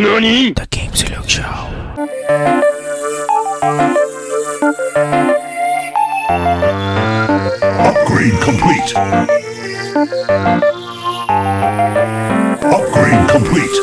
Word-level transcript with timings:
NANI? 0.00 0.54
The 0.54 0.66
Game 0.70 0.92
Silog 0.92 1.28
Show. 1.28 1.42
Upgrade 7.86 8.40
complete. 8.40 8.96
Upgrade 12.64 13.28
complete. 13.28 13.76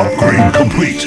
Upgrade 0.00 0.54
complete. 0.54 1.02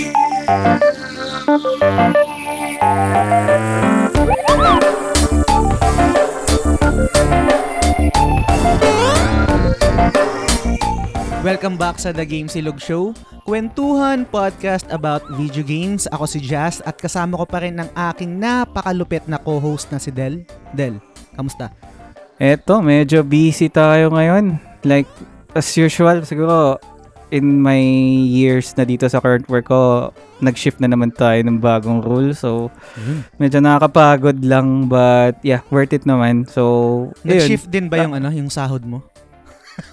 Welcome 11.46 11.78
back 11.78 12.02
sa 12.02 12.10
The 12.10 12.26
Game 12.26 12.50
Silog 12.50 12.82
Show, 12.82 13.14
kwentuhan 13.46 14.26
podcast 14.34 14.90
about 14.90 15.22
video 15.38 15.62
games. 15.62 16.10
Ako 16.10 16.26
si 16.26 16.42
Jazz 16.42 16.82
at 16.82 16.98
kasama 16.98 17.38
ko 17.38 17.46
pa 17.46 17.62
rin 17.62 17.78
ang 17.78 17.86
aking 17.94 18.42
napakalupit 18.42 19.30
na 19.30 19.38
co-host 19.38 19.94
na 19.94 20.02
si 20.02 20.10
Del. 20.10 20.42
Del, 20.74 20.98
kamusta? 21.38 21.70
Eto, 22.42 22.82
medyo 22.82 23.21
busy 23.21 23.70
tayo 23.70 24.10
ngayon. 24.10 24.58
Like, 24.82 25.06
as 25.54 25.70
usual, 25.78 26.26
siguro, 26.26 26.82
in 27.30 27.62
my 27.62 27.78
years 28.26 28.74
na 28.74 28.82
dito 28.82 29.06
sa 29.06 29.21
current 29.21 29.46
work 29.46 29.70
ko, 29.70 30.10
nag-shift 30.42 30.82
na 30.82 30.90
naman 30.90 31.14
tayo 31.14 31.46
ng 31.46 31.62
bagong 31.62 32.02
rule. 32.02 32.34
So, 32.34 32.73
medyo 33.38 33.62
nakakapagod 33.62 34.42
lang, 34.42 34.90
but 34.90 35.38
yeah, 35.46 35.62
worth 35.70 35.94
it 35.94 36.09
naman. 36.09 36.50
So, 36.50 37.14
ayun. 37.22 37.38
Nag-shift 37.38 37.70
din 37.70 37.86
ba 37.86 38.02
yung 38.02 38.18
ano, 38.18 38.34
yung 38.34 38.50
sahod 38.50 38.82
mo? 38.82 39.06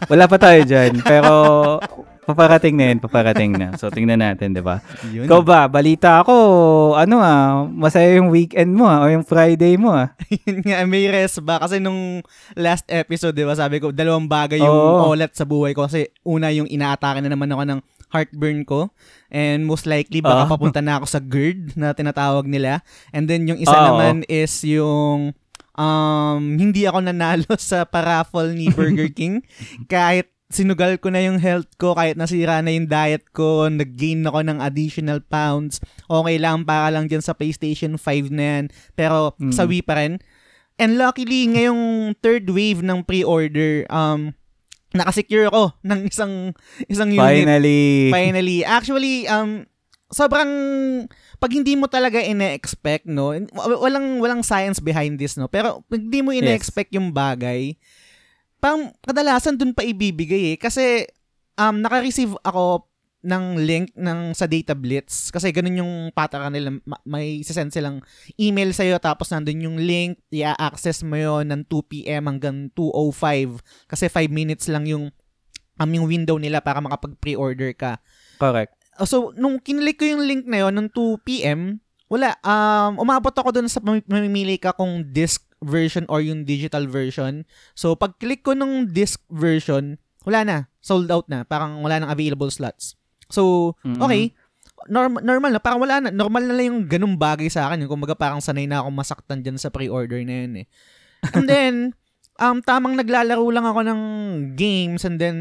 Wala 0.06 0.24
pa 0.26 0.36
tayo 0.38 0.62
dyan. 0.62 1.02
Pero, 1.02 1.32
paparating 2.22 2.78
na 2.78 2.84
yun, 2.90 2.98
paparating 3.02 3.52
na. 3.58 3.74
So, 3.74 3.90
tingnan 3.90 4.22
natin, 4.22 4.54
di 4.54 4.62
ba? 4.62 4.78
Ikaw 5.02 5.40
ba, 5.42 5.66
balita 5.66 6.22
ako, 6.22 6.34
ano 6.94 7.18
ah, 7.18 7.66
masaya 7.66 8.14
yung 8.14 8.30
weekend 8.30 8.70
mo 8.72 8.86
ah, 8.86 9.02
o 9.02 9.10
yung 9.10 9.26
Friday 9.26 9.74
mo 9.74 9.90
ah. 9.90 10.14
Yun 10.46 10.62
nga, 10.62 10.86
may 10.86 11.10
rest 11.10 11.42
ba? 11.42 11.58
Kasi 11.58 11.82
nung 11.82 12.22
last 12.54 12.86
episode, 12.86 13.34
di 13.34 13.42
ba, 13.42 13.58
sabi 13.58 13.82
ko, 13.82 13.90
dalawang 13.90 14.30
bagay 14.30 14.62
yung 14.62 14.70
Oo. 14.70 15.12
olat 15.12 15.34
sa 15.34 15.42
buhay 15.42 15.74
ko. 15.74 15.90
Kasi 15.90 16.06
una, 16.22 16.54
yung 16.54 16.70
inaatake 16.70 17.18
na 17.18 17.30
naman 17.34 17.50
ako 17.50 17.62
ng 17.66 17.80
heartburn 18.12 18.60
ko. 18.68 18.92
And 19.32 19.64
most 19.64 19.88
likely, 19.88 20.20
baka 20.22 20.46
Ah. 20.46 20.50
papunta 20.52 20.78
na 20.78 21.00
ako 21.00 21.06
sa 21.08 21.18
GERD 21.18 21.74
na 21.74 21.90
tinatawag 21.90 22.46
nila. 22.46 22.84
And 23.10 23.26
then 23.26 23.48
yung 23.50 23.58
isa 23.58 23.74
Oo. 23.74 23.86
naman 23.88 24.22
is 24.30 24.52
yung 24.62 25.32
um, 25.74 26.56
hindi 26.56 26.84
ako 26.84 26.98
nanalo 27.02 27.52
sa 27.60 27.84
paraffle 27.84 28.52
ni 28.52 28.68
Burger 28.68 29.08
King. 29.18 29.40
kahit 29.86 30.28
sinugal 30.48 31.00
ko 31.00 31.08
na 31.08 31.24
yung 31.24 31.40
health 31.40 31.72
ko, 31.76 31.96
kahit 31.96 32.12
nasira 32.14 32.60
na 32.60 32.68
yung 32.68 32.84
diet 32.84 33.24
ko, 33.32 33.72
nag-gain 33.72 34.20
ako 34.20 34.44
ng 34.44 34.60
additional 34.60 35.24
pounds, 35.24 35.80
okay 36.04 36.36
lang, 36.36 36.60
para 36.62 36.92
lang 36.92 37.08
dyan 37.08 37.24
sa 37.24 37.32
PlayStation 37.32 37.96
5 37.96 38.28
na 38.28 38.44
yan. 38.44 38.64
Pero 38.92 39.32
Mm. 39.40 39.48
sawi 39.48 39.80
pa 39.80 39.96
rin. 39.96 40.20
And 40.76 41.00
luckily, 41.00 41.48
ngayong 41.48 41.80
third 42.20 42.44
wave 42.46 42.84
ng 42.84 43.00
pre-order, 43.00 43.88
um, 43.88 44.36
nakasecure 44.92 45.48
ako 45.48 45.72
ng 45.88 46.12
isang 46.12 46.52
isang 46.84 47.08
unit. 47.08 47.48
Finally. 47.48 48.12
Finally. 48.12 48.58
Actually, 48.60 49.24
um, 49.24 49.64
sobrang, 50.12 50.52
pag 51.42 51.50
hindi 51.50 51.74
mo 51.74 51.90
talaga 51.90 52.22
ine-expect, 52.22 53.10
no, 53.10 53.34
walang, 53.50 54.22
walang 54.22 54.46
science 54.46 54.78
behind 54.78 55.18
this, 55.18 55.34
no, 55.34 55.50
pero 55.50 55.82
pag 55.90 55.98
hindi 55.98 56.22
mo 56.22 56.30
ine-expect 56.30 56.94
yung 56.94 57.10
bagay, 57.10 57.74
parang 58.62 58.94
kadalasan 59.02 59.58
dun 59.58 59.74
pa 59.74 59.82
ibibigay 59.82 60.54
eh. 60.54 60.58
Kasi, 60.62 61.02
um, 61.58 61.82
naka-receive 61.82 62.38
ako 62.46 62.86
ng 63.22 63.58
link 63.58 63.94
ng 63.94 64.34
sa 64.34 64.50
Data 64.50 64.74
Blitz 64.74 65.30
kasi 65.30 65.54
ganun 65.54 65.78
yung 65.78 65.94
pataka 66.10 66.50
nila 66.50 66.74
Ma- 66.82 66.98
may 67.06 67.38
send 67.46 67.70
silang 67.70 68.02
email 68.34 68.74
sa 68.74 68.82
tapos 68.98 69.30
nandun 69.30 69.62
yung 69.62 69.78
link 69.78 70.18
i-access 70.34 71.06
mo 71.06 71.14
yon 71.14 71.46
ng 71.54 71.62
2 71.70 71.86
PM 71.86 72.26
hanggang 72.26 72.66
2:05 72.74 73.62
kasi 73.86 74.10
5 74.10 74.26
minutes 74.26 74.66
lang 74.66 74.90
yung 74.90 75.14
um, 75.78 75.90
yung 75.94 76.10
window 76.10 76.34
nila 76.34 76.58
para 76.58 76.82
makapag 76.82 77.14
pre-order 77.22 77.70
ka 77.78 78.02
Correct. 78.42 78.74
Uh, 78.94 79.04
So, 79.04 79.32
nung 79.34 79.56
kinlik 79.58 79.96
ko 79.96 80.04
yung 80.04 80.22
link 80.22 80.44
na 80.44 80.62
yon 80.62 80.72
nung 80.72 80.90
2 80.90 81.22
p.m., 81.22 81.80
wala, 82.06 82.36
um, 82.44 83.00
umabot 83.00 83.32
ako 83.32 83.50
dun 83.50 83.68
sa 83.68 83.80
mamimili 83.80 84.60
ka 84.60 84.76
kung 84.76 85.00
disc 85.08 85.40
version 85.64 86.04
or 86.06 86.20
yung 86.20 86.44
digital 86.44 86.84
version. 86.84 87.48
So, 87.72 87.96
pag 87.96 88.20
click 88.20 88.44
ko 88.44 88.52
nung 88.52 88.84
disc 88.84 89.24
version, 89.32 89.96
wala 90.22 90.44
na. 90.44 90.56
Sold 90.78 91.08
out 91.08 91.24
na. 91.26 91.42
Parang 91.42 91.80
wala 91.80 91.96
nang 91.96 92.12
available 92.12 92.52
slots. 92.52 92.98
So, 93.26 93.72
Mhm. 93.80 94.00
okay. 94.02 94.22
Norm- 94.90 95.22
normal 95.22 95.56
na. 95.56 95.60
Parang 95.62 95.80
wala 95.80 96.02
na. 96.02 96.10
Normal 96.10 96.42
na 96.44 96.52
lang 96.52 96.66
yung 96.68 96.80
ganung 96.84 97.16
bagay 97.16 97.46
sa 97.48 97.70
akin. 97.70 97.86
Yung 97.86 97.92
kumbaga 97.96 98.12
parang 98.12 98.42
sanay 98.42 98.66
na 98.66 98.82
akong 98.82 98.92
masaktan 98.92 99.40
dyan 99.40 99.56
sa 99.56 99.70
pre-order 99.70 100.20
na 100.20 100.44
yun 100.44 100.54
eh. 100.60 100.66
And 101.32 101.46
then, 101.46 101.74
um, 102.36 102.58
tamang 102.60 102.98
naglalaro 102.98 103.46
lang 103.48 103.62
ako 103.62 103.80
ng 103.86 104.00
games 104.52 105.06
and 105.06 105.16
then 105.16 105.36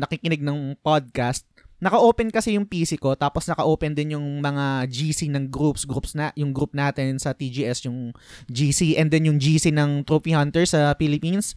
nakikinig 0.00 0.40
ng 0.40 0.80
podcast 0.80 1.44
naka-open 1.78 2.34
kasi 2.34 2.58
yung 2.58 2.66
PC 2.66 2.98
ko 2.98 3.14
tapos 3.14 3.46
naka-open 3.46 3.94
din 3.94 4.18
yung 4.18 4.42
mga 4.42 4.86
GC 4.90 5.30
ng 5.30 5.46
groups 5.50 5.86
groups 5.86 6.18
na 6.18 6.34
yung 6.34 6.50
group 6.50 6.74
natin 6.74 7.18
sa 7.22 7.34
TGS 7.34 7.86
yung 7.86 8.10
GC 8.50 8.98
and 8.98 9.14
then 9.14 9.26
yung 9.26 9.38
GC 9.38 9.70
ng 9.70 10.02
Trophy 10.02 10.34
Hunter 10.34 10.66
sa 10.66 10.94
Philippines 10.98 11.54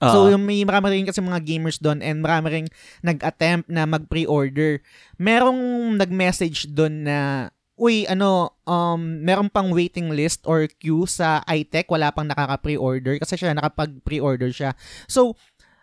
So, 0.00 0.28
Oo. 0.28 0.32
yung 0.32 0.44
may 0.48 0.64
marami 0.64 0.96
rin 0.96 1.04
kasi 1.04 1.20
mga 1.20 1.44
gamers 1.44 1.76
doon 1.76 2.00
and 2.00 2.24
marami 2.24 2.48
rin 2.48 2.66
nag-attempt 3.04 3.68
na 3.68 3.84
mag-pre-order. 3.84 4.80
Merong 5.20 5.60
nag-message 6.00 6.72
doon 6.72 7.04
na, 7.04 7.48
uy, 7.76 8.08
ano, 8.08 8.56
um, 8.64 9.20
meron 9.20 9.52
pang 9.52 9.68
waiting 9.72 10.08
list 10.08 10.44
or 10.48 10.68
queue 10.80 11.04
sa 11.04 11.44
iTech, 11.48 11.88
wala 11.92 12.12
pang 12.12 12.28
nakaka-pre-order 12.28 13.20
kasi 13.20 13.36
siya 13.36 13.52
nakapag-pre-order 13.52 14.48
siya. 14.52 14.72
So, 15.04 15.36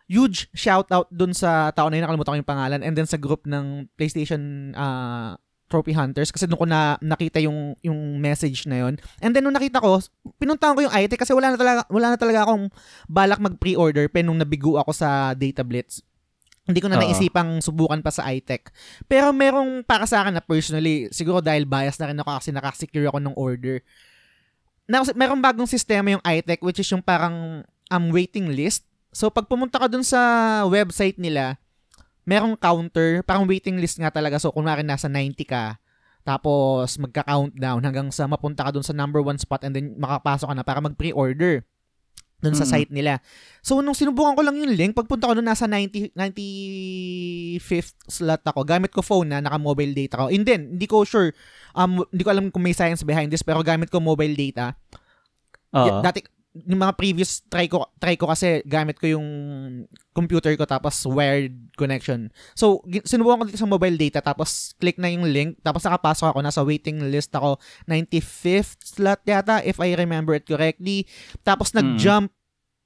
huge 0.07 0.47
shout 0.55 0.87
out 0.89 1.11
doon 1.11 1.35
sa 1.35 1.71
tao 1.75 1.91
na 1.91 1.99
yun, 1.99 2.03
nakalimutan 2.07 2.31
ko 2.33 2.39
yung 2.39 2.51
pangalan, 2.51 2.81
and 2.81 2.95
then 2.95 3.07
sa 3.07 3.19
group 3.19 3.43
ng 3.43 3.91
PlayStation 3.99 4.71
uh, 4.73 5.35
Trophy 5.67 5.91
Hunters 5.91 6.31
kasi 6.31 6.47
doon 6.47 6.63
ko 6.63 6.67
na 6.67 6.95
nakita 7.03 7.43
yung 7.43 7.75
yung 7.83 8.15
message 8.23 8.63
na 8.71 8.87
yon. 8.87 8.95
And 9.19 9.35
then 9.35 9.43
nung 9.43 9.55
nakita 9.55 9.83
ko, 9.83 9.99
pinuntahan 10.39 10.79
ko 10.79 10.87
yung 10.87 10.95
iTech 10.95 11.19
kasi 11.19 11.35
wala 11.35 11.51
na 11.51 11.59
talaga 11.59 11.83
wala 11.91 12.07
na 12.15 12.17
talaga 12.17 12.47
akong 12.47 12.71
balak 13.11 13.39
mag-pre-order 13.43 14.07
pero 14.07 14.31
nung 14.31 14.39
nabigo 14.39 14.79
ako 14.79 14.95
sa 14.95 15.35
Data 15.35 15.67
Blitz. 15.67 15.99
Hindi 16.67 16.83
ko 16.83 16.87
na 16.91 16.99
Oo. 16.99 17.03
naisipang 17.03 17.63
subukan 17.63 17.99
pa 18.03 18.11
sa 18.11 18.27
iTech. 18.31 18.71
Pero 19.07 19.31
merong 19.31 19.83
para 19.87 20.03
sa 20.03 20.23
akin 20.23 20.35
na 20.35 20.43
personally, 20.43 21.07
siguro 21.15 21.39
dahil 21.39 21.63
bias 21.63 21.95
na 21.99 22.11
rin 22.11 22.19
ako 22.19 22.31
kasi 22.43 22.49
nakasecure 22.51 23.07
ako 23.07 23.19
ng 23.23 23.35
order. 23.39 23.79
Na, 24.87 25.03
merong 25.03 25.39
bagong 25.39 25.67
sistema 25.67 26.15
yung 26.15 26.23
iTech 26.23 26.63
which 26.63 26.79
is 26.79 26.87
yung 26.91 27.03
parang 27.03 27.63
um, 27.91 28.05
waiting 28.11 28.51
list. 28.51 28.86
So 29.17 29.33
pag 29.33 29.49
pumunta 29.49 29.81
ka 29.81 29.89
dun 29.89 30.05
sa 30.05 30.21
website 30.69 31.17
nila, 31.17 31.57
merong 32.21 32.53
counter, 32.53 33.25
parang 33.25 33.49
waiting 33.49 33.81
list 33.81 33.97
nga 33.97 34.13
talaga. 34.13 34.37
So 34.37 34.53
kunwari 34.53 34.85
nasa 34.85 35.09
90 35.09 35.41
ka, 35.41 35.81
tapos 36.21 37.01
magka-countdown 37.01 37.81
hanggang 37.81 38.13
sa 38.13 38.29
mapunta 38.29 38.61
ka 38.61 38.69
dun 38.69 38.85
sa 38.85 38.93
number 38.93 39.25
one 39.25 39.41
spot 39.41 39.65
and 39.65 39.73
then 39.73 39.97
makapasok 39.97 40.53
ka 40.53 40.53
na 40.53 40.61
para 40.61 40.85
mag-pre-order 40.85 41.65
dun 42.37 42.53
sa 42.53 42.69
Mm. 42.69 42.71
site 42.77 42.93
nila. 42.93 43.17
So, 43.65 43.81
nung 43.81 43.97
sinubukan 43.97 44.37
ko 44.37 44.45
lang 44.45 44.61
yung 44.61 44.69
link, 44.77 44.93
pagpunta 44.93 45.25
ko 45.25 45.33
dun 45.33 45.49
nasa 45.49 45.65
90, 45.65 46.13
95th 46.13 47.97
slot 48.05 48.45
ako. 48.45 48.61
Gamit 48.61 48.93
ko 48.93 49.01
phone 49.01 49.33
na, 49.33 49.41
naka-mobile 49.41 49.97
data 49.97 50.21
ko. 50.21 50.25
And 50.29 50.45
then, 50.45 50.77
hindi 50.77 50.85
ko 50.85 51.01
sure, 51.01 51.33
um, 51.73 52.05
hindi 52.13 52.21
ko 52.21 52.29
alam 52.29 52.53
kung 52.53 52.61
may 52.61 52.77
science 52.77 53.01
behind 53.01 53.33
this, 53.33 53.41
pero 53.41 53.65
gamit 53.65 53.89
ko 53.89 53.97
mobile 53.97 54.37
data. 54.37 54.77
Y- 55.73 55.97
dati 56.05 56.21
yung 56.65 56.81
mga 56.81 56.97
previous 56.97 57.45
try 57.45 57.69
ko 57.69 57.85
try 58.01 58.17
ko 58.17 58.25
kasi 58.31 58.65
gamit 58.65 58.97
ko 58.97 59.05
yung 59.19 59.27
computer 60.15 60.49
ko 60.57 60.65
tapos 60.65 61.05
wired 61.05 61.53
connection. 61.77 62.33
So 62.57 62.81
sinubukan 63.05 63.43
ko 63.43 63.43
dito 63.45 63.61
sa 63.61 63.69
mobile 63.69 63.99
data 63.99 64.23
tapos 64.23 64.73
click 64.81 64.97
na 64.97 65.13
yung 65.13 65.29
link 65.29 65.61
tapos 65.61 65.85
nakapasok 65.85 66.33
ako 66.33 66.39
nasa 66.41 66.65
waiting 66.65 67.03
list 67.13 67.35
ako 67.37 67.61
95th 67.85 68.81
slot 68.81 69.21
yata 69.27 69.61
if 69.61 69.77
I 69.77 69.93
remember 69.93 70.33
it 70.33 70.49
correctly. 70.49 71.05
Tapos 71.45 71.75
nag-jump 71.77 72.33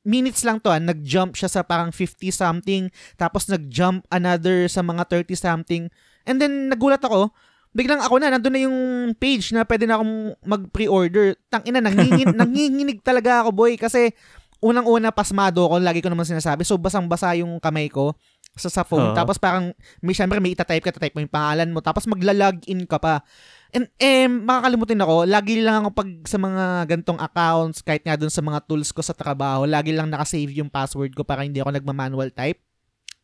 minutes 0.02 0.42
lang 0.42 0.58
to 0.58 0.74
ah, 0.74 0.82
nag-jump 0.82 1.38
siya 1.38 1.50
sa 1.50 1.62
parang 1.62 1.94
50 1.94 2.34
something 2.34 2.90
tapos 3.22 3.46
nag-jump 3.46 4.02
another 4.10 4.66
sa 4.66 4.82
mga 4.82 5.06
30 5.06 5.38
something 5.38 5.84
and 6.26 6.42
then 6.42 6.74
nagulat 6.74 7.02
ako 7.06 7.30
biglang 7.72 8.04
ako 8.04 8.20
na, 8.20 8.36
nandun 8.36 8.54
na 8.54 8.62
yung 8.68 8.80
page 9.16 9.56
na 9.56 9.64
pwede 9.64 9.88
na 9.88 10.00
akong 10.00 10.36
mag-pre-order. 10.44 11.40
Tangina, 11.48 11.80
nangingin, 11.80 12.36
nanginginig 12.42 13.00
talaga 13.00 13.44
ako, 13.44 13.50
boy. 13.56 13.74
Kasi, 13.80 14.12
unang-una, 14.60 15.10
pasmado 15.10 15.66
ako. 15.66 15.80
Lagi 15.80 16.04
ko 16.04 16.12
naman 16.12 16.28
sinasabi. 16.28 16.68
So, 16.68 16.76
basang-basa 16.76 17.34
yung 17.40 17.58
kamay 17.64 17.88
ko 17.88 18.14
sa, 18.60 18.68
sa 18.68 18.84
phone. 18.84 19.12
Oo. 19.12 19.18
Tapos, 19.18 19.40
parang, 19.40 19.72
may, 20.04 20.12
syempre, 20.12 20.44
may 20.44 20.52
itatype 20.52 20.84
ka, 20.84 20.92
tatype 20.92 21.16
mo 21.16 21.24
yung 21.24 21.32
pangalan 21.32 21.72
mo. 21.72 21.80
Tapos, 21.80 22.04
magla-login 22.12 22.84
ka 22.84 23.00
pa. 23.00 23.24
And, 23.72 23.88
eh, 24.04 24.28
makakalimutin 24.28 25.00
ako. 25.00 25.24
Lagi 25.24 25.64
lang 25.64 25.88
ako 25.88 25.90
pag 25.96 26.10
sa 26.28 26.38
mga 26.38 26.64
gantong 26.92 27.20
accounts, 27.24 27.80
kahit 27.80 28.04
nga 28.04 28.20
dun 28.20 28.32
sa 28.32 28.44
mga 28.44 28.68
tools 28.68 28.92
ko 28.92 29.00
sa 29.00 29.16
trabaho, 29.16 29.64
lagi 29.64 29.96
lang 29.96 30.12
nakasave 30.12 30.52
yung 30.60 30.68
password 30.68 31.16
ko 31.16 31.24
para 31.24 31.48
hindi 31.48 31.64
ako 31.64 31.72
nagma-manual 31.80 32.36
type. 32.36 32.60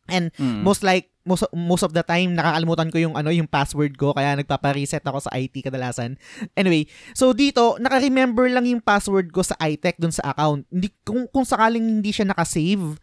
And 0.08 0.32
Mm. 0.36 0.64
most 0.64 0.80
like 0.82 1.12
most 1.22 1.44
most 1.52 1.84
of 1.84 1.92
the 1.92 2.00
time 2.00 2.32
nakakalimutan 2.32 2.88
ko 2.88 2.96
yung 2.98 3.14
ano 3.14 3.28
yung 3.28 3.44
password 3.44 4.00
ko 4.00 4.16
kaya 4.16 4.32
nagpapa-reset 4.34 5.04
ako 5.04 5.20
sa 5.20 5.32
IT 5.36 5.60
kadalasan. 5.60 6.16
Anyway, 6.56 6.88
so 7.12 7.32
dito 7.32 7.76
naka-remember 7.76 8.48
lang 8.48 8.64
yung 8.64 8.80
password 8.80 9.28
ko 9.28 9.44
sa 9.44 9.52
iTech 9.60 10.00
dun 10.00 10.10
sa 10.10 10.32
account. 10.32 10.64
Hindi 10.72 10.88
kung 11.04 11.28
kung 11.28 11.44
sakaling 11.44 11.84
hindi 12.00 12.10
siya 12.10 12.24
naka-save 12.26 12.96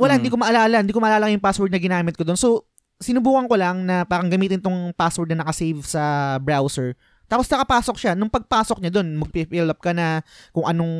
wala, 0.00 0.16
Mm. 0.16 0.18
hindi 0.24 0.30
ko 0.32 0.38
maalala. 0.40 0.76
Hindi 0.80 0.94
ko 0.96 1.00
maalala 1.04 1.28
yung 1.28 1.44
password 1.44 1.70
na 1.70 1.76
ginamit 1.76 2.16
ko 2.16 2.24
doon. 2.24 2.40
So, 2.40 2.64
sinubukan 2.96 3.44
ko 3.44 3.60
lang 3.60 3.84
na 3.84 4.08
parang 4.08 4.32
gamitin 4.32 4.64
tong 4.64 4.96
password 4.96 5.28
na 5.28 5.44
naka-save 5.44 5.84
sa 5.84 6.02
browser. 6.40 6.96
Tapos 7.28 7.46
nakapasok 7.46 7.96
siya. 8.00 8.12
Nung 8.16 8.32
pagpasok 8.32 8.80
niya 8.80 8.96
doon, 8.96 9.20
mag-fill 9.20 9.68
up 9.68 9.78
ka 9.78 9.92
na 9.92 10.24
kung 10.50 10.64
anong 10.64 10.96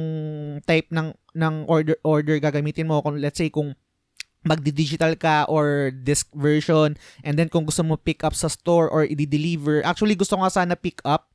type 0.62 0.92
ng 0.92 1.10
ng 1.32 1.54
order 1.66 1.96
order 2.04 2.36
gagamitin 2.38 2.86
mo. 2.86 3.00
Kung 3.00 3.18
let's 3.18 3.40
say 3.40 3.48
kung 3.48 3.72
magdi-digital 4.40 5.20
ka 5.20 5.44
or 5.52 5.92
disk 5.92 6.32
version 6.32 6.96
and 7.20 7.36
then 7.36 7.52
kung 7.52 7.68
gusto 7.68 7.84
mo 7.84 8.00
pick 8.00 8.24
up 8.24 8.32
sa 8.32 8.48
store 8.48 8.88
or 8.88 9.04
i-deliver. 9.04 9.84
Actually, 9.84 10.16
gusto 10.16 10.36
ko 10.36 10.44
nga 10.44 10.52
sana 10.52 10.76
pick 10.76 11.00
up. 11.04 11.28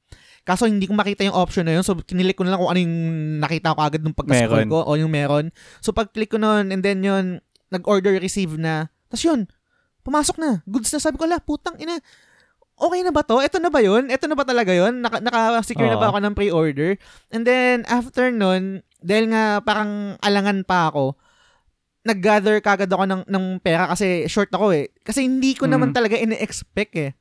Kaso 0.46 0.70
hindi 0.70 0.86
ko 0.86 0.94
makita 0.94 1.26
yung 1.26 1.34
option 1.34 1.66
na 1.66 1.74
yun. 1.74 1.86
So, 1.86 1.98
kinilik 1.98 2.38
ko 2.38 2.46
na 2.46 2.54
lang 2.54 2.62
kung 2.62 2.70
ano 2.70 2.80
yung 2.82 2.98
nakita 3.42 3.74
ko 3.74 3.82
agad 3.82 4.02
nung 4.06 4.14
pagka-scroll 4.14 4.70
ko 4.70 4.80
o 4.86 4.94
yung 4.94 5.10
meron. 5.10 5.50
So, 5.82 5.90
pag-click 5.90 6.34
ko 6.34 6.38
nun 6.38 6.70
and 6.70 6.86
then 6.86 7.02
yun, 7.02 7.42
nag-order 7.74 8.14
receive 8.22 8.54
na. 8.54 8.94
Tapos 9.10 9.26
yun, 9.26 9.50
pumasok 10.06 10.38
na. 10.38 10.62
Goods 10.70 10.94
na. 10.94 11.02
Sabi 11.02 11.18
ko, 11.18 11.26
la, 11.26 11.42
putang 11.42 11.82
ina. 11.82 11.98
Okay 12.78 13.02
na 13.02 13.10
ba 13.10 13.26
to? 13.26 13.42
Ito 13.42 13.58
na 13.58 13.74
ba 13.74 13.82
yun? 13.82 14.12
Ito 14.12 14.30
na 14.30 14.38
ba 14.38 14.46
talaga 14.46 14.70
yun? 14.70 15.02
Naka, 15.02 15.18
naka-secure 15.18 15.90
na 15.90 15.98
ba 15.98 16.14
ako 16.14 16.22
ng 16.22 16.38
pre-order? 16.38 16.94
And 17.34 17.42
then, 17.42 17.82
after 17.90 18.30
nun, 18.30 18.86
dahil 19.02 19.34
nga 19.34 19.66
parang 19.66 20.22
alangan 20.22 20.62
pa 20.62 20.94
ako, 20.94 21.18
nag-gather 22.06 22.62
kagad 22.62 22.88
ako 22.88 23.04
ng, 23.10 23.22
ng 23.26 23.46
pera 23.60 23.90
kasi 23.90 24.30
short 24.30 24.54
ako 24.54 24.72
eh. 24.72 24.94
Kasi 25.02 25.26
hindi 25.26 25.58
ko 25.58 25.66
naman 25.66 25.90
Mm. 25.92 25.96
talaga 25.98 26.16
ine-expect 26.16 26.94
eh 26.96 27.12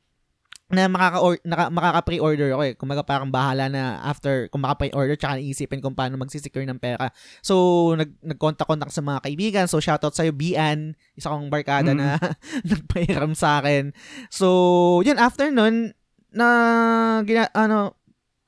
na 0.64 0.88
makaka 0.88 1.20
naka, 1.44 1.64
makaka-pre-order 1.70 2.56
ako 2.56 2.62
eh. 2.64 2.74
Kumaga 2.74 3.04
parang 3.04 3.28
bahala 3.28 3.68
na 3.68 4.00
after 4.00 4.48
kung 4.48 4.64
makapa-order 4.64 5.14
tsaka 5.14 5.38
iisipin 5.38 5.78
kung 5.78 5.94
paano 5.94 6.16
magsisecure 6.18 6.64
ng 6.66 6.80
pera. 6.80 7.12
So, 7.40 7.92
nag, 7.94 8.10
nag-contact-contact 8.24 8.90
sa 8.90 9.04
mga 9.04 9.22
kaibigan. 9.22 9.66
So, 9.68 9.78
shoutout 9.78 10.16
sa'yo, 10.16 10.32
Bian. 10.34 10.96
Isa 11.14 11.30
kong 11.30 11.52
barkada 11.52 11.92
Mm. 11.92 11.98
na 12.00 12.08
nagpahiram 12.68 13.32
sa 13.36 13.60
akin. 13.60 13.92
So, 14.32 14.48
yun, 15.04 15.20
after 15.20 15.52
nun, 15.52 15.92
na, 16.34 16.48
gina, 17.22 17.46
ano, 17.54 17.94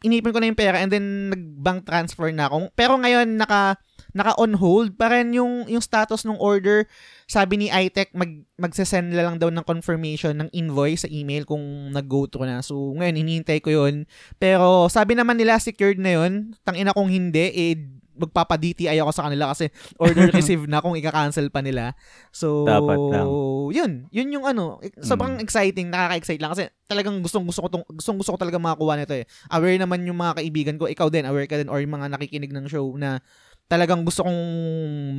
inipin 0.02 0.32
ko 0.34 0.40
na 0.40 0.48
yung 0.50 0.58
pera 0.58 0.82
and 0.82 0.90
then 0.90 1.30
nag-bank 1.30 1.86
transfer 1.86 2.32
na 2.32 2.50
ako. 2.50 2.72
Pero 2.74 2.98
ngayon, 2.98 3.38
naka, 3.38 3.78
naka 4.16 4.32
on 4.40 4.56
hold 4.56 4.96
pa 4.96 5.12
rin 5.12 5.36
yung 5.36 5.68
yung 5.68 5.84
status 5.84 6.24
ng 6.24 6.40
order. 6.40 6.88
Sabi 7.28 7.60
ni 7.60 7.68
iTech 7.68 8.16
mag 8.16 8.32
magse-send 8.56 9.12
na 9.12 9.28
lang 9.28 9.36
daw 9.36 9.52
ng 9.52 9.66
confirmation 9.68 10.32
ng 10.40 10.48
invoice 10.56 11.04
sa 11.04 11.12
email 11.12 11.44
kung 11.44 11.92
nag-go 11.92 12.24
through 12.24 12.48
na. 12.48 12.64
So 12.64 12.96
ngayon 12.96 13.20
hinihintay 13.20 13.60
ko 13.60 13.68
'yun. 13.68 14.08
Pero 14.40 14.88
sabi 14.88 15.12
naman 15.12 15.36
nila 15.36 15.60
secured 15.60 16.00
na 16.00 16.16
'yun. 16.16 16.56
Tangina 16.64 16.96
kung 16.96 17.12
hindi 17.12 17.44
eh 17.52 17.76
magpapa-DTI 18.16 18.96
ako 19.04 19.12
sa 19.12 19.28
kanila 19.28 19.52
kasi 19.52 19.68
order 20.00 20.32
received 20.36 20.66
na 20.66 20.80
kung 20.80 20.96
ika-cancel 20.96 21.52
pa 21.52 21.60
nila. 21.60 21.92
So, 22.32 22.64
Dapat 22.64 22.96
lang. 23.12 23.28
yun. 23.76 23.92
Yun 24.08 24.28
yung 24.32 24.44
ano, 24.48 24.80
eh, 24.80 24.90
sobrang 25.04 25.36
exciting, 25.38 25.92
nakaka-excite 25.92 26.40
lang 26.40 26.56
kasi 26.56 26.64
talagang 26.88 27.20
gustong 27.20 27.44
gusto 27.44 27.60
ko 27.60 27.68
tong 27.68 27.84
gustong 27.92 28.16
gusto 28.16 28.32
ko 28.34 28.38
talaga 28.40 28.56
makakuha 28.56 28.96
nito 28.96 29.12
eh. 29.12 29.28
Aware 29.52 29.76
naman 29.76 30.08
yung 30.08 30.16
mga 30.16 30.40
kaibigan 30.40 30.76
ko, 30.80 30.88
ikaw 30.88 31.12
din, 31.12 31.28
aware 31.28 31.44
ka 31.44 31.60
din 31.60 31.68
or 31.68 31.78
yung 31.78 31.92
mga 31.92 32.16
nakikinig 32.16 32.56
ng 32.56 32.66
show 32.66 32.88
na 32.96 33.20
talagang 33.66 34.02
gusto 34.02 34.22
kong 34.22 34.40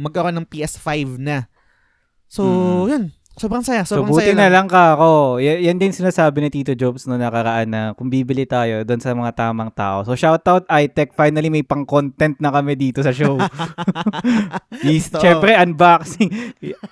magkaroon 0.01 0.35
ng 0.35 0.47
PS5 0.47 1.15
na. 1.17 1.47
So, 2.27 2.44
Mm. 2.44 2.88
yun. 2.88 3.03
Sobrang 3.38 3.61
saya. 3.61 3.85
So, 3.85 4.01
Sobrang 4.01 4.09
buti 4.09 4.33
saya 4.33 4.35
na 4.35 4.49
lang 4.49 4.65
ka 4.65 4.97
ako. 4.97 5.38
Y- 5.38 5.69
yan 5.69 5.77
din 5.77 5.94
sinasabi 5.94 6.41
ni 6.41 6.49
Tito 6.49 6.73
Jobs 6.73 7.05
no 7.05 7.21
nakaraan 7.21 7.69
na 7.69 7.81
kung 7.94 8.09
bibili 8.09 8.49
tayo 8.49 8.81
doon 8.81 8.97
sa 8.97 9.13
mga 9.13 9.29
tamang 9.38 9.69
tao. 9.69 10.01
So, 10.01 10.17
shoutout 10.17 10.65
iTech. 10.67 11.13
Finally, 11.13 11.53
may 11.53 11.61
pang-content 11.61 12.33
na 12.41 12.49
kami 12.49 12.73
dito 12.73 12.99
sa 12.99 13.13
show. 13.13 13.38
Yes, 14.77 15.09
Totoo. 15.09 15.21
Siyempre, 15.21 15.53
unboxing. 15.53 16.29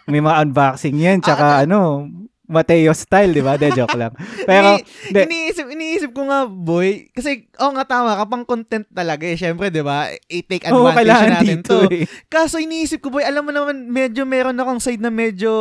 May 0.06 0.22
mga 0.22 0.38
unboxing 0.44 0.98
yan. 0.98 1.18
Tsaka, 1.20 1.66
ano, 1.66 2.10
Mateo 2.46 2.94
style, 2.94 3.32
di 3.32 3.42
ba? 3.42 3.58
De, 3.58 3.70
joke 3.70 3.94
lang. 3.94 4.14
Pero, 4.50 4.78
Ini- 4.78 4.86
de- 5.10 5.26
iniisip, 5.26 5.66
iniisip 5.66 6.12
ko 6.12 6.26
nga, 6.26 6.46
boy, 6.46 7.10
kasi, 7.10 7.50
oh 7.58 7.74
nga 7.74 7.84
tama, 7.84 8.14
kapang 8.16 8.46
content 8.46 8.86
talaga 8.88 9.26
eh. 9.26 9.34
Siyempre, 9.34 9.68
di 9.68 9.82
ba? 9.82 10.08
I-take 10.26 10.66
advantage 10.66 10.96
kailangan 10.96 11.30
natin 11.34 11.60
dito 11.60 11.74
to. 11.76 11.90
eh. 11.90 12.06
Kaso 12.26 12.58
iniisip 12.58 13.02
ko, 13.02 13.10
boy, 13.10 13.22
alam 13.22 13.42
mo 13.42 13.52
naman, 13.52 13.86
medyo 13.86 14.24
meron 14.24 14.56
akong 14.56 14.78
side 14.78 15.02
na 15.02 15.10
medyo 15.10 15.52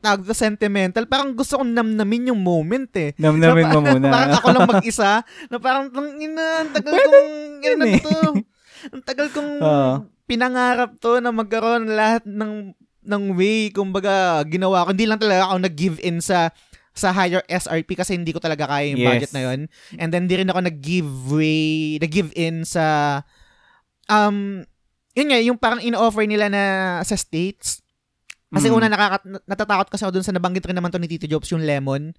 tawag 0.00 0.24
to 0.24 0.32
sentimental. 0.32 1.04
Parang 1.04 1.34
gusto 1.34 1.60
kong 1.60 1.76
namnamin 1.76 2.32
yung 2.32 2.40
moment 2.40 2.88
eh. 2.96 3.12
Namnamin 3.18 3.68
mo 3.68 3.80
muna. 3.84 4.08
parang 4.14 4.32
ako 4.32 4.46
lang 4.50 4.68
mag-isa, 4.72 5.20
na 5.46 5.56
parang, 5.58 5.90
ina, 6.16 6.64
ang 6.64 6.70
tagal 6.72 6.94
kong, 6.96 7.30
ina 7.60 7.66
yun 7.66 7.80
eh. 7.84 8.00
to. 8.00 8.18
Ang 8.94 9.02
tagal 9.04 9.28
kong 9.28 9.52
pinangarap 10.24 10.96
to 10.96 11.18
na 11.18 11.28
magkaroon 11.28 11.90
lahat 11.90 12.22
ng 12.24 12.72
ng 13.02 13.24
way, 13.34 13.72
kumbaga, 13.72 14.44
ginawa 14.44 14.84
ko. 14.84 14.92
Hindi 14.92 15.06
lang 15.08 15.20
talaga 15.20 15.48
ako 15.48 15.56
nag-give 15.64 15.98
in 16.00 16.20
sa 16.20 16.52
sa 16.90 17.14
higher 17.14 17.40
SRP 17.46 17.94
kasi 17.94 18.18
hindi 18.18 18.34
ko 18.34 18.42
talaga 18.42 18.66
kaya 18.66 18.92
yung 18.92 19.00
Yes. 19.00 19.08
budget 19.08 19.32
na 19.32 19.42
yun. 19.46 19.60
And 19.96 20.10
then, 20.10 20.26
di 20.26 20.36
rin 20.36 20.50
ako 20.50 20.60
nag-give 20.60 21.10
way, 21.30 21.96
nag-give 22.02 22.34
in 22.34 22.66
sa, 22.66 23.18
um, 24.10 24.66
yun 25.14 25.28
nga, 25.30 25.38
yung 25.38 25.56
parang 25.56 25.80
in-offer 25.80 26.26
nila 26.26 26.50
na 26.50 26.62
sa 27.06 27.14
States. 27.14 27.80
Kasi 28.50 28.66
Mm. 28.66 28.74
una, 28.74 28.86
nakaka- 28.90 29.46
natatakot 29.46 29.88
kasi 29.88 30.02
ako 30.02 30.12
dun 30.18 30.26
sa 30.26 30.34
nabanggit 30.34 30.66
rin 30.66 30.74
naman 30.74 30.90
to 30.90 30.98
ni 30.98 31.06
Tito 31.06 31.30
Jobs, 31.30 31.46
yung 31.54 31.62
lemon. 31.62 32.10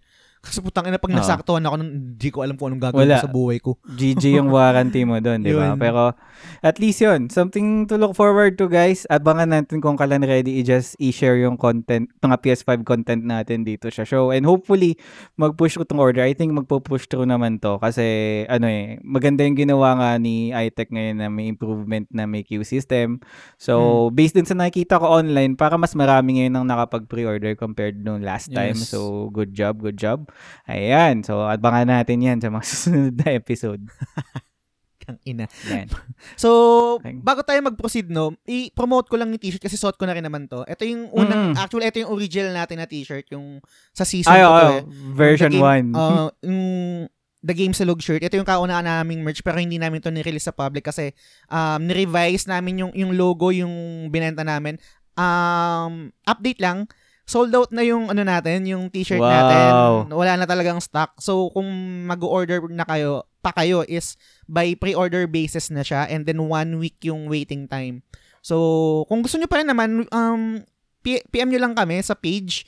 Kasi 0.41 0.57
putang 0.57 0.89
ina, 0.89 0.97
pag 0.97 1.13
nasaktuhan 1.13 1.61
ako, 1.61 1.75
hindi 1.85 2.29
ko 2.33 2.41
alam 2.41 2.57
kung 2.57 2.73
anong 2.73 2.89
gagawin 2.89 3.05
Wala. 3.05 3.21
ko 3.21 3.25
sa 3.25 3.31
buhay 3.31 3.57
ko. 3.61 3.77
GG 3.85 4.41
yung 4.41 4.49
warranty 4.57 5.05
mo 5.05 5.21
doon, 5.21 5.45
di 5.45 5.53
ba? 5.53 5.77
Pero 5.77 6.17
at 6.65 6.81
least 6.81 6.97
yun, 6.97 7.29
something 7.29 7.85
to 7.85 7.93
look 7.93 8.17
forward 8.17 8.57
to 8.57 8.65
guys. 8.65 9.05
Abangan 9.05 9.53
natin 9.53 9.77
kung 9.77 9.93
kailan 9.93 10.25
ready 10.25 10.57
i-just 10.57 10.97
i-share 10.97 11.37
yung 11.37 11.61
content, 11.61 12.09
mga 12.25 12.41
PS5 12.41 12.81
content 12.81 13.21
natin 13.21 13.61
dito 13.61 13.85
sa 13.93 14.01
show. 14.01 14.33
And 14.33 14.41
hopefully, 14.41 14.97
mag-push 15.37 15.77
ko 15.77 15.85
tong 15.85 16.01
order. 16.01 16.25
I 16.25 16.33
think 16.33 16.57
magpo-push 16.57 17.05
through 17.05 17.29
naman 17.29 17.61
to 17.61 17.77
kasi 17.77 18.01
ano 18.49 18.65
eh, 18.65 18.97
maganda 19.05 19.45
yung 19.45 19.53
ginawa 19.53 19.93
nga 19.93 20.11
ni 20.17 20.49
iTech 20.49 20.89
ngayon 20.89 21.21
na 21.21 21.29
may 21.29 21.53
improvement 21.53 22.09
na 22.09 22.25
may 22.25 22.41
queue 22.41 22.65
system. 22.65 23.21
So, 23.61 24.09
Hmm. 24.09 24.17
based 24.17 24.33
din 24.33 24.49
sa 24.49 24.57
nakikita 24.57 24.97
ko 24.97 25.21
online, 25.21 25.53
para 25.53 25.77
mas 25.77 25.93
marami 25.93 26.41
ngayon 26.41 26.57
ang 26.57 26.65
nakapag-pre-order 26.65 27.53
compared 27.53 28.01
nung 28.01 28.25
last 28.25 28.49
time. 28.49 28.73
Yes. 28.73 28.89
So, 28.89 29.29
good 29.29 29.53
job, 29.53 29.77
good 29.77 30.01
job. 30.01 30.30
Ayan. 30.65 31.21
So, 31.21 31.41
abangan 31.41 31.87
natin 31.89 32.19
yan 32.19 32.37
sa 32.37 32.47
mga 32.47 32.65
susunod 32.69 33.13
na 33.15 33.27
episode. 33.31 33.83
Kang 34.99 35.17
ina. 35.23 35.49
Yan. 35.67 35.89
So, 36.35 36.49
bago 37.19 37.41
tayo 37.41 37.57
mag-proceed, 37.59 38.07
no, 38.07 38.37
i-promote 38.45 39.09
ko 39.09 39.17
lang 39.17 39.29
yung 39.29 39.41
t-shirt 39.41 39.59
kasi 39.59 39.73
suot 39.73 39.97
ko 39.97 40.05
na 40.05 40.13
rin 40.13 40.21
naman 40.21 40.45
to. 40.45 40.61
Ito 40.63 40.85
yung 40.85 41.09
unang, 41.09 41.51
Mm. 41.51 41.55
actually, 41.57 41.89
ito 41.89 41.97
yung 41.99 42.13
original 42.13 42.53
natin 42.53 42.77
na 42.77 42.85
t-shirt, 42.85 43.25
yung 43.29 43.65
sa 43.89 44.03
season 44.03 44.29
Ay, 44.29 44.41
ko 44.41 44.53
to 44.53 44.69
eh. 44.69 44.81
version 45.11 45.49
The 45.49 45.57
game- 45.57 45.93
1. 45.93 45.97
uh, 45.97 46.29
yung 46.45 46.61
The 47.41 47.57
Game 47.57 47.73
Salug 47.73 47.97
shirt. 47.97 48.21
Ito 48.21 48.37
yung 48.37 48.45
kauna 48.45 48.77
naming 48.79 49.25
merch 49.25 49.41
pero 49.41 49.57
hindi 49.57 49.81
namin 49.81 49.97
to 49.97 50.13
nirelease 50.13 50.45
sa 50.45 50.53
public 50.53 50.85
kasi 50.85 51.09
um, 51.49 51.81
nirevise 51.81 52.45
namin 52.45 52.85
yung, 52.85 52.93
yung 52.93 53.17
logo, 53.17 53.49
yung 53.49 53.73
binenta 54.07 54.45
namin. 54.45 54.77
Um, 55.17 56.13
update 56.23 56.61
lang. 56.61 56.85
Sold 57.31 57.55
out 57.55 57.71
na 57.71 57.79
yung 57.79 58.11
ano 58.11 58.27
natin, 58.27 58.67
yung 58.67 58.91
t-shirt 58.91 59.23
Wow. 59.23 59.31
natin. 59.31 59.71
Wala 60.11 60.33
na 60.35 60.43
talagang 60.43 60.83
stock. 60.83 61.15
So, 61.23 61.47
kung 61.55 61.67
mag-order 62.03 62.59
na 62.67 62.83
kayo, 62.83 63.23
pa 63.39 63.55
kayo 63.55 63.87
is 63.87 64.19
by 64.45 64.75
pre-order 64.75 65.31
basis 65.31 65.71
na 65.71 65.79
siya 65.79 66.11
and 66.11 66.27
then 66.27 66.43
one 66.43 66.75
week 66.75 66.99
yung 67.01 67.31
waiting 67.31 67.71
time. 67.71 68.03
So, 68.43 68.57
kung 69.07 69.23
gusto 69.23 69.39
nyo 69.39 69.47
pa 69.47 69.63
rin 69.63 69.71
naman, 69.71 70.11
um, 70.11 70.59
PM 71.01 71.49
nyo 71.49 71.59
lang 71.63 71.73
kami 71.73 72.03
sa 72.03 72.13
page 72.13 72.67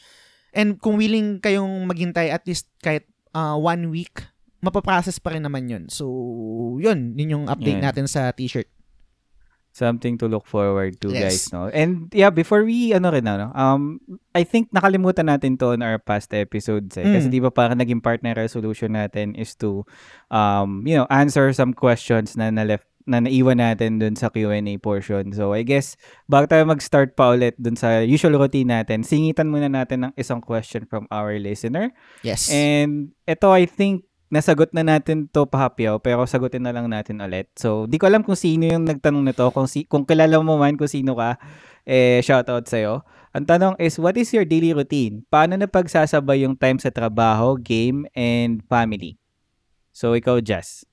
and 0.56 0.80
kung 0.80 0.96
willing 0.96 1.38
kayong 1.38 1.84
maghintay 1.86 2.32
at 2.32 2.48
least 2.48 2.72
kahit 2.80 3.04
uh, 3.36 3.60
one 3.60 3.92
week, 3.92 4.24
mapaprocess 4.64 5.20
pa 5.20 5.36
rin 5.36 5.44
naman 5.44 5.68
yun. 5.68 5.84
So, 5.92 6.08
yun. 6.80 7.14
Yun 7.20 7.34
yung 7.36 7.46
update 7.52 7.84
Yan. 7.84 7.86
natin 7.92 8.08
sa 8.08 8.32
t-shirt. 8.32 8.72
Something 9.74 10.22
to 10.22 10.30
look 10.30 10.46
forward 10.46 11.02
to, 11.02 11.10
Yes. 11.10 11.20
guys, 11.20 11.44
no? 11.50 11.66
And 11.74 12.06
yeah, 12.14 12.30
before 12.30 12.62
we 12.62 12.94
ano 12.94 13.10
rin 13.10 13.26
ano, 13.26 13.50
um 13.58 13.98
I 14.32 14.46
think 14.46 14.70
nakalimutan 14.70 15.26
natin 15.26 15.58
to 15.58 15.74
on 15.74 15.82
our 15.82 15.98
past 15.98 16.30
episodes 16.30 16.94
eh. 16.94 17.02
Kasi 17.02 17.26
Mm. 17.28 17.34
di 17.34 17.40
ba 17.42 17.50
parang 17.50 17.82
naging 17.82 17.98
partner 17.98 18.38
resolution 18.38 18.94
natin 18.94 19.34
is 19.34 19.58
to 19.58 19.82
um 20.30 20.86
you 20.86 20.94
know, 20.94 21.10
answer 21.10 21.50
some 21.58 21.74
questions 21.74 22.38
na 22.38 22.54
na 22.54 22.62
left 22.70 22.86
na 23.04 23.20
naiwan 23.20 23.60
natin 23.60 24.00
dun 24.00 24.16
sa 24.16 24.32
Q&A 24.32 24.64
portion. 24.80 25.34
So 25.36 25.52
I 25.52 25.66
guess 25.66 26.00
bago 26.24 26.48
tayo 26.48 26.64
mag-start 26.64 27.18
pa 27.18 27.34
ulit 27.36 27.58
dun 27.60 27.76
sa 27.76 28.00
usual 28.00 28.38
routine 28.40 28.70
natin, 28.72 29.02
singitan 29.04 29.52
muna 29.52 29.68
natin 29.68 30.08
ng 30.08 30.14
isang 30.16 30.40
question 30.40 30.86
from 30.88 31.10
our 31.12 31.36
listener. 31.36 31.92
Yes. 32.24 32.48
And 32.48 33.12
ito 33.26 33.50
I 33.52 33.66
think 33.68 34.06
nasagot 34.34 34.74
na 34.74 34.82
natin 34.82 35.30
to 35.30 35.46
pahapyaw, 35.46 36.02
pero 36.02 36.26
sagutin 36.26 36.66
na 36.66 36.74
lang 36.74 36.90
natin 36.90 37.22
ulit. 37.22 37.54
So, 37.54 37.86
di 37.86 38.02
ko 38.02 38.10
alam 38.10 38.26
kung 38.26 38.34
sino 38.34 38.66
yung 38.66 38.90
nagtanong 38.90 39.22
nito, 39.22 39.46
kung, 39.54 39.70
si, 39.70 39.86
kung 39.86 40.10
kilala 40.10 40.42
mo 40.42 40.58
man 40.58 40.74
kung 40.74 40.90
sino 40.90 41.14
ka, 41.14 41.38
eh, 41.86 42.18
shoutout 42.26 42.66
sa'yo. 42.66 43.06
Ang 43.38 43.46
tanong 43.46 43.76
is, 43.78 44.02
what 44.02 44.18
is 44.18 44.34
your 44.34 44.46
daily 44.50 44.74
routine? 44.74 45.22
Paano 45.30 45.54
na 45.54 45.70
pagsasabay 45.70 46.42
yung 46.42 46.58
time 46.58 46.82
sa 46.82 46.90
trabaho, 46.90 47.54
game, 47.62 48.10
and 48.18 48.66
family? 48.66 49.22
So, 49.94 50.18
ikaw, 50.18 50.42
Jess. 50.42 50.90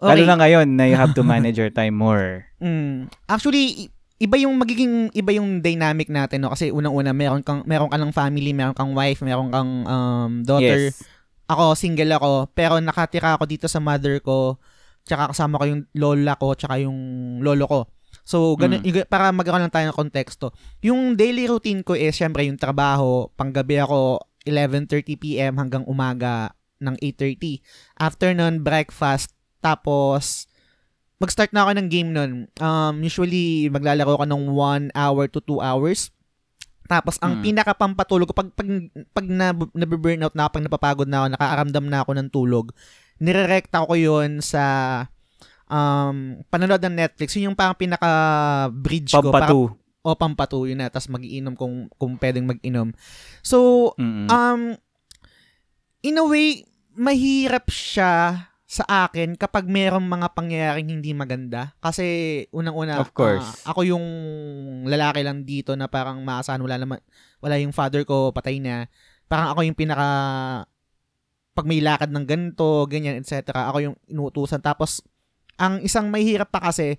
Lalo 0.00 0.22
na 0.24 0.38
ngayon 0.38 0.78
na 0.78 0.86
you 0.86 0.96
have 0.96 1.12
to 1.12 1.26
manage 1.34 1.58
your 1.58 1.74
time 1.74 1.98
more. 1.98 2.46
Mm. 2.62 3.10
Actually, 3.28 3.90
iba 4.20 4.36
yung 4.36 4.56
magiging 4.56 5.08
iba 5.16 5.32
yung 5.32 5.64
dynamic 5.64 6.12
natin 6.12 6.44
no 6.44 6.52
kasi 6.52 6.68
unang-una 6.68 7.16
meron 7.16 7.40
kang 7.40 7.64
meron 7.64 7.88
ka 7.88 7.96
ng 7.96 8.12
family, 8.12 8.52
meron 8.52 8.76
kang 8.76 8.92
wife, 8.92 9.24
meron 9.24 9.48
kang 9.48 9.88
um, 9.88 10.32
daughter. 10.44 10.92
Yes. 10.92 11.04
Ako 11.50 11.74
single 11.74 12.14
ako, 12.14 12.46
pero 12.54 12.78
nakatira 12.78 13.34
ako 13.34 13.44
dito 13.50 13.66
sa 13.66 13.82
mother 13.82 14.22
ko, 14.22 14.62
tsaka 15.02 15.34
kasama 15.34 15.58
ko 15.58 15.64
yung 15.66 15.82
lola 15.98 16.38
ko, 16.38 16.54
tsaka 16.54 16.78
yung 16.78 16.98
lolo 17.42 17.66
ko. 17.66 17.80
So, 18.22 18.54
ganun, 18.54 18.86
yung- 18.86 19.10
para 19.10 19.34
magkaroon 19.34 19.66
lang 19.66 19.74
tayo 19.74 19.90
ng 19.90 19.98
konteksto. 19.98 20.54
Yung 20.86 21.18
daily 21.18 21.50
routine 21.50 21.82
ko 21.82 21.98
is, 21.98 22.14
syempre, 22.14 22.46
yung 22.46 22.60
trabaho, 22.60 23.26
panggabi 23.34 23.82
ako, 23.82 24.22
11.30 24.46 25.18
p.m. 25.18 25.58
hanggang 25.58 25.82
umaga 25.90 26.54
ng 26.78 26.94
8.30. 27.02 27.60
After 27.98 28.30
nun, 28.32 28.62
breakfast, 28.62 29.34
tapos, 29.60 30.48
mag-start 31.20 31.52
na 31.52 31.68
ako 31.68 31.70
ng 31.76 31.88
game 31.92 32.10
nun. 32.14 32.32
Um, 32.56 33.04
usually, 33.04 33.68
maglalaro 33.68 34.16
ako 34.16 34.24
ng 34.24 34.42
1 34.48 34.96
hour 34.96 35.24
to 35.28 35.42
2 35.44 35.60
hours. 35.60 36.14
Tapos, 36.90 37.22
ang 37.22 37.38
Mm. 37.38 37.42
pinaka-pampatulog 37.46 38.26
ko, 38.26 38.34
pag, 38.34 38.50
pag, 38.50 38.66
pag 39.14 39.26
na, 39.30 39.54
nabiburnout 39.54 40.34
na 40.34 40.50
ako, 40.50 40.58
pag 40.58 40.66
napapagod 40.66 41.06
na 41.06 41.22
ako, 41.22 41.26
nakaaramdam 41.38 41.86
na 41.86 41.98
ako 42.02 42.10
ng 42.18 42.28
tulog, 42.34 42.66
nirerekta 43.22 43.86
ko 43.86 43.94
yun 43.94 44.42
sa 44.42 44.64
um, 45.70 46.42
panonood 46.50 46.82
ng 46.82 46.98
Netflix. 46.98 47.38
Yun 47.38 47.54
yung 47.54 47.58
parang 47.58 47.78
pinaka-bridge 47.78 49.14
ko. 49.14 49.30
Para, 49.30 49.46
Pampatu. 49.46 49.78
o, 50.02 50.16
pampatu 50.18 50.58
yun 50.66 50.82
na. 50.82 50.90
Tapos 50.90 51.06
mag-iinom 51.06 51.54
kung, 51.54 51.86
kung 51.94 52.18
pwedeng 52.18 52.50
mag-inom. 52.50 52.90
So, 53.38 53.92
Mm-mm. 53.94 54.26
um, 54.26 54.74
in 56.02 56.18
a 56.18 56.26
way, 56.26 56.66
mahirap 56.90 57.70
siya 57.70 58.49
sa 58.70 58.86
akin 58.86 59.34
kapag 59.34 59.66
merong 59.66 60.06
mga 60.06 60.30
pangyayaring 60.30 60.94
hindi 60.94 61.10
maganda. 61.10 61.74
Kasi 61.82 62.06
unang-una, 62.54 63.02
Of 63.02 63.10
course. 63.10 63.66
ah, 63.66 63.74
ako 63.74 63.82
yung 63.82 64.06
lalaki 64.86 65.26
lang 65.26 65.42
dito 65.42 65.74
na 65.74 65.90
parang 65.90 66.22
maasahan 66.22 66.62
wala 66.62 66.78
naman, 66.78 67.02
wala 67.42 67.58
yung 67.58 67.74
father 67.74 68.06
ko, 68.06 68.30
patay 68.30 68.62
na. 68.62 68.86
Parang 69.26 69.50
ako 69.50 69.66
yung 69.66 69.74
pinaka 69.74 70.06
pag 71.50 71.66
may 71.66 71.82
lakad 71.82 72.14
ng 72.14 72.22
ganito, 72.22 72.86
ganyan, 72.86 73.18
etc. 73.18 73.50
Ako 73.74 73.78
yung 73.82 73.96
inuutusan. 74.06 74.62
Tapos, 74.62 75.02
ang 75.58 75.82
isang 75.82 76.06
mahirap 76.06 76.54
pa 76.54 76.62
kasi, 76.62 76.94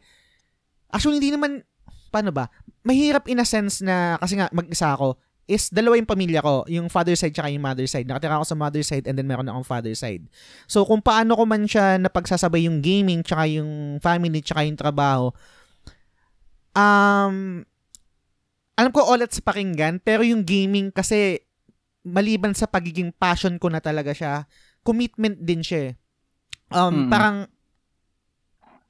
actually, 0.91 1.23
hindi 1.23 1.31
naman, 1.31 1.63
paano 2.11 2.35
ba? 2.35 2.51
Mahirap 2.83 3.31
in 3.31 3.39
a 3.39 3.47
sense 3.47 3.79
na, 3.79 4.19
kasi 4.19 4.35
nga, 4.35 4.51
mag-isa 4.51 4.91
ako, 4.91 5.15
is 5.51 5.67
dalawa 5.67 5.99
yung 5.99 6.07
pamilya 6.07 6.39
ko, 6.39 6.63
yung 6.71 6.87
father 6.87 7.11
side 7.19 7.35
tsaka 7.35 7.51
yung 7.51 7.59
mother 7.59 7.83
side. 7.83 8.07
Nakatira 8.07 8.39
ako 8.39 8.47
sa 8.47 8.55
mother 8.55 8.79
side 8.87 9.03
and 9.03 9.19
then 9.19 9.27
meron 9.27 9.51
akong 9.51 9.67
father 9.67 9.91
side. 9.91 10.23
So, 10.71 10.87
kung 10.87 11.03
paano 11.03 11.35
ko 11.35 11.43
man 11.43 11.67
siya 11.67 11.99
napagsasabay 11.99 12.71
yung 12.71 12.79
gaming 12.79 13.19
tsaka 13.27 13.51
yung 13.51 13.99
family 13.99 14.39
tsaka 14.39 14.63
yung 14.63 14.79
trabaho, 14.79 15.35
um, 16.71 17.67
alam 18.79 18.91
ko 18.95 19.03
ulit 19.11 19.35
sa 19.35 19.43
pakinggan, 19.43 19.99
pero 19.99 20.23
yung 20.23 20.47
gaming 20.47 20.89
kasi, 20.89 21.43
maliban 22.01 22.55
sa 22.57 22.65
pagiging 22.65 23.13
passion 23.13 23.59
ko 23.61 23.69
na 23.69 23.77
talaga 23.77 24.15
siya, 24.15 24.47
commitment 24.81 25.37
din 25.37 25.61
siya 25.61 25.91
eh. 25.91 25.93
Um, 26.71 27.05
Mm. 27.05 27.09
Parang, 27.11 27.37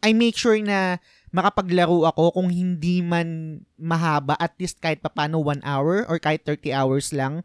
I 0.01 0.13
make 0.13 0.37
sure 0.37 0.55
na 0.61 0.97
makapaglaro 1.31 2.03
ako 2.05 2.35
kung 2.35 2.49
hindi 2.51 2.99
man 2.99 3.59
mahaba, 3.75 4.35
at 4.35 4.55
least 4.59 4.77
kahit 4.77 4.99
papano 4.99 5.39
1 5.39 5.63
hour 5.63 6.03
or 6.05 6.19
kahit 6.19 6.43
30 6.43 6.71
hours 6.71 7.11
lang. 7.11 7.39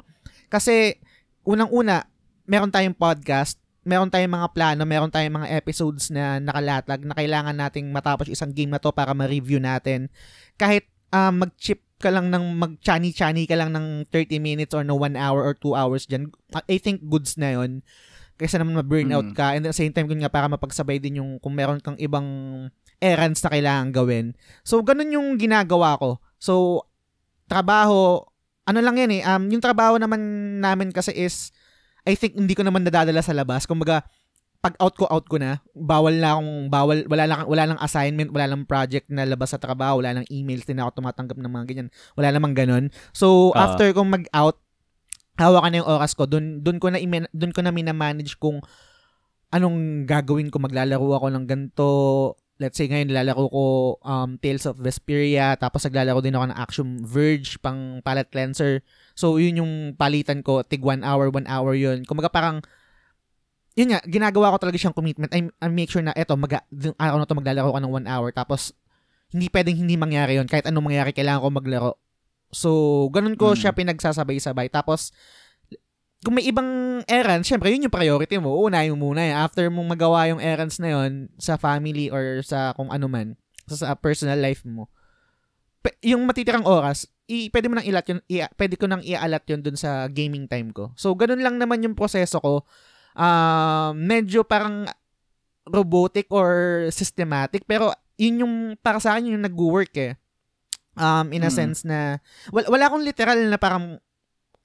Kasi, 0.47 0.99
unang-una, 1.43 2.07
meron 2.45 2.71
tayong 2.71 2.95
podcast, 2.95 3.59
meron 3.83 4.11
tayong 4.11 4.35
mga 4.35 4.50
plano, 4.50 4.83
meron 4.83 5.11
tayong 5.11 5.38
mga 5.38 5.50
episodes 5.55 6.11
na 6.11 6.43
nakalatag 6.43 7.07
na 7.07 7.14
kailangan 7.14 7.55
nating 7.55 7.87
matapos 7.90 8.26
isang 8.26 8.50
game 8.50 8.75
na 8.75 8.83
to 8.83 8.90
para 8.90 9.14
ma-review 9.14 9.62
natin. 9.62 10.11
Kahit 10.59 10.87
ah, 11.14 11.31
mag-chip 11.31 11.87
ka 11.97 12.11
lang 12.11 12.28
ng 12.28 12.59
mag-chani-chani 12.59 13.47
ka 13.47 13.55
lang 13.57 13.71
ng 13.73 14.11
30 14.11 14.37
minutes 14.37 14.75
or 14.75 14.83
no 14.83 14.99
1 14.99 15.14
hour 15.16 15.40
or 15.40 15.55
2 15.55 15.73
hours 15.73 16.05
dyan, 16.05 16.28
I 16.66 16.76
think 16.76 17.07
goods 17.07 17.38
na 17.38 17.55
yon 17.57 17.81
kaysa 18.37 18.61
naman 18.61 18.76
ma-burnout 18.76 19.33
Mm. 19.33 19.37
ka. 19.38 19.57
And 19.57 19.64
at 19.64 19.73
the 19.73 19.78
same 19.81 19.97
time, 19.97 20.05
kun 20.05 20.21
nga, 20.21 20.28
para 20.28 20.45
mapagsabay 20.45 21.00
din 21.00 21.25
yung 21.25 21.40
kung 21.40 21.57
meron 21.57 21.81
kang 21.81 21.97
ibang 21.97 22.26
errands 23.00 23.45
na 23.45 23.53
kailangan 23.53 23.88
gawin. 23.93 24.26
So, 24.62 24.81
ganun 24.81 25.12
yung 25.12 25.37
ginagawa 25.37 25.97
ko. 26.00 26.19
So, 26.37 26.85
trabaho, 27.47 28.25
ano 28.67 28.79
lang 28.83 28.97
yan 28.99 29.11
eh, 29.15 29.23
um, 29.23 29.47
yung 29.53 29.62
trabaho 29.62 30.00
naman 30.00 30.21
namin 30.59 30.91
kasi 30.91 31.15
is, 31.15 31.53
I 32.07 32.15
think 32.15 32.35
hindi 32.35 32.55
ko 32.55 32.62
naman 32.67 32.83
nadadala 32.87 33.23
sa 33.23 33.37
labas. 33.37 33.67
Kumbaga, 33.67 34.03
pag 34.59 34.75
out 34.83 34.97
ko, 34.99 35.07
out 35.07 35.26
ko 35.31 35.38
na. 35.38 35.62
Bawal 35.76 36.19
na 36.19 36.35
akong, 36.35 36.53
bawal, 36.73 36.99
wala 37.07 37.25
lang, 37.29 37.38
wala 37.47 37.65
lang 37.71 37.79
assignment, 37.79 38.35
wala 38.35 38.50
lang 38.50 38.67
project 38.67 39.07
na 39.12 39.23
labas 39.23 39.55
sa 39.55 39.62
trabaho, 39.62 40.03
wala 40.03 40.19
lang 40.19 40.26
emails 40.26 40.67
din 40.67 40.81
ako 40.83 40.99
tumatanggap 40.99 41.38
ng 41.38 41.53
mga 41.53 41.67
ganyan. 41.71 41.88
Wala 42.19 42.29
namang 42.35 42.57
ganun. 42.57 42.85
So, 43.15 43.55
Ah. 43.55 43.71
after 43.71 43.87
kong 43.95 44.11
mag-out, 44.11 44.59
hawakan 45.37 45.71
na 45.71 45.79
yung 45.85 45.91
oras 45.93 46.17
ko. 46.17 46.25
Doon 46.25 46.65
doon 46.65 46.81
ko 46.81 46.88
na 46.88 46.99
imen- 46.99 47.31
doon 47.31 47.53
ko 47.53 47.61
na 47.61 47.71
minamanage 47.71 48.41
kung 48.41 48.65
anong 49.53 50.09
gagawin 50.09 50.49
ko. 50.49 50.59
Maglalaro 50.59 51.05
ako 51.12 51.26
ng 51.31 51.45
ganito. 51.45 51.88
Let's 52.56 52.80
say 52.80 52.88
ngayon 52.88 53.12
nilalaro 53.12 53.52
ko 53.52 53.64
um, 54.00 54.40
Tales 54.40 54.64
of 54.64 54.80
Vesperia 54.80 55.60
tapos 55.60 55.84
naglalaro 55.84 56.25
din 56.25 56.32
ako 56.32 56.44
ng 56.48 56.56
Action 56.56 56.88
Verge 57.04 57.60
pang 57.60 58.00
palette 58.00 58.32
cleanser. 58.32 58.80
So 59.12 59.36
yun 59.36 59.60
yung 59.60 59.72
palitan 59.94 60.40
ko 60.40 60.64
tig 60.64 60.80
1 60.80 61.04
hour 61.04 61.28
1 61.28 61.44
hour 61.44 61.76
yun. 61.76 62.08
Kumaga 62.08 62.32
parang 62.32 62.64
yun 63.76 63.92
nga, 63.92 64.00
ginagawa 64.08 64.56
ko 64.56 64.64
talaga 64.64 64.80
siyang 64.80 64.96
commitment. 64.96 65.28
I, 65.36 65.52
I 65.60 65.68
make 65.68 65.92
sure 65.92 66.00
na 66.00 66.16
eto, 66.16 66.32
mag, 66.32 66.48
araw 66.96 67.20
na 67.20 67.28
to 67.28 67.36
maglalaro 67.36 67.76
ka 67.76 67.80
ng 67.84 67.92
1 67.92 68.08
hour 68.08 68.32
tapos 68.32 68.72
hindi 69.28 69.52
pwedeng 69.52 69.76
hindi 69.76 70.00
mangyari 70.00 70.40
yun. 70.40 70.48
Kahit 70.48 70.64
anong 70.70 70.86
mangyari, 70.88 71.10
kailangan 71.12 71.42
ko 71.44 71.48
maglaro. 71.50 71.92
So, 72.54 72.70
ganun 73.10 73.34
ko 73.34 73.52
Mm. 73.52 73.58
siya 73.58 73.75
pinagsasabay-sabay. 73.75 74.70
Tapos, 74.70 75.10
kung 76.25 76.40
may 76.40 76.46
ibang 76.49 77.02
errands, 77.04 77.46
syempre, 77.46 77.68
yun 77.70 77.87
yung 77.87 77.94
priority 77.94 78.40
mo. 78.40 78.56
Unahin 78.64 78.96
mo 78.96 79.12
muna. 79.12 79.20
Eh. 79.23 79.35
After 79.37 79.68
mong 79.68 79.94
magawa 79.94 80.26
yung 80.32 80.40
errands 80.40 80.80
na 80.80 80.96
yun 80.96 81.28
sa 81.37 81.61
family 81.61 82.08
or 82.08 82.40
sa 82.40 82.73
kung 82.73 82.88
ano 82.88 83.06
man, 83.06 83.37
sa, 83.68 83.75
sa 83.76 83.88
personal 83.94 84.40
life 84.40 84.64
mo, 84.64 84.88
pe- 85.85 85.99
yung 86.02 86.25
matitirang 86.25 86.64
oras, 86.64 87.06
i, 87.28 87.50
pwede 87.52 87.66
mo 87.68 87.76
nang 87.78 87.87
ilat 87.87 88.06
yun, 88.08 88.20
i, 88.26 88.42
pwede 88.56 88.75
ko 88.78 88.87
nang 88.88 89.02
ialat 89.04 89.44
yun 89.46 89.61
dun 89.61 89.76
sa 89.78 90.08
gaming 90.08 90.49
time 90.49 90.73
ko. 90.73 90.90
So, 90.96 91.12
ganun 91.14 91.42
lang 91.44 91.61
naman 91.61 91.85
yung 91.85 91.94
proseso 91.99 92.40
ko. 92.40 92.64
Um, 93.16 93.94
medyo 94.06 94.42
parang 94.42 94.88
robotic 95.66 96.30
or 96.30 96.87
systematic, 96.90 97.66
pero 97.66 97.90
yun 98.16 98.46
yung, 98.46 98.54
para 98.80 99.02
sa 99.02 99.14
akin, 99.14 99.35
yung 99.37 99.44
nag-work 99.44 99.92
eh. 99.99 100.14
Um, 100.96 101.28
in 101.28 101.44
a 101.44 101.52
Mm. 101.52 101.58
sense 101.61 101.85
na, 101.85 102.25
wala, 102.49 102.66
wala 102.73 102.85
akong 102.88 103.04
literal 103.04 103.37
na 103.52 103.61
parang 103.61 104.00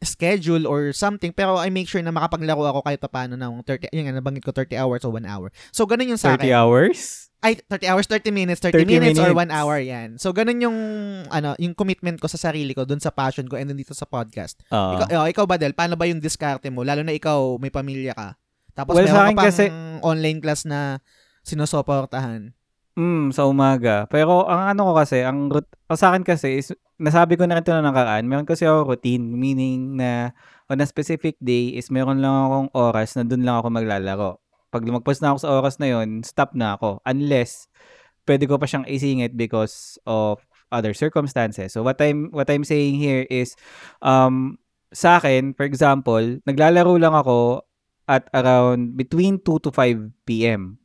schedule 0.02 0.66
or 0.66 0.90
something 0.92 1.30
pero 1.30 1.56
I 1.56 1.70
make 1.70 1.86
sure 1.86 2.02
na 2.02 2.10
makapaglaro 2.10 2.66
ako 2.66 2.82
kahit 2.82 3.02
paano 3.06 3.38
ng 3.38 3.62
30 3.64 3.94
yun 3.94 4.10
nga 4.10 4.18
nabanggit 4.18 4.42
ko 4.42 4.50
30 4.50 4.74
hours 4.76 5.02
o 5.06 5.14
1 5.14 5.24
hour. 5.24 5.54
So 5.70 5.86
ganun 5.86 6.10
yung 6.10 6.22
sa 6.22 6.34
30 6.34 6.42
akin. 6.42 6.54
hours? 6.58 7.00
Ay 7.42 7.58
30 7.58 7.90
hours, 7.90 8.06
30 8.06 8.30
minutes, 8.30 8.62
30, 8.62 8.86
30 8.86 8.86
minutes, 8.86 9.18
or 9.18 9.34
1 9.34 9.34
minutes. 9.34 9.54
hour 9.54 9.78
'yan. 9.78 10.10
So 10.18 10.30
ganun 10.30 10.62
yung 10.62 10.78
ano, 11.26 11.58
yung 11.58 11.74
commitment 11.74 12.18
ko 12.18 12.26
sa 12.26 12.38
sarili 12.38 12.74
ko 12.74 12.86
dun 12.86 13.02
sa 13.02 13.10
passion 13.10 13.46
ko 13.46 13.58
and 13.58 13.66
then 13.66 13.78
dito 13.78 13.94
sa 13.94 14.06
podcast. 14.06 14.62
Oo. 14.70 14.98
Ikaw, 14.98 15.08
oh, 15.16 15.26
ikaw 15.26 15.46
ba 15.46 15.58
Del, 15.58 15.74
paano 15.74 15.98
ba 15.98 16.06
yung 16.06 16.22
diskarte 16.22 16.70
mo 16.70 16.82
lalo 16.82 17.02
na 17.02 17.14
ikaw 17.14 17.58
may 17.58 17.70
pamilya 17.70 18.14
ka? 18.14 18.38
Tapos 18.72 18.94
Well, 18.94 19.06
meron 19.06 19.34
ka 19.34 19.34
pang 19.36 19.50
kasi- 19.50 19.74
online 20.02 20.38
class 20.38 20.66
na 20.66 21.02
sinusuportahan. 21.42 22.54
Mm, 23.00 23.32
sa 23.32 23.48
umaga. 23.48 24.04
Pero 24.12 24.44
ang 24.52 24.76
ano 24.76 24.92
ko 24.92 24.94
kasi, 25.00 25.24
ang, 25.24 25.48
rut- 25.48 25.76
ang 25.88 25.96
sa 26.00 26.12
akin 26.12 26.28
kasi 26.28 26.60
is, 26.60 26.76
nasabi 27.00 27.40
ko 27.40 27.48
na 27.48 27.56
rin 27.56 27.64
ito 27.64 27.72
na 27.72 27.88
nakaraan, 27.88 28.28
meron 28.28 28.44
kasi 28.44 28.68
ako 28.68 28.94
routine, 28.96 29.32
meaning 29.32 29.96
na 29.96 30.36
on 30.68 30.84
a 30.84 30.88
specific 30.88 31.40
day 31.40 31.72
is 31.76 31.88
meron 31.88 32.20
lang 32.20 32.32
akong 32.52 32.70
oras 32.76 33.16
na 33.16 33.24
dun 33.24 33.48
lang 33.48 33.64
ako 33.64 33.68
maglalaro. 33.72 34.32
Pag 34.72 34.84
lumagpas 34.84 35.24
na 35.24 35.32
ako 35.32 35.38
sa 35.40 35.52
oras 35.56 35.76
na 35.80 35.88
yon 35.88 36.24
stop 36.24 36.52
na 36.52 36.76
ako. 36.76 37.00
Unless, 37.08 37.72
pwede 38.28 38.48
ko 38.48 38.60
pa 38.60 38.68
siyang 38.68 38.88
isingit 38.88 39.36
because 39.40 39.96
of 40.04 40.44
other 40.72 40.96
circumstances. 40.96 41.76
So 41.76 41.84
what 41.84 42.00
I'm 42.00 42.32
what 42.32 42.48
I'm 42.48 42.64
saying 42.64 42.96
here 42.96 43.28
is 43.28 43.60
um 44.00 44.60
sa 44.96 45.20
akin, 45.20 45.56
for 45.56 45.68
example, 45.68 46.40
naglalaro 46.48 46.96
lang 47.00 47.16
ako 47.16 47.68
at 48.08 48.28
around 48.36 49.00
between 49.00 49.40
2 49.40 49.64
to 49.64 49.70
5 49.72 50.12
p.m. 50.28 50.81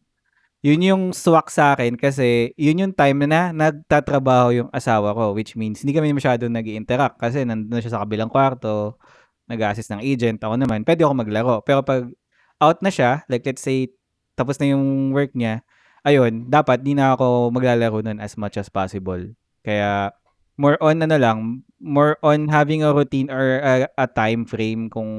Yun 0.67 0.83
yung 0.83 1.05
swak 1.15 1.47
sa 1.47 1.79
akin 1.79 1.95
kasi 1.95 2.51
yun 2.59 2.83
yung 2.83 2.91
time 2.91 3.23
na 3.31 3.55
nagtatrabaho 3.55 4.51
yung 4.51 4.71
asawa 4.75 5.15
ko 5.15 5.31
which 5.31 5.55
means 5.55 5.87
hindi 5.87 5.95
kami 5.95 6.11
masyadong 6.11 6.51
nag 6.51 6.67
interact 6.67 7.23
kasi 7.23 7.47
nandun 7.47 7.79
siya 7.79 7.95
sa 7.95 8.03
kabilang 8.03 8.27
kwarto, 8.27 8.99
nag-assist 9.47 9.95
ng 9.95 10.03
agent, 10.03 10.43
ako 10.43 10.59
naman, 10.59 10.83
pwede 10.83 11.07
ako 11.07 11.13
maglaro. 11.15 11.57
Pero 11.63 11.87
pag 11.87 12.11
out 12.59 12.83
na 12.83 12.91
siya, 12.91 13.23
like 13.31 13.47
let's 13.47 13.63
say, 13.63 13.95
tapos 14.35 14.59
na 14.59 14.75
yung 14.75 15.15
work 15.15 15.31
niya, 15.39 15.63
ayun, 16.03 16.51
dapat 16.51 16.83
di 16.83 16.99
na 16.99 17.15
ako 17.15 17.55
maglalaro 17.55 18.03
nun 18.03 18.19
as 18.19 18.35
much 18.35 18.59
as 18.59 18.67
possible. 18.67 19.23
Kaya, 19.63 20.11
more 20.59 20.81
on 20.83 21.05
ano 21.05 21.17
lang, 21.21 21.39
more 21.79 22.19
on 22.25 22.49
having 22.49 22.83
a 22.83 22.91
routine 22.91 23.29
or 23.31 23.61
a, 23.63 23.87
a 23.95 24.07
time 24.09 24.49
frame 24.49 24.89
kung 24.91 25.13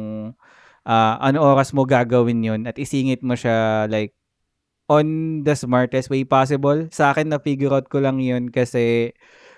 ah, 0.88 1.16
ano 1.22 1.44
oras 1.46 1.72
mo 1.76 1.86
gagawin 1.86 2.42
yun 2.42 2.62
at 2.66 2.80
isingit 2.82 3.22
mo 3.22 3.38
siya 3.38 3.86
like 3.92 4.17
on 4.88 5.42
the 5.44 5.56
smartest 5.56 6.10
way 6.12 6.24
possible. 6.24 6.88
Sa 6.92 7.12
akin, 7.12 7.32
na-figure 7.32 7.72
out 7.76 7.88
ko 7.92 8.00
lang 8.00 8.20
yun 8.24 8.50
kasi 8.52 9.12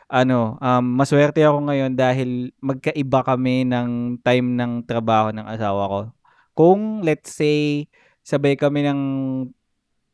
ano, 0.09 0.57
um, 0.59 0.86
maswerte 0.98 1.45
ako 1.45 1.69
ngayon 1.69 1.93
dahil 1.93 2.50
magkaiba 2.65 3.21
kami 3.21 3.65
ng 3.69 4.17
time 4.25 4.57
ng 4.57 4.71
trabaho 4.89 5.29
ng 5.29 5.45
asawa 5.45 5.83
ko. 5.86 6.00
Kung 6.57 7.05
let's 7.05 7.31
say 7.33 7.88
sabay 8.25 8.57
kami 8.57 8.83
ng 8.89 9.01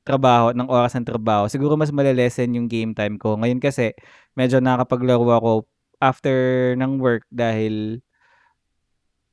trabaho, 0.05 0.53
ng 0.53 0.69
oras 0.69 0.93
ng 0.93 1.07
trabaho, 1.07 1.49
siguro 1.49 1.73
mas 1.79 1.89
malalesen 1.95 2.53
yung 2.53 2.67
game 2.69 2.93
time 2.93 3.17
ko. 3.17 3.39
Ngayon 3.39 3.57
kasi 3.63 3.95
medyo 4.37 4.59
nakakapaglaro 4.61 5.25
ako 5.31 5.51
after 6.03 6.37
ng 6.77 7.01
work 7.01 7.25
dahil 7.33 8.03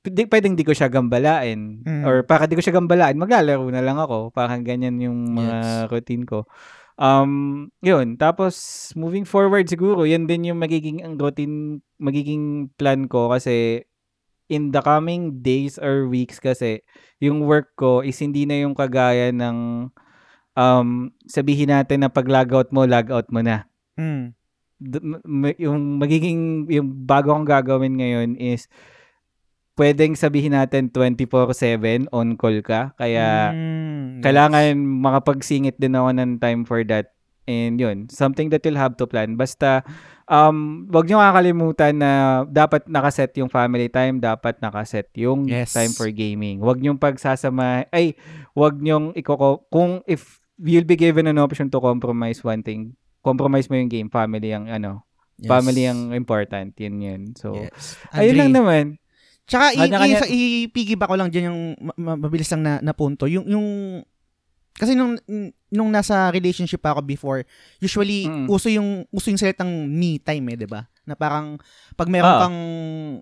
di, 0.03 0.27
pwedeng 0.27 0.59
di 0.59 0.67
ko 0.67 0.75
siya 0.75 0.91
gambalain. 0.91 1.83
Mm. 1.87 2.03
Or 2.03 2.27
para 2.27 2.51
di 2.51 2.59
ko 2.59 2.63
siya 2.63 2.75
gambalain, 2.75 3.15
maglalaro 3.15 3.67
na 3.71 3.83
lang 3.83 3.99
ako. 4.03 4.35
Parang 4.35 4.67
ganyan 4.67 4.99
yung 4.99 5.39
mga 5.39 5.55
Yes. 5.55 5.91
routine 5.91 6.27
ko. 6.27 6.45
Um, 6.99 7.71
yun. 7.81 8.19
Tapos, 8.19 8.55
moving 8.99 9.25
forward 9.25 9.67
siguro, 9.71 10.05
yan 10.05 10.27
din 10.27 10.53
yung 10.53 10.61
magiging 10.61 11.01
ang 11.03 11.17
routine, 11.17 11.81
magiging 12.03 12.69
plan 12.75 13.07
ko 13.07 13.31
kasi 13.31 13.87
in 14.53 14.75
the 14.75 14.83
coming 14.85 15.41
days 15.41 15.81
or 15.81 16.05
weeks 16.11 16.37
kasi 16.37 16.85
yung 17.23 17.49
work 17.49 17.73
ko 17.79 18.05
is 18.05 18.21
hindi 18.21 18.45
na 18.45 18.61
yung 18.61 18.77
kagaya 18.77 19.33
ng 19.33 19.89
um, 20.59 20.89
sabihin 21.25 21.73
natin 21.73 22.05
na 22.05 22.13
pag 22.13 22.29
logout 22.29 22.69
mo, 22.75 22.85
logout 22.85 23.33
mo 23.33 23.41
na. 23.41 23.65
Mm. 23.97 24.37
D- 24.83 25.05
yung 25.63 26.03
magiging, 26.03 26.67
yung 26.69 27.07
bago 27.07 27.33
kong 27.33 27.47
gagawin 27.47 27.97
ngayon 27.97 28.31
is 28.37 28.67
pwedeng 29.75 30.13
sabihin 30.15 30.53
natin 30.53 30.93
24-7 30.93 32.09
on 32.13 32.37
call 32.37 32.61
ka. 32.61 32.93
Kaya, 32.97 33.53
Mm, 33.53 34.21
kailangan 34.21 34.77
makapagsingit 34.77 35.81
din 35.81 35.97
ako 35.97 36.09
ng 36.13 36.33
time 36.39 36.63
for 36.65 36.85
that. 36.85 37.13
And 37.43 37.75
yun, 37.75 38.07
something 38.07 38.55
that 38.55 38.63
you'll 38.63 38.79
have 38.79 38.95
to 39.03 39.07
plan. 39.09 39.35
Basta, 39.35 39.83
um, 40.31 40.87
wag 40.95 41.11
niyo 41.11 41.19
kakalimutan 41.19 41.99
na 41.99 42.13
dapat 42.47 42.87
nakaset 42.87 43.35
yung 43.35 43.51
family 43.51 43.91
time, 43.91 44.23
dapat 44.23 44.63
nakaset 44.63 45.11
yung 45.19 45.51
Yes. 45.51 45.75
time 45.75 45.91
for 45.91 46.07
gaming. 46.15 46.63
Wag 46.63 46.79
niyong 46.79 47.03
pagsasama, 47.03 47.91
ay, 47.91 48.15
wag 48.55 48.79
niyong 48.79 49.11
ikoko, 49.19 49.67
kung 49.75 50.07
if 50.07 50.39
you'll 50.55 50.87
be 50.87 50.95
given 50.95 51.27
an 51.27 51.43
option 51.43 51.67
to 51.67 51.83
compromise 51.83 52.47
one 52.47 52.63
thing, 52.63 52.95
compromise 53.27 53.67
mo 53.67 53.75
yung 53.75 53.91
game, 53.91 54.07
family 54.07 54.55
ang 54.55 54.71
ano, 54.71 55.03
yes. 55.43 55.51
family 55.51 55.83
ang 55.91 56.15
important, 56.15 56.79
yun 56.79 57.03
yun. 57.03 57.23
So, 57.35 57.59
Yes. 57.59 57.99
ayun 58.15 58.39
lang 58.39 58.53
naman. 58.55 59.02
Tsaka 59.53 59.77
i- 59.77 59.85
i- 60.33 60.65
i-piggyback 60.65 61.13
ko 61.13 61.17
lang 61.21 61.29
dyan 61.29 61.53
yung 61.53 61.61
ma- 61.77 61.99
ma- 62.01 62.21
mabilis 62.25 62.49
lang 62.49 62.65
na, 62.65 62.81
na 62.81 62.97
punto. 62.97 63.29
Yung, 63.29 63.45
yung, 63.45 63.67
kasi 64.73 64.97
nung, 64.97 65.21
nung 65.69 65.91
nasa 65.93 66.33
relationship 66.33 66.81
ako 66.81 67.05
before, 67.05 67.45
usually, 67.77 68.25
Mm. 68.25 68.49
uso 68.49 68.73
yung, 68.73 69.05
uso 69.13 69.29
yung 69.29 69.37
salitang 69.37 69.69
me 69.85 70.17
time 70.17 70.57
eh, 70.57 70.57
di 70.57 70.65
ba? 70.65 70.89
Na 71.05 71.13
parang, 71.13 71.61
pag 71.93 72.09
meron 72.09 72.33
Ah. 72.33 72.41
kang, 72.41 72.59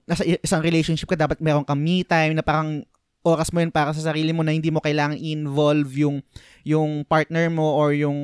nasa 0.06 0.22
isang 0.22 0.62
relationship 0.62 1.10
ka, 1.10 1.18
dapat 1.18 1.42
meron 1.42 1.66
kang 1.66 1.82
me 1.82 2.06
time, 2.06 2.38
na 2.38 2.46
parang, 2.46 2.86
oras 3.20 3.50
mo 3.50 3.58
yun 3.58 3.68
para 3.68 3.90
sa 3.90 4.00
sarili 4.00 4.30
mo 4.30 4.40
na 4.40 4.54
hindi 4.54 4.70
mo 4.70 4.78
kailangang 4.78 5.18
involve 5.18 5.90
yung, 5.98 6.22
yung 6.62 7.02
partner 7.04 7.50
mo 7.50 7.74
or 7.74 7.90
yung, 7.90 8.16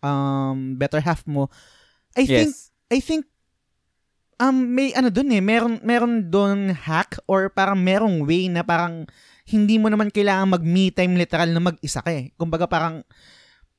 um, 0.00 0.56
better 0.78 1.02
half 1.02 1.26
mo. 1.26 1.50
I 2.14 2.24
think, 2.24 2.54
Yes. 2.54 2.70
I 2.88 3.02
think 3.02 3.26
um 4.36 4.56
may 4.76 4.92
ano 4.92 5.08
doon 5.08 5.32
eh, 5.32 5.42
meron 5.42 5.74
meron 5.80 6.28
doon 6.28 6.72
hack 6.76 7.16
or 7.24 7.48
parang 7.48 7.80
merong 7.80 8.24
way 8.28 8.48
na 8.52 8.60
parang 8.60 9.08
hindi 9.46 9.78
mo 9.78 9.86
naman 9.86 10.10
kailangan 10.10 10.58
mag 10.58 10.64
me 10.66 10.90
time 10.90 11.14
literal 11.14 11.46
na 11.54 11.62
mag-isa 11.62 12.02
ka 12.02 12.10
eh. 12.10 12.34
Kumbaga 12.34 12.66
parang 12.66 13.06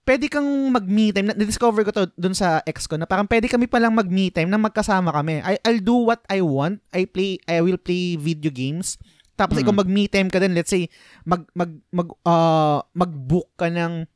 pwede 0.07 0.31
kang 0.31 0.47
mag 0.71 0.87
me 0.87 1.11
time. 1.11 1.27
Na-discover 1.35 1.83
ko 1.83 1.91
to 1.91 2.07
doon 2.15 2.31
sa 2.31 2.63
ex 2.63 2.87
ko 2.87 2.95
na 2.95 3.03
parang 3.03 3.27
pwede 3.27 3.51
kami 3.51 3.67
palang 3.67 3.91
mag 3.91 4.07
me 4.07 4.31
time 4.31 4.47
na 4.47 4.55
magkasama 4.55 5.11
kami. 5.11 5.43
I, 5.43 5.59
I'll 5.67 5.83
do 5.83 6.07
what 6.07 6.23
I 6.31 6.39
want. 6.39 6.79
I 6.95 7.03
play 7.03 7.43
I 7.51 7.59
will 7.59 7.75
play 7.77 8.15
video 8.15 8.47
games. 8.49 8.95
Tapos 9.35 9.59
Mm. 9.59 9.63
ikaw 9.67 9.73
mag 9.75 9.91
me 9.91 10.07
time 10.07 10.31
ka 10.31 10.39
din. 10.39 10.55
Let's 10.55 10.71
say 10.71 10.87
mag 11.27 11.43
mag 11.51 11.75
mag 11.91 12.09
uh, 12.23 12.79
mag-book 12.95 13.51
ka 13.59 13.67
ng 13.67 14.07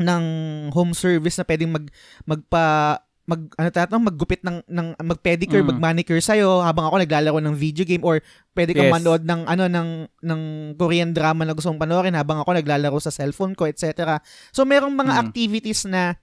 ng 0.00 0.24
home 0.72 0.96
service 0.96 1.36
na 1.36 1.44
pwedeng 1.44 1.74
mag 1.74 1.86
magpa 2.24 2.96
mag 3.28 3.44
ano 3.60 3.68
tatawag 3.68 4.08
maggupit 4.08 4.40
ng 4.40 4.64
ng 4.64 4.96
mag-pedicure, 5.04 5.60
Mm. 5.60 5.76
mag-manicure 5.76 6.24
sa 6.24 6.32
habang 6.64 6.88
ako 6.88 7.04
naglalaro 7.04 7.44
ng 7.44 7.52
video 7.60 7.84
game 7.84 8.00
or 8.00 8.24
pwede 8.56 8.72
kang 8.72 8.88
Yes. 8.88 8.94
manood 8.96 9.22
ng 9.28 9.44
ano 9.44 9.68
ng 9.68 9.88
ng 10.24 10.40
Korean 10.80 11.12
drama 11.12 11.44
na 11.44 11.52
gusto 11.52 11.68
mong 11.68 11.84
panoorin 11.84 12.16
habang 12.16 12.40
ako 12.40 12.56
naglalaro 12.56 12.96
sa 12.96 13.12
cellphone 13.12 13.52
ko, 13.52 13.68
etc. 13.68 14.16
So 14.48 14.64
merong 14.64 14.96
mga 14.96 15.12
Mm. 15.12 15.22
activities 15.28 15.84
na 15.84 16.16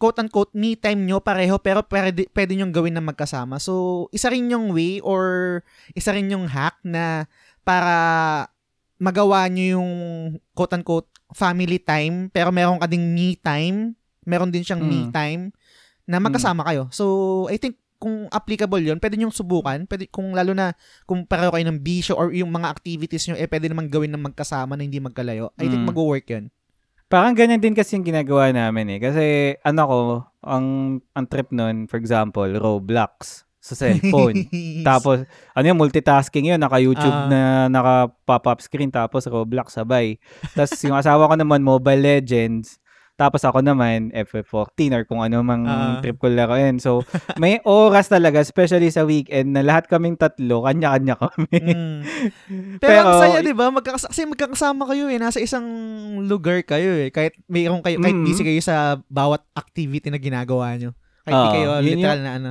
quote 0.00 0.16
unquote 0.16 0.56
me 0.56 0.80
time 0.80 1.04
nyo 1.04 1.20
pareho 1.20 1.60
pero 1.60 1.84
pwede, 1.84 2.24
pwede 2.32 2.56
nyong 2.56 2.72
gawin 2.72 2.96
na 2.96 3.04
magkasama. 3.04 3.60
So 3.60 4.08
isa 4.08 4.32
rin 4.32 4.48
yung 4.48 4.72
way 4.72 5.04
or 5.04 5.60
isa 5.92 6.16
rin 6.16 6.32
yung 6.32 6.48
hack 6.48 6.80
na 6.80 7.28
para 7.60 8.48
magawa 8.96 9.44
nyo 9.52 9.76
yung 9.76 9.92
quote 10.56 10.72
unquote 10.72 11.12
family 11.36 11.76
time 11.76 12.32
pero 12.32 12.48
meron 12.48 12.80
ka 12.80 12.88
ding 12.88 13.12
me 13.12 13.36
time, 13.36 13.92
meron 14.24 14.48
din 14.48 14.64
siyang 14.64 14.80
me 14.80 15.04
Mm. 15.04 15.12
time 15.12 15.42
na 16.10 16.18
magkasama 16.18 16.66
kayo. 16.66 16.90
So, 16.90 17.04
I 17.46 17.56
think 17.56 17.78
kung 18.00 18.26
applicable 18.32 18.80
yon 18.80 18.98
pwede 18.98 19.14
nyo 19.14 19.28
subukan. 19.28 19.84
Pwede, 19.84 20.08
kung 20.08 20.32
lalo 20.32 20.56
na 20.56 20.72
kung 21.04 21.22
pareho 21.22 21.52
kayo 21.52 21.68
ng 21.68 21.78
bisyo 21.78 22.16
or 22.16 22.32
yung 22.32 22.48
mga 22.48 22.72
activities 22.72 23.28
nyo, 23.28 23.36
eh, 23.36 23.46
pwede 23.46 23.68
naman 23.68 23.86
gawin 23.86 24.10
ng 24.10 24.24
magkasama 24.24 24.74
na 24.74 24.82
hindi 24.82 24.98
magkalayo. 24.98 25.52
I 25.60 25.68
think 25.68 25.84
Mm. 25.84 25.88
mag-work 25.92 26.26
yun. 26.26 26.48
Parang 27.06 27.36
ganyan 27.36 27.60
din 27.60 27.76
kasi 27.76 27.94
yung 27.94 28.06
ginagawa 28.06 28.48
namin 28.50 28.96
eh. 28.96 28.98
Kasi 28.98 29.24
ano 29.60 29.80
ko, 29.84 29.98
ang, 30.40 30.66
ang 31.12 31.26
trip 31.28 31.52
nun, 31.52 31.84
for 31.86 32.00
example, 32.00 32.48
Roblox 32.48 33.44
sa 33.60 33.76
cellphone. 33.76 34.48
tapos, 34.88 35.28
ano 35.52 35.64
yung 35.68 35.76
multitasking 35.76 36.48
yun, 36.48 36.60
naka-YouTube 36.62 37.12
Ah. 37.12 37.28
na 37.28 37.40
naka-pop-up 37.68 38.64
screen, 38.64 38.88
tapos 38.88 39.28
Roblox 39.28 39.76
sabay. 39.76 40.16
Tapos 40.56 40.80
yung 40.80 40.96
asawa 40.96 41.28
ko 41.28 41.36
naman, 41.36 41.60
Mobile 41.60 42.00
Legends. 42.00 42.80
Tapos 43.20 43.44
ako 43.44 43.60
naman, 43.60 44.08
FF14 44.16 44.72
or 44.90 45.04
kung 45.04 45.20
ano 45.20 45.44
mang 45.44 45.62
Ah. 45.62 46.00
trip 46.00 46.16
ko 46.16 46.26
laruin. 46.26 46.80
So, 46.80 47.04
may 47.36 47.60
oras 47.68 48.08
talaga, 48.08 48.40
especially 48.40 48.88
sa 48.88 49.04
weekend, 49.04 49.52
na 49.52 49.60
lahat 49.60 49.84
kaming 49.86 50.16
tatlo, 50.16 50.64
kanya-kanya 50.64 51.20
kami. 51.20 51.52
Mm. 51.52 52.00
Pero, 52.82 53.04
ang 53.04 53.20
saya, 53.20 53.44
di 53.44 53.52
ba? 53.52 53.68
Magkakas- 53.68 54.08
kasi 54.08 54.24
magkakasama 54.24 54.88
kayo 54.88 55.06
eh. 55.06 55.20
Nasa 55.20 55.36
isang 55.36 55.68
lugar 56.24 56.64
kayo 56.64 56.96
eh. 56.96 57.12
Kahit 57.12 57.36
mayroon 57.44 57.84
kayo, 57.84 58.00
kahit 58.00 58.16
Mm. 58.16 58.24
busy 58.24 58.40
kayo 58.40 58.60
sa 58.60 58.76
bawat 59.06 59.44
activity 59.52 60.08
na 60.08 60.16
ginagawa 60.16 60.72
nyo. 60.74 60.96
Kahit 61.20 61.34
di 61.34 61.44
Ah, 61.44 61.52
kayo 61.52 61.68
yun 61.76 61.84
literal 61.84 62.18
na 62.18 62.32
ano. 62.34 62.50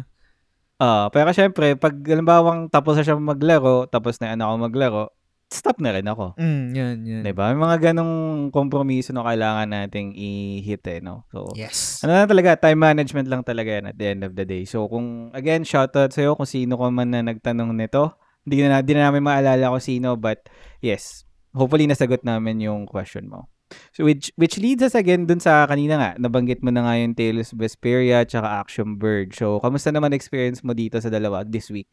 Ah, 0.78 1.10
pero 1.10 1.34
syempre, 1.34 1.76
pag 1.76 1.92
halimbawang 1.98 2.70
tapos 2.70 2.94
na 2.94 3.04
siya 3.04 3.18
maglaro, 3.18 3.84
tapos 3.86 4.16
na 4.22 4.32
ano 4.32 4.48
ako 4.48 4.56
maglaro, 4.62 5.04
stop 5.50 5.82
na 5.82 5.98
rin 5.98 6.06
ako. 6.06 6.38
Mm, 6.38 6.66
yun, 6.78 6.98
yun. 7.04 7.22
'Di 7.26 7.34
ba? 7.34 7.50
May 7.52 7.60
mga 7.60 7.92
ganong 7.92 8.14
kompromiso 8.54 9.10
na 9.12 9.26
kailangan 9.26 9.66
nating 9.66 10.14
i-hit 10.14 10.86
eh, 10.86 11.02
no? 11.02 11.26
So, 11.34 11.50
Yes. 11.58 12.06
ano 12.06 12.14
na 12.14 12.30
talaga, 12.30 12.54
time 12.56 12.78
management 12.78 13.26
lang 13.28 13.42
talaga 13.42 13.82
yan 13.82 13.90
at 13.90 13.98
the 13.98 14.08
end 14.14 14.22
of 14.22 14.38
the 14.38 14.46
day. 14.46 14.64
So, 14.70 14.86
kung, 14.86 15.34
again, 15.34 15.66
shoutout 15.66 16.14
sa'yo 16.14 16.38
kung 16.38 16.46
sino 16.46 16.78
ka 16.78 16.88
man 16.94 17.10
na 17.10 17.26
nagtanong 17.26 17.74
nito. 17.74 18.14
Hindi 18.46 18.66
na, 18.66 18.80
di 18.86 18.94
na 18.94 19.10
namin 19.10 19.26
maalala 19.26 19.74
kung 19.74 19.84
sino, 19.84 20.14
but 20.16 20.46
yes, 20.80 21.26
hopefully 21.52 21.90
nasagot 21.90 22.22
namin 22.22 22.62
yung 22.62 22.86
question 22.86 23.26
mo. 23.26 23.50
So, 23.94 24.02
which, 24.06 24.34
which 24.38 24.58
leads 24.58 24.82
us 24.82 24.98
again 24.98 25.30
dun 25.30 25.42
sa 25.42 25.66
kanina 25.70 25.98
nga, 25.98 26.12
nabanggit 26.18 26.62
mo 26.66 26.74
na 26.74 26.86
nga 26.86 26.94
yung 26.98 27.14
Tales 27.14 27.54
of 27.54 27.62
Vesperia 27.62 28.26
tsaka 28.26 28.66
Action 28.66 28.98
Bird. 28.98 29.34
So, 29.34 29.62
kamusta 29.62 29.94
naman 29.94 30.14
experience 30.14 30.62
mo 30.66 30.74
dito 30.74 30.98
sa 30.98 31.10
dalawa 31.10 31.46
this 31.46 31.70
week? 31.70 31.90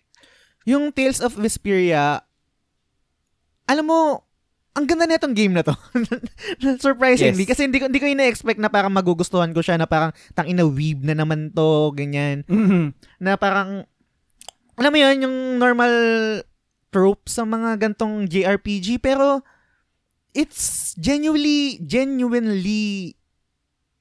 Yung 0.65 0.91
Tales 0.91 1.21
of 1.21 1.37
Vesperia, 1.37 2.26
alam 3.67 3.85
mo, 3.87 4.27
ang 4.77 4.85
ganda 4.85 5.09
na 5.09 5.17
itong 5.17 5.33
game 5.33 5.57
na 5.57 5.65
to. 5.65 5.73
Surprisingly. 6.85 7.49
Yes. 7.49 7.51
Kasi 7.57 7.65
hindi 7.65 7.81
ko, 7.81 7.89
hindi 7.89 8.01
ko 8.03 8.09
ina-expect 8.13 8.61
na 8.61 8.69
parang 8.69 8.93
magugustuhan 8.93 9.57
ko 9.57 9.65
siya 9.65 9.81
na 9.81 9.89
parang 9.89 10.13
tang 10.37 10.45
ina 10.45 10.69
weeb 10.69 11.01
na 11.01 11.17
naman 11.17 11.49
to, 11.57 11.97
ganyan. 11.97 12.45
Na 13.17 13.41
parang, 13.41 13.89
alam 14.77 14.93
mo 14.93 14.99
yun, 15.01 15.17
yung 15.25 15.37
normal 15.57 15.93
trope 16.93 17.25
sa 17.25 17.49
mga 17.49 17.81
gantong 17.81 18.29
JRPG, 18.29 19.01
pero 19.01 19.41
it's 20.37 20.93
genuinely, 21.01 21.81
genuinely 21.81 23.17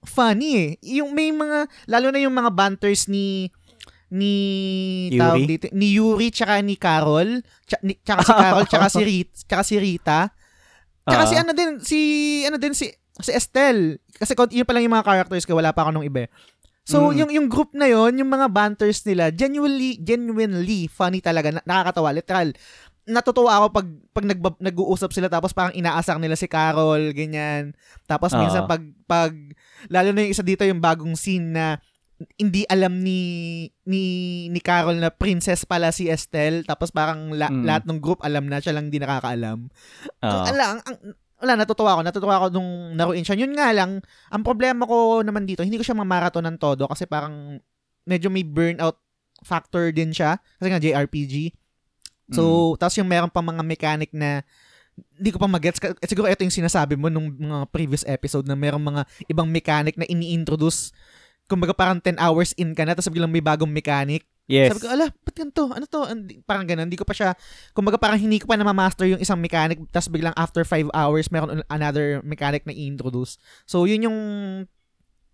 funny 0.03 0.51
eh. 0.59 0.71
Yung 0.99 1.15
may 1.15 1.31
mga, 1.31 1.71
lalo 1.87 2.11
na 2.11 2.19
yung 2.19 2.35
mga 2.35 2.51
banters 2.51 3.07
ni 3.07 3.47
ni 4.09 4.35
Yuri? 5.09 5.17
tawag 5.17 5.43
dito, 5.45 5.65
ni 5.71 5.87
Yuri 5.93 6.27
tsaka 6.29 6.61
ni 6.61 6.75
Carol, 6.75 7.41
tsaka, 7.65 7.81
ni, 7.81 7.93
tsaka 7.99 8.21
si 8.21 8.33
Carol 8.43 8.65
tsaka 8.65 8.87
si 8.87 9.01
Rita, 9.01 9.33
tsaka 9.47 9.63
si 9.63 9.75
Rita. 9.75 10.19
Tsaka 11.05 11.23
Ah. 11.23 11.29
si 11.29 11.35
ano 11.35 11.51
din, 11.51 11.69
si, 11.79 11.99
ano 12.43 12.57
din, 12.57 12.73
si, 12.73 12.89
si 13.15 13.31
Estelle. 13.31 14.01
Kasi 14.11 14.33
yun 14.51 14.65
pa 14.65 14.73
lang 14.73 14.83
yung 14.83 14.95
mga 14.95 15.05
characters 15.05 15.45
ko, 15.45 15.53
wala 15.53 15.69
pa 15.69 15.85
ako 15.85 15.91
nung 15.93 16.07
iba. 16.07 16.25
eh. 16.25 16.29
So, 16.85 17.09
Mm. 17.09 17.17
yung 17.17 17.31
yung 17.33 17.47
group 17.47 17.73
na 17.73 17.89
yon 17.89 18.13
yung 18.15 18.29
mga 18.29 18.45
banters 18.45 19.01
nila, 19.03 19.33
genuinely, 19.33 19.97
genuinely 19.97 20.85
funny 20.85 21.17
talaga, 21.17 21.49
na- 21.49 21.65
nakakatawa, 21.65 22.13
literal. 22.13 22.53
Natutuwa 23.05 23.57
ako 23.57 23.65
pag 23.69 23.87
pag 24.13 24.25
nag 24.25 24.39
nag-uusap 24.59 25.09
sila 25.09 25.29
tapos 25.29 25.49
parang 25.49 25.73
inaasak 25.73 26.17
nila 26.17 26.33
si 26.33 26.45
Carol, 26.45 27.09
ganyan. 27.11 27.73
Tapos 28.03 28.33
Oo. 28.33 28.41
minsan 28.41 28.65
pag 28.65 28.81
pag 29.05 29.33
lalo 29.89 30.09
na 30.09 30.25
yung 30.25 30.33
isa 30.33 30.41
dito 30.41 30.61
yung 30.61 30.81
bagong 30.81 31.13
scene 31.13 31.53
na 31.53 31.77
hindi 32.35 32.63
alam 32.65 32.99
ni 32.99 33.19
ni 33.83 34.03
ni 34.47 34.59
Carol 34.59 34.95
na 34.95 35.11
princess 35.11 35.63
pala 35.63 35.91
si 35.91 36.07
Estelle 36.07 36.63
tapos 36.63 36.87
parang 36.89 37.35
la- 37.35 37.51
Mm. 37.51 37.63
lahat 37.63 37.83
ng 37.83 37.99
group 37.99 38.23
alam 38.23 38.47
na 38.47 38.59
siya 38.59 38.71
lang 38.71 38.87
hindi 38.87 38.97
nakakaalam. 38.97 39.67
Oo. 40.21 40.43
Ala, 40.47 40.65
ang, 40.71 40.81
ang, 40.81 40.97
wala, 41.35 41.53
natutuwa 41.57 41.91
ako. 41.91 42.01
Natutuwa 42.01 42.35
ako 42.37 42.45
nung 42.49 42.71
naruin 42.95 43.21
siya. 43.21 43.35
Yun 43.35 43.51
nga 43.51 43.69
lang, 43.69 43.99
ang 44.31 44.43
problema 44.43 44.87
ko 44.87 45.19
naman 45.21 45.43
dito, 45.43 45.61
hindi 45.61 45.75
ko 45.75 45.83
siya 45.83 45.93
mamaratonan 45.93 46.55
todo 46.55 46.87
kasi 46.87 47.03
parang 47.03 47.59
medyo 48.03 48.31
may 48.31 48.41
burnout 48.41 48.95
factor 49.43 49.91
din 49.91 50.15
siya. 50.15 50.39
Kasi 50.55 50.71
nga 50.71 50.79
JRPG. 50.79 51.51
So, 52.31 52.73
tapos 52.75 52.95
yung 52.95 53.05
meron 53.05 53.29
pang 53.29 53.45
mga 53.45 53.61
mechanic 53.61 54.09
na 54.09 54.41
hindi 55.13 55.29
ko 55.29 55.37
pa 55.37 55.45
magets. 55.45 55.77
Eh, 55.77 56.07
Siguro 56.07 56.25
ito 56.25 56.41
yung 56.41 56.55
sinasabi 56.55 56.95
mo 56.95 57.05
nung 57.05 57.29
mga 57.29 57.67
previous 57.67 58.01
episode 58.01 58.47
na 58.47 58.55
merong 58.55 58.81
mga 58.81 59.01
ibang 59.27 59.45
mechanic 59.45 59.93
na 59.93 60.07
ini-introduce 60.07 60.89
kumbaga 61.45 61.71
parang 61.71 61.97
10 61.97 62.17
hours 62.17 62.51
in 62.55 62.73
ka 62.73 62.81
na 62.81 62.93
tapos 62.93 63.09
biglang 63.09 63.29
may 63.29 63.39
bagong 63.39 63.69
mechanic. 63.69 64.25
yes. 64.45 64.69
Sabi 64.69 64.81
ko, 64.81 64.89
ala, 64.89 65.09
ba't 65.09 65.33
ganito? 65.33 65.63
Ano 65.67 65.85
to? 65.85 66.01
Hindi- 66.05 66.37
Parang 66.41 66.65
ganun. 66.65 66.85
Hindi 66.85 66.95
ko 66.95 67.05
pa 67.05 67.13
siya, 67.13 67.33
kumbaga 67.71 67.97
parang 67.97 68.17
hindi 68.17 68.37
ko 68.37 68.45
pa 68.45 68.53
na-master 68.53 69.05
yung 69.07 69.17
isang 69.17 69.37
mechanic 69.37 69.81
tapos 69.89 70.05
biglang 70.07 70.33
after 70.33 70.61
5 70.61 70.89
hours, 70.91 71.29
meron 71.29 71.61
another 71.67 72.21
mechanic 72.21 72.61
na 72.63 72.71
i-introduce. 72.71 73.37
So, 73.63 73.85
yun 73.85 74.05
yung, 74.05 74.17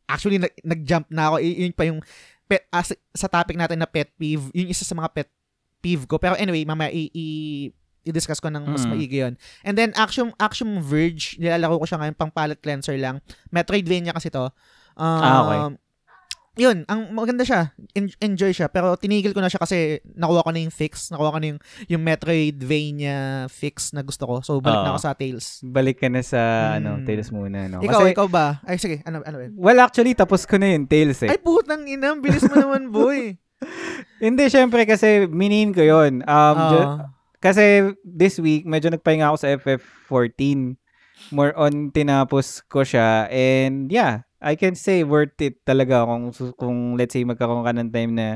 actually, 0.05 0.37
nag- 0.37 0.59
nag-jump 0.61 1.07
na 1.07 1.27
ako. 1.27 1.35
Yun 1.39 1.71
pa 1.71 1.83
yung, 1.85 1.99
pet, 2.45 2.67
as, 2.69 2.91
sa 3.11 3.27
topic 3.27 3.55
natin 3.55 3.79
na 3.79 3.87
pet 3.87 4.11
peeve, 4.15 4.51
yun 4.51 4.67
isa 4.67 4.83
sa 4.83 4.91
mga 4.91 5.11
pet 5.11 5.29
peeve 5.79 6.03
ko. 6.05 6.15
Pero 6.15 6.35
anyway, 6.35 6.63
mamaya 6.63 6.91
i- 6.91 7.11
i- 7.11 7.71
i-discuss 8.03 8.39
ko 8.39 8.47
ng 8.47 8.65
mas 8.65 8.83
Mm. 8.83 8.91
maigi 8.91 9.17
yun. 9.19 9.33
And 9.61 9.75
then, 9.75 9.93
Action, 9.93 10.33
Action 10.35 10.81
Verge, 10.81 11.37
nilalaro 11.37 11.77
ko 11.77 11.85
siya 11.85 11.99
ngayon, 11.99 12.15
pang 12.15 12.27
palette 12.29 12.59
cleanser 12.59 12.97
lang. 12.97 13.21
Metroidvania 13.49 14.11
kasi 14.11 14.27
to. 14.27 14.49
Um, 14.93 15.21
Ah, 15.21 15.39
okay. 15.41 15.59
Yun, 16.53 16.83
ang 16.85 17.15
maganda 17.15 17.41
siya. 17.41 17.71
En- 17.91 18.11
enjoy 18.19 18.51
siya. 18.51 18.67
Pero 18.67 18.95
tinigil 18.95 19.31
ko 19.31 19.39
na 19.39 19.47
siya 19.47 19.63
kasi 19.63 20.03
nakuha 20.03 20.43
ko 20.43 20.51
na 20.51 20.59
yung 20.59 20.75
fix. 20.75 21.07
Nakuha 21.07 21.31
ko 21.31 21.39
na 21.39 21.47
yung, 21.47 21.61
yung 21.87 22.03
Metroidvania 22.03 23.15
fix 23.47 23.91
na 23.91 24.03
gusto 24.03 24.27
ko. 24.27 24.35
So, 24.41 24.59
balik 24.59 24.83
na 24.83 24.89
Oo. 24.89 24.93
ako 24.93 25.01
sa 25.01 25.15
Tales. 25.15 25.63
Balik 25.63 25.97
ka 25.97 26.07
na 26.07 26.19
sa 26.19 26.41
ano, 26.75 26.99
Mm. 26.99 27.05
Tales 27.07 27.29
muna. 27.31 27.71
No? 27.71 27.79
Ikaw, 27.79 28.03
Kasi, 28.03 28.11
ikaw 28.11 28.27
ba? 28.27 28.59
Ay, 28.63 28.75
sige. 28.75 28.99
Ano, 29.03 29.23
ano 29.23 29.37
yun? 29.39 29.55
well, 29.55 29.79
actually, 29.79 30.11
tapos 30.11 30.43
ko 30.43 30.59
na 30.59 30.75
yung 30.75 30.85
Tales 30.85 31.23
eh. 31.23 31.31
Ay, 31.31 31.39
putang 31.39 31.87
ina. 31.87 32.19
Bilis 32.19 32.43
mo 32.43 32.55
naman, 32.57 32.91
boy. 32.95 33.39
Hindi, 34.19 34.43
syempre, 34.51 34.83
kasi 34.83 35.25
minin 35.25 35.71
ko 35.71 35.81
yun. 35.81 36.19
Um, 36.25 36.57
ju- 36.67 36.89
kasi 37.39 37.63
this 38.03 38.37
week, 38.37 38.67
medyo 38.67 38.91
nagpahinga 38.91 39.31
ako 39.31 39.37
sa 39.37 39.49
FF14. 39.55 40.75
More 41.29 41.53
on, 41.55 41.89
tinapos 41.89 42.65
ko 42.65 42.81
siya. 42.81 43.29
And 43.29 43.87
yeah, 43.87 44.25
I 44.41 44.57
can 44.57 44.73
say 44.73 45.05
worth 45.05 45.37
it 45.37 45.61
talaga 45.61 46.01
kung, 46.03 46.33
kung 46.57 46.77
let's 46.97 47.13
say 47.13 47.21
magkakaroon 47.21 47.61
ka 47.61 47.71
ng 47.71 47.89
time 47.89 48.11
na 48.11 48.27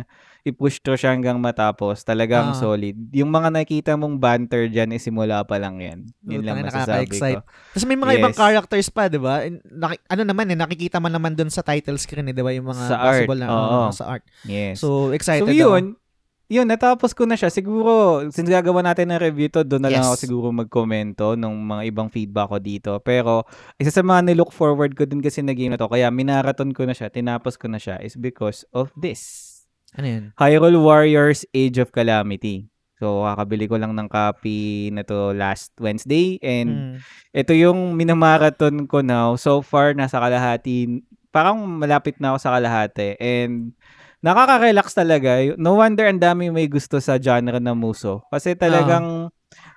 i-push 0.45 0.77
to 0.77 0.93
siya 0.93 1.09
hanggang 1.09 1.41
matapos. 1.41 2.05
Talagang 2.05 2.53
Ah. 2.53 2.55
solid. 2.55 2.93
Yung 3.09 3.33
mga 3.33 3.49
nakita 3.49 3.97
mong 3.97 4.21
banter 4.21 4.69
dyan, 4.69 4.93
eh, 4.93 5.01
simula 5.01 5.41
pa 5.41 5.57
lang 5.57 5.81
yan. 5.81 6.05
Yun 6.21 6.45
lang 6.45 6.61
Putang 6.61 6.69
ina, 6.69 6.69
masasabi 6.69 7.05
ko. 7.09 7.41
Tapos 7.41 7.85
may 7.89 7.97
mga 7.97 8.13
ibang 8.15 8.29
Yes. 8.29 8.39
characters 8.39 8.87
pa, 8.93 9.09
di 9.09 9.17
ba? 9.17 9.41
Naki- 9.65 10.05
ano 10.05 10.21
naman 10.21 10.45
eh, 10.45 10.55
nakikita 10.55 11.01
man 11.01 11.09
naman 11.09 11.33
dun 11.33 11.49
sa 11.49 11.65
title 11.65 11.97
screen 11.97 12.29
eh, 12.29 12.35
di 12.37 12.45
ba? 12.45 12.53
Yung 12.53 12.69
mga 12.69 12.85
Sa 12.85 12.93
art, 12.95 13.25
possible 13.25 13.41
na, 13.41 13.47
oo. 13.49 13.57
oo, 13.57 13.89
sa 13.89 14.05
art. 14.05 14.23
Yes. 14.45 14.77
So, 14.77 15.09
excited 15.09 15.41
So 15.41 15.49
ako. 15.49 16.04
Yun, 16.47 16.65
natapos 16.65 17.11
ko 17.11 17.25
na 17.25 17.33
siya. 17.33 17.49
Siguro, 17.49 18.21
since 18.29 18.45
gagawa 18.45 18.81
natin 18.81 19.09
ng 19.09 19.19
review 19.19 19.49
to, 19.49 19.61
doon 19.61 19.81
na 19.81 19.89
lang 19.89 20.05
Yes. 20.05 20.09
ako 20.09 20.17
siguro 20.19 20.47
magkomento 20.49 21.33
ng 21.33 21.49
mga 21.51 21.81
ibang 21.89 22.07
feedback 22.07 22.49
ko 22.49 22.57
dito. 22.57 22.91
Pero, 23.01 23.43
isa 23.75 23.89
sa 23.89 24.01
mga 24.01 24.29
nilook 24.29 24.53
forward 24.53 24.93
ko 24.93 25.03
din 25.03 25.19
kasi 25.19 25.41
na 25.41 25.53
game 25.53 25.73
na 25.73 25.79
to, 25.79 25.89
kaya 25.89 26.07
minaraton 26.09 26.69
ko 26.69 26.85
na 26.85 26.93
siya, 26.93 27.09
tinapos 27.09 27.57
ko 27.57 27.65
na 27.65 27.77
siya, 27.77 27.97
is 27.99 28.13
because 28.13 28.61
of 28.71 28.93
this. 28.93 29.51
Ano 29.93 30.05
yun? 30.05 30.23
Hyrule 30.35 30.77
Warriors 30.77 31.47
Age 31.49 31.79
of 31.79 31.89
Calamity. 31.89 32.69
So, 32.95 33.25
kakabili 33.25 33.67
ko 33.67 33.75
lang 33.75 33.91
ng 33.91 34.07
copy 34.07 34.87
na 34.89 35.03
to 35.03 35.35
last 35.35 35.75
Wednesday. 35.77 36.39
And 36.39 36.69
Mm. 36.71 36.95
ito 37.33 37.51
yung 37.51 37.91
minamaraton 37.91 38.87
ko 38.87 39.03
now. 39.03 39.35
So 39.35 39.59
far, 39.59 39.91
nasa 39.91 40.15
kalahati. 40.15 41.03
Parang 41.27 41.59
malapit 41.59 42.15
na 42.19 42.31
ako 42.31 42.37
sa 42.39 42.55
kalahati. 42.55 43.19
And 43.19 43.75
nakaka-relax 44.19 44.93
talaga. 44.93 45.39
No 45.55 45.79
wonder 45.79 46.07
ang 46.07 46.19
dami 46.19 46.47
may 46.49 46.67
gusto 46.67 46.99
sa 46.99 47.17
genre 47.17 47.59
na 47.59 47.73
muso. 47.73 48.23
Kasi 48.29 48.55
talagang 48.55 49.29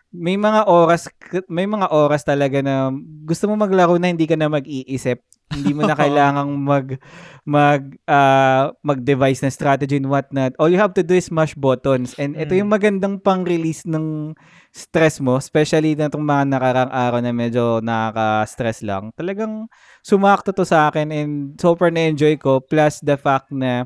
may 0.08 0.40
mga 0.40 0.64
oras 0.64 1.04
may 1.52 1.68
mga 1.68 1.92
oras 1.92 2.24
talaga 2.24 2.64
na 2.64 2.88
gusto 3.28 3.44
mo 3.44 3.60
maglaro 3.60 4.00
na 4.00 4.08
hindi 4.08 4.24
ka 4.24 4.40
na 4.40 4.48
mag-iisip. 4.48 5.20
Hindi 5.52 5.76
mo 5.76 5.84
na 5.84 5.92
kailangang 6.00 6.48
mag 6.56 6.96
mag 7.44 7.82
ah, 8.08 8.72
mag-devise 8.80 9.44
ng 9.44 9.52
strategy 9.52 10.00
and 10.00 10.08
whatnot. 10.08 10.56
All 10.56 10.72
you 10.72 10.80
have 10.80 10.96
to 10.96 11.04
do 11.04 11.12
is 11.12 11.28
mash 11.28 11.52
buttons. 11.52 12.16
And 12.16 12.40
ito 12.40 12.56
Mm. 12.56 12.60
yung 12.64 12.70
magandang 12.72 13.14
pang-release 13.20 13.84
ng 13.84 14.32
stress 14.72 15.20
mo, 15.20 15.36
especially 15.36 15.92
na 15.92 16.08
itong 16.08 16.24
mga 16.24 16.56
nakarang 16.56 16.88
araw 16.88 17.20
na 17.20 17.32
medyo 17.32 17.84
nakaka-stress 17.84 18.80
lang. 18.80 19.12
Talagang 19.12 19.68
sumakto 20.00 20.56
to 20.56 20.64
sa 20.64 20.88
akin 20.88 21.12
and 21.12 21.32
super 21.60 21.92
na-enjoy 21.92 22.40
ko. 22.40 22.64
Plus 22.64 23.04
the 23.04 23.20
fact 23.20 23.52
na 23.52 23.84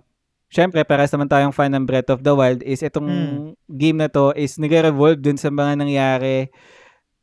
Siyempre, 0.53 0.85
pares 0.85 1.09
naman 1.09 1.33
tayong 1.33 1.57
fan 1.57 1.73
ng 1.73 1.88
Breath 1.88 2.12
of 2.12 2.21
the 2.21 2.37
Wild 2.37 2.61
is 2.61 2.85
itong 2.85 3.09
Mm. 3.09 3.43
game 3.73 3.97
na 3.97 4.12
to 4.12 4.37
is 4.37 4.61
nagre-revolve 4.61 5.17
dun 5.17 5.41
sa 5.41 5.49
mga 5.49 5.81
nangyari 5.81 6.53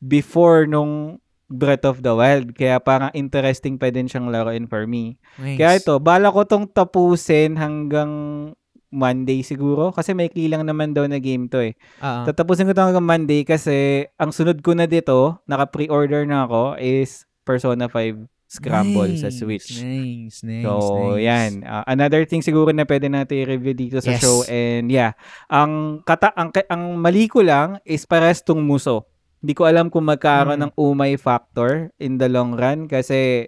before 0.01 0.65
nung 0.65 1.21
Breath 1.45 1.85
of 1.85 2.01
the 2.01 2.13
Wild. 2.13 2.57
Kaya 2.57 2.81
parang 2.81 3.13
interesting 3.13 3.77
pa 3.77 3.89
din 3.89 4.09
siyang 4.09 4.29
laruin 4.29 4.65
for 4.65 4.85
me. 4.85 5.21
Nice. 5.37 5.57
Kaya 5.57 5.71
ito, 5.77 5.93
bala 5.97 6.29
ko 6.29 6.41
tong 6.41 6.65
tapusin 6.65 7.53
hanggang 7.53 8.09
Monday 8.89 9.41
siguro. 9.41 9.89
Kasi 9.89 10.13
may 10.13 10.29
kilang 10.29 10.65
naman 10.65 10.93
daw 10.93 11.05
na 11.05 11.21
game 11.21 11.45
to 11.45 11.61
eh. 11.61 11.77
Ah, 12.01 12.25
Tatapusin 12.25 12.65
ko 12.65 12.73
ito 12.73 12.81
hanggang 12.81 13.05
Monday 13.05 13.45
kasi 13.45 14.09
ang 14.17 14.33
sunod 14.33 14.61
ko 14.61 14.73
na 14.73 14.85
dito, 14.85 15.37
naka-pre-order 15.45 16.25
na 16.25 16.45
ako, 16.45 16.77
is 16.77 17.29
Persona 17.41 17.85
5 17.85 18.25
Scramble 18.49 19.13
sa 19.13 19.29
nice, 19.29 19.37
Switch. 19.37 19.69
Nice, 19.77 20.41
nice, 20.41 20.65
So, 20.65 20.73
nice. 21.13 21.21
yan. 21.21 21.51
Uh, 21.61 21.85
another 21.85 22.25
thing 22.25 22.41
siguro 22.41 22.73
na 22.73 22.81
pwede 22.81 23.05
natin 23.05 23.45
i-review 23.45 23.77
dito 23.77 24.01
sa 24.01 24.17
Yes. 24.17 24.19
show 24.19 24.41
and 24.49 24.89
yeah, 24.89 25.13
ang 25.45 26.01
kata 26.01 26.33
ang, 26.33 26.49
ang 26.65 26.97
mali 26.97 27.29
ko 27.29 27.45
lang 27.45 27.77
is 27.85 28.09
pares 28.09 28.41
tong 28.41 28.65
muso. 28.65 29.05
Hindi 29.39 29.53
ko 29.53 29.69
alam 29.69 29.87
kung 29.87 30.03
magkakaroon 30.03 30.57
Mm. 30.57 30.63
ng 30.65 30.73
umay 30.75 31.13
factor 31.15 31.93
in 31.95 32.17
the 32.17 32.25
long 32.25 32.57
run 32.57 32.89
kasi 32.89 33.45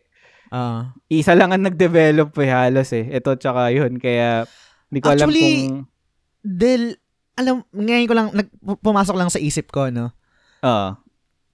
Ah. 0.47 0.93
isa 1.07 1.33
lang 1.33 1.49
ang 1.49 1.65
nag-develop 1.65 2.37
eh 2.37 2.47
halos 2.47 2.93
eh. 2.93 3.09
Ito 3.09 3.33
tsaka 3.35 3.73
yun. 3.73 3.97
Kaya 3.97 4.45
hindi 4.87 4.99
ko 5.01 5.09
alam 5.09 5.27
Actually, 5.27 5.49
kung 5.65 5.89
Del, 6.41 6.83
alam, 7.33 7.65
ngayon 7.69 8.05
ko 8.05 8.13
lang, 8.13 8.27
nag, 8.33 8.49
pumasok 8.81 9.13
lang 9.13 9.29
sa 9.29 9.37
isip 9.37 9.69
ko, 9.69 9.89
no? 9.89 10.13
ah 10.61 11.01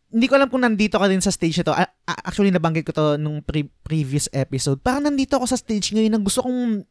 Hindi 0.07 0.25
ko 0.25 0.33
alam 0.35 0.47
kung 0.47 0.63
nandito 0.63 0.95
ka 0.95 1.05
din 1.05 1.19
sa 1.19 1.29
stage 1.29 1.59
na 1.59 1.65
to. 1.67 1.75
A- 1.75 1.83
a- 2.07 2.21
actually, 2.23 2.49
nabanggit 2.49 2.87
ko 2.87 2.95
to 2.95 3.05
nung 3.17 3.43
pre- 3.43 3.67
previous 3.83 4.31
episode. 4.31 4.79
Parang 4.79 5.03
nandito 5.03 5.35
ako 5.35 5.45
sa 5.45 5.59
stage 5.59 5.91
ngayon 5.91 6.15
na 6.15 6.21
gusto 6.21 6.39
kong 6.41 6.87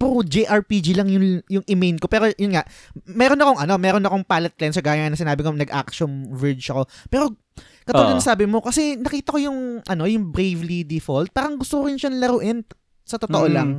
puro 0.00 0.24
JRPG 0.24 0.96
lang 0.96 1.12
yung, 1.12 1.44
yung 1.44 1.64
i-main 1.66 2.00
ko. 2.00 2.08
Pero 2.08 2.30
yun 2.34 2.56
nga, 2.56 2.64
meron 3.04 3.36
akong 3.36 3.60
ano, 3.60 3.74
meron 3.76 4.00
akong 4.00 4.24
palette 4.24 4.56
cleanser 4.56 4.80
gaya 4.80 5.04
na 5.04 5.18
sinabi 5.18 5.44
ko, 5.44 5.52
nag-action 5.52 6.08
verge 6.32 6.72
ako. 6.72 6.88
Pero 7.06 7.36
katulad 7.84 8.14
Oo. 8.14 8.16
ng 8.16 8.24
sabi 8.24 8.48
mo, 8.48 8.64
kasi 8.64 8.96
nakita 8.96 9.34
ko 9.34 9.38
yung, 9.42 9.58
ano, 9.84 10.08
yung 10.08 10.30
Bravely 10.30 10.88
Default. 10.88 11.34
Parang 11.34 11.60
gusto 11.60 11.82
ko 11.82 11.90
rin 11.90 12.00
siyang 12.00 12.16
laruin. 12.16 12.64
Sa 13.04 13.18
totoo 13.18 13.44
Mm. 13.44 13.52
lang. 13.52 13.70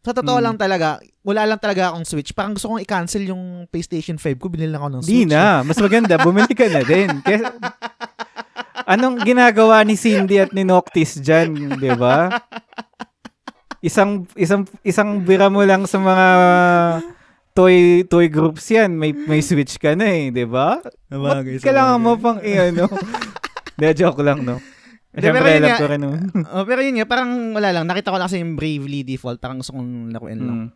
Sa 0.00 0.12
totoo 0.12 0.36
Mm. 0.36 0.44
lang 0.44 0.56
talaga, 0.56 0.96
wala 1.20 1.44
lang 1.44 1.60
talaga 1.60 1.92
akong 1.92 2.04
Switch. 2.04 2.32
Parang 2.32 2.56
gusto 2.56 2.68
kong 2.68 2.80
i-cancel 2.80 3.20
yung 3.22 3.68
PlayStation 3.68 4.16
5 4.16 4.36
ko. 4.36 4.48
Binili 4.48 4.68
lang 4.68 4.80
ako 4.80 4.90
ng 4.90 5.02
di 5.02 5.08
Switch. 5.20 5.28
na. 5.28 5.60
Mas 5.60 5.76
maganda. 5.76 6.16
Bumili 6.16 6.50
ka 6.50 6.64
na 6.66 6.80
din. 6.80 7.20
Kasi, 7.20 7.44
anong 8.86 9.20
ginagawa 9.22 9.84
ni 9.84 9.94
Cindy 9.94 10.38
at 10.38 10.50
ni 10.50 10.64
Noctis 10.64 11.20
dyan, 11.20 11.52
di 11.76 11.92
ba? 11.92 12.32
Isang 13.80 14.24
isang 14.34 14.64
isang 14.82 15.20
bira 15.20 15.48
mo 15.48 15.60
lang 15.60 15.84
sa 15.84 15.96
mga 15.96 16.26
toy 17.50 18.04
toy 18.04 18.28
groups 18.28 18.68
yan, 18.68 18.92
may 18.92 19.12
may 19.12 19.40
Switch 19.40 19.76
ka 19.76 19.92
na 19.92 20.04
eh, 20.06 20.28
'di 20.28 20.44
ba? 20.44 20.80
Kailangan 21.60 21.96
mo 21.98 22.16
pang 22.16 22.40
i-ano? 22.40 22.88
De, 23.80 23.92
joke 23.92 24.20
lang, 24.20 24.44
no? 24.44 24.60
Siyempre, 25.10 25.42
pero 25.42 25.48
yun 25.50 25.64
nga, 25.66 25.78
ko 25.78 25.86
rin, 25.90 26.00
no? 26.00 26.10
Oh, 26.54 26.62
pero 26.62 26.80
yun 26.86 26.94
nga, 26.98 27.06
parang 27.10 27.30
wala 27.50 27.68
lang. 27.74 27.84
Nakita 27.90 28.14
ko 28.14 28.16
lang 28.18 28.30
kasi 28.30 28.38
yung 28.38 28.54
Bravely 28.54 29.02
Default. 29.02 29.42
Parang 29.42 29.58
gusto 29.58 29.74
kong 29.74 30.14
lakuin 30.14 30.38
lang. 30.38 30.58
Mm. 30.58 30.68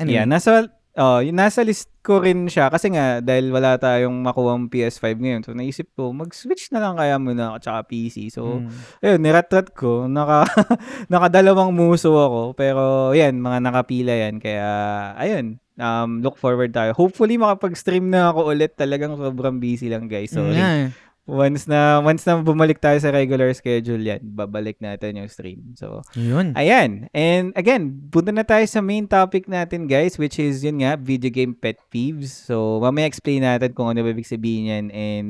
Anyway. 0.00 0.16
Yeah, 0.16 0.24
nasa 0.24 0.72
Oh, 0.92 1.24
yun, 1.24 1.40
nasa 1.40 1.64
list 1.64 1.88
ko 2.04 2.20
rin 2.20 2.52
siya 2.52 2.68
kasi 2.68 2.92
nga 2.92 3.24
dahil 3.24 3.48
wala 3.48 3.80
tayong 3.80 4.12
makuwang 4.12 4.68
PS5 4.68 5.16
ngayon. 5.16 5.40
So 5.40 5.56
naisip 5.56 5.88
ko 5.96 6.12
mag-switch 6.12 6.68
na 6.68 6.84
lang 6.84 7.00
kaya 7.00 7.16
muna 7.16 7.48
ako 7.48 7.56
tsaka 7.64 7.80
PC. 7.88 8.28
So 8.28 8.60
Mm. 8.60 8.68
ayun, 9.00 9.20
niratrat 9.24 9.72
ko. 9.72 10.04
Naka 10.04 10.44
nakadalawang 11.12 11.72
muso 11.72 12.12
ako 12.12 12.52
pero 12.52 13.16
yan, 13.16 13.40
mga 13.40 13.64
nakapila 13.64 14.12
yan. 14.12 14.36
Kaya 14.36 14.68
ayun, 15.16 15.56
um, 15.80 16.20
look 16.20 16.36
forward 16.36 16.76
tayo. 16.76 16.92
Hopefully 16.92 17.40
makapag-stream 17.40 18.12
na 18.12 18.28
ako 18.28 18.52
ulit. 18.52 18.76
Talagang 18.76 19.16
sobrang 19.16 19.56
busy 19.56 19.88
lang 19.88 20.12
guys. 20.12 20.36
Sorry. 20.36 20.60
Yeah. 20.60 20.92
Once 21.22 21.70
na 21.70 22.02
once 22.02 22.26
na 22.26 22.42
bumalik 22.42 22.82
tayo 22.82 22.98
sa 22.98 23.14
regular 23.14 23.54
schedule 23.54 24.02
yan, 24.02 24.18
babalik 24.34 24.82
natin 24.82 25.22
yung 25.22 25.30
stream. 25.30 25.70
So 25.78 26.02
Yun. 26.18 26.58
Ayan. 26.58 27.06
And 27.14 27.54
again, 27.54 28.10
punta 28.10 28.34
na 28.34 28.42
tayo 28.42 28.66
sa 28.66 28.82
main 28.82 29.06
topic 29.06 29.46
natin, 29.46 29.86
guys, 29.86 30.18
which 30.18 30.42
is 30.42 30.66
yun 30.66 30.82
nga, 30.82 30.98
video 30.98 31.30
game 31.30 31.54
pet 31.54 31.78
peeves. 31.94 32.34
So, 32.34 32.82
mamaya 32.82 33.06
explain 33.06 33.46
natin 33.46 33.70
kung 33.72 33.94
ano 33.94 34.02
ba 34.02 34.10
ibig 34.10 34.26
sabihin 34.26 34.70
yan. 34.70 34.86
And 34.90 35.28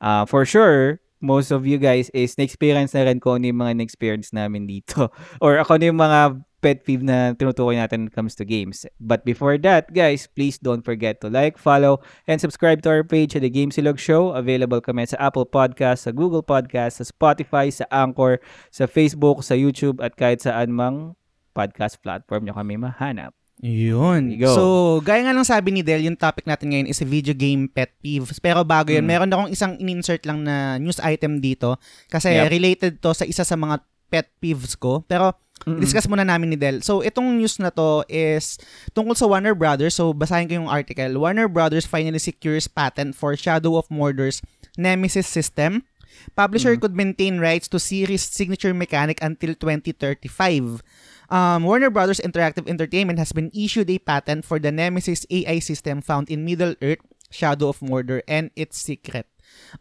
uh, 0.00 0.24
for 0.24 0.48
sure, 0.48 1.04
most 1.24 1.52
of 1.52 1.64
you 1.64 1.80
guys 1.80 2.12
is 2.12 2.36
na-experience 2.36 2.92
na 2.92 3.08
rin 3.08 3.20
kung 3.20 3.40
ano 3.40 3.48
yung 3.48 3.60
mga 3.64 3.80
na-experience 3.80 4.32
namin 4.36 4.68
dito. 4.68 5.08
Or 5.44 5.56
ako 5.56 5.80
ano 5.80 5.84
yung 5.88 6.00
mga 6.00 6.20
pet 6.64 6.80
peeve 6.80 7.04
na 7.04 7.36
tinutukoy 7.36 7.76
natin 7.76 8.08
when 8.08 8.08
it 8.08 8.16
comes 8.16 8.32
to 8.32 8.48
games. 8.48 8.88
But 8.96 9.28
before 9.28 9.60
that, 9.60 9.92
guys, 9.92 10.24
please 10.24 10.56
don't 10.56 10.80
forget 10.80 11.20
to 11.20 11.28
like, 11.28 11.60
follow, 11.60 12.00
and 12.24 12.40
subscribe 12.40 12.80
to 12.82 12.88
our 12.88 13.04
page 13.04 13.36
at 13.36 13.44
The 13.44 13.52
Game 13.52 13.68
Silog 13.68 14.00
Show. 14.00 14.32
Available 14.32 14.80
kami 14.80 15.04
sa 15.04 15.20
Apple 15.20 15.44
Podcast, 15.44 16.08
sa 16.08 16.16
Google 16.16 16.40
Podcast, 16.40 16.98
sa 16.98 17.04
Spotify, 17.04 17.68
sa 17.68 17.84
Anchor, 17.92 18.40
sa 18.72 18.88
Facebook, 18.88 19.44
sa 19.44 19.52
YouTube, 19.52 20.00
at 20.00 20.16
kahit 20.16 20.40
saan 20.40 20.72
mang 20.72 21.12
podcast 21.52 22.00
platform 22.00 22.48
nyo 22.48 22.56
kami 22.56 22.80
mahanap. 22.80 23.36
Yun. 23.62 24.34
Go. 24.40 24.50
So, 24.50 24.64
gaya 25.06 25.22
nga 25.22 25.36
ng 25.36 25.46
sabi 25.46 25.70
ni 25.70 25.86
Del, 25.86 26.02
yung 26.02 26.18
topic 26.18 26.42
natin 26.48 26.74
ngayon 26.74 26.90
is 26.90 26.98
video 27.06 27.36
game 27.36 27.70
pet 27.70 27.94
peeves. 28.02 28.42
Pero 28.42 28.66
bago 28.66 28.90
yun, 28.90 29.06
Mm. 29.06 29.10
meron 29.14 29.30
akong 29.30 29.50
isang 29.52 29.72
in-insert 29.78 30.26
lang 30.26 30.42
na 30.42 30.80
news 30.82 30.98
item 30.98 31.38
dito 31.38 31.78
kasi 32.10 32.34
Yep. 32.34 32.50
related 32.50 32.92
to 32.98 33.14
sa 33.14 33.22
isa 33.22 33.46
sa 33.46 33.54
mga 33.54 33.78
pet 34.10 34.26
peeves 34.42 34.74
ko. 34.74 35.06
Pero 35.06 35.38
Mm-mm. 35.62 35.80
discuss 35.80 36.10
muna 36.10 36.26
namin 36.26 36.50
ni 36.50 36.58
Del. 36.58 36.82
So, 36.82 37.00
itong 37.00 37.38
news 37.38 37.56
na 37.62 37.70
to 37.72 38.02
is 38.10 38.58
tungkol 38.92 39.14
sa 39.14 39.30
Warner 39.30 39.54
Brothers. 39.54 39.94
So, 39.96 40.10
basahin 40.10 40.50
ko 40.50 40.54
yung 40.60 40.68
article. 40.68 41.14
Warner 41.16 41.46
Brothers 41.46 41.86
finally 41.86 42.18
secures 42.18 42.66
patent 42.66 43.14
for 43.14 43.32
Shadow 43.38 43.78
of 43.78 43.88
Mordor's 43.88 44.42
Nemesis 44.76 45.30
system. 45.30 45.86
Publisher 46.34 46.76
could 46.76 46.94
maintain 46.94 47.38
rights 47.38 47.66
to 47.70 47.78
series 47.78 48.22
signature 48.22 48.74
mechanic 48.74 49.18
until 49.22 49.54
2035. 49.54 50.82
Um, 51.30 51.64
Warner 51.64 51.90
Brothers 51.90 52.20
Interactive 52.20 52.68
Entertainment 52.68 53.18
has 53.18 53.32
been 53.32 53.50
issued 53.54 53.90
a 53.90 53.98
patent 53.98 54.44
for 54.44 54.58
the 54.58 54.70
Nemesis 54.70 55.26
AI 55.30 55.58
system 55.58 56.02
found 56.02 56.30
in 56.30 56.44
Middle-earth, 56.44 57.02
Shadow 57.30 57.68
of 57.70 57.80
Mordor, 57.80 58.22
and 58.28 58.50
its 58.54 58.78
secret. 58.78 59.26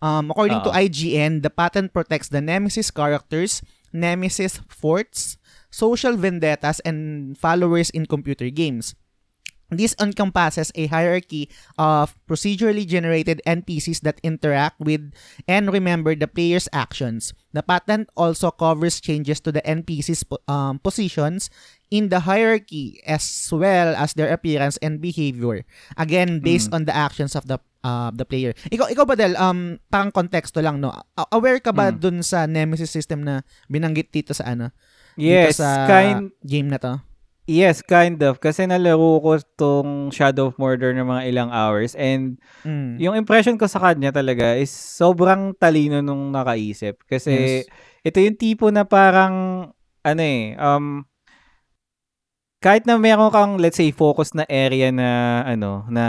Um, 0.02 0.32
according 0.32 0.62
to 0.64 0.70
Oo. 0.70 0.80
IGN, 0.88 1.42
the 1.44 1.50
patent 1.50 1.94
protects 1.94 2.30
the 2.30 2.42
Nemesis 2.42 2.92
characters, 2.92 3.62
Nemesis 3.92 4.62
forts, 4.68 5.38
social 5.74 6.14
vendettas, 6.14 6.78
and 6.86 7.34
followers 7.34 7.90
in 7.90 8.06
computer 8.06 8.54
games. 8.54 8.94
This 9.74 9.98
encompasses 9.98 10.70
a 10.78 10.86
hierarchy 10.86 11.50
of 11.82 12.14
procedurally 12.30 12.86
generated 12.86 13.42
NPCs 13.42 14.06
that 14.06 14.22
interact 14.22 14.78
with 14.78 15.02
and 15.50 15.74
remember 15.74 16.14
the 16.14 16.30
player's 16.30 16.70
actions. 16.70 17.34
The 17.58 17.66
patent 17.66 18.14
also 18.14 18.54
covers 18.54 19.02
changes 19.02 19.42
to 19.42 19.52
the 19.52 19.66
NPCs' 19.66 20.30
um, 20.46 20.78
positions 20.78 21.50
in 21.90 22.14
the 22.14 22.22
hierarchy 22.30 23.02
as 23.10 23.26
well 23.50 23.98
as 23.98 24.14
their 24.14 24.30
appearance 24.30 24.78
and 24.78 25.02
behavior. 25.02 25.66
Again, 25.98 26.38
based 26.46 26.70
on 26.70 26.86
the 26.86 26.94
actions 26.94 27.34
of 27.34 27.50
the 27.50 27.58
uh, 27.82 28.14
the 28.14 28.30
player. 28.30 28.54
Ikaw 28.70 28.94
ikaw 28.94 29.10
ba 29.10 29.18
Del, 29.18 29.34
um 29.42 29.82
parang 29.90 30.14
konteksto 30.14 30.62
lang 30.62 30.86
no. 30.86 30.94
Aware 31.34 31.66
ka 31.66 31.74
ba 31.74 31.90
Mm. 31.90 31.98
dun 31.98 32.18
sa 32.22 32.46
Nemesis 32.46 32.94
system 32.94 33.26
na 33.26 33.42
binanggit 33.74 34.14
dito 34.14 34.38
sa 34.38 34.54
ano? 34.54 34.70
Yes, 35.16 35.58
dito 35.58 35.64
sa 35.64 35.86
kind 35.86 36.32
game 36.42 36.70
na 36.70 36.78
to. 36.82 36.94
Yes, 37.44 37.84
kind 37.84 38.16
of. 38.24 38.40
Kasi 38.40 38.64
nalaro 38.64 39.20
ko 39.20 39.36
tong 39.60 40.08
Shadow 40.16 40.48
of 40.48 40.56
Mordor 40.56 40.96
ng 40.96 41.04
mga 41.04 41.24
ilang 41.28 41.50
hours 41.52 41.92
and 42.00 42.40
Mm. 42.64 42.96
yung 43.04 43.16
impression 43.20 43.60
ko 43.60 43.68
sa 43.68 43.84
kanya 43.84 44.16
talaga 44.16 44.56
is 44.56 44.72
sobrang 44.72 45.52
talino 45.60 46.00
nung 46.00 46.32
nakaisip. 46.32 47.04
Kasi 47.04 47.68
Yes. 47.68 47.68
ito 48.00 48.18
yung 48.24 48.40
tipo 48.40 48.72
na 48.72 48.88
parang, 48.88 49.68
ano 50.08 50.22
eh, 50.24 50.56
um, 50.56 51.04
kahit 52.64 52.88
na 52.88 52.96
meron 52.96 53.28
kang, 53.28 53.60
let's 53.60 53.76
say, 53.76 53.92
focus 53.92 54.32
na 54.32 54.48
area 54.48 54.88
na, 54.88 55.44
ano, 55.44 55.84
na 55.92 56.06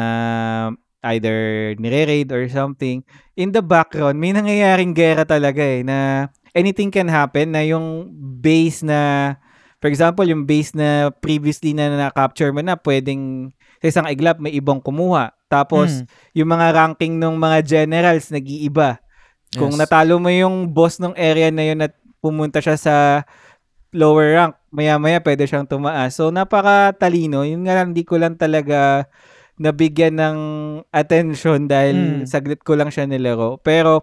either 1.03 1.75
nire-raid 1.83 2.31
or 2.31 2.47
something, 2.47 3.03
in 3.35 3.51
the 3.51 3.59
background, 3.61 4.17
may 4.23 4.31
nangyayaring 4.31 4.95
gera 4.95 5.27
talaga 5.27 5.61
eh, 5.61 5.83
na 5.83 6.31
anything 6.55 6.89
can 6.89 7.11
happen, 7.11 7.53
na 7.53 7.67
yung 7.67 8.09
base 8.39 8.87
na, 8.87 9.35
for 9.83 9.91
example, 9.91 10.25
yung 10.25 10.47
base 10.47 10.73
na 10.73 11.11
previously 11.11 11.75
na 11.75 11.91
na-capture 11.93 12.55
mo 12.55 12.63
na, 12.63 12.79
pwedeng 12.79 13.51
sa 13.83 13.91
isang 13.91 14.07
iglap 14.09 14.41
may 14.41 14.55
ibang 14.55 14.81
kumuha. 14.81 15.35
Tapos, 15.51 16.01
Mm. 16.01 16.07
yung 16.41 16.49
mga 16.51 16.67
ranking 16.73 17.15
ng 17.21 17.35
mga 17.37 17.59
generals 17.67 18.33
nag-iiba. 18.33 18.99
Kung 19.55 19.75
Yes. 19.77 19.87
natalo 19.87 20.17
mo 20.19 20.33
yung 20.33 20.73
boss 20.73 20.99
ng 20.99 21.15
area 21.15 21.53
na 21.53 21.63
yun 21.63 21.85
at 21.85 21.95
pumunta 22.19 22.59
siya 22.59 22.75
sa 22.75 22.95
lower 23.95 24.35
rank, 24.35 24.55
maya-maya 24.75 25.23
pwede 25.23 25.47
siyang 25.47 25.69
tumaas. 25.71 26.19
So, 26.19 26.35
napaka-talino. 26.35 27.47
Yun 27.47 27.63
nga 27.63 27.79
lang, 27.79 27.95
di 27.95 28.03
ko 28.03 28.19
lang 28.19 28.35
talaga 28.35 29.07
nabigyan 29.55 30.19
ng 30.19 30.39
attention 30.91 31.71
dahil 31.71 31.95
Mm. 31.95 32.27
saglit 32.27 32.67
ko 32.67 32.75
lang 32.75 32.91
siya 32.91 33.07
nilaro. 33.07 33.63
Pero, 33.63 34.03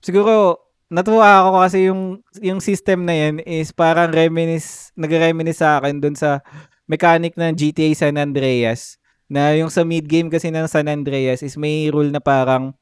siguro, 0.00 0.56
natuwa 0.86 1.42
ako 1.42 1.48
kasi 1.66 1.78
yung, 1.90 2.22
yung 2.38 2.60
system 2.62 3.06
na 3.06 3.14
yan 3.14 3.34
is 3.42 3.74
parang 3.74 4.10
reminis, 4.14 4.94
nag-reminis 4.94 5.58
sa 5.60 5.78
akin 5.82 5.98
dun 5.98 6.14
sa 6.14 6.40
mechanic 6.86 7.34
ng 7.34 7.52
GTA 7.58 7.90
San 7.94 8.14
Andreas 8.16 8.98
na 9.26 9.50
yung 9.58 9.70
sa 9.74 9.82
mid-game 9.82 10.30
kasi 10.30 10.54
ng 10.54 10.70
San 10.70 10.86
Andreas 10.86 11.42
is 11.42 11.58
may 11.58 11.90
rule 11.90 12.10
na 12.14 12.22
parang 12.22 12.74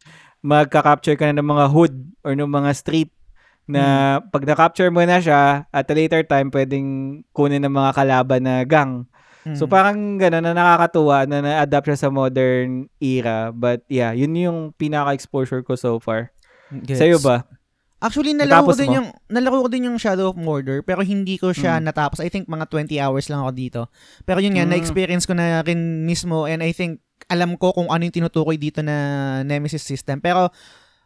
magka-capture 0.45 1.17
ka 1.17 1.33
na 1.33 1.41
ng 1.41 1.49
mga 1.49 1.67
hood 1.73 1.95
or 2.21 2.37
ng 2.37 2.45
mga 2.45 2.71
street 2.77 3.09
na 3.65 4.21
pag 4.29 4.45
na-capture 4.45 4.93
mo 4.93 5.01
na 5.09 5.17
siya, 5.25 5.65
at 5.73 5.89
a 5.89 5.95
later 5.97 6.21
time, 6.21 6.53
pwedeng 6.53 6.85
kunin 7.33 7.65
ng 7.65 7.73
mga 7.73 7.97
kalaban 7.97 8.45
na 8.45 8.61
gang. 8.69 9.09
So 9.57 9.65
Mm. 9.65 9.73
parang 9.73 9.99
gano'n 10.21 10.45
na 10.45 10.53
nakakatuwa 10.53 11.25
na 11.25 11.41
na-adapt 11.41 11.89
siya 11.89 11.97
sa 11.97 12.13
modern 12.13 12.93
era. 13.01 13.53
But 13.57 13.85
yeah, 13.89 14.13
yun 14.13 14.37
yung 14.37 14.59
pinaka-exposure 14.77 15.65
ko 15.65 15.77
so 15.81 15.97
far. 15.97 16.33
Gets. 16.73 17.01
Sa'yo 17.01 17.17
ba? 17.25 17.49
Actually, 18.05 18.37
nalaro 18.37 18.69
ko 18.69 18.77
din 18.77 18.93
mo? 18.93 18.97
yung 19.01 19.09
nalaro 19.27 19.65
ko 19.65 19.69
din 19.73 19.89
yung 19.89 19.97
Shadow 19.97 20.29
of 20.29 20.37
Mordor 20.37 20.85
pero 20.85 21.01
hindi 21.01 21.41
ko 21.41 21.51
siya 21.51 21.81
Mm. 21.81 21.89
natapos. 21.89 22.21
I 22.21 22.29
think 22.29 22.45
mga 22.47 22.69
20 22.69 23.01
hours 23.01 23.33
lang 23.33 23.41
ako 23.41 23.53
dito. 23.57 23.81
Pero 24.23 24.45
yun 24.45 24.53
nga, 24.53 24.69
Mm. 24.69 24.77
na-experience 24.77 25.25
ko 25.25 25.33
na 25.33 25.65
rin 25.65 26.05
mismo 26.05 26.45
and 26.45 26.61
I 26.61 26.71
think 26.71 27.01
alam 27.27 27.57
ko 27.57 27.73
kung 27.73 27.89
ano 27.89 28.05
yung 28.05 28.13
tinutukoy 28.13 28.61
dito 28.61 28.85
na 28.85 28.95
Nemesis 29.41 29.81
system. 29.81 30.21
Pero 30.21 30.53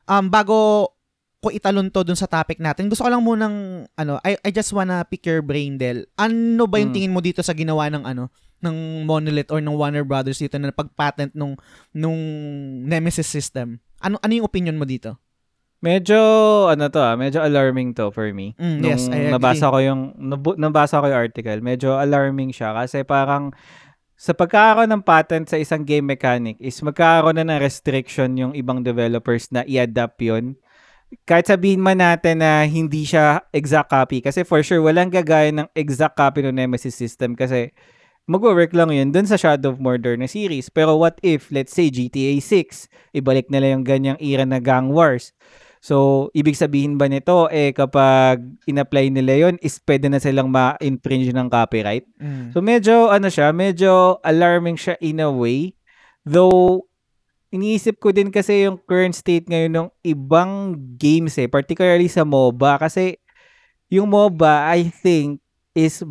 um 0.04 0.26
bago 0.26 0.90
ko 1.38 1.54
italon 1.54 1.86
to 1.86 2.02
dun 2.02 2.18
sa 2.18 2.26
topic 2.26 2.58
natin, 2.58 2.90
gusto 2.90 3.06
ko 3.06 3.10
lang 3.14 3.22
munang 3.22 3.86
ano, 3.94 4.18
I, 4.26 4.34
I 4.42 4.50
just 4.50 4.74
wanna 4.74 5.06
pick 5.06 5.22
your 5.22 5.38
brain 5.38 5.78
Del. 5.78 6.02
Ano 6.18 6.66
ba 6.66 6.82
yung 6.82 6.90
Mm. 6.90 6.96
tingin 6.98 7.14
mo 7.14 7.22
dito 7.22 7.38
sa 7.40 7.54
ginawa 7.54 7.86
ng 7.86 8.02
ano 8.02 8.26
ng 8.58 9.06
Monolith 9.06 9.54
or 9.54 9.62
ng 9.62 9.70
Warner 9.70 10.02
Brothers 10.02 10.42
dito 10.42 10.58
na 10.58 10.74
pag-patent 10.74 11.30
nung 11.30 11.54
nung 11.94 12.18
Nemesis 12.82 13.30
system? 13.30 13.78
Ano 14.02 14.18
ano 14.18 14.32
yung 14.34 14.50
opinion 14.50 14.74
mo 14.74 14.82
dito? 14.82 15.14
Medyo, 15.78 16.18
ano 16.66 16.90
to 16.90 16.98
ah, 16.98 17.14
medyo 17.14 17.38
alarming 17.38 17.94
to 17.94 18.10
for 18.10 18.34
me. 18.34 18.58
Mm, 18.58 18.78
Nung 18.82 18.90
yes, 18.90 19.06
I 19.06 19.30
agree. 19.30 19.34
nabasa 19.38 19.66
ko 19.70 19.78
yung, 19.78 20.02
nabu- 20.18 20.58
nabasa 20.58 20.98
ko 20.98 21.06
yung 21.06 21.20
article, 21.22 21.60
medyo 21.62 21.94
alarming 21.94 22.50
siya 22.50 22.74
kasi 22.74 23.06
parang 23.06 23.54
sa 24.18 24.34
pagkakaroon 24.34 24.90
ng 24.90 25.06
patent 25.06 25.46
sa 25.46 25.54
isang 25.54 25.86
game 25.86 26.02
mechanic 26.02 26.58
is 26.58 26.74
magkakaroon 26.82 27.38
na 27.38 27.46
ng 27.46 27.62
restriction 27.62 28.34
yung 28.34 28.52
ibang 28.58 28.82
developers 28.82 29.46
na 29.54 29.62
i-adapt 29.70 30.18
yun. 30.18 30.58
Kahit 31.22 31.46
sabihin 31.46 31.78
man 31.78 32.02
natin 32.02 32.42
na 32.42 32.66
hindi 32.66 33.06
siya 33.06 33.46
exact 33.54 33.94
copy 33.94 34.18
kasi 34.18 34.42
for 34.42 34.60
sure 34.66 34.82
walang 34.82 35.14
gagaya 35.14 35.54
ng 35.54 35.70
exact 35.78 36.18
copy 36.18 36.42
ng 36.42 36.58
Nemesis 36.58 36.98
system 36.98 37.38
kasi 37.38 37.70
mag-work 38.28 38.74
lang 38.76 38.92
yun 38.92 39.08
dun 39.14 39.24
sa 39.24 39.40
Shadow 39.40 39.72
of 39.72 39.80
Mordor 39.80 40.18
na 40.18 40.28
series. 40.28 40.68
Pero 40.68 41.00
what 41.00 41.16
if, 41.24 41.48
let's 41.48 41.72
say, 41.72 41.88
GTA 41.88 42.42
6, 42.42 42.90
ibalik 43.16 43.48
nila 43.48 43.72
yung 43.72 43.88
ganyang 43.88 44.20
era 44.20 44.44
na 44.44 44.60
gang 44.60 44.92
wars. 44.92 45.32
So, 45.78 46.28
ibig 46.34 46.58
sabihin 46.58 46.98
ba 46.98 47.06
nito, 47.06 47.46
eh, 47.48 47.70
kapag 47.70 48.42
in-apply 48.66 49.14
nila 49.14 49.48
yon 49.48 49.56
is 49.62 49.78
pwede 49.86 50.10
na 50.10 50.18
silang 50.18 50.50
ma-infringe 50.50 51.30
ng 51.30 51.48
copyright? 51.48 52.06
Mm. 52.18 52.50
So, 52.50 52.58
medyo, 52.58 53.10
ano 53.10 53.30
siya, 53.30 53.54
medyo 53.54 54.18
alarming 54.26 54.74
siya 54.74 54.98
in 54.98 55.22
a 55.22 55.30
way. 55.30 55.78
Though, 56.26 56.86
iniisip 57.54 58.02
ko 58.02 58.10
din 58.10 58.34
kasi 58.34 58.66
yung 58.66 58.82
current 58.84 59.14
state 59.14 59.46
ngayon 59.46 59.72
ng 59.72 59.88
ibang 60.04 60.74
games 60.98 61.38
eh, 61.38 61.46
particularly 61.46 62.10
sa 62.10 62.26
MOBA. 62.26 62.82
Kasi, 62.82 63.16
yung 63.88 64.10
MOBA, 64.10 64.74
I 64.74 64.90
think, 64.90 65.40
is 65.78 66.02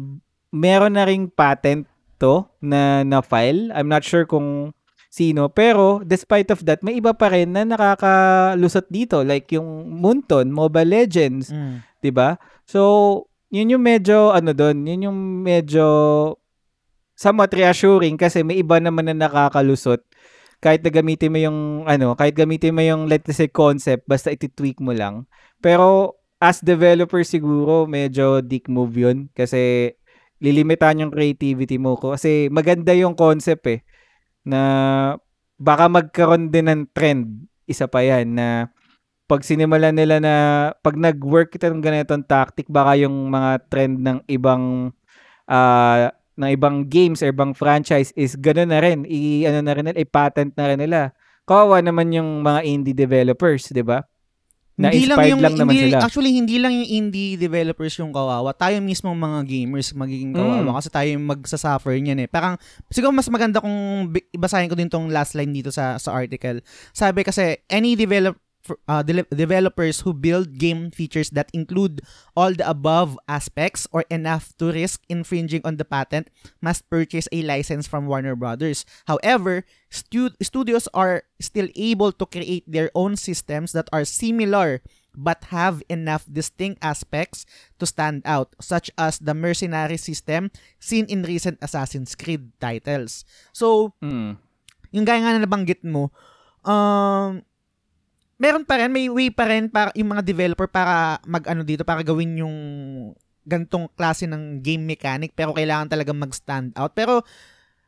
meron 0.50 0.96
na 0.96 1.04
ring 1.04 1.28
patent 1.28 1.86
to 2.18 2.48
na 2.64 3.04
na 3.06 3.22
file. 3.22 3.70
I'm 3.76 3.92
not 3.92 4.02
sure 4.02 4.26
kung 4.26 4.74
sino 5.08 5.48
pero 5.48 6.04
despite 6.04 6.52
of 6.52 6.62
that 6.68 6.84
may 6.84 7.00
iba 7.00 7.16
pa 7.16 7.32
rin 7.32 7.56
na 7.56 7.64
nakakalusot 7.64 8.88
dito 8.88 9.24
like 9.24 9.50
yung 9.52 9.88
Moonton, 10.00 10.52
Mobile 10.52 10.88
Legends, 11.04 11.50
Mm. 11.50 11.82
'di 12.04 12.12
ba? 12.12 12.38
So, 12.68 13.26
yun 13.48 13.72
yung 13.72 13.84
medyo 13.84 14.36
ano 14.36 14.52
doon, 14.52 14.84
yun 14.84 15.08
yung 15.08 15.20
medyo 15.42 15.86
somewhat 17.18 17.50
reassuring 17.50 18.20
kasi 18.20 18.44
may 18.46 18.62
iba 18.62 18.78
naman 18.78 19.10
na 19.10 19.26
nakakalusot 19.26 20.04
kahit 20.58 20.82
na 20.82 20.90
gamitin 20.90 21.30
mo 21.30 21.38
yung 21.38 21.60
ano, 21.86 22.14
kahit 22.18 22.34
gamitin 22.34 22.74
mo 22.74 22.82
yung 22.82 23.06
let's 23.06 23.30
say 23.34 23.48
concept 23.50 24.06
basta 24.06 24.34
iti-tweak 24.34 24.82
mo 24.82 24.90
lang. 24.94 25.26
Pero 25.62 26.18
as 26.38 26.62
developer 26.62 27.22
siguro 27.26 27.86
medyo 27.90 28.42
dick 28.42 28.70
move 28.70 28.94
yun 28.94 29.30
kasi 29.34 29.94
lilimitan 30.38 31.02
yung 31.02 31.10
creativity 31.10 31.82
mo 31.82 31.98
ko 31.98 32.14
kasi 32.14 32.46
maganda 32.54 32.94
yung 32.94 33.18
concept 33.18 33.66
eh 33.66 33.82
na 34.48 34.62
baka 35.60 35.92
magkaroon 35.92 36.48
din 36.48 36.72
ng 36.72 36.84
trend 36.96 37.50
isa 37.68 37.86
pa 37.92 38.00
yan 38.00 38.32
na 38.40 38.72
pag 39.28 39.44
sinimulan 39.44 39.92
nila 39.92 40.24
na 40.24 40.36
pag 40.80 40.96
nag-work 40.96 41.52
ito 41.52 41.68
ng 41.68 41.84
ganitong 41.84 42.24
tactic 42.24 42.72
baka 42.72 42.96
yung 42.96 43.28
mga 43.28 43.68
trend 43.68 44.00
ng 44.00 44.20
ibang 44.32 44.96
ah 45.52 46.16
ng 46.38 46.50
ibang 46.54 46.86
games 46.88 47.20
or 47.26 47.34
ibang 47.34 47.52
franchise 47.52 48.14
is 48.16 48.38
gano'n 48.38 48.70
na 48.72 48.80
rin 48.80 49.04
i 49.10 49.44
ano 49.44 49.60
na 49.60 49.74
rin 49.74 49.90
nila 49.90 50.00
i-patent 50.00 50.54
na 50.54 50.66
rin 50.70 50.80
nila. 50.80 51.12
Kawawa 51.50 51.82
naman 51.82 52.14
yung 52.14 52.46
mga 52.46 52.62
indie 52.64 52.96
developers 52.96 53.68
'di 53.74 53.84
ba 53.84 54.06
na 54.78 54.94
Hindi 54.94 55.10
lang 55.10 55.18
yung 55.26 55.42
lang 55.42 55.58
naman 55.58 55.74
hindi, 55.74 55.90
sila 55.90 56.06
Actually, 56.06 56.32
hindi 56.38 56.56
lang 56.62 56.70
yung 56.70 56.86
indie 56.86 57.34
developers 57.34 57.98
yung 57.98 58.14
kawawa. 58.14 58.54
Tayo 58.54 58.78
mismo 58.78 59.10
mga 59.10 59.42
gamers 59.50 59.90
magiging 59.98 60.38
kawawa 60.38 60.62
Mm. 60.62 60.78
kasi 60.78 60.90
tayo 60.94 61.10
yung 61.18 61.26
magsasuffer 61.26 61.98
niyan 61.98 62.20
eh. 62.24 62.30
Parang 62.30 62.62
siguro 62.94 63.10
mas 63.10 63.26
maganda 63.28 63.58
kung 63.58 63.74
basahin 64.38 64.70
ko 64.70 64.78
din 64.78 64.86
tong 64.86 65.10
last 65.10 65.34
line 65.34 65.50
dito 65.50 65.74
sa 65.74 65.98
sa 65.98 66.14
article. 66.14 66.62
Sabi 66.94 67.26
kasi 67.26 67.58
any 67.68 67.98
develop 67.98 68.38
uh, 68.88 69.04
de- 69.04 69.28
developers 69.32 70.02
who 70.02 70.14
build 70.14 70.58
game 70.58 70.92
features 70.92 71.30
that 71.32 71.50
include 71.54 72.02
all 72.36 72.54
the 72.54 72.68
above 72.68 73.18
aspects 73.28 73.88
or 73.92 74.06
enough 74.10 74.56
to 74.58 74.72
risk 74.72 75.02
infringing 75.10 75.62
on 75.64 75.78
the 75.78 75.86
patent 75.86 76.30
must 76.62 76.88
purchase 76.90 77.28
a 77.32 77.42
license 77.44 77.88
from 77.88 78.08
Warner 78.08 78.36
Brothers. 78.36 78.86
However, 79.08 79.66
stu- 79.90 80.36
studios 80.42 80.88
are 80.94 81.24
still 81.40 81.68
able 81.76 82.12
to 82.12 82.26
create 82.26 82.66
their 82.68 82.92
own 82.96 83.16
systems 83.16 83.72
that 83.72 83.88
are 83.92 84.06
similar 84.06 84.82
but 85.18 85.50
have 85.50 85.82
enough 85.90 86.30
distinct 86.30 86.78
aspects 86.86 87.42
to 87.82 87.90
stand 87.90 88.22
out, 88.22 88.54
such 88.62 88.94
as 89.02 89.18
the 89.18 89.34
mercenary 89.34 89.98
system 89.98 90.54
seen 90.78 91.10
in 91.10 91.26
recent 91.26 91.58
Assassin's 91.58 92.14
Creed 92.14 92.54
titles. 92.62 93.26
So, 93.50 93.98
Mm. 93.98 94.38
yung 94.94 95.06
gaya 95.10 95.26
nga 95.26 95.34
na 95.34 95.42
nabanggit 95.42 95.82
mo, 95.82 96.14
um, 96.62 97.42
meron 98.38 98.64
pa 98.64 98.78
rin, 98.78 98.94
may 98.94 99.10
way 99.10 99.34
pa 99.34 99.50
rin 99.50 99.68
para 99.68 99.90
yung 99.98 100.14
mga 100.14 100.24
developer 100.24 100.70
para 100.70 101.18
mag-ano 101.26 101.66
dito, 101.66 101.82
para 101.82 102.06
gawin 102.06 102.38
yung 102.38 102.56
gantong 103.48 103.88
klase 103.96 104.28
ng 104.28 104.60
game 104.60 104.84
mechanic 104.84 105.32
pero 105.34 105.56
kailangan 105.56 105.88
talaga 105.90 106.12
mag-stand 106.14 106.76
out. 106.78 106.94
Pero 106.94 107.24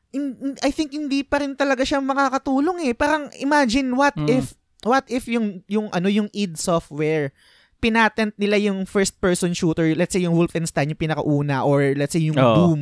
in- 0.10 0.38
in- 0.40 0.60
I 0.66 0.72
think 0.72 0.96
hindi 0.96 1.22
pa 1.22 1.44
rin 1.44 1.54
talaga 1.54 1.86
siya 1.86 2.02
makakatulong 2.02 2.90
eh. 2.90 2.94
Parang 2.98 3.30
imagine 3.38 3.94
what 3.94 4.16
Mm. 4.18 4.42
if 4.42 4.56
what 4.88 5.04
if 5.12 5.28
yung 5.28 5.62
yung 5.68 5.92
ano 5.92 6.08
yung 6.08 6.32
id 6.32 6.56
software 6.56 7.36
pinatent 7.80 8.36
nila 8.36 8.60
yung 8.60 8.84
first 8.84 9.20
person 9.24 9.56
shooter, 9.56 9.88
let's 9.96 10.12
say 10.12 10.24
yung 10.24 10.36
Wolfenstein 10.36 10.92
yung 10.92 11.00
pinakauna 11.00 11.64
or 11.64 11.96
let's 11.96 12.12
say 12.12 12.24
yung 12.24 12.36
Oo. 12.36 12.56
Doom. 12.76 12.82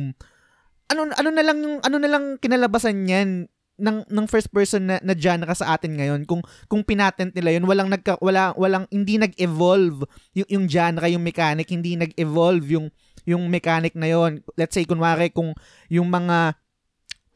Ano 0.88 1.00
ano 1.12 1.28
na 1.30 1.42
lang 1.44 1.58
yung 1.62 1.78
ano 1.84 1.96
na 2.00 2.10
lang 2.10 2.24
kinalabasan 2.38 3.06
niyan 3.06 3.46
ng 3.78 4.10
ng 4.10 4.26
first 4.26 4.50
person 4.50 4.90
na, 4.90 4.98
na 5.00 5.14
genre 5.14 5.54
sa 5.54 5.78
atin 5.78 5.94
ngayon 5.94 6.26
kung 6.26 6.42
kung 6.66 6.82
pinatent 6.82 7.30
nila 7.32 7.54
yun 7.54 7.64
walang 7.64 7.86
nagka, 7.86 8.18
wala 8.18 8.50
walang 8.58 8.90
hindi 8.90 9.16
nag-evolve 9.16 10.02
yung, 10.34 10.48
yung 10.50 10.64
genre 10.66 11.06
yung 11.06 11.22
mechanic 11.22 11.70
hindi 11.70 11.94
nag-evolve 11.94 12.66
yung 12.74 12.86
yung 13.22 13.46
mechanic 13.46 13.94
na 13.94 14.10
yon 14.10 14.42
let's 14.58 14.74
say 14.74 14.82
kunwari 14.82 15.30
kung 15.30 15.54
yung 15.86 16.10
mga 16.10 16.58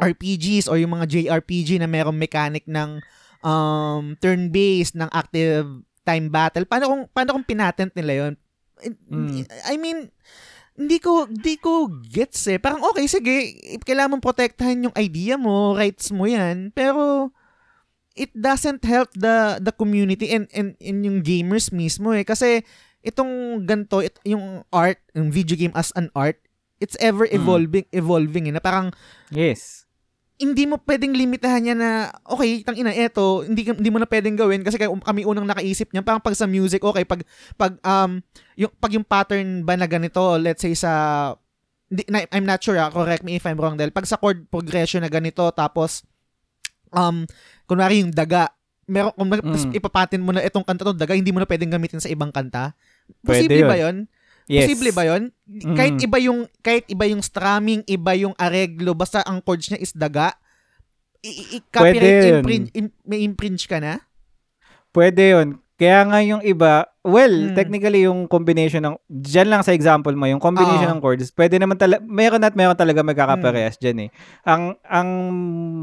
RPGs 0.02 0.66
or 0.66 0.83
yung 0.83 0.98
mga 0.98 1.07
JRPG 1.07 1.78
na 1.78 1.87
merong 1.87 2.18
mechanic 2.18 2.66
ng 2.66 2.98
um, 3.46 4.18
turn-based 4.18 4.98
ng 4.98 5.07
active 5.14 5.68
time 6.02 6.26
battle 6.26 6.66
paano 6.66 6.90
kung 6.90 7.02
paano 7.14 7.38
kung 7.38 7.46
pinatent 7.46 7.94
nila 7.94 8.26
yon 8.26 8.35
Mm. 8.83 9.46
I 9.70 9.78
mean 9.78 10.11
hindi 10.72 10.98
ko 10.98 11.28
hindi 11.28 11.61
ko 11.61 11.88
gets 12.08 12.48
eh. 12.48 12.56
Parang 12.56 12.80
okay 12.88 13.04
sige, 13.04 13.56
kailangan 13.85 14.16
mong 14.16 14.24
protektahan 14.24 14.88
yung 14.88 14.96
idea 14.96 15.37
mo, 15.37 15.76
rights 15.76 16.08
mo 16.08 16.24
'yan, 16.24 16.72
pero 16.72 17.28
it 18.16 18.32
doesn't 18.32 18.85
help 18.85 19.12
the 19.16 19.61
the 19.61 19.72
community 19.72 20.32
and 20.32 20.48
and, 20.56 20.76
and 20.80 20.98
yung 21.04 21.20
gamers 21.20 21.72
mismo 21.72 22.12
eh. 22.16 22.24
Kasi 22.24 22.64
itong 23.04 23.64
ganto 23.68 24.00
it, 24.00 24.16
yung 24.24 24.64
art, 24.72 25.00
yung 25.12 25.28
video 25.28 25.58
game 25.58 25.74
as 25.76 25.92
an 25.98 26.08
art, 26.16 26.40
it's 26.80 26.96
ever 26.98 27.28
evolving 27.30 27.87
evolving 27.92 28.48
eh, 28.48 28.54
na 28.54 28.62
parang 28.62 28.90
yes 29.28 29.82
hindi 30.42 30.66
mo 30.66 30.74
pwedeng 30.83 31.14
limitahan 31.14 31.62
niya 31.62 31.76
na 31.78 31.90
okay, 32.26 32.66
tang 32.66 32.74
ina 32.74 32.90
eto, 32.90 33.46
hindi 33.46 33.62
hindi 33.62 33.90
mo 33.94 34.02
na 34.02 34.11
pwedeng 34.11 34.35
gawin 34.35 34.66
kasi 34.66 34.74
kami 34.83 35.22
unang 35.22 35.46
nakaisip 35.46 35.94
niya. 35.94 36.02
Parang 36.02 36.18
pag 36.18 36.35
sa 36.35 36.50
music, 36.50 36.83
okay, 36.83 37.07
pag 37.07 37.22
pag 37.55 37.78
um 37.87 38.18
yung 38.59 38.72
pag 38.74 38.90
yung 38.90 39.07
pattern 39.07 39.62
ba 39.62 39.78
na 39.78 39.87
ganito, 39.87 40.18
let's 40.42 40.66
say 40.66 40.74
sa 40.74 40.90
na, 42.11 42.26
I'm 42.35 42.42
not 42.42 42.59
sure, 42.59 42.74
ah, 42.74 42.90
correct 42.90 43.22
me 43.22 43.38
if 43.38 43.44
I'm 43.46 43.61
wrong 43.61 43.78
dahil 43.78 43.94
pag 43.94 44.09
sa 44.09 44.18
chord 44.18 44.50
progression 44.50 45.07
na 45.07 45.12
ganito 45.12 45.46
tapos 45.55 46.02
um 46.90 47.22
kunwari 47.70 48.02
yung 48.02 48.11
daga, 48.11 48.50
meron 48.90 49.14
kung 49.14 49.31
Mm. 49.31 49.78
ipapatin 49.78 50.20
mo 50.20 50.35
na 50.35 50.42
itong 50.42 50.66
kanta 50.66 50.83
to 50.83 50.96
daga, 50.96 51.14
hindi 51.14 51.31
mo 51.31 51.38
na 51.38 51.46
pwedeng 51.46 51.70
gamitin 51.70 52.02
sa 52.02 52.11
ibang 52.11 52.35
kanta. 52.35 52.74
Pwede 53.22 53.46
Posible 53.46 53.61
yun. 53.62 53.70
ba 53.70 53.76
'yon? 53.78 53.96
Yes 54.53 54.69
Posible 54.69 54.93
ba 54.93 55.05
'yon? 55.09 55.23
Mm. 55.49 55.75
Kahit 55.75 55.97
iba 55.99 56.19
yung 56.21 56.41
kahit 56.61 56.85
iba 56.87 57.09
yung 57.09 57.25
strumming, 57.25 57.81
iba 57.88 58.12
yung 58.12 58.37
areglo, 58.37 58.93
basta 58.93 59.25
ang 59.25 59.41
chords 59.41 59.73
niya 59.73 59.81
is 59.81 59.97
daga. 59.97 60.37
I- 61.25 61.57
i- 61.57 61.65
copyright 61.71 62.27
imprint, 62.37 62.67
im- 62.75 62.93
may 63.03 63.23
infringe 63.23 63.65
ka 63.65 63.81
na? 63.81 64.03
Pwede 64.91 65.33
yun. 65.33 65.49
Kaya 65.79 66.07
nga 66.07 66.19
yung 66.21 66.43
iba, 66.43 66.87
well, 67.03 67.31
Mm. 67.51 67.59
technically 67.59 68.07
yung 68.07 68.31
combination 68.31 68.85
ng, 68.85 68.95
dyan 69.09 69.51
lang 69.51 69.62
sa 69.62 69.75
example 69.75 70.15
mo, 70.15 70.31
yung 70.31 70.38
combination 70.38 70.87
Oo. 70.87 70.95
ng 70.95 71.03
chords, 71.03 71.35
pwede 71.35 71.59
naman 71.59 71.75
talaga, 71.75 71.99
meron 72.07 72.45
at 72.45 72.55
meron 72.55 72.79
talaga 72.79 73.03
Mm. 73.03 73.09
magkakaparehas 73.11 73.79
dyan 73.79 74.07
eh. 74.07 74.11
Ang, 74.47 74.79
ang, 74.87 75.09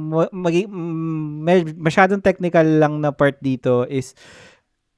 ma- 0.07 0.31
magi- 0.31 0.69
mm, 0.71 1.75
masyadong 1.75 2.23
technical 2.23 2.63
lang 2.63 3.03
na 3.03 3.11
part 3.11 3.35
dito 3.39 3.83
is, 3.91 4.15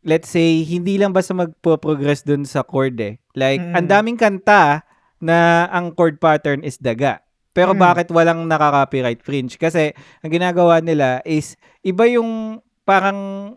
let's 0.01 0.29
say, 0.29 0.65
hindi 0.65 0.97
lang 0.97 1.13
basta 1.13 1.33
magpo-progress 1.33 2.25
dun 2.25 2.45
sa 2.45 2.65
chord 2.65 2.97
eh. 2.97 3.21
Like, 3.37 3.61
Mm. 3.61 3.73
ang 3.77 3.87
daming 3.87 4.17
kanta 4.17 4.81
na 5.21 5.69
ang 5.69 5.93
chord 5.93 6.17
pattern 6.17 6.65
is 6.65 6.81
daga. 6.81 7.21
Pero 7.53 7.75
Mm. 7.75 7.79
bakit 7.79 8.07
walang 8.09 8.47
nakaka-copyright 8.47 9.21
fringe? 9.21 9.59
Kasi 9.59 9.93
ang 10.23 10.31
ginagawa 10.31 10.81
nila 10.81 11.21
is 11.21 11.53
iba 11.85 12.07
yung 12.07 12.59
parang 12.81 13.53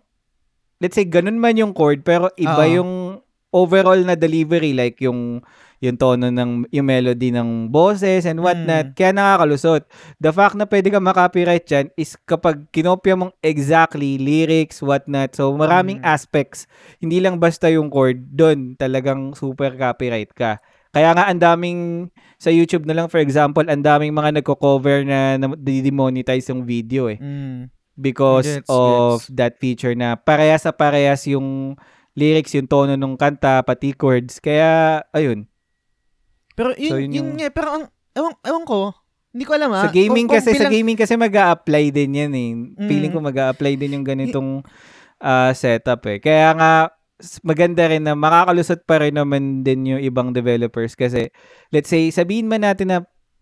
let's 0.82 0.98
say 0.98 1.06
ganun 1.08 1.40
man 1.40 1.56
yung 1.56 1.72
chord 1.72 2.04
pero 2.04 2.28
iba 2.36 2.66
Oo. 2.66 2.74
yung 2.76 2.90
overall 3.54 3.96
na 4.02 4.18
delivery 4.18 4.74
like 4.74 5.00
yung 5.00 5.40
yung 5.84 6.00
tono 6.00 6.32
ng 6.32 6.64
yung 6.72 6.86
melody 6.88 7.28
ng 7.28 7.68
boses 7.68 8.24
and 8.24 8.40
whatnot 8.40 8.90
Mm. 8.90 8.94
kaya 8.96 9.12
nakakalusot 9.12 9.84
the 10.16 10.32
fact 10.32 10.56
na 10.56 10.64
pwede 10.64 10.88
ka 10.88 10.96
makopyright 10.96 11.68
dyan 11.68 11.92
is 11.94 12.16
kapag 12.24 12.64
kinopya 12.72 13.12
mong 13.14 13.36
exactly 13.44 14.16
lyrics 14.16 14.80
whatnot 14.80 15.36
so 15.36 15.52
maraming 15.52 16.00
Mm. 16.00 16.08
aspects 16.08 16.64
hindi 16.98 17.20
lang 17.20 17.36
basta 17.36 17.68
yung 17.68 17.92
chord 17.92 18.32
doon 18.32 18.72
talagang 18.74 19.36
super 19.36 19.76
copyright 19.76 20.32
ka 20.32 20.56
kaya 20.90 21.12
nga 21.12 21.28
ang 21.28 21.36
daming 21.38 22.08
sa 22.38 22.48
YouTube 22.48 22.88
na 22.88 22.96
lang 22.96 23.12
for 23.12 23.20
example 23.20 23.66
ang 23.66 23.82
daming 23.82 24.14
mga 24.14 24.40
nagko-cover 24.40 25.04
na, 25.04 25.36
na 25.36 25.52
demonetize 25.58 26.48
yung 26.48 26.64
video 26.64 27.12
eh 27.12 27.20
Mm. 27.20 27.68
because 27.94 28.48
Gets, 28.64 28.70
of 28.72 29.20
gets. 29.20 29.36
that 29.36 29.52
feature 29.60 29.92
na 29.92 30.16
parehas 30.16 30.64
sa 30.64 30.72
parehas 30.72 31.28
yung 31.28 31.76
lyrics, 32.14 32.54
yung 32.54 32.70
tono 32.70 32.94
ng 32.94 33.18
kanta, 33.18 33.58
pati 33.66 33.90
chords. 33.90 34.38
Kaya, 34.38 35.02
ayun. 35.10 35.50
Pero 36.54 36.70
yun, 36.74 36.90
So, 36.90 36.96
yun, 36.96 37.10
yun 37.10 37.14
yung- 37.14 37.30
nga, 37.36 37.48
pero 37.50 37.68
ang, 37.70 37.84
ewan, 38.14 38.32
ewan 38.40 38.64
ko, 38.64 38.94
hindi 39.34 39.44
ko 39.44 39.52
alam 39.52 39.70
ah. 39.70 39.84
sa 39.84 39.90
gaming 39.90 40.30
Kung- 40.30 40.38
kung 40.38 40.38
kasi, 40.38 40.50
sa 40.54 40.58
bilang- 40.62 40.72
gaming 40.72 40.98
kasi 40.98 41.12
mag 41.14 41.34
apply 41.34 41.84
din 41.90 42.10
yan 42.14 42.32
eh. 42.32 42.50
Feeling 42.86 43.10
Mm. 43.10 43.16
ko 43.16 43.20
mag 43.20 43.38
apply 43.50 43.74
din 43.74 43.94
yung 43.94 44.06
ganitong 44.06 44.62
ah, 45.18 45.50
setup 45.50 46.04
eh. 46.04 46.20
Kaya 46.20 46.52
nga, 46.52 46.72
maganda 47.40 47.86
rin 47.86 48.02
na 48.02 48.12
makakalusot 48.12 48.84
pa 48.84 49.00
rin 49.00 49.14
naman 49.14 49.62
din 49.62 49.86
yung 49.88 50.02
ibang 50.02 50.30
developers 50.30 50.92
kasi 50.92 51.30
let's 51.70 51.88
say 51.88 52.10
sabihin 52.10 52.44
man 52.44 52.60
natin 52.60 52.90
na 52.90 52.98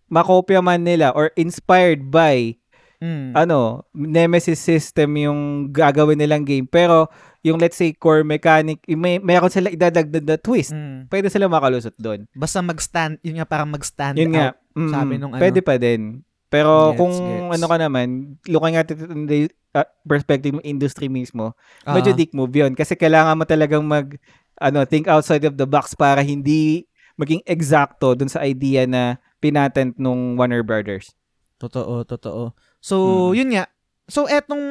makopya 0.07 0.61
man 0.61 0.85
nila 0.85 1.11
or 1.11 1.33
inspired 1.35 2.07
by 2.07 2.55
Mm. 3.03 3.35
ano, 3.35 3.83
Nemesis 3.91 4.63
system 4.63 5.11
yung 5.19 5.41
gagawin 5.69 6.15
nilang 6.15 6.47
game. 6.47 6.63
Pero, 6.65 7.11
yung 7.43 7.59
let's 7.59 7.75
say 7.75 7.91
core 7.91 8.23
mechanic, 8.23 8.79
may, 8.89 9.19
meron 9.19 9.51
sila 9.51 9.67
idadagdag 9.67 10.23
na 10.23 10.39
twist. 10.39 10.71
Mm. 10.71 11.11
Pwede 11.11 11.27
sila 11.27 11.51
makalusot 11.51 11.99
doon. 11.99 12.31
Basta 12.31 12.63
mag-stand, 12.63 13.19
yun 13.21 13.37
nga 13.37 13.49
parang 13.51 13.67
mag-stand 13.67 14.15
Yun 14.15 14.31
nga. 14.33 14.55
out. 14.55 14.57
Mm, 14.79 14.93
Sabi 14.95 15.13
nung 15.19 15.33
ano. 15.35 15.43
Pwede 15.43 15.59
pa 15.59 15.75
din. 15.75 16.23
Pero 16.47 16.95
Gets, 16.95 16.99
kung 17.03 17.15
gets. 17.19 17.53
ano 17.53 17.65
ka 17.67 17.77
naman, 17.77 18.07
looking 18.47 18.77
at 18.77 18.87
it 18.87 19.01
in 19.03 19.27
the 19.27 19.41
uh, 19.73 19.83
perspective 20.05 20.55
ng 20.55 20.63
industry 20.63 21.11
mismo, 21.11 21.57
medyo 21.83 22.13
Ah. 22.13 22.17
dick 22.17 22.31
move 22.31 22.55
yun. 22.55 22.73
Kasi 22.73 22.95
kailangan 22.95 23.35
mo 23.35 23.43
talagang 23.43 23.83
mag, 23.83 24.15
ano, 24.57 24.87
think 24.87 25.11
outside 25.11 25.43
of 25.43 25.59
the 25.59 25.67
box 25.67 25.93
para 25.93 26.23
hindi 26.23 26.87
maging 27.15 27.43
exacto 27.43 28.15
dun 28.15 28.31
sa 28.31 28.41
idea 28.41 28.87
na 28.87 29.03
pinatent 29.37 29.99
nung 29.99 30.39
Warner 30.39 30.63
Brothers. 30.63 31.17
Totoo, 31.59 32.03
totoo. 32.05 32.55
So, 32.83 33.31
Mm. 33.31 33.35
yun 33.35 33.49
nga. 33.55 33.65
So, 34.05 34.27
etong 34.27 34.65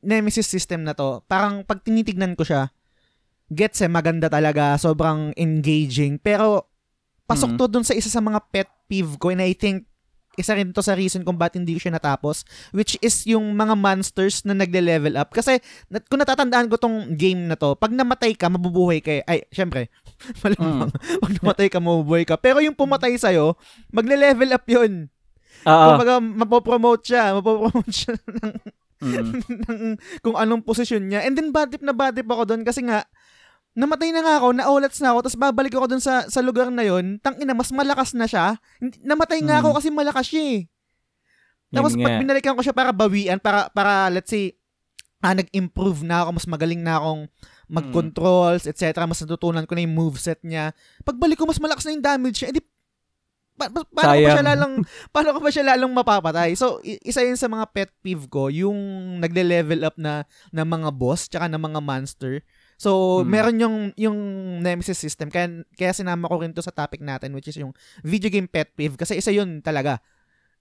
Nemesis 0.00 0.46
system 0.46 0.86
na 0.86 0.94
to, 0.94 1.26
parang 1.26 1.66
pag 1.66 1.82
tinitignan 1.82 2.32
ko 2.32 2.46
siya, 2.46 2.70
gets 3.50 3.82
eh, 3.82 3.90
maganda 3.90 4.30
talaga, 4.30 4.78
sobrang 4.78 5.34
engaging. 5.34 6.16
Pero, 6.16 6.70
pasok 7.26 7.50
Mm. 7.50 7.58
to 7.58 7.64
dun 7.66 7.84
sa 7.84 7.92
isa 7.92 8.08
sa 8.08 8.22
mga 8.22 8.40
pet 8.48 8.70
peeve 8.86 9.18
ko 9.18 9.28
and 9.28 9.42
I 9.42 9.52
think 9.52 9.84
isa 10.32 10.54
rin 10.54 10.70
to 10.70 10.80
sa 10.80 10.94
reason 10.94 11.26
kung 11.26 11.34
ba't 11.34 11.52
hindi 11.52 11.74
ko 11.74 11.82
siya 11.82 11.92
natapos 11.92 12.46
which 12.70 12.94
is 13.02 13.26
yung 13.26 13.52
mga 13.52 13.74
monsters 13.74 14.46
na 14.46 14.54
nagle-level 14.54 15.18
up 15.18 15.28
kasi 15.28 15.58
nat- 15.90 16.06
kung 16.06 16.22
natatandaan 16.22 16.70
ko 16.70 16.78
tong 16.78 17.18
game 17.18 17.44
na 17.44 17.58
to 17.58 17.74
pag 17.74 17.90
namatay 17.90 18.32
ka 18.32 18.46
mabubuhay 18.46 19.02
ka 19.02 19.18
eh. 19.18 19.22
ay 19.26 19.42
syempre 19.50 19.90
malamang 20.40 20.94
pag 20.94 21.32
namatay 21.36 21.66
ka 21.66 21.82
mabubuhay 21.82 22.22
ka 22.22 22.38
pero 22.38 22.62
yung 22.62 22.72
pumatay 22.72 23.18
sa'yo 23.18 23.58
magle-level 23.90 24.54
up 24.54 24.64
yun 24.64 25.10
Oo. 25.64 25.84
Kumbaga, 25.90 26.14
mapopromote 26.20 27.04
siya. 27.04 27.34
Mapopromote 27.34 27.90
siya 27.90 28.14
ng, 28.38 28.52
Mm. 28.98 29.30
ng 29.62 29.80
kung 30.20 30.34
anong 30.34 30.58
posisyon 30.60 31.06
niya. 31.06 31.22
And 31.22 31.38
then, 31.38 31.54
bad 31.54 31.70
trip 31.70 31.86
na 31.86 31.94
bad 31.94 32.12
trip 32.12 32.26
ako 32.26 32.50
doon 32.50 32.66
kasi 32.66 32.82
nga, 32.82 33.06
namatay 33.72 34.10
na 34.10 34.26
nga 34.26 34.34
ako, 34.42 34.50
naulats 34.52 34.98
na 34.98 35.14
ako, 35.14 35.18
tapos 35.22 35.38
babalik 35.38 35.70
ako 35.70 35.86
doon 35.86 36.02
sa, 36.02 36.26
sa 36.26 36.42
lugar 36.42 36.66
na 36.66 36.82
yon 36.82 37.22
tang 37.22 37.38
ina, 37.38 37.54
mas 37.54 37.70
malakas 37.70 38.10
na 38.12 38.26
siya. 38.26 38.58
Namatay 38.98 39.38
nga 39.40 39.58
Mm. 39.58 39.62
ako 39.62 39.68
kasi 39.78 39.88
malakas 39.88 40.26
siya 40.26 40.42
eh. 40.50 40.60
Tapos 41.70 41.94
Yun 41.94 42.02
pag 42.02 42.10
nga. 42.10 42.20
binalikan 42.20 42.54
ko 42.58 42.62
siya 42.64 42.74
para 42.74 42.90
bawian, 42.90 43.38
para, 43.38 43.70
para 43.70 44.10
let's 44.10 44.34
say, 44.34 44.58
ah, 45.22 45.30
nag-improve 45.30 46.02
na 46.02 46.26
ako, 46.26 46.30
mas 46.34 46.46
magaling 46.50 46.82
na 46.82 46.98
akong 46.98 47.30
mag-controls, 47.70 48.66
etc. 48.66 48.82
Mas 49.04 49.20
natutunan 49.20 49.62
ko 49.62 49.78
na 49.78 49.84
yung 49.84 49.94
moveset 49.94 50.42
niya. 50.42 50.74
Pagbalik 51.02 51.36
ko, 51.36 51.46
mas 51.46 51.60
malakas 51.60 51.84
na 51.84 51.94
yung 51.94 52.02
damage 52.02 52.42
niya. 52.42 52.48
Eh, 52.50 52.54
di, 52.56 52.62
pa- 53.58 53.68
pa- 53.68 53.90
paano 53.90 54.14
ko 54.14 54.22
ba 54.22 54.30
siya 54.30 54.38
Sayang. 54.38 54.46
lalang, 54.46 54.74
paano 55.10 55.28
ko 55.34 55.40
ba 55.42 55.50
siya 55.50 55.64
lalong 55.66 55.92
mapapatay? 55.92 56.50
So, 56.54 56.78
isa 56.80 57.20
yun 57.20 57.34
sa 57.34 57.50
mga 57.50 57.66
pet 57.68 57.90
peeve 57.98 58.30
ko, 58.30 58.46
yung 58.46 58.78
nagle-level 59.18 59.82
up 59.82 59.98
na, 59.98 60.22
na 60.48 60.62
mga 60.62 60.94
boss, 60.94 61.26
tsaka 61.26 61.50
ng 61.50 61.58
mga 61.60 61.80
monster. 61.82 62.40
So, 62.78 63.20
Hmm. 63.20 63.26
meron 63.26 63.56
yung, 63.58 63.76
yung 63.98 64.18
Nemesis 64.62 64.94
system. 64.96 65.28
Kaya, 65.28 65.50
kaya 65.74 65.90
sinama 65.90 66.30
ko 66.30 66.38
rin 66.38 66.54
to 66.54 66.62
sa 66.62 66.70
topic 66.70 67.02
natin, 67.02 67.34
which 67.34 67.50
is 67.50 67.58
yung 67.58 67.74
video 68.00 68.30
game 68.30 68.46
pet 68.46 68.70
peeve. 68.72 68.94
Kasi 68.94 69.18
isa 69.18 69.34
yun 69.34 69.58
talaga. 69.58 69.98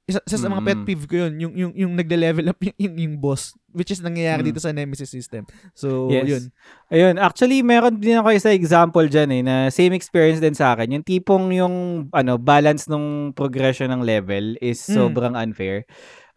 Isa, 0.08 0.24
isa 0.24 0.39
sa 0.39 0.47
mga 0.47 0.64
pet 0.64 0.80
Mm. 0.80 0.86
peeve 0.88 1.03
ko 1.03 1.16
yun, 1.20 1.34
yung, 1.36 1.53
yung, 1.53 1.74
yung 1.76 1.93
nagle-level 1.99 2.47
up 2.47 2.55
yung, 2.64 2.78
yung, 2.80 2.95
yung 2.95 3.16
boss, 3.20 3.51
which 3.76 3.91
is 3.91 3.99
nangyayari 3.99 4.39
Mm. 4.39 4.47
dito 4.47 4.64
sa 4.64 4.72
Nemesis 4.72 5.12
system. 5.12 5.43
So, 5.76 6.08
Yes. 6.08 6.24
yun. 6.32 6.43
Ayun, 6.88 7.16
actually 7.20 7.60
meron 7.60 7.99
din 7.99 8.16
ako 8.16 8.32
isa 8.32 8.55
example 8.55 9.03
diyan 9.03 9.30
eh 9.36 9.41
na 9.43 9.55
same 9.68 9.91
experience 9.91 10.39
din 10.39 10.55
sa 10.55 10.72
akin. 10.72 10.95
Yung 10.95 11.03
tipong 11.03 11.51
yung 11.51 11.76
ano, 12.16 12.39
balance 12.39 12.88
ng 12.88 13.36
progression 13.36 13.91
ng 13.91 13.99
level 13.99 14.55
is 14.64 14.80
Mm. 14.88 14.95
sobrang 14.95 15.36
unfair. 15.36 15.84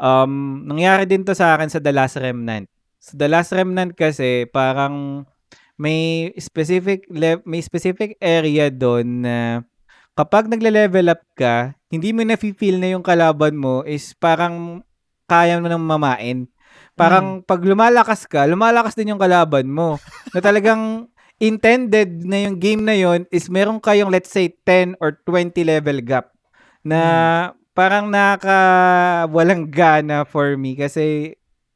Um, 0.03 0.67
nangyari 0.67 1.07
din 1.07 1.23
to 1.23 1.39
sa 1.39 1.55
akin 1.55 1.71
sa 1.71 1.79
The 1.79 1.95
Last 1.95 2.19
Remnant. 2.19 2.67
Sa 2.99 3.15
The 3.15 3.31
Last 3.31 3.55
Remnant 3.55 3.95
kasi 3.95 4.51
parang 4.51 5.23
may 5.79 6.29
specific 6.37 7.07
le- 7.07 7.41
may 7.47 7.63
specific 7.63 8.19
area 8.19 8.67
doon 8.67 9.25
na 9.25 9.63
kapag 10.21 10.53
nagle-level 10.53 11.17
up 11.17 11.25
ka, 11.33 11.73
hindi 11.89 12.13
mo 12.13 12.21
na-feel 12.21 12.77
na 12.77 12.93
yung 12.93 13.01
kalaban 13.01 13.57
mo 13.57 13.81
is 13.89 14.13
parang 14.13 14.85
kaya 15.25 15.57
mo 15.57 15.65
nang 15.65 15.81
mamain. 15.81 16.45
Parang 16.93 17.41
pag 17.41 17.65
lumalakas 17.65 18.29
ka, 18.29 18.45
lumalakas 18.45 18.93
din 18.93 19.17
yung 19.17 19.23
kalaban 19.23 19.73
mo. 19.73 19.97
na 20.37 20.45
talagang 20.45 21.09
intended 21.41 22.21
na 22.29 22.45
yung 22.45 22.61
game 22.61 22.85
na 22.85 22.93
yon 22.93 23.25
is 23.33 23.49
meron 23.49 23.81
kayong 23.81 24.13
let's 24.13 24.29
say 24.29 24.53
10 24.69 25.01
or 25.01 25.17
20 25.25 25.57
level 25.65 25.97
gap 26.05 26.37
na 26.85 27.01
parang 27.73 28.13
naka 28.13 29.25
walang 29.33 29.65
gana 29.73 30.29
for 30.29 30.61
me 30.61 30.77
kasi 30.77 31.33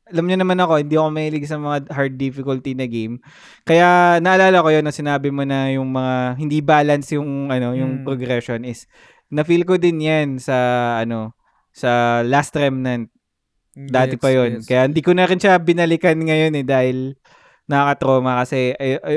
alam 0.06 0.24
niyo 0.24 0.36
naman 0.36 0.56
ako, 0.56 0.72
hindi 0.78 0.94
ako 0.94 1.08
mahilig 1.10 1.44
sa 1.44 1.56
mga 1.56 1.88
hard 1.88 2.14
difficulty 2.14 2.72
na 2.72 2.84
game. 2.84 3.18
Kaya 3.62 4.18
naalala 4.18 4.60
ko 4.60 4.68
yun 4.68 4.84
na 4.84 4.92
sinabi 4.92 5.28
mo 5.28 5.42
na 5.42 5.70
yung 5.70 5.88
mga 5.88 6.14
hindi 6.36 6.60
balance 6.60 7.12
yung 7.12 7.48
ano, 7.48 7.72
yung 7.72 8.00
Mm. 8.00 8.04
progression 8.04 8.62
is 8.62 8.84
na-feel 9.28 9.62
ko 9.62 9.74
din 9.74 9.98
'yan 9.98 10.28
sa 10.36 10.56
ano 10.98 11.32
sa 11.70 12.20
Last 12.20 12.52
Remnant. 12.52 13.08
Dati 13.74 14.14
Gets, 14.14 14.22
pa 14.22 14.30
yun. 14.30 14.50
gets. 14.54 14.66
Kaya 14.66 14.86
hindi 14.86 15.00
ko 15.00 15.10
na 15.10 15.24
rin 15.24 15.36
siya 15.36 15.58
binalikan 15.58 16.14
ngayon 16.16 16.54
eh 16.54 16.62
dahil 16.62 16.96
nakaka-trauma 17.64 18.38
kasi 18.38 18.70
ay, 18.76 19.00
ay, 19.00 19.16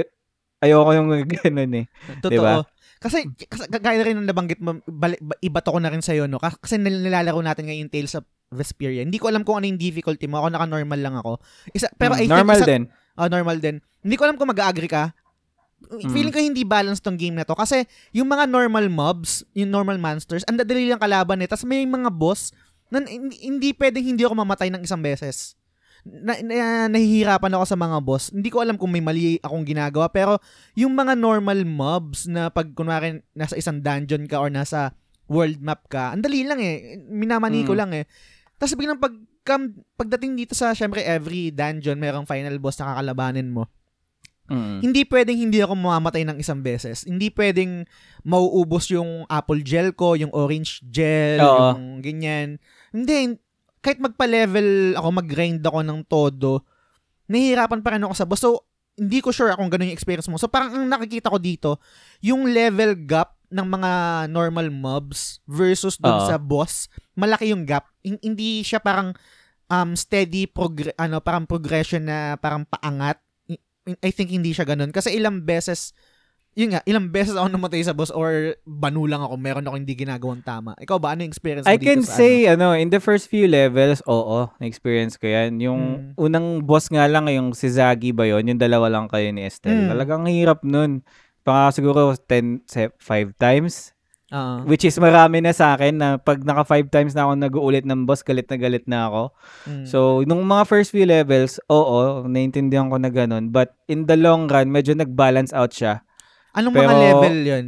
ayoko 0.63 0.91
yung 0.93 1.07
ganun 1.37 1.73
eh. 1.75 1.85
Totoo. 2.17 2.31
Diba? 2.31 2.53
Kasi, 2.97 3.29
kasi 3.45 3.69
gaya 3.69 4.01
rin 4.01 4.17
ng 4.17 4.25
nabanggit 4.25 4.57
mo, 4.57 4.81
bali, 4.83 5.13
ba- 5.21 5.37
ibato 5.37 5.69
ko 5.69 5.77
na 5.77 5.93
rin 5.93 6.01
sa'yo, 6.01 6.25
no? 6.25 6.41
Kas- 6.41 6.57
Kasi 6.57 6.81
nil- 6.81 7.05
nilalaro 7.05 7.37
natin 7.37 7.69
ngayon 7.69 7.85
yung 7.85 7.93
Tales 7.93 8.17
of 8.17 8.25
Vesperia. 8.47 9.03
Hindi 9.03 9.19
ko 9.19 9.27
alam 9.27 9.43
kung 9.43 9.59
ano 9.59 9.67
yung 9.67 9.79
difficulty 9.79 10.25
mo. 10.25 10.39
Ako 10.39 10.47
naka-normal 10.55 10.99
lang 10.99 11.15
ako. 11.19 11.39
Isa, 11.75 11.91
pero 11.99 12.15
Mm, 12.15 12.19
I 12.19 12.23
think 12.23 12.31
normal 12.31 12.59
isa, 12.59 12.67
din. 12.67 12.83
Oh, 13.17 13.27
normal 13.27 13.57
din. 13.59 13.75
Hindi 13.99 14.15
ko 14.15 14.23
alam 14.23 14.37
kung 14.39 14.47
mag-agree 14.47 14.87
ka. 14.87 15.11
Mm. 15.91 16.09
Feeling 16.09 16.33
ko 16.33 16.39
hindi 16.41 16.63
balanced 16.63 17.03
tong 17.03 17.19
game 17.19 17.35
na 17.35 17.43
to. 17.43 17.53
Kasi 17.53 17.83
yung 18.15 18.31
mga 18.31 18.47
normal 18.47 18.87
mobs, 18.87 19.43
yung 19.51 19.69
normal 19.69 19.99
monsters, 19.99 20.47
ang 20.47 20.57
dadali 20.57 20.87
lang 20.87 21.01
kalaban 21.01 21.43
eh. 21.43 21.47
Tapos 21.49 21.67
may 21.67 21.83
mga 21.83 22.07
boss 22.09 22.55
na 22.87 23.03
hindi, 23.03 23.35
hindi 23.43 23.75
pwedeng 23.75 24.15
hindi 24.15 24.23
ako 24.23 24.33
mamatay 24.39 24.71
ng 24.71 24.81
isang 24.81 25.03
beses. 25.03 25.59
Na, 26.07 26.39
na- 26.39 26.87
nahihirapan 26.87 27.51
ako 27.51 27.65
sa 27.67 27.75
mga 27.75 27.99
boss. 27.99 28.31
Hindi 28.31 28.47
ko 28.47 28.63
alam 28.63 28.79
kung 28.79 28.95
may 28.95 29.03
mali 29.03 29.43
akong 29.43 29.67
ginagawa. 29.67 30.07
Pero 30.07 30.39
yung 30.71 30.95
mga 30.95 31.19
normal 31.19 31.67
mobs 31.67 32.31
na 32.31 32.47
pag 32.47 32.71
kunwari 32.71 33.19
nasa 33.35 33.59
isang 33.59 33.83
dungeon 33.83 34.23
ka 34.23 34.39
or 34.39 34.47
nasa 34.47 34.95
world 35.27 35.59
map 35.59 35.87
ka, 35.87 36.11
ang 36.11 36.23
dali 36.23 36.43
lang 36.43 36.59
eh. 36.59 36.99
Minamani 37.03 37.63
ko 37.63 37.75
Mm. 37.75 37.79
lang 37.79 37.91
eh. 37.93 38.05
Tapos 38.55 38.73
biglang 38.73 38.97
pag, 38.97 39.13
kam- 39.43 39.83
pagdating 39.93 40.35
dito 40.35 40.55
sa, 40.55 40.71
syempre, 40.71 41.03
every 41.03 41.51
dungeon, 41.51 41.95
merong 41.95 42.25
final 42.25 42.55
boss 42.57 42.79
na 42.79 42.95
kakalabanin 42.95 43.47
mo 43.47 43.67
Mm. 44.47 44.79
hindi 44.79 45.03
pwedeng 45.03 45.35
hindi 45.35 45.59
ako 45.59 45.75
mamamatay 45.75 46.23
ng 46.23 46.39
isang 46.39 46.63
beses. 46.63 47.03
Hindi 47.03 47.27
pwedeng 47.35 47.83
mauubos 48.23 48.87
yung 48.87 49.27
apple 49.27 49.59
gel 49.59 49.91
ko, 49.91 50.15
yung 50.15 50.31
orange 50.31 50.79
gel, 50.87 51.43
Oo. 51.43 51.75
yung 51.75 51.99
ganyan. 51.99 52.55
Hindi, 52.95 53.35
kahit 53.83 53.99
magpa-level 53.99 54.95
ako, 54.95 55.09
mag-grind 55.11 55.59
ako 55.59 55.79
ng 55.83 55.99
todo, 56.07 56.63
nahihirapan 57.27 57.83
pa 57.83 57.91
rin 57.95 58.03
ako 58.07 58.13
sa 58.15 58.23
boss. 58.23 58.39
So, 58.39 58.63
hindi 58.95 59.19
ko 59.19 59.35
sure 59.35 59.51
kung 59.53 59.67
ganun 59.67 59.91
yung 59.91 59.97
experience 59.99 60.31
mo. 60.31 60.39
So, 60.39 60.47
parang 60.47 60.73
ang 60.73 60.87
nakikita 60.87 61.27
ko 61.27 61.37
dito, 61.37 61.83
yung 62.23 62.47
level 62.47 62.95
gap 63.03 63.36
ng 63.49 63.67
mga 63.69 63.91
normal 64.27 64.67
mobs 64.67 65.39
versus 65.43 65.95
dun 65.95 66.11
Oo. 66.13 66.27
sa 66.27 66.35
boss, 66.35 66.85
malaki 67.13 67.49
yung 67.49 67.63
gap. 67.63 67.87
Hin- 68.01 68.19
Hindi 68.21 68.59
siya 68.59 68.77
parang 68.77 69.15
um, 69.65 69.93
steady 69.93 70.45
progr- 70.45 70.95
ano, 70.95 71.19
parang 71.19 71.43
progression 71.43 72.03
na 72.03 72.35
parang 72.35 72.63
paangat. 72.63 73.19
I- 73.47 73.63
I 74.01 74.11
think 74.11 74.29
hindi 74.29 74.51
siya 74.51 74.63
ganun. 74.63 74.91
Kasi 74.91 75.11
ilang 75.11 75.41
beses, 75.41 75.95
yun 76.53 76.71
nga, 76.71 76.83
ilang 76.83 77.07
beses 77.15 77.33
ako 77.33 77.47
namatay 77.47 77.79
sa 77.81 77.91
boss 77.91 78.09
or 78.09 78.55
banulang 78.63 79.21
ako, 79.21 79.35
meron 79.35 79.63
ako 79.63 79.75
hindi 79.77 79.95
ginagawang 79.95 80.41
tama. 80.41 80.75
Ikaw 80.75 80.97
ba, 80.97 81.13
ano 81.13 81.23
yung 81.23 81.31
experience 81.31 81.63
mo 81.63 81.71
I 81.71 81.77
dito 81.77 81.87
can 81.87 82.01
sa 82.01 82.19
say, 82.19 82.47
ano? 82.47 82.73
in 82.73 82.89
the 82.89 82.99
first 82.99 83.27
few 83.27 83.45
levels, 83.45 84.03
oo, 84.05 84.51
na-experience 84.57 85.15
ko 85.15 85.23
yan. 85.25 85.55
Yung 85.61 85.81
Mm. 86.11 86.19
unang 86.19 86.47
boss 86.61 86.87
nga 86.87 87.07
lang, 87.07 87.27
yung 87.27 87.51
si 87.51 87.69
Zagi 87.69 88.11
ba 88.11 88.23
yun? 88.23 88.43
Yung 88.43 88.59
dalawa 88.59 88.89
lang 88.89 89.07
kayo 89.07 89.31
ni 89.31 89.43
Estelle. 89.43 89.85
Mm. 89.85 89.89
Talagang 89.89 90.27
hirap 90.27 90.63
nun. 90.63 90.99
Paka 91.47 91.71
siguro 91.71 92.11
10, 92.11 92.67
5 92.67 93.31
times. 93.39 93.95
ano? 94.27 94.67
Which 94.67 94.83
is 94.83 94.99
marami 94.99 95.39
na 95.39 95.55
sa 95.55 95.79
akin 95.79 95.95
na 95.95 96.19
pag 96.19 96.43
naka 96.43 96.67
5 96.67 96.91
times 96.91 97.15
na 97.15 97.23
ako 97.23 97.39
nag-uulit 97.39 97.87
ng 97.87 98.03
boss, 98.03 98.19
galit 98.19 98.51
na 98.51 98.59
galit 98.59 98.83
na 98.83 99.07
ako. 99.07 99.23
Mm. 99.63 99.85
So, 99.87 99.97
nung 100.27 100.43
mga 100.43 100.67
first 100.67 100.91
few 100.91 101.07
levels, 101.07 101.63
oo, 101.71 102.27
naintindihan 102.27 102.91
ko 102.91 102.99
na 102.99 103.07
ganun. 103.07 103.55
But 103.55 103.71
in 103.87 104.03
the 104.03 104.19
long 104.19 104.51
run, 104.51 104.67
medyo 104.75 104.91
nag-balance 104.91 105.55
out 105.55 105.71
siya. 105.71 106.03
Anong 106.51 106.75
mga 106.75 106.91
pero- 106.91 106.99
level 106.99 107.37
yun? 107.47 107.67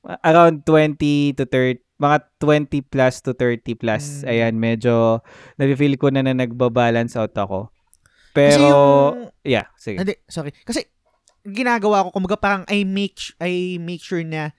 Around 0.00 0.64
20 0.64 1.36
to 1.36 1.44
30, 1.44 1.82
mga 2.00 2.18
20 2.40 2.80
plus 2.86 3.20
to 3.20 3.34
30 3.34 3.74
plus. 3.74 4.22
Mm. 4.22 4.30
Ayan, 4.30 4.54
medyo 4.62 4.94
nafe-feel 5.58 5.98
ko 5.98 6.14
na 6.14 6.22
na 6.22 6.38
nagba-balance 6.38 7.18
out 7.18 7.34
ako. 7.34 7.74
Pero, 8.30 8.62
yung, 8.62 9.34
yeah, 9.42 9.66
sige. 9.74 9.98
hindi, 9.98 10.14
sorry. 10.30 10.54
Kasi, 10.62 10.86
ginagawa 11.42 12.04
ko, 12.04 12.08
kumbaga 12.12 12.36
parang 12.36 12.62
I 12.68 12.84
make, 12.84 13.34
I 13.40 13.76
make 13.80 14.00
sure 14.00 14.20
na 14.20 14.52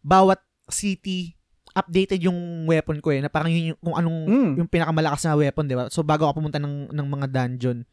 bawat 0.00 0.38
city 0.68 1.34
updated 1.72 2.20
yung 2.20 2.68
weapon 2.68 3.00
ko 3.00 3.10
eh, 3.10 3.24
na 3.24 3.32
parang 3.32 3.48
yun 3.48 3.72
yung, 3.72 3.80
kung 3.80 3.96
anong, 3.96 4.18
Mm. 4.28 4.52
yung 4.60 4.68
pinakamalakas 4.68 5.24
na 5.24 5.40
weapon, 5.40 5.64
di 5.64 5.72
ba? 5.72 5.88
So, 5.88 6.04
bago 6.04 6.28
ako 6.28 6.38
pumunta 6.38 6.60
ng, 6.60 6.92
ng 6.92 7.08
mga 7.08 7.26
dungeon. 7.32 7.88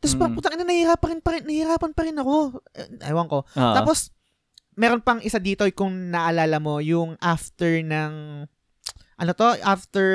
Tapos, 0.00 0.14
Mm. 0.16 0.32
putang 0.32 0.54
ina, 0.56 0.64
nahihirapan 0.64 1.20
pa 1.20 1.30
rin, 1.36 1.44
nahihirapan 1.44 1.92
pa 1.92 2.02
rin 2.06 2.16
ako. 2.16 2.62
Eh, 2.72 3.12
Ewan 3.12 3.28
ko. 3.28 3.44
Oo. 3.44 3.74
Tapos, 3.76 4.08
meron 4.72 5.04
pang 5.04 5.20
isa 5.20 5.36
dito 5.36 5.66
kung 5.76 6.08
naalala 6.08 6.56
mo, 6.62 6.80
yung 6.80 7.18
after 7.20 7.82
ng 7.82 8.12
ano 9.18 9.30
to, 9.34 9.48
after 9.66 10.06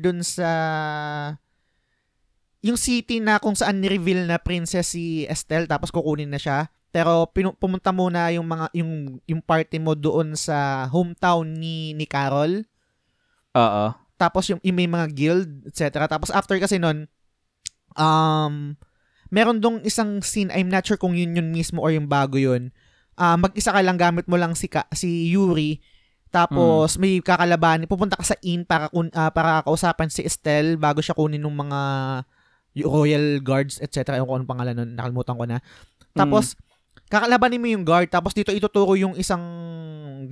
dun 0.00 0.24
sa 0.24 0.48
yung 2.62 2.78
city 2.78 3.18
na 3.18 3.42
kung 3.42 3.58
saan 3.58 3.82
ni-reveal 3.82 4.30
na 4.30 4.38
princess 4.38 4.94
si 4.94 5.26
Estelle 5.26 5.66
tapos 5.66 5.90
kukunin 5.90 6.30
na 6.30 6.38
siya. 6.38 6.70
Pero 6.94 7.26
pinu- 7.34 7.58
pumunta 7.58 7.90
muna 7.90 8.30
yung 8.30 8.46
mga 8.46 8.66
yung 8.78 9.18
yung 9.26 9.42
party 9.42 9.82
mo 9.82 9.98
doon 9.98 10.38
sa 10.38 10.86
hometown 10.86 11.58
ni 11.58 11.90
ni 11.98 12.06
Carol. 12.06 12.62
Oo. 13.58 13.84
Tapos 14.14 14.46
yung, 14.46 14.62
yung 14.62 14.78
may 14.78 14.86
mga 14.86 15.06
guild, 15.10 15.50
etc. 15.66 16.06
Tapos 16.06 16.30
after 16.30 16.54
kasi 16.62 16.78
nun, 16.78 17.10
um, 17.98 18.78
meron 19.34 19.58
dong 19.58 19.82
isang 19.82 20.22
scene, 20.22 20.54
I'm 20.54 20.70
not 20.70 20.86
sure 20.86 21.00
kung 21.00 21.18
yun 21.18 21.34
yun 21.34 21.50
mismo 21.50 21.82
or 21.82 21.90
yung 21.90 22.06
bago 22.06 22.38
yun. 22.38 22.70
Ah, 23.18 23.34
mag-isa 23.34 23.74
ka 23.74 23.82
lang 23.82 23.98
gamit 23.98 24.30
mo 24.30 24.38
lang 24.38 24.54
si 24.54 24.70
ka, 24.70 24.86
si 24.94 25.34
Yuri. 25.34 25.82
Tapos 26.32 26.96
may 26.96 27.20
kakalaban, 27.20 27.84
pupunta 27.84 28.16
ka 28.16 28.24
sa 28.24 28.38
inn 28.40 28.64
para 28.64 28.88
kun, 28.88 29.10
ah, 29.12 29.28
para 29.34 29.60
kausapan 29.66 30.08
si 30.08 30.22
Estelle 30.24 30.78
bago 30.78 31.02
siya 31.02 31.18
kunin 31.18 31.42
ng 31.42 31.52
mga 31.52 31.80
royal 32.80 33.44
guards, 33.44 33.76
etc. 33.84 34.16
Yung 34.16 34.24
kung 34.24 34.40
anong 34.40 34.52
pangalan 34.52 34.74
nun, 34.76 34.90
nakalimutan 34.96 35.36
ko 35.36 35.44
na. 35.44 35.58
Tapos, 36.16 36.56
kakalabanin 37.12 37.60
mo 37.60 37.68
yung 37.68 37.84
guard, 37.84 38.08
tapos 38.08 38.32
dito 38.32 38.52
ituturo 38.52 38.96
yung 38.96 39.12
isang 39.20 39.44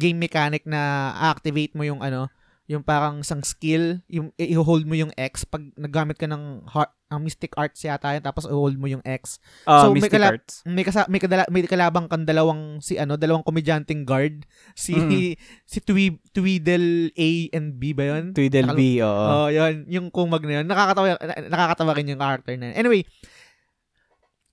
game 0.01 0.16
mechanic 0.16 0.64
na 0.64 1.12
activate 1.28 1.76
mo 1.76 1.84
yung 1.84 2.01
ano, 2.01 2.32
yung 2.70 2.80
parang 2.80 3.20
isang 3.20 3.45
skill, 3.45 4.01
yung 4.09 4.32
i-hold 4.41 4.88
mo 4.88 4.97
yung 4.97 5.12
X 5.18 5.45
pag 5.45 5.61
naggamit 5.76 6.16
ka 6.16 6.24
ng 6.24 6.64
heart, 6.70 6.95
ang 7.11 7.21
mystic 7.21 7.51
arts 7.55 7.83
yata 7.83 8.15
yun, 8.15 8.23
tapos 8.23 8.47
i-hold 8.47 8.79
mo 8.79 8.87
yung 8.87 9.03
X. 9.03 9.43
Ah, 9.65 9.83
So, 9.83 9.91
may 9.91 9.99
Mystic 9.99 10.15
kala- 10.15 10.31
Arts. 10.33 10.63
May 10.63 10.83
kasa, 10.83 11.05
may, 11.05 11.19
kadala, 11.19 11.43
may 11.47 11.67
kalabang 11.67 12.07
kang 12.07 12.23
dalawang 12.23 12.79
si 12.79 12.95
ano, 12.97 13.19
dalawang 13.19 13.43
komedyanteng 13.43 14.07
guard, 14.07 14.47
si 14.73 14.95
Mm. 14.95 15.11
si 15.71 15.79
Twi, 15.81 16.23
Tweedle 16.31 17.11
A 17.13 17.29
and 17.51 17.77
B 17.77 17.91
ba 17.91 18.15
yun? 18.15 18.31
Tweedle 18.31 18.71
B, 18.73 18.99
oo. 19.01 19.11
Oh, 19.11 19.49
yun. 19.49 19.85
Yung 19.87 20.07
kumag 20.09 20.47
na 20.47 20.63
yun. 20.63 20.67
Nakakatawa, 20.67 21.19
na- 21.19 21.51
nakakatawa 21.51 21.93
rin 21.93 22.09
yung 22.09 22.23
character 22.23 22.55
na 22.55 22.71
yun. 22.71 22.77
Anyway, 22.79 23.03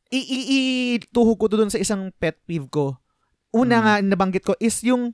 i- 0.09 0.27
i- 0.27 0.47
ituhog 0.97 1.37
ko 1.37 1.45
to 1.45 1.55
dun 1.55 1.69
sa 1.69 1.77
isang 1.77 2.09
pet 2.15 2.41
peeve 2.43 2.67
ko. 2.67 2.97
Una 3.51 3.77
Mm. 3.77 3.83
nga, 3.83 3.93
nabanggit 4.03 4.43
ko, 4.43 4.57
is 4.57 4.81
yung, 4.81 5.13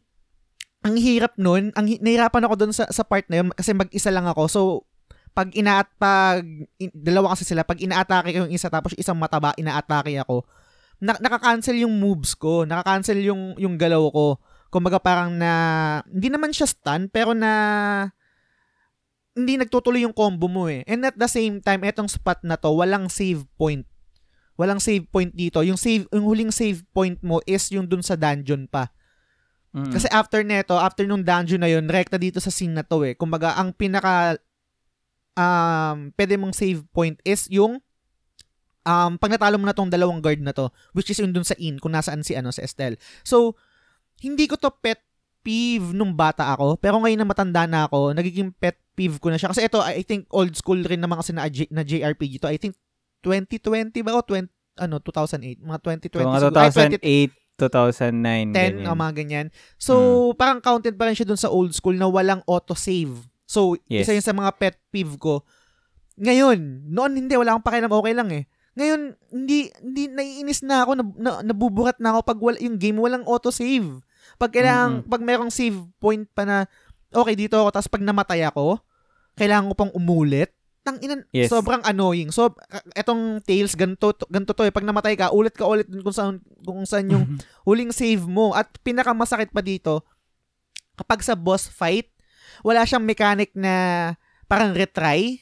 ang 0.79 0.95
hirap 0.95 1.35
nun, 1.35 1.71
ang 1.73 1.85
hi- 1.85 1.99
nahirapan 1.99 2.43
ako 2.43 2.55
dun 2.57 2.71
sa, 2.71 2.87
sa 2.87 3.03
part 3.03 3.27
na 3.27 3.39
yun, 3.39 3.49
kasi 3.51 3.71
mag-isa 3.71 4.09
lang 4.09 4.23
ako. 4.25 4.43
So, 4.47 4.61
pag 5.33 5.49
inaat, 5.57 5.89
pag, 5.97 6.45
in- 6.77 6.93
dalawa 6.93 7.33
kasi 7.33 7.43
sila, 7.43 7.65
pag 7.65 7.81
inaatake 7.81 8.37
ko 8.37 8.45
yung 8.45 8.53
isa, 8.53 8.69
tapos 8.69 8.93
isang 8.95 9.17
mataba, 9.17 9.57
inaatake 9.57 10.21
ako, 10.21 10.45
na, 11.01 11.17
nakaka-cancel 11.17 11.75
yung 11.81 11.97
moves 11.97 12.37
ko, 12.37 12.63
nakaka-cancel 12.63 13.19
yung, 13.19 13.57
yung 13.57 13.75
galaw 13.75 14.07
ko. 14.13 14.37
Kumbaga 14.69 15.01
parang 15.01 15.33
na, 15.33 15.51
hindi 16.05 16.29
naman 16.29 16.53
siya 16.53 16.69
stun, 16.69 17.09
pero 17.09 17.33
na, 17.33 17.51
hindi 19.33 19.57
nagtutuloy 19.57 20.05
yung 20.05 20.13
combo 20.13 20.45
mo 20.45 20.69
eh. 20.69 20.85
And 20.85 21.01
at 21.09 21.17
the 21.17 21.25
same 21.25 21.59
time, 21.59 21.81
etong 21.81 22.07
spot 22.07 22.45
na 22.45 22.53
to, 22.55 22.69
walang 22.69 23.09
save 23.09 23.43
point. 23.57 23.83
Walang 24.53 24.77
save 24.77 25.09
point 25.09 25.33
dito. 25.33 25.65
Yung 25.65 25.81
save, 25.81 26.05
yung 26.13 26.29
huling 26.29 26.53
save 26.53 26.85
point 26.93 27.17
mo 27.25 27.41
is 27.49 27.65
yung 27.73 27.89
dun 27.89 28.05
sa 28.05 28.13
dungeon 28.13 28.69
pa. 28.69 28.93
Mm. 29.73 29.89
Kasi 29.89 30.05
after 30.13 30.45
neto, 30.45 30.77
after 30.77 31.09
nung 31.09 31.25
dungeon 31.25 31.65
na 31.65 31.69
yun, 31.73 31.89
rekta 31.89 32.21
dito 32.21 32.37
sa 32.37 32.53
scene 32.53 32.77
na 32.77 32.85
to 32.85 33.01
eh. 33.01 33.17
Kumbaga, 33.17 33.57
ang 33.57 33.73
pinaka 33.73 34.37
um, 35.37 36.13
pwede 36.17 36.33
mong 36.37 36.53
save 36.53 36.81
point 36.93 37.17
is 37.25 37.49
yung 37.49 37.81
um, 38.83 39.15
pag 39.17 39.31
natalo 39.31 39.57
mo 39.57 39.65
na 39.65 39.75
tong 39.75 39.91
dalawang 39.91 40.19
guard 40.19 40.39
na 40.43 40.53
to, 40.53 40.69
which 40.91 41.09
is 41.09 41.19
yung 41.19 41.33
dun 41.33 41.47
sa 41.47 41.57
inn, 41.57 41.79
kung 41.79 41.95
nasaan 41.95 42.21
si, 42.21 42.35
ano, 42.35 42.51
si 42.51 42.61
Estelle. 42.61 42.99
So, 43.23 43.57
hindi 44.21 44.47
ko 44.47 44.55
to 44.59 44.71
pet 44.71 45.01
peeve 45.43 45.91
nung 45.91 46.15
bata 46.15 46.55
ako, 46.55 46.79
pero 46.79 47.03
ngayon 47.03 47.19
na 47.19 47.27
matanda 47.27 47.67
na 47.67 47.91
ako, 47.91 48.15
nagiging 48.15 48.55
pet 48.55 48.79
peeve 48.95 49.19
ko 49.19 49.27
na 49.27 49.35
siya. 49.35 49.51
Kasi 49.51 49.67
ito, 49.67 49.81
I 49.83 50.05
think 50.05 50.29
old 50.31 50.55
school 50.55 50.79
rin 50.79 51.03
naman 51.03 51.19
kasi 51.19 51.35
na, 51.35 51.49
na 51.49 51.83
JRPG 51.83 52.39
to. 52.39 52.47
I 52.47 52.55
think 52.55 52.79
2020 53.25 53.91
ba 54.07 54.15
o 54.15 54.23
20, 54.23 54.47
ano, 54.79 55.03
2008? 55.03 55.59
Mga 55.59 55.79
2020. 56.11 56.23
So, 56.23 56.29
mga 56.29 56.39
siguro. 56.39 56.59
Ay, 56.59 56.71
2008, 56.71 57.43
2009, 57.53 58.55
10 58.55 58.55
ganyan. 58.55 58.87
o 58.87 58.95
mga 58.95 59.13
ganyan. 59.13 59.47
So, 59.77 59.93
parang 60.39 60.63
counted 60.63 60.95
pa 60.95 61.11
rin 61.11 61.15
siya 61.17 61.27
dun 61.27 61.39
sa 61.39 61.51
old 61.51 61.75
school 61.75 61.95
na 61.97 62.07
walang 62.07 62.41
auto-save. 62.47 63.32
So, 63.45 63.75
Yes. 63.85 64.07
isa 64.07 64.15
yun 64.15 64.25
sa 64.25 64.33
mga 64.33 64.51
pet 64.55 64.75
peeve 64.89 65.15
ko. 65.17 65.43
Ngayon, 66.15 66.87
noon 66.87 67.13
hindi, 67.17 67.33
wala 67.33 67.57
akong 67.57 67.65
pakialam, 67.65 67.91
okay 67.91 68.13
lang 68.13 68.29
eh. 68.29 68.43
Ngayon, 68.73 69.01
hindi, 69.29 69.69
hindi, 69.77 70.03
naiinis 70.09 70.65
na 70.65 70.81
ako, 70.81 70.91
nab, 70.97 71.09
na, 71.13 71.31
nabuburat 71.45 71.97
na 72.01 72.13
ako 72.13 72.19
pag 72.25 72.39
wala, 72.41 72.57
yung 72.57 72.77
game 72.77 72.97
walang 72.97 73.25
auto-save. 73.25 74.01
Pag 74.37 74.51
kailangan, 74.51 75.05
pag 75.05 75.21
merong 75.21 75.53
save 75.53 75.77
point 75.97 76.25
pa 76.27 76.41
na, 76.41 76.65
okay, 77.11 77.37
dito 77.37 77.53
ako, 77.53 77.69
tapos 77.69 77.89
pag 77.89 78.01
namatay 78.01 78.41
ako, 78.45 78.81
kailangan 79.33 79.69
ko 79.69 79.75
pang 79.77 79.93
umulit. 79.93 80.53
Tang 80.83 80.99
inan, 80.99 81.23
Yes. 81.31 81.47
sobrang 81.47 81.79
annoying. 81.81 82.29
So, 82.29 82.51
etong 82.91 83.39
Tales, 83.41 83.71
ganito, 83.73 84.11
to- 84.11 84.27
ganito 84.27 84.51
to 84.51 84.67
eh. 84.67 84.73
Pag 84.73 84.83
namatay 84.83 85.15
ka, 85.15 85.31
ulit 85.31 85.55
ka 85.55 85.63
ulit 85.63 85.87
kung 85.87 86.11
saan, 86.11 86.43
kung 86.59 86.83
saan 86.83 87.07
yung 87.07 87.25
huling 87.63 87.89
save 87.89 88.25
mo. 88.25 88.51
At 88.51 88.67
pinakamasakit 88.83 89.49
pa 89.49 89.63
dito, 89.63 90.03
kapag 90.93 91.23
sa 91.23 91.33
boss 91.33 91.65
fight, 91.65 92.12
wala 92.61 92.85
siyang 92.85 93.01
mechanic 93.01 93.49
na 93.53 93.73
parang 94.45 94.71
retry. 94.71 95.41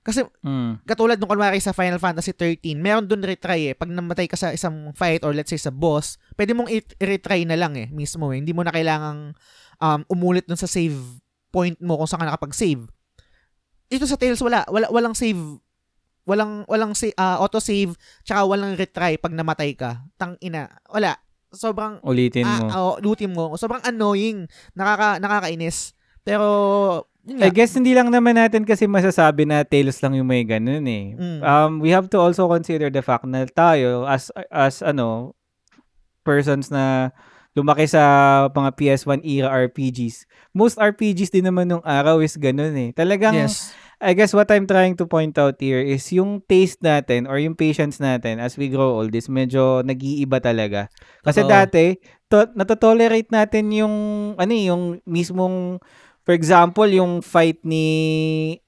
Kasi 0.00 0.24
Mm. 0.40 0.80
katulad 0.84 1.18
nung 1.18 1.28
kunwari 1.28 1.58
sa 1.58 1.72
Final 1.72 1.98
Fantasy 1.98 2.32
13, 2.32 2.78
meron 2.78 3.04
dun 3.04 3.20
retry 3.20 3.68
eh. 3.68 3.76
Pag 3.76 3.90
namatay 3.90 4.24
ka 4.24 4.38
sa 4.38 4.48
isang 4.50 4.94
fight 4.94 5.20
or 5.20 5.34
let's 5.34 5.50
say 5.50 5.58
sa 5.58 5.68
boss, 5.68 6.16
pwede 6.32 6.54
mong 6.54 6.70
i- 6.70 6.96
retry 6.98 7.44
na 7.44 7.58
lang 7.58 7.74
eh, 7.74 7.90
mismo 7.90 8.30
eh. 8.30 8.38
Hindi 8.38 8.52
mo 8.52 8.62
na 8.62 8.70
kailangang 8.70 9.36
um, 9.76 10.00
umulit 10.08 10.46
dun 10.46 10.56
sa 10.56 10.64
save 10.64 10.96
point 11.50 11.76
mo 11.78 11.96
kung 11.96 12.08
saan 12.08 12.22
ka 12.22 12.30
nakapag-save. 12.30 12.88
Ito 13.88 14.04
sa 14.04 14.16
Tales 14.16 14.40
wala, 14.40 14.64
wala 14.68 14.88
walang 14.88 15.12
save 15.12 15.40
walang 16.24 16.64
walang 16.64 16.92
sa, 16.92 17.08
ah, 17.16 17.40
auto 17.40 17.56
save 17.56 17.96
tsaka 18.20 18.44
walang 18.44 18.76
retry 18.76 19.16
pag 19.16 19.32
namatay 19.32 19.72
ka. 19.72 20.04
Tang 20.14 20.36
ina, 20.38 20.68
wala. 20.86 21.16
Sobrang 21.48 21.96
Ulitin 22.04 22.44
mo. 22.44 22.64
Ah, 22.68 22.80
oh, 22.82 22.96
lutin 23.00 23.32
mo. 23.32 23.56
Sobrang 23.56 23.80
annoying. 23.80 24.44
Nakaka 24.76 25.16
nakakainis. 25.16 25.96
Pero 26.28 26.48
I 27.28 27.52
guess 27.52 27.76
hindi 27.76 27.92
lang 27.92 28.08
naman 28.08 28.40
natin 28.40 28.64
kasi 28.64 28.88
masasabi 28.88 29.44
na 29.44 29.60
Tails 29.64 30.00
lang 30.00 30.16
yung 30.16 30.28
may 30.28 30.44
ganun 30.48 30.84
eh. 30.88 31.12
Mm. 31.12 31.40
Um, 31.44 31.72
we 31.80 31.92
have 31.92 32.08
to 32.12 32.20
also 32.20 32.48
consider 32.48 32.88
the 32.88 33.04
fact 33.04 33.28
na 33.28 33.44
tayo 33.48 34.08
as 34.08 34.32
as 34.48 34.80
ano 34.80 35.36
persons 36.24 36.72
na 36.72 37.12
lumaki 37.52 37.84
sa 37.90 38.02
mga 38.48 38.70
PS1 38.76 39.20
era 39.24 39.48
RPGs. 39.68 40.24
Most 40.56 40.80
RPGs 40.80 41.32
din 41.32 41.48
naman 41.48 41.68
nung 41.68 41.84
araw 41.84 42.24
is 42.24 42.36
ganun 42.40 42.72
eh. 42.76 42.90
Talagang 42.96 43.36
yes. 43.36 43.72
I 43.98 44.14
guess 44.14 44.30
what 44.30 44.46
I'm 44.54 44.70
trying 44.70 44.94
to 45.02 45.10
point 45.10 45.34
out 45.42 45.58
here 45.58 45.82
is 45.82 46.06
yung 46.14 46.38
taste 46.46 46.78
natin 46.86 47.26
or 47.26 47.34
yung 47.42 47.58
patience 47.58 47.98
natin 47.98 48.38
as 48.38 48.54
we 48.54 48.70
grow 48.70 48.94
old 48.94 49.10
is 49.10 49.26
medyo 49.26 49.82
nag-iiba 49.82 50.38
talaga. 50.38 50.86
Kasi 51.26 51.42
Totoo. 51.42 51.50
dati, 51.50 51.84
to, 52.30 52.46
natotolerate 52.54 53.26
natin 53.34 53.74
yung, 53.74 53.94
ano 54.38 54.52
eh, 54.54 54.70
yung 54.70 55.02
mismong, 55.02 55.82
for 56.28 56.36
example, 56.36 56.84
yung 56.84 57.24
fight 57.24 57.56
ni 57.64 58.60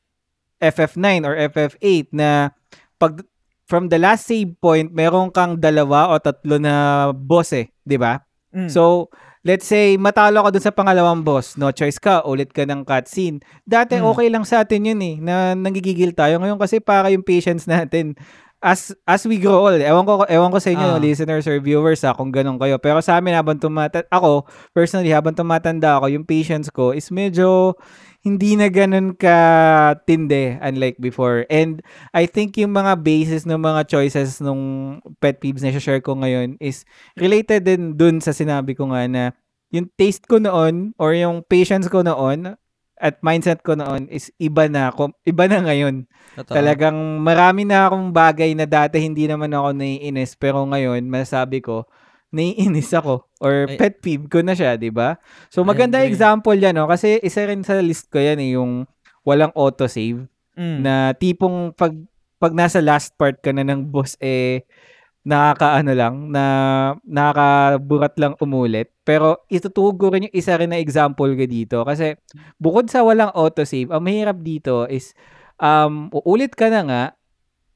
FF9 0.65 1.29
or 1.29 1.37
FF8 1.53 2.09
na 2.17 2.57
pag 2.97 3.21
from 3.69 3.93
the 3.93 4.01
last 4.01 4.25
save 4.25 4.57
point, 4.65 4.89
meron 4.97 5.29
kang 5.29 5.61
dalawa 5.61 6.09
o 6.09 6.17
tatlo 6.17 6.57
na 6.57 6.75
boss 7.13 7.53
eh, 7.53 7.69
di 7.85 8.01
ba? 8.01 8.17
Mm. 8.57 8.73
So, 8.73 9.13
let's 9.45 9.69
say, 9.69 10.01
matalo 10.01 10.41
ka 10.41 10.57
dun 10.57 10.65
sa 10.65 10.73
pangalawang 10.73 11.21
boss, 11.21 11.61
no 11.61 11.69
choice 11.69 12.01
ka, 12.01 12.25
ulit 12.25 12.49
ka 12.57 12.65
ng 12.65 12.81
cutscene. 12.89 13.45
Dati, 13.69 14.01
Mm. 14.01 14.09
okay 14.09 14.29
lang 14.33 14.49
sa 14.49 14.65
atin 14.65 14.97
yun 14.97 15.01
eh, 15.05 15.15
na 15.21 15.53
nangigigil 15.53 16.17
tayo. 16.17 16.41
Ngayon 16.41 16.57
kasi 16.57 16.81
para 16.81 17.13
yung 17.13 17.23
patience 17.23 17.69
natin, 17.69 18.17
as 18.61 18.93
as 19.09 19.25
we 19.25 19.41
grow 19.41 19.65
old, 19.67 19.81
ewan 19.81 20.05
ko, 20.05 20.29
ewan 20.29 20.53
ko 20.53 20.61
sa 20.61 20.69
inyo, 20.71 20.97
Ah. 20.97 21.01
listeners 21.01 21.49
or 21.49 21.57
viewers, 21.59 22.05
ha, 22.05 22.13
kung 22.13 22.29
ganun 22.29 22.61
kayo. 22.61 22.77
Pero 22.77 23.01
sa 23.01 23.17
amin, 23.17 23.33
habang 23.33 23.57
tumata 23.57 24.05
ako, 24.13 24.45
personally, 24.77 25.09
habang 25.11 25.33
tumatanda 25.33 25.97
ako, 25.97 26.13
yung 26.13 26.29
patience 26.29 26.69
ko 26.69 26.93
is 26.93 27.09
medyo 27.09 27.73
hindi 28.21 28.53
na 28.53 28.69
ganun 28.69 29.17
ka 29.17 29.97
tinde 30.05 30.61
unlike 30.61 31.01
before. 31.01 31.49
And 31.49 31.81
I 32.13 32.29
think 32.29 32.61
yung 32.61 32.77
mga 32.77 33.01
basis 33.01 33.49
ng 33.49 33.57
mga 33.57 33.89
choices 33.89 34.45
nung 34.45 35.01
pet 35.25 35.41
peeves 35.41 35.65
na 35.65 35.73
share 35.73 36.05
ko 36.05 36.21
ngayon 36.21 36.61
is 36.61 36.85
related 37.17 37.65
din 37.65 37.97
dun 37.97 38.21
sa 38.21 38.37
sinabi 38.37 38.77
ko 38.77 38.93
nga 38.93 39.09
na 39.09 39.33
yung 39.73 39.89
taste 39.97 40.29
ko 40.29 40.37
noon 40.37 40.93
or 41.01 41.17
yung 41.17 41.41
patience 41.49 41.89
ko 41.89 42.05
noon 42.05 42.61
at 43.01 43.19
mindset 43.21 43.65
ko 43.65 43.73
noon 43.73 44.07
is 44.07 44.29
iba 44.37 44.69
na 44.69 44.93
ko 44.93 45.09
iba 45.25 45.49
na 45.49 45.65
ngayon. 45.65 46.05
Totoo. 46.37 46.53
Talagang 46.53 46.95
marami 47.19 47.65
na 47.65 47.89
akong 47.89 48.13
bagay 48.13 48.53
na 48.53 48.69
dati 48.69 49.01
hindi 49.01 49.25
naman 49.25 49.51
ako 49.51 49.73
naiinis 49.73 50.37
pero 50.37 50.63
ngayon 50.63 51.03
masasabi 51.05 51.59
ko 51.59 51.89
naiinis 52.31 52.93
ako 52.93 53.27
or 53.41 53.67
Ay- 53.67 53.75
pet 53.75 53.99
peeve 53.99 54.29
ko 54.29 54.39
na 54.39 54.53
siya, 54.53 54.77
'di 54.77 54.93
ba? 54.93 55.19
So 55.49 55.65
maganda 55.65 55.99
example 56.05 56.55
'yan, 56.55 56.77
no? 56.77 56.87
Kasi 56.87 57.19
isa 57.19 57.43
rin 57.43 57.65
sa 57.65 57.81
list 57.81 58.07
ko 58.07 58.21
'yan 58.21 58.39
eh, 58.39 58.55
yung 58.55 58.85
walang 59.21 59.51
autosave 59.53 60.29
Mm. 60.55 60.79
na 60.85 60.95
tipong 61.13 61.73
pag 61.73 61.95
pag 62.37 62.53
nasa 62.53 62.79
last 62.81 63.17
part 63.17 63.39
ka 63.39 63.49
na 63.49 63.63
ng 63.63 63.87
boss 63.87 64.19
eh 64.19 64.67
nakakaano 65.31 65.93
lang, 65.95 66.15
na 66.35 66.45
nakakaburat 67.07 68.15
lang 68.19 68.35
umulit. 68.43 68.91
Pero 69.07 69.47
itutuhog 69.47 69.97
ko 70.03 70.11
rin 70.11 70.27
yung 70.27 70.35
isa 70.35 70.59
rin 70.59 70.75
na 70.75 70.83
example 70.83 71.31
ko 71.39 71.45
dito. 71.47 71.87
Kasi 71.87 72.19
bukod 72.59 72.91
sa 72.91 73.07
walang 73.07 73.31
autosave, 73.31 73.95
ang 73.95 74.03
mahirap 74.03 74.43
dito 74.43 74.91
is 74.91 75.15
um, 75.63 76.11
uulit 76.11 76.59
ka 76.59 76.67
na 76.67 76.83
nga, 76.83 77.05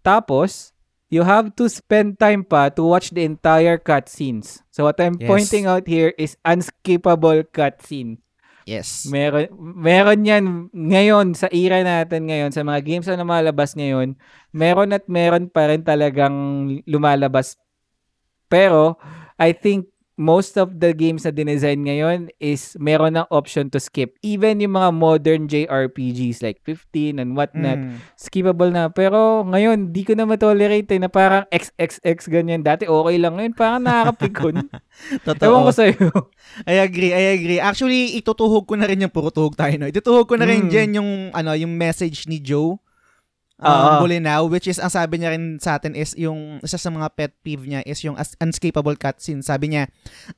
tapos 0.02 0.74
you 1.12 1.22
have 1.22 1.54
to 1.54 1.70
spend 1.70 2.18
time 2.18 2.42
pa 2.42 2.72
to 2.74 2.82
watch 2.82 3.14
the 3.14 3.22
entire 3.22 3.78
cutscenes. 3.78 4.66
So 4.74 4.82
what 4.82 4.98
I'm 4.98 5.22
Yes. 5.22 5.30
pointing 5.30 5.70
out 5.70 5.86
here 5.86 6.10
is 6.18 6.34
unskippable 6.42 7.46
cutscene. 7.54 8.23
Yes. 8.64 9.04
Meron 9.12 9.52
meron 9.60 10.24
'yan 10.24 10.44
ngayon 10.72 11.36
sa 11.36 11.52
era 11.52 11.84
natin 11.84 12.28
ngayon 12.28 12.50
sa 12.50 12.64
mga 12.64 12.80
games 12.80 13.06
na 13.06 13.20
lumalabas 13.20 13.76
ngayon, 13.76 14.16
meron 14.56 14.96
at 14.96 15.04
meron 15.04 15.52
pa 15.52 15.68
rin 15.68 15.84
talagang 15.84 16.34
lumalabas. 16.88 17.60
Pero 18.50 18.96
I 19.36 19.54
think 19.54 19.93
most 20.14 20.54
of 20.54 20.78
the 20.78 20.94
games 20.94 21.26
na 21.26 21.34
dinesign 21.34 21.82
ngayon 21.82 22.30
is 22.38 22.78
meron 22.78 23.18
ng 23.18 23.26
option 23.34 23.66
to 23.66 23.82
skip. 23.82 24.14
Even 24.22 24.62
yung 24.62 24.78
mga 24.78 24.90
modern 24.94 25.42
JRPGs 25.50 26.38
like 26.38 26.62
15 26.62 27.18
and 27.18 27.34
whatnot, 27.34 27.78
Mm. 27.82 27.98
skippable 28.14 28.70
na. 28.70 28.86
Pero 28.88 29.42
ngayon, 29.42 29.90
di 29.90 30.06
ko 30.06 30.14
na 30.14 30.22
matolerate 30.22 30.86
eh, 30.94 31.02
na 31.02 31.10
parang 31.10 31.42
XXX 31.50 32.30
ganyan. 32.30 32.62
Dati 32.62 32.86
okay 32.86 33.16
lang 33.18 33.34
ngayon, 33.34 33.54
parang 33.58 33.82
nakakapikon. 33.82 34.70
Totoo. 35.26 35.50
Ewan 35.50 35.66
ko 35.66 35.72
sa'yo. 35.74 36.06
I 36.62 36.78
agree, 36.78 37.10
I 37.10 37.34
agree. 37.34 37.58
Actually, 37.58 38.14
itutuhog 38.14 38.70
ko 38.70 38.78
na 38.78 38.86
rin 38.86 39.02
yung 39.02 39.10
puro 39.10 39.34
tuhog 39.34 39.58
tayo, 39.58 39.74
no? 39.74 39.90
Itutuhog 39.90 40.30
ko 40.30 40.38
na 40.38 40.46
rin 40.46 40.66
Mm. 40.66 40.70
dyan 40.70 40.90
yung, 41.02 41.10
ano, 41.34 41.58
yung 41.58 41.74
message 41.74 42.30
ni 42.30 42.38
Joe. 42.38 42.78
Oo. 43.62 43.70
Um, 43.70 44.02
Bulinaw, 44.02 44.50
which 44.50 44.66
is, 44.66 44.82
ang 44.82 44.90
sabi 44.90 45.22
niya 45.22 45.30
rin 45.30 45.62
sa 45.62 45.78
atin 45.78 45.94
is 45.94 46.10
yung, 46.18 46.58
isa 46.58 46.74
sa 46.74 46.90
mga 46.90 47.06
pet 47.14 47.32
peeve 47.46 47.70
niya 47.70 47.86
is 47.86 48.02
yung 48.02 48.18
unscapable 48.42 48.98
cutscene. 48.98 49.46
Sabi 49.46 49.70
niya, 49.70 49.86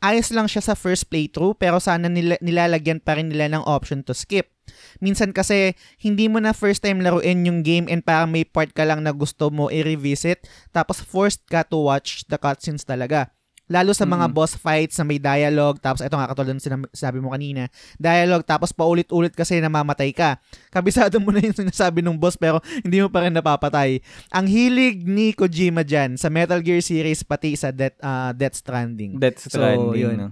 ayos 0.04 0.28
lang 0.36 0.44
siya 0.44 0.60
sa 0.60 0.76
first 0.76 1.08
playthrough, 1.08 1.56
pero 1.56 1.80
sana 1.80 2.12
nila, 2.12 2.36
nilalagyan 2.44 3.00
pa 3.00 3.16
rin 3.16 3.32
nila 3.32 3.48
ng 3.56 3.64
option 3.64 4.04
to 4.04 4.12
skip. 4.12 4.52
Minsan 5.00 5.32
kasi, 5.32 5.72
hindi 5.96 6.28
mo 6.28 6.44
na 6.44 6.52
first 6.52 6.84
time 6.84 7.00
laruin 7.00 7.48
yung 7.48 7.64
game 7.64 7.88
and 7.88 8.04
parang 8.04 8.28
may 8.28 8.44
part 8.44 8.76
ka 8.76 8.84
lang 8.84 9.00
na 9.00 9.16
gusto 9.16 9.48
mo 9.48 9.72
i-revisit, 9.72 10.44
tapos 10.76 11.00
forced 11.00 11.40
ka 11.48 11.64
to 11.64 11.80
watch 11.80 12.28
the 12.28 12.36
cutscenes 12.36 12.84
talaga. 12.84 13.32
Lalo 13.66 13.90
sa 13.90 14.04
mga 14.04 14.30
Mm. 14.30 14.32
boss 14.32 14.54
fights 14.54 14.94
na 14.94 15.04
may 15.04 15.18
dialogue, 15.18 15.76
tapos 15.76 15.98
ito 15.98 16.12
nga 16.12 16.26
katulad 16.26 16.54
ng 16.54 16.62
sinab- 16.62 16.90
sinabi 16.90 17.18
mo 17.18 17.30
kanina, 17.30 17.66
dialogue, 17.96 18.42
tapos 18.42 18.70
paulit-ulit 18.70 19.34
kasi 19.34 19.58
namamatay 19.58 20.10
ka. 20.10 20.38
Kabisado 20.70 21.18
mo 21.18 21.30
na 21.30 21.40
yung 21.40 21.56
sinasabi 21.56 21.98
ng 21.98 22.14
boss 22.14 22.34
pero 22.34 22.58
hindi 22.80 22.98
mo 22.98 23.08
pa 23.08 23.26
rin 23.26 23.34
napapatay. 23.34 23.98
Ang 24.30 24.46
hilig 24.46 25.02
ni 25.02 25.32
Kojima 25.32 25.82
dyan 25.82 26.14
sa 26.14 26.28
Metal 26.28 26.58
Gear 26.58 26.78
series 26.78 27.20
pati 27.20 27.52
sa 27.52 27.68
Death, 27.68 27.98
ah, 28.00 28.30
Death 28.30 28.54
Stranding. 28.56 29.18
That's 29.18 29.44
So, 29.44 29.58
trending. 29.58 29.98
yun. 29.98 30.16
no? 30.16 30.28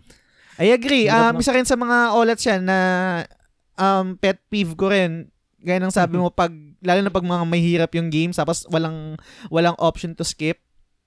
I 0.55 0.70
agree. 0.70 1.11
Um, 1.11 1.35
isa 1.37 1.51
rin 1.51 1.66
sa 1.66 1.74
mga 1.74 2.14
olats 2.14 2.43
yan 2.43 2.62
na 2.62 2.78
um, 3.74 4.14
pet 4.14 4.39
peeve 4.47 4.72
ko 4.72 4.87
rin. 4.87 5.26
Gaya 5.59 5.82
ng 5.82 5.91
sabi 5.91 6.14
mo, 6.14 6.30
pag, 6.30 6.55
lalo 6.78 7.01
na 7.01 7.11
pag 7.11 7.24
mga 7.24 7.43
mahirap 7.43 7.91
yung 7.93 8.07
game, 8.07 8.30
tapos 8.30 8.62
walang, 8.68 9.18
walang 9.49 9.74
option 9.76 10.12
to 10.12 10.22
skip, 10.22 10.62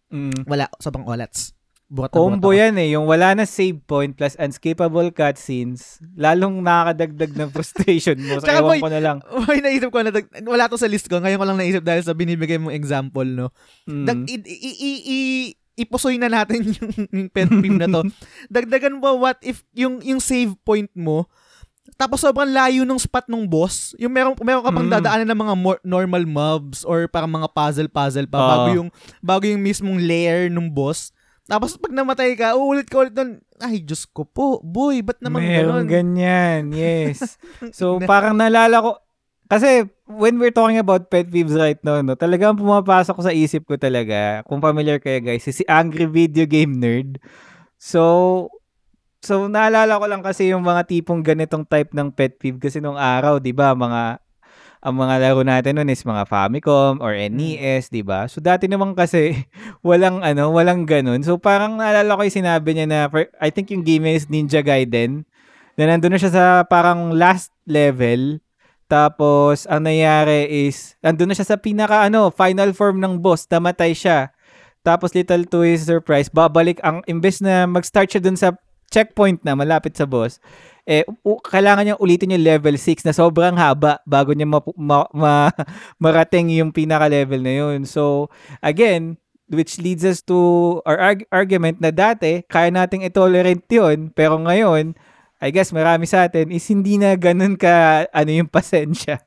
Mm. 0.08 0.44
wala, 0.44 0.68
sobrang 0.78 1.04
olats. 1.04 1.56
Burat 1.88 2.12
na 2.12 2.14
Combo 2.14 2.52
burat 2.52 2.52
ako. 2.52 2.62
yan 2.62 2.76
eh. 2.78 2.88
Yung 2.92 3.08
wala 3.08 3.32
na 3.32 3.48
save 3.48 3.80
point 3.82 4.12
plus 4.12 4.36
unskippable 4.36 5.08
cutscenes, 5.10 6.04
lalong 6.14 6.60
nakakadagdag 6.60 7.32
ng 7.34 7.50
frustration 7.56 8.20
mo. 8.20 8.38
So, 8.38 8.46
ewan 8.46 8.64
boy, 8.68 8.80
ko 8.84 8.92
na 8.92 9.00
lang. 9.00 9.18
Uy, 9.24 9.64
naisip 9.64 9.88
ko 9.88 10.04
na, 10.04 10.12
wala 10.44 10.68
to 10.68 10.76
sa 10.76 10.86
list 10.86 11.08
ko. 11.08 11.18
Ngayon 11.18 11.40
ko 11.40 11.48
lang 11.48 11.56
naisip 11.56 11.82
dahil 11.82 12.04
sa 12.04 12.12
binibigay 12.12 12.60
mong 12.60 12.76
example, 12.76 13.24
no? 13.24 13.56
Mm. 13.88 14.04
Dag, 14.04 14.20
i, 14.26 14.36
i, 14.36 14.52
i, 14.60 14.92
i- 15.08 15.54
ipusoy 15.78 16.20
na 16.20 16.28
natin 16.28 16.68
yung, 16.76 16.92
yung 17.08 17.28
pet 17.30 17.48
peeve 17.48 17.78
na 17.78 17.88
to. 17.88 18.04
Dagdagan 18.52 19.00
mo, 19.00 19.16
what 19.18 19.40
if 19.40 19.64
yung, 19.72 20.04
yung 20.04 20.20
save 20.20 20.60
point 20.62 20.92
mo, 20.92 21.24
tapos 21.96 22.20
sobrang 22.20 22.52
layo 22.52 22.84
ng 22.84 23.00
spot 23.00 23.26
ng 23.26 23.48
boss. 23.48 23.96
Yung 23.96 24.12
meron, 24.12 24.36
meron 24.38 24.60
ka 24.60 24.70
pang 24.70 24.86
Mm. 24.86 24.96
dadaanan 25.00 25.28
ng 25.32 25.40
mga 25.40 25.56
more, 25.56 25.80
normal 25.82 26.28
mobs 26.28 26.84
or 26.84 27.08
parang 27.08 27.32
mga 27.32 27.48
puzzle-puzzle 27.48 28.28
pa 28.28 28.38
bago 28.38 28.68
Oo. 28.68 28.76
yung 28.76 28.90
bago 29.18 29.48
yung 29.48 29.64
mismong 29.64 29.98
layer 29.98 30.52
ng 30.52 30.68
boss. 30.68 31.16
Tapos 31.48 31.80
pag 31.80 31.96
namatay 31.96 32.36
ka, 32.36 32.60
uulit 32.60 32.92
ka 32.92 33.08
ulit 33.08 33.16
doon. 33.16 33.40
Ay, 33.58 33.80
Diyos 33.80 34.04
ko 34.04 34.28
po. 34.28 34.60
Boy, 34.60 35.00
ba't 35.00 35.24
naman 35.24 35.48
Meron 35.48 35.88
ganun? 35.88 35.88
ganyan, 35.88 36.62
yes. 36.76 37.40
So, 37.78 37.98
parang 38.04 38.36
nalala 38.36 38.84
ko, 38.84 39.00
kasi 39.48 39.88
when 40.04 40.36
we're 40.38 40.52
talking 40.54 40.78
about 40.78 41.08
pet 41.08 41.32
peeves 41.32 41.56
right 41.56 41.80
now, 41.82 42.04
no, 42.04 42.20
talagang 42.20 42.60
pumapasok 42.60 43.16
sa 43.24 43.32
isip 43.32 43.64
ko 43.64 43.80
talaga, 43.80 44.44
kung 44.44 44.60
familiar 44.60 45.00
kayo 45.00 45.24
guys, 45.24 45.48
si 45.48 45.64
Angry 45.72 46.04
Video 46.04 46.44
Game 46.44 46.76
Nerd. 46.76 47.16
So, 47.80 48.52
so 49.24 49.48
naalala 49.48 49.98
ko 49.98 50.06
lang 50.12 50.20
kasi 50.20 50.52
yung 50.52 50.68
mga 50.68 50.84
tipong 50.92 51.24
ganitong 51.24 51.64
type 51.64 51.96
ng 51.96 52.12
pet 52.12 52.36
peeve 52.36 52.60
kasi 52.60 52.84
nung 52.84 53.00
araw, 53.00 53.40
di 53.40 53.56
ba, 53.56 53.72
mga 53.72 54.20
ang 54.88 54.96
mga 54.96 55.16
laro 55.20 55.44
natin 55.44 55.76
noon 55.76 55.92
is 55.92 56.08
mga 56.08 56.24
Famicom 56.24 57.04
or 57.04 57.12
NES, 57.12 57.92
'di 57.92 58.08
ba? 58.08 58.24
So 58.32 58.40
dati 58.40 58.72
naman 58.72 58.96
kasi 58.96 59.36
walang 59.88 60.24
ano, 60.24 60.56
walang 60.56 60.88
ganun. 60.88 61.20
So 61.28 61.36
parang 61.36 61.76
naalala 61.76 62.16
ko 62.16 62.24
'yung 62.24 62.40
sinabi 62.40 62.72
niya 62.72 62.88
na 62.88 63.00
for- 63.12 63.28
I 63.44 63.52
think 63.52 63.68
yung 63.76 63.84
game 63.84 64.08
is 64.08 64.32
Ninja 64.32 64.64
Gaiden. 64.64 65.28
Na 65.76 65.92
nandun 65.92 66.16
na 66.16 66.20
siya 66.24 66.32
sa 66.32 66.46
parang 66.64 67.12
last 67.12 67.52
level. 67.68 68.40
Tapos 68.88 69.68
ang 69.68 69.84
nangyari 69.84 70.48
is 70.48 70.96
nandun 71.04 71.28
na 71.28 71.36
siya 71.36 71.52
sa 71.52 71.60
pinaka 71.60 72.08
ano, 72.08 72.32
final 72.32 72.72
form 72.72 73.04
ng 73.04 73.20
boss, 73.20 73.44
namatay 73.52 73.92
siya. 73.92 74.32
Tapos 74.88 75.12
little 75.12 75.44
to 75.52 75.68
his 75.68 75.84
surprise, 75.84 76.32
babalik 76.32 76.80
ang 76.80 77.04
imbes 77.12 77.44
na 77.44 77.68
mag-start 77.68 78.08
siya 78.08 78.24
dun 78.24 78.40
sa 78.40 78.56
checkpoint 78.88 79.44
na 79.44 79.52
malapit 79.52 80.00
sa 80.00 80.08
boss, 80.08 80.40
eh 80.88 81.04
u- 81.22 81.38
kailangan 81.38 81.84
niya 81.84 82.00
ulitin 82.00 82.32
yung 82.32 82.48
level 82.48 82.74
6 82.74 83.04
na 83.04 83.12
sobrang 83.12 83.54
haba 83.54 84.00
bago 84.04 84.32
niya 84.32 84.48
ma- 84.48 84.64
ma- 84.74 85.12
ma- 85.12 85.52
marating 86.00 86.48
yung 86.54 86.72
pinaka-level 86.72 87.38
na 87.38 87.54
yun. 87.54 87.84
So, 87.84 88.32
again, 88.62 89.20
which 89.48 89.78
leads 89.78 90.02
us 90.02 90.24
to 90.24 90.38
our 90.84 90.96
arg- 90.98 91.28
argument 91.30 91.78
na 91.78 91.92
dati, 91.92 92.42
kaya 92.46 92.68
nating 92.68 93.04
i-tolerate 93.04 93.68
yun, 93.70 94.10
pero 94.10 94.40
ngayon, 94.40 94.96
I 95.38 95.52
guess 95.52 95.70
marami 95.70 96.04
sa 96.04 96.26
atin 96.26 96.50
is 96.50 96.66
hindi 96.66 96.96
na 96.96 97.14
ganun 97.14 97.54
ka 97.54 98.08
ano 98.10 98.32
yung 98.34 98.50
pasensya. 98.50 99.22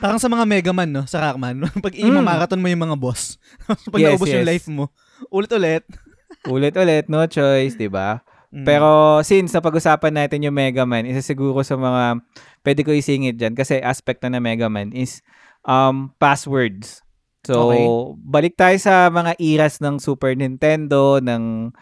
Parang 0.00 0.16
sa 0.16 0.26
mga 0.26 0.42
Mega 0.42 0.72
Man, 0.72 0.88
no? 0.90 1.04
Sa 1.04 1.20
Rockman. 1.20 1.60
Pag 1.84 1.94
Mm. 1.94 2.16
i-marathon 2.16 2.58
mo 2.58 2.66
yung 2.66 2.82
mga 2.82 2.96
boss. 2.96 3.36
Pag 3.92 4.00
Yes, 4.00 4.08
naubos 4.10 4.32
yung 4.32 4.42
yes. 4.42 4.50
life 4.50 4.66
mo. 4.66 4.88
Ulit-ulit. 5.28 5.84
Ulit-ulit, 6.44 7.06
no 7.06 7.24
choice, 7.24 7.72
di 7.74 7.86
ba? 7.86 8.24
Mm. 8.54 8.62
Pero 8.62 9.18
since 9.26 9.50
napag-usapan 9.50 10.14
natin 10.14 10.46
yung 10.46 10.54
Mega 10.54 10.86
Man, 10.86 11.10
isa 11.10 11.18
siguro 11.18 11.58
sa 11.66 11.74
mga 11.74 12.22
pwede 12.62 12.80
ko 12.86 12.94
isingit 12.94 13.34
dyan 13.34 13.58
kasi 13.58 13.82
aspect 13.82 14.22
na 14.22 14.38
ng 14.38 14.44
Mega 14.46 14.70
Man 14.70 14.94
is 14.94 15.18
um, 15.66 16.14
passwords. 16.22 17.02
So, 17.42 17.68
Okay. 17.68 17.84
balik 18.24 18.54
tayo 18.54 18.78
sa 18.78 19.10
mga 19.10 19.36
eras 19.36 19.82
ng 19.82 19.98
Super 19.98 20.32
Nintendo, 20.32 21.18
ng 21.18 21.74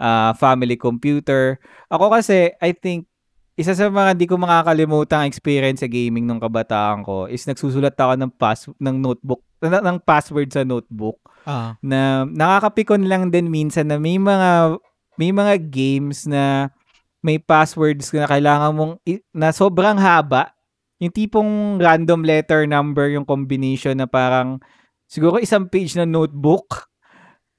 ah, 0.00 0.32
family 0.38 0.80
computer. 0.80 1.60
Ako 1.92 2.08
kasi, 2.08 2.54
I 2.56 2.72
think, 2.72 3.04
isa 3.52 3.76
sa 3.76 3.92
mga 3.92 4.16
di 4.16 4.24
ko 4.24 4.40
makakalimutang 4.40 5.28
experience 5.28 5.84
sa 5.84 5.90
gaming 5.92 6.24
nung 6.24 6.40
kabataan 6.40 7.04
ko 7.04 7.28
is 7.28 7.44
nagsusulat 7.44 7.92
ako 7.92 8.16
ng 8.16 8.32
pass 8.32 8.64
ng 8.80 8.96
notebook 8.96 9.44
ng, 9.60 9.84
ng 9.84 9.98
password 10.00 10.48
sa 10.48 10.64
notebook 10.64 11.20
Ah. 11.44 11.76
na 11.84 12.24
nakakapikon 12.24 13.04
lang 13.04 13.28
din 13.28 13.52
minsan 13.52 13.92
na 13.92 14.00
may 14.00 14.16
mga 14.16 14.80
may 15.20 15.30
mga 15.30 15.60
games 15.68 16.24
na 16.24 16.72
may 17.20 17.36
passwords 17.36 18.08
na 18.16 18.24
kailangan 18.24 18.72
mong 18.72 18.94
i- 19.04 19.20
na 19.30 19.52
sobrang 19.52 20.00
haba. 20.00 20.56
Yung 20.96 21.12
tipong 21.12 21.52
random 21.76 22.24
letter 22.24 22.64
number 22.64 23.12
yung 23.12 23.28
combination 23.28 23.92
na 23.92 24.08
parang 24.08 24.56
siguro 25.04 25.36
isang 25.36 25.68
page 25.68 25.92
na 25.92 26.08
notebook 26.08 26.88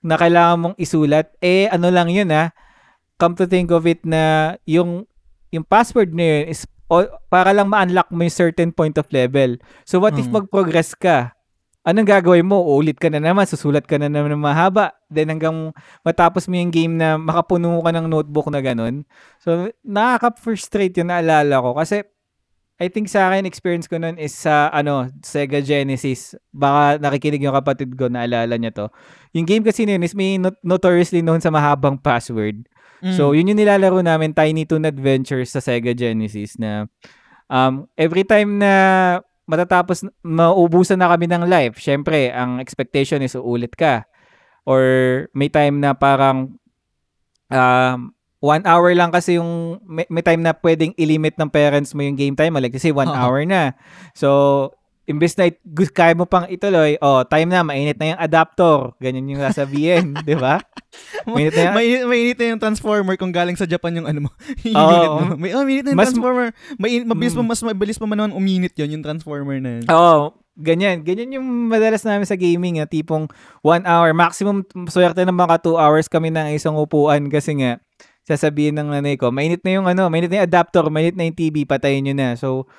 na 0.01 0.17
kailangan 0.17 0.57
mong 0.59 0.75
isulat. 0.77 1.29
Eh 1.37 1.69
ano 1.69 1.93
lang 1.93 2.09
yun 2.09 2.33
ah. 2.33 2.49
Come 3.21 3.37
to 3.37 3.45
think 3.45 3.69
of 3.69 3.85
it 3.85 4.01
na 4.01 4.53
yung 4.65 5.05
yung 5.53 5.61
password 5.61 6.17
na 6.17 6.25
yun 6.41 6.43
is 6.49 6.65
o- 6.89 7.13
para 7.29 7.53
lang 7.53 7.69
ma-unlock 7.69 8.09
mo 8.09 8.25
yung 8.25 8.33
certain 8.33 8.73
point 8.73 8.97
of 8.97 9.05
level. 9.13 9.61
So 9.85 10.01
what 10.01 10.17
if 10.17 10.25
Mm. 10.25 10.41
mag-progress 10.41 10.97
ka? 10.97 11.37
Anong 11.81 12.05
gagawin 12.05 12.45
mo? 12.45 12.61
Uulit 12.61 13.01
ka 13.01 13.09
na 13.09 13.17
naman, 13.17 13.49
susulat 13.49 13.89
ka 13.89 13.97
na 13.97 14.05
naman 14.05 14.37
ng 14.37 14.43
mahaba. 14.45 14.93
Then 15.09 15.33
hanggang 15.33 15.73
matapos 16.05 16.45
mo 16.45 16.53
yung 16.53 16.69
game 16.69 16.93
na 16.93 17.17
makapuno 17.17 17.81
ka 17.81 17.89
ng 17.89 18.05
notebook 18.05 18.53
na 18.53 18.61
ganun. 18.61 19.01
So, 19.41 19.73
nakaka-frustrate 19.81 20.93
yung 21.01 21.09
naalala 21.09 21.57
ko. 21.57 21.73
Kasi, 21.73 22.05
I 22.77 22.85
think 22.89 23.09
sa 23.09 23.33
akin, 23.33 23.49
experience 23.49 23.89
ko 23.89 23.97
nun 23.97 24.21
is 24.21 24.33
sa, 24.37 24.69
ano, 24.69 25.09
Sega 25.25 25.57
Genesis. 25.65 26.37
Baka 26.53 27.01
nakikinig 27.01 27.41
yung 27.41 27.57
kapatid 27.57 27.97
ko, 27.97 28.13
naalala 28.13 28.61
niya 28.61 28.73
to. 28.77 28.85
Yung 29.33 29.49
game 29.49 29.65
kasi 29.65 29.89
na 29.89 29.97
yun 29.97 30.05
is 30.05 30.13
may 30.13 30.37
not- 30.37 30.61
notoriously 30.61 31.25
known 31.25 31.41
sa 31.41 31.49
mahabang 31.49 31.97
password. 31.97 32.69
Mm. 33.01 33.17
So, 33.17 33.33
yun 33.33 33.49
yung 33.49 33.57
nilalaro 33.57 34.05
namin, 34.05 34.37
Tiny 34.37 34.69
Toon 34.69 34.85
Adventures 34.85 35.49
sa 35.49 35.57
Sega 35.57 35.97
Genesis 35.97 36.61
na 36.61 36.85
um, 37.49 37.89
every 37.97 38.21
time 38.21 38.61
na 38.61 38.73
matatapos, 39.51 40.07
maubusan 40.23 40.95
na 40.95 41.11
kami 41.11 41.27
ng 41.27 41.43
life, 41.43 41.75
syempre, 41.83 42.31
ang 42.31 42.63
expectation 42.63 43.19
is 43.19 43.35
uulit 43.35 43.75
ka. 43.75 44.07
or 44.65 44.81
may 45.33 45.49
time 45.49 45.81
na 45.81 45.97
parang 45.97 46.53
um, 47.49 47.99
one 48.41 48.63
hour 48.65 48.93
lang 48.93 49.13
kasi 49.13 49.37
yung 49.37 49.81
may, 49.85 50.05
may 50.09 50.25
time 50.25 50.41
na 50.41 50.53
pwedeng 50.53 50.93
ilimit 50.97 51.37
ng 51.37 51.49
parents 51.49 51.93
mo 51.93 52.01
yung 52.05 52.17
game 52.17 52.37
time. 52.37 52.57
Like 52.57 52.73
kasi 52.73 52.93
one 52.93 53.09
Oo. 53.09 53.17
hour 53.17 53.41
na. 53.45 53.73
So, 54.13 54.69
imbes 55.03 55.33
na 55.33 55.49
kaya 55.89 56.13
mo 56.13 56.23
pang 56.23 56.45
ituloy, 56.45 56.95
oh, 56.97 57.25
time 57.25 57.49
na, 57.49 57.61
mainit 57.61 57.97
na 57.97 58.15
yung 58.15 58.21
adapter. 58.21 58.93
Ganyan 58.97 59.27
yung 59.27 59.41
sasabihin, 59.41 60.13
di 60.27 60.37
ba? 60.37 60.61
Mainit 61.25 61.51
na 61.51 61.61
yung, 61.63 61.75
Mainit, 61.75 62.01
mainit 62.05 62.37
na 62.37 62.45
yung 62.53 62.61
transformer 62.61 63.15
kung 63.17 63.33
galing 63.33 63.55
sa 63.55 63.65
Japan 63.65 63.97
yung 63.97 64.07
ano 64.07 64.27
mo. 64.27 64.29
yung 64.65 64.77
unit 64.77 65.09
mo. 65.09 65.21
May, 65.35 65.51
oh, 65.51 65.65
mainit 65.65 65.83
na 65.83 65.91
yung 65.91 65.99
Mas- 65.99 66.13
transformer. 66.13 66.47
May, 66.77 67.01
mabilis 67.01 67.33
pa, 67.33 67.41
Mm. 67.41 67.49
mas 67.49 67.61
mabilis 67.61 67.97
pa 67.97 68.05
man 68.05 68.17
naman 68.17 68.33
uminit 68.33 68.73
yun, 68.77 68.99
yung 68.99 69.03
transformer 69.03 69.57
na 69.57 69.81
yun. 69.81 69.85
Oo, 69.89 70.37
ganyan. 70.55 71.01
Ganyan 71.01 71.41
yung 71.41 71.47
madalas 71.67 72.05
namin 72.05 72.29
sa 72.29 72.37
gaming, 72.37 72.79
ah, 72.79 72.87
tipong 72.87 73.25
one 73.61 73.83
hour. 73.83 74.13
Maximum, 74.13 74.61
swerte 74.87 75.25
ng 75.25 75.33
mga 75.33 75.59
two 75.59 75.75
hours 75.75 76.05
kami 76.05 76.29
ng 76.29 76.53
isang 76.53 76.77
upuan 76.77 77.25
kasi 77.27 77.57
nga, 77.57 77.81
sasabihin 78.21 78.77
ng 78.77 78.93
nanay 78.93 79.17
ko, 79.17 79.33
mainit 79.33 79.65
na 79.65 79.81
yung 79.81 79.89
ano, 79.89 80.05
mainit 80.07 80.29
na 80.29 80.45
yung 80.45 80.47
adapter, 80.47 80.85
mainit 80.87 81.17
na 81.17 81.25
yung 81.25 81.33
TV, 81.33 81.65
patayin 81.65 82.05
nyo 82.05 82.13
na. 82.13 82.37
So, 82.37 82.69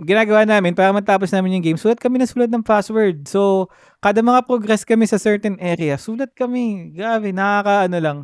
ginagawa 0.00 0.42
namin, 0.42 0.72
para 0.72 0.90
matapos 0.90 1.30
namin 1.30 1.58
yung 1.58 1.64
game, 1.64 1.78
sulat 1.78 1.98
kami 1.98 2.18
na 2.18 2.26
sulat 2.26 2.48
ng 2.48 2.62
password. 2.62 3.26
So, 3.26 3.66
kada 3.98 4.20
mga 4.20 4.44
progress 4.44 4.82
kami 4.82 5.04
sa 5.04 5.16
certain 5.16 5.58
area, 5.58 5.96
sulat 5.96 6.30
kami. 6.32 6.92
Grabe, 6.92 7.30
nakaka, 7.30 7.86
ano 7.86 7.98
lang, 7.98 8.18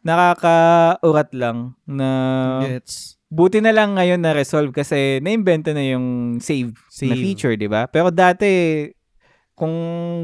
nakaka-urat 0.00 1.30
lang 1.32 1.74
na 1.84 2.08
Gets. 2.64 3.18
buti 3.28 3.60
na 3.60 3.72
lang 3.72 3.94
ngayon 3.94 4.20
na 4.20 4.32
resolve 4.32 4.70
kasi 4.70 5.18
naimbento 5.18 5.72
na 5.72 5.84
yung 5.84 6.38
save, 6.38 6.72
na 7.04 7.12
Save. 7.12 7.20
feature, 7.20 7.54
di 7.54 7.68
ba? 7.68 7.84
Pero 7.86 8.08
dati, 8.08 8.84
kung 9.52 9.74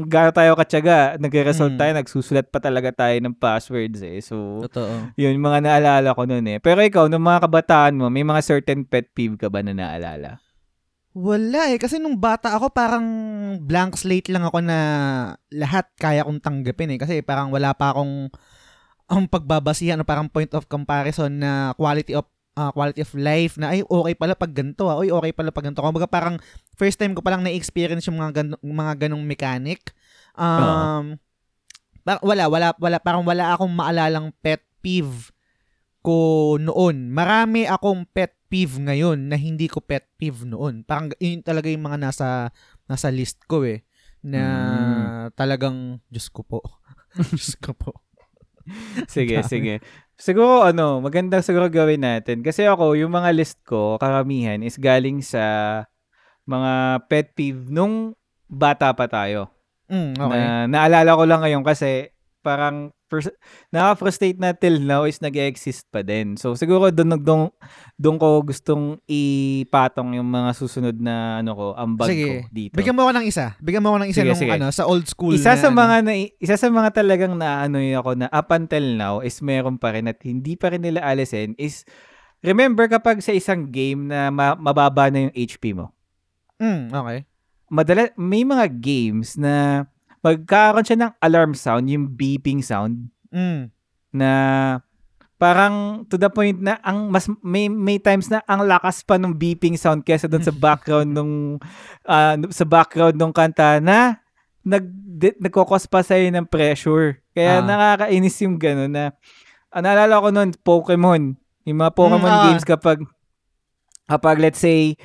gaano 0.07 0.31
tayo 0.31 0.55
katsaga, 0.55 1.19
nagre-resolve 1.19 1.75
Mm. 1.75 1.79
tayo, 1.79 1.91
nagsusulat 1.93 2.47
pa 2.47 2.63
talaga 2.63 2.95
tayo 2.95 3.19
ng 3.19 3.35
passwords 3.35 3.99
eh. 3.99 4.23
So, 4.23 4.63
Totoo. 4.63 5.11
yun, 5.19 5.35
mga 5.37 5.59
naalala 5.59 6.15
ko 6.15 6.23
noon 6.23 6.47
eh. 6.47 6.57
Pero 6.63 6.79
ikaw, 6.79 7.11
nung 7.11 7.27
mga 7.27 7.43
kabataan 7.43 7.99
mo, 7.99 8.07
may 8.07 8.23
mga 8.23 8.39
certain 8.39 8.87
pet 8.87 9.11
peeve 9.11 9.35
ka 9.35 9.51
ba 9.51 9.59
na 9.59 9.75
naalala? 9.75 10.39
Wala 11.15 11.71
eh. 11.71 11.79
Kasi 11.79 11.95
nung 11.95 12.19
bata 12.19 12.51
ako, 12.59 12.75
parang 12.75 13.07
blank 13.63 13.95
slate 13.95 14.27
lang 14.27 14.43
ako 14.43 14.59
na 14.59 14.79
lahat 15.47 15.87
kaya 15.95 16.27
kong 16.27 16.43
tanggapin 16.43 16.91
eh. 16.91 16.99
Kasi 16.99 17.23
parang 17.23 17.55
wala 17.55 17.71
pa 17.71 17.95
akong 17.95 18.27
ang 19.07 19.23
pagbabasihan 19.31 20.01
o 20.01 20.03
parang 20.03 20.27
point 20.27 20.51
of 20.51 20.67
comparison 20.67 21.31
na 21.39 21.71
quality 21.79 22.17
of 22.17 22.27
ah, 22.59 22.73
quality 22.75 23.05
of 23.05 23.11
life 23.15 23.55
na 23.55 23.71
ay 23.71 23.85
okay 23.85 24.15
pala 24.17 24.35
pag 24.35 24.51
ganito 24.51 24.91
ah. 24.91 24.99
Oy, 24.99 25.07
okay 25.07 25.31
pala 25.31 25.55
pag 25.55 25.63
ganito. 25.71 25.79
Kumbaga 25.79 26.09
parang 26.09 26.35
first 26.75 26.99
time 26.99 27.15
ko 27.15 27.23
palang 27.23 27.47
na-experience 27.47 28.03
yung 28.11 28.19
mga 28.19 28.31
gan- 28.43 28.59
mga 28.59 29.07
ganong 29.07 29.23
mechanic. 29.23 29.95
Um 30.35 31.15
pa- 32.03 32.21
wala 32.21 32.51
wala 32.51 32.67
wala 32.75 32.97
parang 32.99 33.23
wala 33.23 33.55
akong 33.55 33.71
maalalang 33.71 34.35
pet 34.43 34.61
peeve 34.83 35.34
ko 36.05 36.17
noon. 36.61 37.09
Marami 37.09 37.65
akong 37.65 38.05
pet 38.05 38.37
peeve 38.45 38.77
ngayon 38.77 39.33
na 39.33 39.41
hindi 39.41 39.65
ko 39.65 39.81
pet 39.81 40.05
peeve 40.21 40.45
noon. 40.45 40.85
Parang 40.85 41.09
yun 41.17 41.41
talaga 41.41 41.65
yung 41.65 41.81
mga 41.81 41.97
nasa 41.97 42.53
nasa 42.85 43.09
list 43.09 43.41
ko 43.49 43.65
eh 43.65 43.81
na 44.21 44.41
talagang 45.33 45.97
Diyos 46.13 46.29
ko 46.29 46.45
po. 46.45 46.61
Diyos 47.33 47.57
ko 47.57 47.73
po. 47.73 48.05
Sige, 49.13 49.45
Dami. 49.45 49.49
sige. 49.49 49.73
Siguro 50.17 50.65
ano, 50.65 50.97
maganda 50.97 51.37
siguro 51.45 51.69
gawin 51.69 52.01
natin. 52.01 52.41
Kasi 52.41 52.65
ako, 52.65 52.97
yung 52.97 53.13
mga 53.13 53.29
list 53.35 53.61
ko, 53.61 54.01
karamihan, 54.01 54.57
is 54.65 54.81
galing 54.81 55.21
sa 55.21 55.85
mga 56.49 57.05
pet 57.05 57.37
peeve 57.37 57.69
nung 57.69 58.17
bata 58.49 58.89
pa 58.97 59.05
tayo. 59.05 59.53
Mm, 59.85 60.17
okay. 60.17 60.39
Na, 60.41 60.65
naalala 60.65 61.13
ko 61.13 61.23
lang 61.29 61.41
ngayon 61.45 61.61
kasi 61.61 62.09
parang 62.41 62.94
first, 63.05 63.29
nakaka-frustrate 63.69 64.37
na 64.41 64.53
till 64.57 64.81
now 64.81 65.05
is 65.05 65.21
nag-exist 65.21 65.85
pa 65.93 66.01
din. 66.01 66.37
So 66.37 66.57
siguro 66.57 66.89
doon 66.89 67.21
doon 67.21 67.41
doon 67.95 68.17
ko 68.17 68.41
gustong 68.41 68.97
ipatong 69.05 70.17
yung 70.17 70.29
mga 70.29 70.51
susunod 70.57 70.97
na 70.97 71.39
ano 71.41 71.51
ko, 71.53 71.65
ambag 71.77 72.09
Sige. 72.11 72.25
ko 72.25 72.33
dito. 72.49 72.73
Bigyan 72.75 72.95
mo 72.97 73.05
ako 73.05 73.13
ng 73.21 73.27
isa. 73.29 73.45
Bigyan 73.61 73.81
mo 73.85 73.87
ako 73.93 73.99
ng 74.03 74.09
isa 74.09 74.21
Sige, 74.21 74.29
nung 74.33 74.41
sige. 74.41 74.53
ano 74.57 74.67
sa 74.73 74.83
old 74.89 75.05
school 75.05 75.33
isa 75.37 75.53
na, 75.53 75.61
sa 75.61 75.69
ano. 75.69 75.77
mga 75.77 75.95
na, 76.01 76.13
isa 76.41 76.55
sa 76.57 76.67
mga 76.67 76.89
talagang 76.91 77.33
naano 77.37 77.77
ako 77.79 78.11
na 78.17 78.27
up 78.33 78.49
until 78.51 78.85
now 78.97 79.21
is 79.21 79.37
meron 79.45 79.77
pa 79.77 79.93
rin 79.93 80.09
at 80.09 80.19
hindi 80.25 80.57
pa 80.57 80.73
rin 80.73 80.81
nila 80.81 81.05
alisin 81.05 81.53
is 81.61 81.85
remember 82.41 82.89
kapag 82.89 83.21
sa 83.21 83.33
isang 83.33 83.69
game 83.69 84.09
na 84.09 84.33
ma- 84.33 84.57
mababa 84.57 85.09
na 85.13 85.29
yung 85.29 85.33
HP 85.33 85.77
mo. 85.77 85.93
Mm, 86.57 86.89
okay. 86.91 87.19
Madala 87.69 88.13
may 88.15 88.45
mga 88.45 88.65
games 88.77 89.35
na 89.35 89.85
magkakaroon 90.25 90.81
siya 90.81 90.97
ng 90.99 91.13
alarm 91.19 91.53
sound, 91.53 91.85
yung 91.85 92.09
beeping 92.09 92.59
sound 92.59 93.13
Mm. 93.29 93.69
na 94.11 94.31
parang 95.35 96.07
to 96.07 96.15
the 96.15 96.25
point 96.27 96.55
na 96.57 96.79
ang 96.79 97.11
mas 97.11 97.27
may 97.43 97.67
may 97.67 97.99
times 97.99 98.31
na 98.31 98.39
ang 98.45 98.63
lakas 98.63 99.03
pa 99.03 99.15
ng 99.15 99.35
beeping 99.35 99.75
sound 99.75 100.01
kaysa 100.01 100.25
doon 100.25 100.41
sa 100.41 100.55
background 100.65 101.11
nung 101.11 101.59
ah, 102.03 102.33
sa 102.49 102.63
background 102.63 103.13
ng 103.13 103.29
kanta 103.29 103.77
na 103.77 104.17
nag 104.63 104.87
di- 105.13 105.35
nagkokos 105.37 105.85
pa 105.85 106.01
sa'yo 106.01 106.25
ng 106.27 106.47
pressure. 106.47 107.21
Kaya 107.31 107.59
Ah. 107.59 107.61
nakakainis 107.61 108.39
yung 108.41 108.55
gano'n 108.55 108.89
na 108.89 109.05
ah, 109.69 109.79
naalala 109.79 110.17
ko 110.17 110.31
noon 110.31 110.49
Pokemon. 110.57 111.35
Yung 111.63 111.77
mga 111.77 111.91
Pokemon 111.93 112.25
Mm, 112.25 112.33
ah. 112.33 112.43
games 112.47 112.63
kapag 112.63 113.03
kapag 114.05 114.39
let's 114.39 114.57
say 114.57 114.95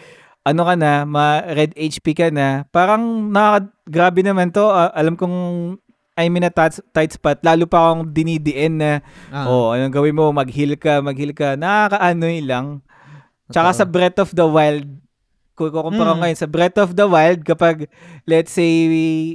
ano 0.42 0.62
ka 0.64 0.74
na, 0.74 1.04
ma 1.04 1.44
red 1.44 1.72
HP 1.74 2.16
ka 2.16 2.28
na, 2.32 2.64
parang 2.70 3.28
nakaka, 3.28 3.68
grabe 3.86 4.20
naman 4.24 4.48
to. 4.50 4.64
Ah, 4.64 4.88
alam 4.92 5.14
kong 5.14 5.36
I'm 6.16 6.36
in 6.36 6.44
a 6.44 6.52
tight, 6.52 6.76
tight 6.92 7.12
spot. 7.12 7.40
Lalo 7.40 7.64
pa 7.64 7.80
akong 7.80 8.12
dinidiin 8.12 8.76
na 8.76 9.00
Ah, 9.32 9.48
Oh, 9.48 9.72
anong 9.72 9.94
gawin 9.94 10.12
mo? 10.12 10.28
Mag-heal 10.28 10.76
ka, 10.76 11.00
mag-heal 11.00 11.32
ka. 11.32 11.56
Nakakaanoy 11.56 12.44
lang. 12.44 12.84
Tsaka 13.48 13.72
sa 13.72 13.84
Breath 13.88 14.20
of 14.20 14.30
the 14.36 14.44
Wild, 14.44 14.84
kung 15.56 15.72
kukumpara 15.72 16.12
Mm. 16.12 16.20
ngayon, 16.20 16.38
sa 16.38 16.48
Breath 16.48 16.76
of 16.76 16.92
the 16.92 17.04
Wild, 17.04 17.40
kapag, 17.42 17.88
let's 18.24 18.52
say, 18.52 18.68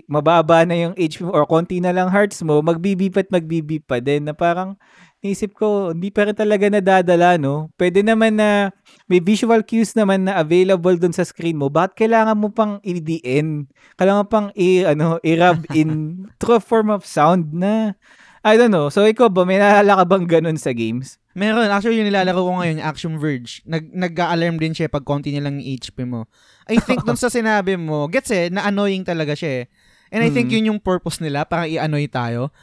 mababa 0.06 0.62
na 0.62 0.78
yung 0.78 0.94
HP 0.94 1.26
mo 1.26 1.34
or 1.34 1.46
konti 1.46 1.82
na 1.82 1.90
lang 1.90 2.10
hearts 2.10 2.42
mo, 2.42 2.62
magbibip 2.62 3.18
at 3.18 3.30
magbibip 3.30 3.86
pa 3.86 3.98
din 3.98 4.26
na 4.26 4.34
parang, 4.34 4.78
naisip 5.26 5.58
ko, 5.58 5.90
hindi 5.90 6.14
pa 6.14 6.30
rin 6.30 6.38
talaga 6.38 6.70
nadadala, 6.70 7.42
no? 7.42 7.74
Pwede 7.74 8.06
naman 8.06 8.38
na, 8.38 8.70
may 9.10 9.18
visual 9.18 9.66
cues 9.66 9.98
naman 9.98 10.30
na 10.30 10.38
available 10.38 10.94
dun 10.96 11.12
sa 11.12 11.26
screen 11.26 11.58
mo. 11.58 11.74
Bakit 11.74 11.98
kailangan 11.98 12.38
mo 12.38 12.54
pang 12.54 12.78
i-DN? 12.86 13.66
Kailangan 13.98 14.26
pang 14.30 14.48
i, 14.54 14.86
ano, 14.86 15.18
i-rub 15.26 15.66
in 15.74 15.90
through 16.38 16.58
a 16.58 16.64
form 16.64 16.94
of 16.94 17.02
sound 17.02 17.50
na, 17.52 17.98
I 18.46 18.62
don't 18.62 18.70
know. 18.70 18.94
So, 18.94 19.10
ikaw 19.10 19.34
ba, 19.34 19.42
may 19.42 19.58
naalala 19.58 20.06
ka 20.06 20.06
bang 20.06 20.26
ganun 20.30 20.62
sa 20.62 20.70
games? 20.70 21.18
Meron. 21.34 21.68
Actually, 21.68 21.98
yung 21.98 22.08
nilalaro 22.08 22.46
ko 22.46 22.62
ngayon, 22.62 22.78
yung 22.78 22.86
Action 22.86 23.14
Verge. 23.18 23.66
Nag, 23.66 23.90
nag-alarm 23.90 24.62
din 24.62 24.78
siya 24.78 24.86
pag 24.86 25.02
konti 25.02 25.34
na 25.34 25.50
lang 25.50 25.58
yung 25.58 25.66
HP 25.66 26.06
mo. 26.06 26.30
I 26.70 26.78
think 26.78 27.02
dun 27.02 27.18
sa 27.18 27.34
sinabi 27.34 27.74
mo, 27.74 28.06
gets 28.06 28.30
eh, 28.30 28.54
na-annoying 28.54 29.02
talaga 29.02 29.34
siya 29.34 29.66
eh. 29.66 29.74
And 30.14 30.22
I 30.22 30.30
think 30.30 30.48
Mm. 30.48 30.54
yun 30.54 30.70
yung 30.72 30.80
purpose 30.80 31.18
nila, 31.18 31.44
para 31.50 31.66
i-annoy 31.66 32.06
tayo. 32.06 32.54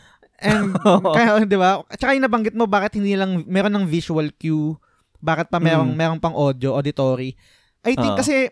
And, 0.43 0.75
kaya, 1.17 1.47
di 1.47 1.55
ba? 1.55 1.81
Tsaka 1.95 2.13
yung 2.13 2.27
nabanggit 2.27 2.53
mo, 2.53 2.67
bakit 2.67 2.99
hindi 2.99 3.15
lang, 3.15 3.47
meron 3.47 3.73
ng 3.73 3.87
visual 3.87 4.29
cue, 4.35 4.75
bakit 5.17 5.47
pa 5.47 5.57
merong, 5.57 5.95
Mm. 5.95 5.97
merong 5.97 6.21
pang 6.21 6.35
audio, 6.35 6.75
auditory. 6.75 7.39
I 7.81 7.95
think 7.95 8.13
Oo. 8.13 8.19
kasi, 8.19 8.51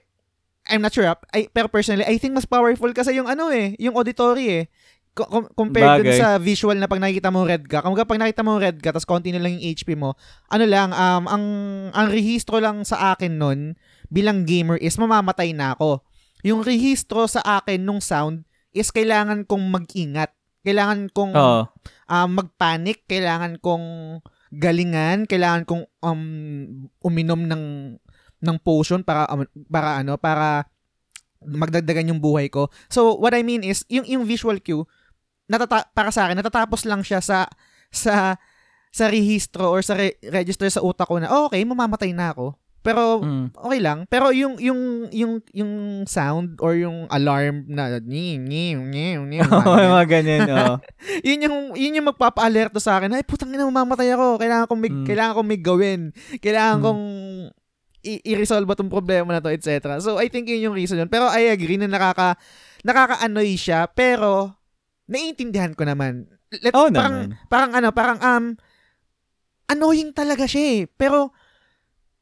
I'm 0.66 0.78
not 0.78 0.94
sure, 0.94 1.04
ah, 1.04 1.18
I, 1.30 1.50
pero 1.50 1.66
personally, 1.66 2.06
I 2.06 2.14
think 2.16 2.32
mas 2.32 2.46
powerful 2.46 2.90
kasi 2.90 3.10
yung 3.12 3.26
ano 3.26 3.50
eh, 3.50 3.74
yung 3.76 3.94
auditory 3.94 4.46
eh. 4.46 4.64
Co- 5.10 5.26
com- 5.26 5.50
compared 5.50 5.98
dun 5.98 6.06
Bagay. 6.06 6.22
sa 6.22 6.38
visual 6.38 6.78
na 6.78 6.86
pag 6.86 7.02
nakikita 7.02 7.34
mo 7.34 7.42
red 7.42 7.66
ka. 7.66 7.82
Kung 7.82 7.98
pag 7.98 8.20
nakita 8.22 8.46
mo 8.46 8.54
red 8.54 8.78
ka, 8.78 8.94
tapos 8.94 9.02
konti 9.02 9.34
na 9.34 9.42
lang 9.42 9.58
yung 9.58 9.64
HP 9.66 9.98
mo, 9.98 10.14
ano 10.46 10.64
lang, 10.64 10.94
um, 10.94 11.24
ang, 11.26 11.44
ang 11.90 12.06
rehistro 12.06 12.62
lang 12.62 12.86
sa 12.86 13.10
akin 13.10 13.34
nun, 13.34 13.74
bilang 14.06 14.46
gamer 14.46 14.78
is 14.78 14.94
mamamatay 14.94 15.50
na 15.50 15.74
ako. 15.74 16.06
Yung 16.46 16.62
rehistro 16.62 17.26
sa 17.26 17.42
akin 17.58 17.82
nung 17.82 17.98
sound 17.98 18.46
is 18.70 18.94
kailangan 18.94 19.42
kong 19.42 19.66
mag-ingat. 19.66 20.30
Kailangan 20.60 21.08
kong 21.10 21.32
Oo. 21.32 21.62
um, 22.08 22.28
magpanic, 22.36 23.08
kailangan 23.08 23.56
kong 23.58 24.18
galingan, 24.52 25.24
kailangan 25.24 25.64
kong 25.64 25.82
um, 26.04 26.22
uminom 27.00 27.48
ng 27.48 27.64
ng 28.40 28.56
potion 28.60 29.00
para 29.00 29.24
um, 29.30 29.44
para 29.70 30.00
ano, 30.04 30.20
para 30.20 30.68
magdagdagan 31.40 32.12
yung 32.12 32.20
buhay 32.20 32.52
ko. 32.52 32.68
So 32.92 33.16
what 33.16 33.32
I 33.32 33.40
mean 33.40 33.64
is 33.64 33.88
yung 33.88 34.04
yung 34.04 34.28
visual 34.28 34.60
cue 34.60 34.84
natata- 35.48 35.88
para 35.96 36.12
sa 36.12 36.28
akin 36.28 36.36
natatapos 36.36 36.84
lang 36.84 37.00
siya 37.00 37.24
sa 37.24 37.48
sa 37.88 38.36
sa 38.92 39.04
rehistro 39.08 39.70
or 39.70 39.80
sa 39.80 39.96
re- 39.96 40.18
register 40.28 40.68
sa 40.68 40.84
utak 40.84 41.08
ko 41.08 41.16
na 41.16 41.32
oh, 41.32 41.48
okay, 41.48 41.64
mamamatay 41.64 42.12
na 42.12 42.36
ako. 42.36 42.59
Pero 42.80 43.20
Mm. 43.20 43.52
okay 43.52 43.80
lang. 43.80 43.98
Pero 44.08 44.32
yung 44.32 44.56
yung 44.56 44.80
yung 45.12 45.32
yung 45.52 45.72
sound 46.08 46.56
or 46.64 46.72
yung 46.74 47.04
alarm 47.12 47.68
na 47.68 48.00
ni 48.00 48.40
ni 48.40 48.72
ni 48.72 49.20
ni 49.20 49.36
mga 49.36 50.04
ganyan, 50.08 50.48
oo. 50.56 50.74
yun 51.20 51.44
yung 51.44 51.56
yun 51.76 51.96
yung 52.00 52.08
magpapa-alerto 52.08 52.80
sa 52.80 52.96
akin 52.96 53.12
ay 53.12 53.24
putang 53.24 53.52
ina 53.52 53.68
mamamatay 53.68 54.16
ako 54.16 54.40
kailangan 54.40 54.64
kong 54.64 54.80
may, 54.80 54.92
Mm. 54.92 55.04
kailangan 55.04 55.34
kong 55.36 55.48
may 55.48 55.60
gawin 55.60 56.00
kailangan 56.40 56.76
Mm. 56.80 56.84
kong 56.84 57.02
i- 58.00 58.24
i-resolve 58.32 58.64
tong 58.72 58.88
problema 58.88 59.28
na 59.28 59.44
to 59.44 59.52
etc 59.52 60.00
so 60.00 60.16
I 60.16 60.32
think 60.32 60.48
yun 60.48 60.72
yung 60.72 60.76
reason 60.76 60.96
yun 60.96 61.12
pero 61.12 61.28
I 61.28 61.52
agree 61.52 61.76
na 61.76 61.84
nakaka 61.84 62.40
nakaka-annoy 62.80 63.60
siya 63.60 63.92
pero 63.92 64.56
naiintindihan 65.04 65.76
ko 65.76 65.84
naman 65.84 66.32
let, 66.50 66.72
Oo 66.72 66.88
parang, 66.88 67.28
naman. 67.28 67.46
parang 67.46 67.70
ano, 67.76 67.88
parang 67.92 68.18
um, 68.18 68.44
annoying 69.70 70.10
talaga 70.10 70.50
siya 70.50 70.82
eh. 70.82 70.90
Pero, 70.90 71.30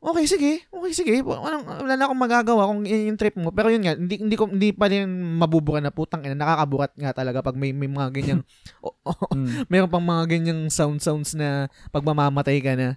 okay, 0.08 0.24
sige. 0.24 0.52
Okay, 0.66 0.92
sige. 0.92 1.14
Walang, 1.20 1.62
wala 1.64 1.94
na 1.94 2.04
akong 2.04 2.18
magagawa 2.18 2.66
kung 2.66 2.82
yun 2.82 3.12
yung 3.12 3.20
trip 3.20 3.34
mo. 3.34 3.50
Pero 3.50 3.68
yun 3.68 3.82
nga, 3.82 3.92
hindi, 3.92 4.16
hindi, 4.16 4.34
ko, 4.34 4.46
hindi 4.46 4.70
pa 4.70 4.86
din 4.86 5.06
mabubura 5.36 5.78
na 5.78 5.90
putang 5.90 6.22
ina. 6.22 6.34
Nakakaburat 6.34 6.92
nga 6.94 7.12
talaga 7.12 7.40
pag 7.40 7.54
may, 7.54 7.70
may 7.70 7.86
mga 7.86 8.08
ganyang, 8.10 8.42
o- 8.86 8.96
o- 9.02 9.30
Mm. 9.30 9.66
mayroon 9.66 9.88
pang 9.88 10.02
mga 10.02 10.24
ganyang 10.28 10.60
sound 10.68 10.98
sounds 10.98 11.32
na 11.32 11.66
pag 11.88 12.02
mamamatay 12.02 12.58
ka 12.58 12.72
na. 12.72 12.96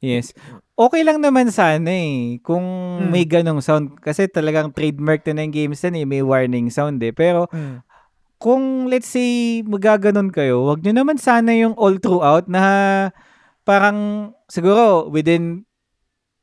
Yes. 0.00 0.32
Okay 0.74 1.04
lang 1.04 1.20
naman 1.20 1.52
sana 1.52 1.88
eh. 1.88 2.40
Kung 2.40 2.64
Mm. 2.98 3.08
may 3.08 3.24
ganong 3.24 3.60
sound. 3.60 3.96
Kasi 3.96 4.24
talagang 4.26 4.72
trademark 4.72 5.20
na 5.26 5.40
ng 5.40 5.52
games 5.52 5.80
na 5.80 5.92
eh. 5.94 6.04
May 6.04 6.20
warning 6.20 6.68
sound 6.68 7.00
eh. 7.00 7.12
Pero 7.12 7.48
kung 8.36 8.88
let's 8.88 9.04
say 9.06 9.60
magaganon 9.62 10.32
kayo, 10.32 10.64
wag 10.64 10.80
nyo 10.80 10.96
naman 10.96 11.20
sana 11.20 11.52
yung 11.52 11.76
all 11.76 12.00
throughout 12.00 12.48
na 12.48 12.64
parang 13.62 13.98
siguro 14.48 15.06
within 15.06 15.68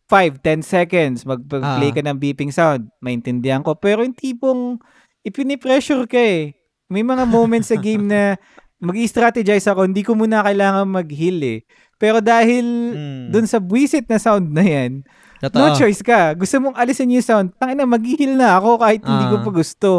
5, 0.07 0.39
10 0.39 0.63
seconds 0.63 1.23
mag-play 1.23 1.61
Ah. 1.61 1.93
ka 1.93 2.01
ng 2.01 2.17
beeping 2.17 2.49
sound. 2.49 2.87
Maintindihan 2.97 3.59
ko. 3.59 3.75
Pero 3.75 4.01
yung 4.01 4.15
tipong 4.15 4.79
ipinipressure 5.21 6.03
ka 6.03 6.17
eh. 6.17 6.55
May 6.87 7.03
mga 7.03 7.23
moments 7.23 7.67
sa 7.67 7.77
game 7.83 8.03
na 8.03 8.39
mag-strategize 8.77 9.65
ako, 9.65 9.83
hindi 9.83 10.01
ko 10.01 10.13
muna 10.13 10.39
kailangan 10.41 10.87
mag-heal 10.87 11.39
eh. 11.41 11.59
Pero 11.97 12.21
dahil 12.21 12.63
Mm. 12.93 13.25
dun 13.29 13.45
sa 13.45 13.57
buwisit 13.57 14.05
na 14.05 14.15
sound 14.15 14.47
na 14.47 14.61
yan, 14.61 15.01
Totoo. 15.39 15.57
no 15.59 15.73
choice 15.73 15.99
ka. 15.99 16.31
Gusto 16.33 16.61
mong 16.61 16.77
alisin 16.77 17.09
yung 17.09 17.25
sound. 17.25 17.47
Tangina, 17.57 17.83
mag-heal 17.83 18.37
na 18.37 18.55
ako 18.55 18.79
kahit 18.79 19.01
hindi 19.01 19.25
ko 19.27 19.35
Ah. 19.35 19.43
pa 19.43 19.51
gusto. 19.51 19.91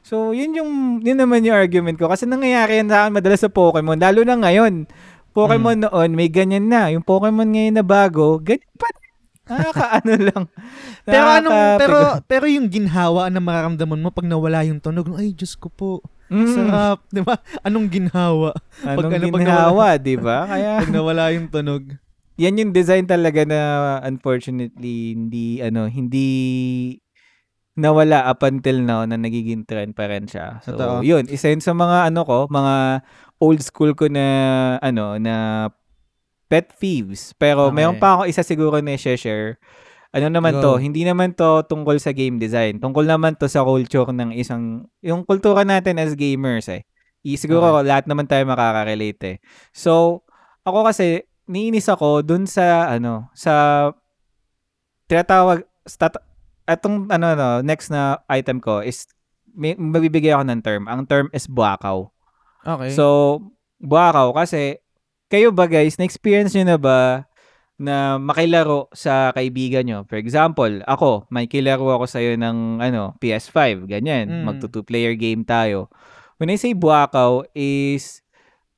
So, 0.00 0.30
yun 0.30 0.52
yung, 0.52 0.70
yun 1.00 1.16
naman 1.16 1.42
yung 1.42 1.56
argument 1.56 1.96
ko. 1.96 2.06
Kasi 2.06 2.22
nangyayari 2.22 2.78
yan 2.78 2.86
sa 2.86 3.02
akin 3.02 3.12
madalas 3.14 3.40
sa 3.40 3.48
Pokemon. 3.48 3.98
Lalo 3.98 4.20
na 4.22 4.36
ngayon. 4.36 4.84
Pokemon 5.32 5.80
Hmm. 5.80 5.84
noon, 5.88 6.10
may 6.12 6.28
ganyan 6.28 6.68
na. 6.68 6.88
Yung 6.88 7.02
Pokemon 7.02 7.50
ngayon 7.50 7.74
na 7.74 7.84
bago, 7.84 8.36
ganyan 8.38 8.68
pa. 8.76 8.86
Nakakaano 9.46 10.12
lang. 10.18 10.42
Pero 11.06 11.26
anong, 11.30 11.58
pero, 11.78 11.96
pero 12.26 12.44
yung 12.50 12.66
ginhawa 12.66 13.30
na 13.30 13.38
mararamdaman 13.38 14.02
mo 14.02 14.10
pag 14.10 14.26
nawala 14.26 14.66
yung 14.66 14.82
tunog, 14.82 15.06
ay, 15.14 15.30
Diyos 15.32 15.54
ko 15.54 15.70
po. 15.70 15.90
Mm, 16.26 16.50
Sarap, 16.50 16.98
di 17.06 17.22
ba? 17.22 17.38
Anong 17.62 17.86
ginhawa? 17.86 18.50
anong 18.82 19.14
ano, 19.14 19.30
pag 19.30 19.38
ginhawa, 19.38 19.86
di 19.94 20.16
ba? 20.18 20.38
Kaya, 20.50 20.82
Pag 20.82 20.90
nawala 20.90 21.30
yung 21.30 21.46
tunog. 21.46 21.82
yan 22.36 22.58
yung 22.58 22.72
design 22.74 23.06
talaga 23.06 23.46
na 23.46 23.60
unfortunately 24.04 25.16
hindi 25.16 25.56
ano 25.62 25.88
hindi 25.88 26.28
nawala 27.76 28.24
up 28.26 28.42
until 28.42 28.80
now 28.80 29.04
na 29.04 29.16
nagiging 29.16 29.64
trend 29.64 29.92
pa 29.92 30.08
rin 30.08 30.24
siya. 30.26 30.60
So, 30.64 30.74
Totoo. 30.74 31.04
yun, 31.04 31.28
isa 31.28 31.52
yun 31.52 31.60
sa 31.60 31.72
mga 31.72 32.08
ano 32.10 32.24
ko, 32.24 32.38
mga 32.48 33.04
old 33.38 33.60
school 33.60 33.92
ko 33.92 34.08
na 34.08 34.24
ano 34.80 35.20
na 35.20 35.68
pet 36.46 36.70
thieves. 36.78 37.34
Pero 37.36 37.70
Okay. 37.70 37.76
mayroon 37.82 37.98
pa 37.98 38.18
ako 38.18 38.22
isa 38.30 38.42
siguro 38.46 38.78
na 38.78 38.94
i-share. 38.94 39.58
Ano 40.16 40.32
naman 40.32 40.56
to, 40.64 40.78
Go. 40.78 40.80
hindi 40.80 41.04
naman 41.04 41.36
to 41.36 41.66
tungkol 41.68 42.00
sa 42.00 42.14
game 42.14 42.40
design. 42.40 42.80
Tungkol 42.80 43.04
naman 43.04 43.36
to 43.36 43.50
sa 43.50 43.60
culture 43.66 44.08
ng 44.08 44.32
isang, 44.32 44.88
yung 45.04 45.26
kultura 45.28 45.66
natin 45.66 46.00
as 46.00 46.16
gamers 46.16 46.72
eh. 46.72 46.88
I, 47.26 47.36
siguro 47.36 47.82
lahat 47.82 48.06
naman 48.08 48.24
tayo 48.24 48.46
makaka-relate 48.46 49.22
eh. 49.26 49.36
So, 49.74 50.22
ako 50.62 50.88
kasi, 50.88 51.26
niinis 51.50 51.90
ako 51.90 52.22
dun 52.22 52.46
sa, 52.46 52.94
ano, 52.96 53.28
sa, 53.34 53.90
tinatawag, 55.10 55.66
stat, 55.84 56.16
atong, 56.64 57.10
ano, 57.10 57.26
no, 57.34 57.48
next 57.66 57.90
na 57.90 58.22
item 58.30 58.62
ko 58.62 58.80
is, 58.80 59.10
may, 59.52 59.74
mabibigay 59.74 60.32
ako 60.32 60.44
ng 60.48 60.62
term. 60.62 60.82
Ang 60.86 61.04
term 61.04 61.26
is 61.34 61.50
buakaw. 61.50 62.08
Okay. 62.64 62.94
So, 62.94 63.38
buakaw 63.82 64.32
kasi, 64.32 64.80
kayo 65.26 65.50
ba 65.50 65.66
guys, 65.66 65.98
na-experience 65.98 66.54
nyo 66.54 66.64
na 66.66 66.78
ba 66.78 66.98
na 67.76 68.16
makilaro 68.16 68.88
sa 68.96 69.34
kaibigan 69.36 69.84
nyo? 69.84 69.98
For 70.08 70.16
example, 70.16 70.80
ako, 70.86 71.28
may 71.28 71.44
kilaro 71.44 71.92
ako 71.92 72.04
sa'yo 72.08 72.38
ng 72.40 72.80
ano, 72.80 73.12
PS5, 73.20 73.84
ganyan. 73.84 74.30
Mm. 74.32 74.42
Magto 74.48 74.66
two-player 74.70 75.12
game 75.18 75.44
tayo. 75.44 75.92
When 76.38 76.48
I 76.48 76.56
say 76.56 76.72
buakaw 76.72 77.44
is 77.52 78.22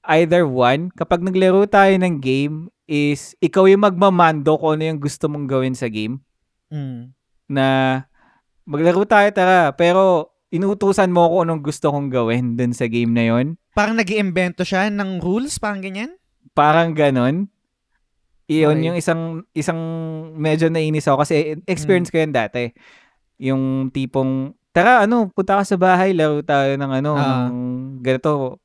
either 0.09 0.49
one, 0.49 0.91
kapag 0.95 1.23
naglaro 1.23 1.69
tayo 1.69 1.95
ng 1.95 2.19
game, 2.19 2.57
is 2.89 3.37
ikaw 3.39 3.69
yung 3.69 3.85
magmamando 3.85 4.57
kung 4.57 4.81
ano 4.81 4.89
yung 4.89 5.01
gusto 5.03 5.29
mong 5.29 5.45
gawin 5.45 5.77
sa 5.77 5.93
game 5.93 6.25
Mm. 6.73 7.13
na 7.49 7.67
maglaro 8.65 9.05
tayo 9.05 9.29
tara, 9.33 9.73
pero 9.73 10.33
inuutusan 10.49 11.13
mo 11.13 11.29
ako 11.29 11.37
anong 11.45 11.63
gusto 11.65 11.93
kong 11.93 12.09
gawin 12.09 12.57
dun 12.57 12.73
sa 12.73 12.89
game 12.89 13.13
na 13.13 13.25
yon 13.25 13.61
Parang 13.73 13.97
nag 13.97 14.09
iimbento 14.09 14.65
siya 14.65 14.89
ng 14.89 15.21
rules, 15.21 15.61
parang 15.61 15.81
ganyan? 15.81 16.17
Parang 16.53 16.93
ganon. 16.93 17.49
Iyon 18.49 18.81
Okay. 18.81 18.87
yung 18.89 18.97
isang 18.97 19.23
isang 19.53 19.81
medyo 20.33 20.73
nainis 20.73 21.05
ako 21.05 21.21
kasi 21.21 21.61
experience 21.69 22.09
ko 22.09 22.17
yan 22.17 22.33
dati. 22.33 22.73
Yung 23.37 23.93
tipong 23.93 24.57
tara 24.73 25.05
ano, 25.05 25.29
punta 25.29 25.61
ka 25.61 25.65
sa 25.69 25.77
bahay, 25.77 26.17
laro 26.17 26.41
tayo 26.41 26.73
ng 26.75 26.91
ano, 26.91 27.13
Ah. 27.13 27.53
ng 27.53 27.57
ganito 28.01 28.57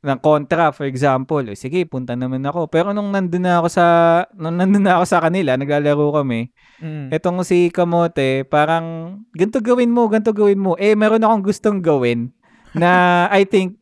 ng 0.00 0.16
kontra 0.22 0.70
for 0.72 0.86
example. 0.88 1.42
O, 1.42 1.52
sige, 1.52 1.84
punta 1.84 2.14
naman 2.16 2.40
ako. 2.46 2.70
Pero 2.70 2.94
nung 2.94 3.10
nandun 3.10 3.44
na 3.44 3.58
ako 3.60 3.68
sa 3.68 3.84
nung 4.32 4.56
nandun 4.56 4.86
na 4.86 4.96
ako 4.96 5.04
sa 5.04 5.18
kanila, 5.20 5.58
naglalaro 5.58 6.22
kami. 6.22 6.48
Mm. 6.80 7.10
Etong 7.12 7.42
si 7.42 7.68
Kamote, 7.68 8.46
parang 8.48 9.18
ganito 9.34 9.58
gawin 9.60 9.90
mo, 9.92 10.06
ganito 10.06 10.30
gawin 10.32 10.56
mo. 10.56 10.78
Eh 10.78 10.94
meron 10.94 11.20
akong 11.20 11.44
gustong 11.44 11.82
gawin 11.82 12.30
na 12.72 13.26
I 13.28 13.42
think 13.42 13.79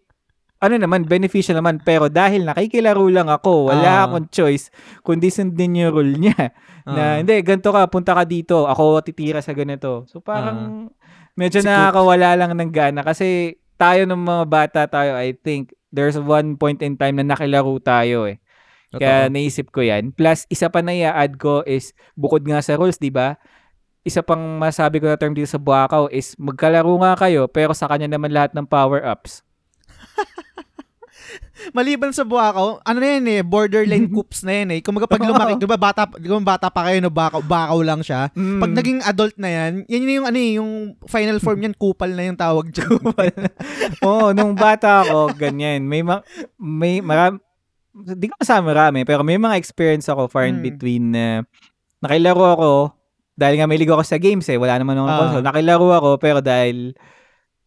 ano 0.58 0.74
naman, 0.74 1.06
beneficial 1.06 1.54
naman. 1.54 1.78
Pero 1.80 2.10
dahil 2.10 2.42
nakikilaro 2.42 3.06
lang 3.06 3.30
ako, 3.30 3.70
wala 3.70 3.90
Ah. 3.90 4.04
akong 4.06 4.26
choice, 4.28 4.70
kundi 5.00 5.30
sundin 5.30 5.78
yung 5.78 5.94
rule 5.94 6.14
niya. 6.18 6.34
na, 6.88 7.02
Ah. 7.02 7.16
hindi, 7.22 7.38
ganito 7.42 7.70
ka, 7.70 7.86
punta 7.86 8.12
ka 8.12 8.26
dito, 8.26 8.66
ako 8.66 9.02
titira 9.02 9.38
sa 9.38 9.54
ganito. 9.54 10.02
So 10.10 10.18
parang, 10.18 10.90
medyo. 11.34 11.62
Si 11.62 11.66
Cook. 11.66 11.70
nakakawala 11.70 12.34
lang 12.34 12.52
ng 12.58 12.70
gana. 12.70 13.00
Kasi 13.02 13.54
tayo 13.78 14.02
ng 14.04 14.18
mga 14.18 14.44
bata 14.50 14.80
tayo, 14.86 15.14
I 15.14 15.32
think, 15.32 15.70
there's 15.88 16.18
one 16.18 16.58
point 16.58 16.82
in 16.82 16.98
time 16.98 17.16
na 17.16 17.24
nakilaro 17.24 17.78
tayo 17.78 18.26
eh. 18.26 18.42
Totoo. 18.88 19.04
Kaya 19.04 19.28
naisip 19.28 19.68
ko 19.68 19.84
yan. 19.84 20.10
Plus, 20.10 20.48
isa 20.48 20.66
pa 20.68 20.80
na 20.80 20.90
i-add 20.90 21.36
ko 21.36 21.60
is, 21.62 21.92
bukod 22.16 22.40
nga 22.42 22.58
sa 22.58 22.74
rules, 22.74 22.96
di 22.96 23.12
ba? 23.12 23.36
Isa 24.00 24.24
pang 24.24 24.56
masabi 24.56 24.96
ko 24.96 25.06
na 25.06 25.20
term 25.20 25.36
dito 25.36 25.44
sa 25.44 25.60
Buakaw 25.60 26.08
is, 26.08 26.32
magkalaro 26.40 26.88
nga 26.98 27.12
kayo, 27.14 27.44
pero 27.46 27.76
sa 27.76 27.84
kanya 27.84 28.08
naman 28.08 28.32
lahat 28.32 28.56
ng 28.56 28.64
power-ups. 28.64 29.44
Maliban 31.76 32.14
sa 32.14 32.22
buwakaw, 32.22 32.80
ano 32.80 32.98
na 33.02 33.08
yan 33.18 33.24
eh, 33.28 33.40
borderline 33.42 34.08
coops 34.14 34.46
na 34.46 34.62
yan 34.62 34.68
eh. 34.72 34.80
Kung 34.80 34.96
pag 34.96 35.20
lumaki, 35.20 35.58
di 35.60 35.68
ba 35.68 35.76
bata, 35.76 36.06
di 36.08 36.24
ba 36.24 36.38
bata 36.40 36.70
pa 36.70 36.88
kayo, 36.88 37.02
no, 37.02 37.10
bakaw, 37.10 37.42
bakaw 37.42 37.78
lang 37.82 38.00
siya. 38.00 38.30
Mm. 38.32 38.60
Pag 38.62 38.72
naging 38.72 39.00
adult 39.02 39.34
na 39.36 39.48
yan, 39.50 39.72
yan 39.84 40.00
yun 40.00 40.16
yung 40.22 40.26
ano 40.26 40.38
eh, 40.38 40.52
yung 40.56 40.70
final 41.04 41.38
form 41.38 41.60
yan, 41.60 41.74
kupal 41.74 42.08
na 42.08 42.24
yung 42.24 42.38
tawag 42.38 42.70
dyan. 42.70 42.96
Oo, 44.00 44.30
nung 44.30 44.54
bata 44.54 45.02
ako, 45.02 45.34
ganyan. 45.34 45.84
May, 45.84 46.00
ma- 46.00 46.24
may 46.56 47.02
marami, 47.02 47.42
di 47.92 48.30
ko 48.30 48.38
masama 48.38 48.70
marami, 48.70 49.02
pero 49.02 49.20
may 49.20 49.36
mga 49.36 49.58
experience 49.58 50.06
ako 50.06 50.30
far 50.30 50.46
in 50.46 50.62
Mm. 50.62 50.64
between 50.64 51.04
na 51.10 51.42
nakilaro 51.98 52.44
ako, 52.54 52.70
dahil 53.34 53.54
nga 53.58 53.66
may 53.66 53.76
ligo 53.76 53.92
ako 53.92 54.06
sa 54.06 54.16
games 54.16 54.46
eh, 54.46 54.56
wala 54.56 54.78
naman 54.78 54.94
akong 54.96 55.10
Ah. 55.10 55.20
console. 55.20 55.44
Nakilaro 55.44 55.86
ako, 55.92 56.08
pero 56.16 56.38
dahil 56.38 56.94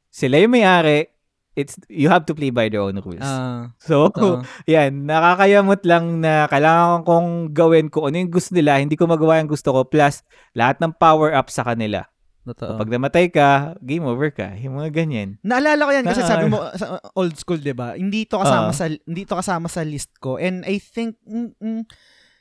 sila 0.08 0.40
yung 0.40 0.52
may-ari, 0.52 1.12
it's, 1.54 1.76
you 1.88 2.08
have 2.08 2.24
to 2.26 2.34
play 2.34 2.50
by 2.50 2.72
their 2.72 2.82
own 2.82 3.00
rules. 3.00 3.22
Ah, 3.22 3.72
so, 3.78 4.08
totoo. 4.10 4.44
yan, 4.72 5.04
nakakayamot 5.06 5.84
lang 5.84 6.20
na 6.20 6.48
kailangan 6.48 7.04
kong 7.04 7.30
gawin 7.52 7.88
ko 7.88 8.08
ano 8.08 8.18
yung 8.18 8.32
gusto 8.32 8.56
nila, 8.56 8.80
hindi 8.80 8.96
ko 8.96 9.06
magawa 9.06 9.40
yung 9.40 9.52
gusto 9.52 9.72
ko, 9.72 9.84
plus 9.84 10.24
lahat 10.54 10.80
ng 10.80 10.96
power-up 10.96 11.52
sa 11.52 11.68
kanila. 11.68 12.08
Totoo. 12.42 12.82
Pag 12.82 12.90
namatay 12.90 13.30
ka, 13.30 13.78
game 13.86 14.02
over 14.02 14.34
ka. 14.34 14.58
Yung 14.58 14.82
mga 14.82 14.90
ganyan. 14.90 15.38
Naalala 15.46 15.86
ko 15.86 15.92
yan 15.94 16.06
kasi 16.10 16.26
sabi 16.26 16.50
mo 16.50 16.58
sa 16.74 16.98
old 17.14 17.38
school, 17.38 17.62
'di 17.62 17.78
ba? 17.78 17.94
Hindi 17.94 18.26
to 18.26 18.42
kasama 18.42 18.74
Ah. 18.74 18.74
sa 18.74 18.90
hindi 18.90 19.24
to 19.30 19.38
kasama 19.38 19.70
sa 19.70 19.86
list 19.86 20.10
ko. 20.18 20.42
And 20.42 20.66
I 20.66 20.82
think 20.82 21.22
mm, 21.22 21.54
mm, 21.62 21.86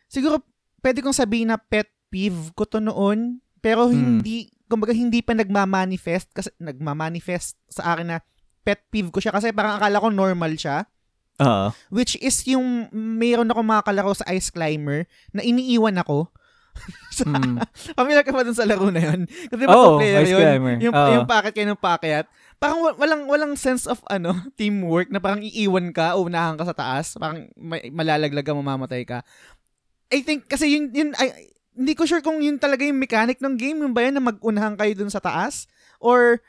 siguro 0.08 0.40
pwede 0.80 1.04
kong 1.04 1.12
sabihin 1.12 1.52
na 1.52 1.61
pet 1.61 1.92
peeve 2.08 2.48
ko 2.56 2.64
to 2.64 2.80
noon, 2.80 3.44
pero 3.61 3.92
Hmm. 3.92 4.24
hindi 4.24 4.48
kumbaga 4.72 4.96
hindi 4.96 5.20
pa 5.20 5.36
nagma-manifest 5.36 6.32
kasi 6.32 6.48
nagma-manifest 6.56 7.61
sa 7.68 7.92
akin 7.92 8.06
na 8.08 8.18
pet 8.61 8.80
peeve 8.88 9.11
ko 9.11 9.18
siya 9.18 9.32
kasi 9.32 9.50
parang 9.50 9.80
akala 9.80 10.02
ko 10.02 10.08
normal 10.08 10.52
siya. 10.54 10.84
Oo. 11.40 11.72
Which 11.88 12.20
is 12.20 12.44
yung 12.44 12.92
mayroon 12.92 13.48
ako 13.48 13.61
mga 13.64 13.86
kalaro 13.88 14.12
sa 14.12 14.28
Ice 14.28 14.52
Climber 14.52 15.08
na 15.32 15.40
iniiwan 15.40 15.96
ako. 16.00 16.28
Mm. 17.20 17.61
Familiar 17.92 18.24
ka 18.24 18.32
ba 18.32 18.40
dun 18.40 18.56
sa 18.56 18.64
laro 18.64 18.88
na 18.88 19.02
yun? 19.02 19.28
Kasi 19.28 19.62
ba 19.68 19.74
Oo, 19.76 20.00
two-player 20.00 20.24
Ice 20.24 20.32
yun? 20.32 20.40
Climber. 20.40 20.74
Yung, 20.80 20.94
Oo. 20.96 21.11
yung 21.12 21.26
packet 21.28 21.52
kayo 21.52 21.68
ng 21.68 21.82
packet. 21.82 22.24
Parang 22.56 22.80
wa- 22.80 22.96
walang 22.96 23.28
walang 23.28 23.52
sense 23.61 23.84
of 23.84 24.00
ano 24.08 24.32
teamwork 24.58 25.12
na 25.12 25.20
parang 25.20 25.44
iiwan 25.44 25.92
ka 25.92 26.16
o 26.16 26.24
unahan 26.24 26.56
ka 26.56 26.64
sa 26.64 26.72
taas. 26.72 27.20
Parang 27.20 27.44
may, 27.61 27.92
malalaglag 27.92 28.46
ka, 28.46 28.56
mamamatay 28.56 29.04
ka. 29.04 29.20
I 30.08 30.24
think 30.24 30.48
kasi 30.48 30.72
yun, 30.72 30.88
yun 30.96 31.11
ay, 31.20 31.52
hindi 31.76 31.92
ko 31.92 32.08
sure 32.08 32.24
kung 32.24 32.40
yun 32.40 32.56
talaga 32.56 32.88
yung 32.88 32.96
mechanic 32.96 33.36
ng 33.36 33.54
game. 33.61 33.84
Yung 33.84 33.92
ba 33.92 34.00
yan 34.00 34.16
na 34.16 34.24
mag-unahan 34.24 34.78
kayo 34.80 34.96
dun 34.96 35.12
sa 35.12 35.20
taas? 35.20 35.68
Or 36.00 36.40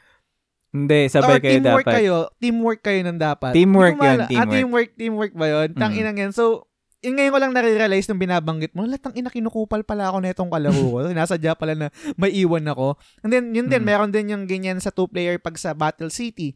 Hindi, 0.72 1.00
sabay 1.08 1.36
Or 1.36 1.40
kayo 1.40 1.52
teamwork 1.54 1.84
dapat. 1.84 1.96
kayo. 2.00 2.16
Teamwork 2.40 2.80
kayo 2.80 3.00
nang 3.04 3.20
dapat. 3.20 3.52
Teamwork 3.52 3.96
yun, 3.96 4.02
Ah, 4.02 4.26
teamwork. 4.26 4.50
teamwork, 4.50 4.90
teamwork 4.96 5.34
ba 5.36 5.48
yun? 5.48 5.70
Tang 5.76 5.92
Mm. 5.92 6.00
inang 6.00 6.18
yan. 6.18 6.32
So, 6.32 6.72
yun 7.02 7.18
ngayon 7.18 7.32
ko 7.34 7.40
lang 7.40 7.52
nare-realize 7.52 8.08
nung 8.08 8.22
binabanggit 8.22 8.72
mo, 8.72 8.88
latang 8.88 9.12
ina 9.12 9.28
kinukupal 9.28 9.84
pala 9.84 10.08
ako 10.08 10.18
na 10.22 10.32
itong 10.32 10.48
kalaro 10.48 10.80
ko. 10.80 10.98
Nasadya 11.12 11.60
pala 11.60 11.76
na 11.76 11.88
may 12.16 12.32
iwan 12.32 12.64
ako. 12.66 12.96
And 13.20 13.30
then, 13.30 13.52
yun 13.52 13.68
din, 13.68 13.84
Mm. 13.84 13.88
meron 13.90 14.12
din 14.14 14.32
yung 14.32 14.44
ganyan 14.48 14.80
sa 14.80 14.90
two-player 14.90 15.36
pag 15.38 15.60
sa 15.60 15.76
Battle 15.76 16.08
City. 16.08 16.56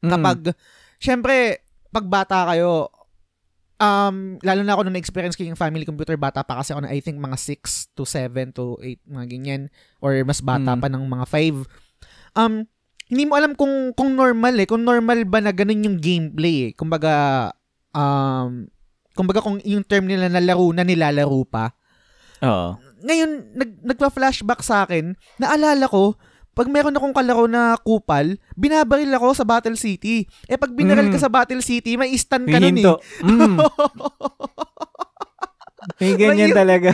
Mm. 0.00 0.10
Kapag, 0.12 0.38
syempre, 0.96 1.66
pag 1.90 2.06
bata 2.06 2.46
kayo, 2.46 2.94
um, 3.76 4.38
lalo 4.38 4.60
na 4.62 4.72
ako 4.72 4.86
nung 4.86 4.94
na-experience 4.94 5.34
ko 5.34 5.42
yung 5.42 5.58
family 5.58 5.82
computer, 5.82 6.14
bata 6.14 6.46
pa 6.46 6.62
kasi 6.62 6.70
ako 6.70 6.86
na 6.86 6.94
I 6.94 7.02
think 7.02 7.18
mga 7.18 7.34
6 7.34 7.90
to 7.92 8.06
7 8.06 8.54
to 8.54 8.78
8, 8.78 9.02
mga 9.04 9.26
ganyan. 9.26 9.62
Or 9.98 10.14
mas 10.22 10.38
bata 10.38 10.74
Mm. 10.74 10.80
pa 10.80 10.86
ng 10.86 11.02
mga 11.02 11.26
5. 11.26 11.56
Um, 12.34 12.70
hindi 13.06 13.24
mo 13.24 13.34
alam 13.34 13.52
kung 13.52 13.90
kung 13.92 14.12
normal 14.12 14.54
eh, 14.54 14.66
kung 14.66 14.82
normal 14.82 15.24
ba 15.24 15.38
na 15.38 15.50
ganun 15.50 15.82
yung 15.82 15.98
gameplay 15.98 16.56
eh. 16.62 16.70
Kumbaga, 16.72 17.48
um, 17.90 18.66
kumbaga 19.12 19.38
kung 19.38 19.58
yung 19.60 19.82
term 19.82 20.04
nila 20.04 20.26
na 20.26 20.38
laro 20.38 20.70
na 20.70 20.82
nilalaro 20.82 21.42
pa. 21.44 21.72
Oo. 22.40 22.78
Ngayon, 23.02 23.30
nag, 23.52 23.70
nagpa-flashback 23.84 24.60
sa 24.60 24.82
akin, 24.82 25.12
naalala 25.36 25.86
ko, 25.86 26.14
pag 26.52 26.68
meron 26.68 26.92
akong 26.92 27.10
kalaro 27.12 27.46
na 27.46 27.74
kupal, 27.76 28.36
binabaril 28.54 29.10
ako 29.10 29.32
sa 29.32 29.42
Battle 29.42 29.74
City. 29.74 30.22
Eh 30.44 30.54
pag 30.54 30.70
binaril 30.70 31.08
Mm. 31.08 31.12
ka 31.12 31.20
sa 31.20 31.28
Battle 31.28 31.60
City, 31.60 31.96
may 31.96 32.12
stun 32.14 32.44
ka 32.44 32.58
nun 32.58 32.76
eh. 32.76 32.86
Mm. 33.20 33.56
May 35.98 36.14
ganyan 36.14 36.50
May- 36.52 36.56
talaga. 36.56 36.92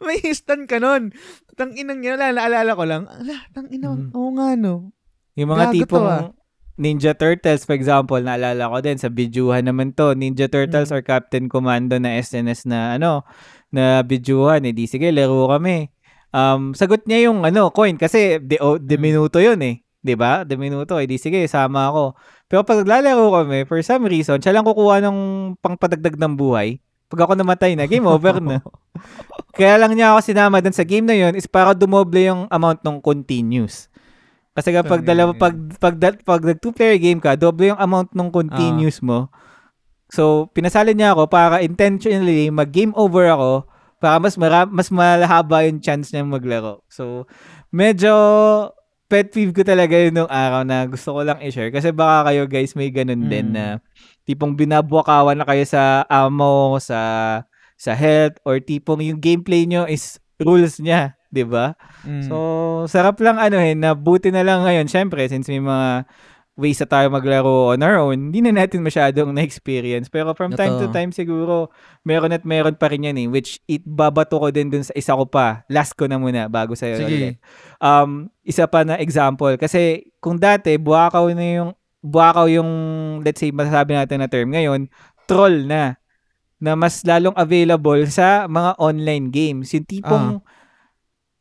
may 0.00 0.18
stun 0.32 0.64
ka 0.64 0.80
nun. 0.80 1.12
Tang 1.54 1.72
inang 1.72 2.00
niya, 2.00 2.16
naalala 2.16 2.72
ko 2.72 2.84
lang. 2.84 3.04
Ala, 3.06 3.36
tang 3.52 3.68
ina, 3.68 3.92
Mm. 3.92 4.10
oo 4.12 4.30
nga 4.34 4.56
no. 4.56 4.90
Yung 5.36 5.52
mga 5.52 5.64
Gago 5.68 5.72
to, 5.72 5.78
tipong 5.84 6.06
ah. 6.08 6.22
Ninja 6.76 7.16
Turtles, 7.16 7.64
for 7.64 7.72
example, 7.72 8.20
naalala 8.20 8.68
ko 8.68 8.78
din 8.84 9.00
sa 9.00 9.08
bidyuhan 9.08 9.64
naman 9.64 9.96
to. 9.96 10.12
Ninja 10.12 10.44
Turtles 10.44 10.92
Mm. 10.92 10.94
or 10.96 11.00
Captain 11.00 11.44
Commando 11.48 11.96
na 11.96 12.20
SNS 12.20 12.68
na 12.68 13.00
ano, 13.00 13.24
na 13.72 14.04
bidyuhan. 14.04 14.60
Eh, 14.68 14.76
di 14.76 14.84
sige, 14.84 15.08
laro 15.08 15.48
kami. 15.48 15.88
Um, 16.36 16.76
sagot 16.76 17.08
niya 17.08 17.32
yung 17.32 17.48
ano, 17.48 17.72
coin 17.72 17.96
kasi 17.96 18.36
de, 18.44 18.60
o, 18.60 18.76
de 18.76 18.96
Mm. 18.96 19.02
minuto 19.02 19.40
yun 19.40 19.56
eh. 19.64 19.80
'Di 20.04 20.14
ba? 20.14 20.44
De 20.44 20.60
minuto. 20.60 21.00
Eh, 21.00 21.08
di 21.08 21.16
sige, 21.16 21.40
sama 21.48 21.88
ako. 21.88 22.12
Pero 22.46 22.60
pag 22.62 22.84
naglalaro 22.84 23.42
kami, 23.42 23.64
for 23.64 23.80
some 23.80 24.04
reason, 24.04 24.36
siya 24.38 24.52
lang 24.52 24.62
kukuha 24.68 25.00
ng 25.00 25.18
pangpadagdag 25.58 26.14
ng 26.20 26.36
buhay. 26.36 26.76
Pag 27.08 27.24
ako 27.24 27.32
namatay 27.34 27.72
na, 27.74 27.88
game 27.88 28.04
over 28.06 28.36
na. 28.38 28.60
Kaya 29.56 29.80
lang 29.80 29.96
niya 29.96 30.12
ako 30.12 30.20
sinama 30.22 30.60
dun 30.60 30.76
sa 30.76 30.84
game 30.84 31.08
na 31.08 31.16
yun 31.16 31.32
is 31.34 31.48
para 31.48 31.72
dumoble 31.72 32.20
yung 32.20 32.44
amount 32.52 32.84
ng 32.84 33.00
continues. 33.00 33.88
Kasi 34.56 34.72
kapag 34.72 35.04
Tangina 35.04 35.10
dalawa 35.12 35.30
pag 35.36 35.54
pag 35.76 35.94
pag, 36.00 36.16
pag 36.24 36.40
nag 36.42 36.58
two 36.58 36.72
player 36.72 36.96
game 36.96 37.20
ka, 37.20 37.36
doble 37.36 37.70
yung 37.70 37.80
amount 37.80 38.16
ng 38.16 38.32
continues 38.32 39.04
mo. 39.04 39.28
So, 40.08 40.48
pinasali 40.54 40.94
niya 40.94 41.12
ako 41.12 41.28
para 41.28 41.60
intentionally 41.60 42.48
mag 42.48 42.70
game 42.72 42.94
over 42.96 43.26
ako 43.28 43.66
para 43.98 44.16
mas 44.22 44.38
mara- 44.38 44.68
mas 44.70 44.88
malahaba 44.88 45.66
yung 45.66 45.82
chance 45.82 46.08
niya 46.14 46.22
maglaro. 46.22 46.80
So, 46.88 47.26
medyo 47.68 48.12
pet 49.06 49.30
peeve 49.30 49.54
ko 49.54 49.62
talaga 49.62 49.94
yun 49.94 50.14
nung 50.14 50.30
araw 50.30 50.62
na 50.62 50.86
gusto 50.86 51.14
ko 51.14 51.20
lang 51.22 51.38
i-share 51.42 51.70
kasi 51.70 51.94
baka 51.94 52.30
kayo 52.30 52.42
guys 52.46 52.74
may 52.74 52.90
ganun 52.90 53.30
din 53.30 53.50
Mm. 53.50 53.54
na 53.54 53.64
tipong 54.26 54.58
binabuakawan 54.58 55.38
na 55.38 55.46
kayo 55.46 55.62
sa 55.62 56.02
ammo, 56.10 56.78
sa 56.82 56.98
sa 57.76 57.92
health 57.94 58.38
or 58.42 58.58
tipong 58.58 59.02
yung 59.04 59.20
gameplay 59.20 59.66
nyo 59.66 59.86
is 59.86 60.16
rules 60.38 60.78
niya, 60.78 61.15
'di 61.30 61.44
ba? 61.46 61.74
Mm. 62.06 62.26
So, 62.26 62.36
sarap 62.90 63.18
lang 63.22 63.38
ano 63.38 63.58
eh, 63.58 63.74
na 63.74 63.94
buti 63.94 64.30
na 64.30 64.46
lang 64.46 64.64
ngayon, 64.66 64.86
syempre, 64.90 65.26
since 65.26 65.46
may 65.50 65.62
mga 65.62 66.06
ways 66.56 66.80
na 66.80 66.88
tayo 66.88 67.06
maglaro 67.12 67.76
on 67.76 67.84
our 67.84 68.00
own, 68.00 68.32
hindi 68.32 68.40
na 68.40 68.64
natin 68.64 68.80
masyadong 68.80 69.28
na-experience. 69.36 70.08
Pero 70.08 70.32
from 70.32 70.56
time 70.56 70.80
to 70.80 70.88
Totoo. 70.88 70.96
time 70.96 71.12
siguro, 71.12 71.68
meron 72.00 72.32
at 72.32 72.48
meron 72.48 72.72
pa 72.80 72.88
rin 72.88 73.04
yan 73.04 73.20
eh, 73.20 73.28
which 73.28 73.60
it 73.68 73.84
babato 73.84 74.40
ko 74.40 74.48
din 74.48 74.72
dun 74.72 74.80
sa 74.80 74.96
isa 74.96 75.12
ko 75.12 75.28
pa. 75.28 75.68
Last 75.68 75.92
ko 75.92 76.08
na 76.08 76.16
muna 76.16 76.48
bago 76.48 76.72
sa'yo 76.72 77.04
Sige. 77.04 77.12
ulit. 77.12 77.36
Um, 77.76 78.32
isa 78.40 78.64
pa 78.64 78.88
na 78.88 78.96
example, 78.96 79.52
kasi 79.60 80.08
kung 80.16 80.40
dati, 80.40 80.80
buwakaw 80.80 81.28
na 81.36 81.44
yung, 81.44 81.70
buwakaw 82.00 82.48
yung, 82.48 82.70
let's 83.20 83.36
say, 83.36 83.52
masasabi 83.52 83.92
natin 83.92 84.24
na 84.24 84.28
term 84.32 84.48
ngayon, 84.48 84.88
troll 85.28 85.68
na 85.68 86.00
na 86.56 86.72
mas 86.72 87.04
lalong 87.04 87.36
available 87.36 88.00
sa 88.08 88.48
mga 88.48 88.80
online 88.80 89.28
games. 89.28 89.76
Yung 89.76 89.84
tipong, 89.84 90.40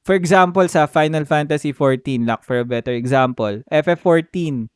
for 0.05 0.13
example, 0.13 0.63
sa 0.69 0.85
Final 0.85 1.25
Fantasy 1.25 1.73
14, 1.73 2.29
like 2.29 2.45
for 2.45 2.61
a 2.61 2.67
better 2.67 2.93
example, 2.93 3.65
FF14, 3.73 4.69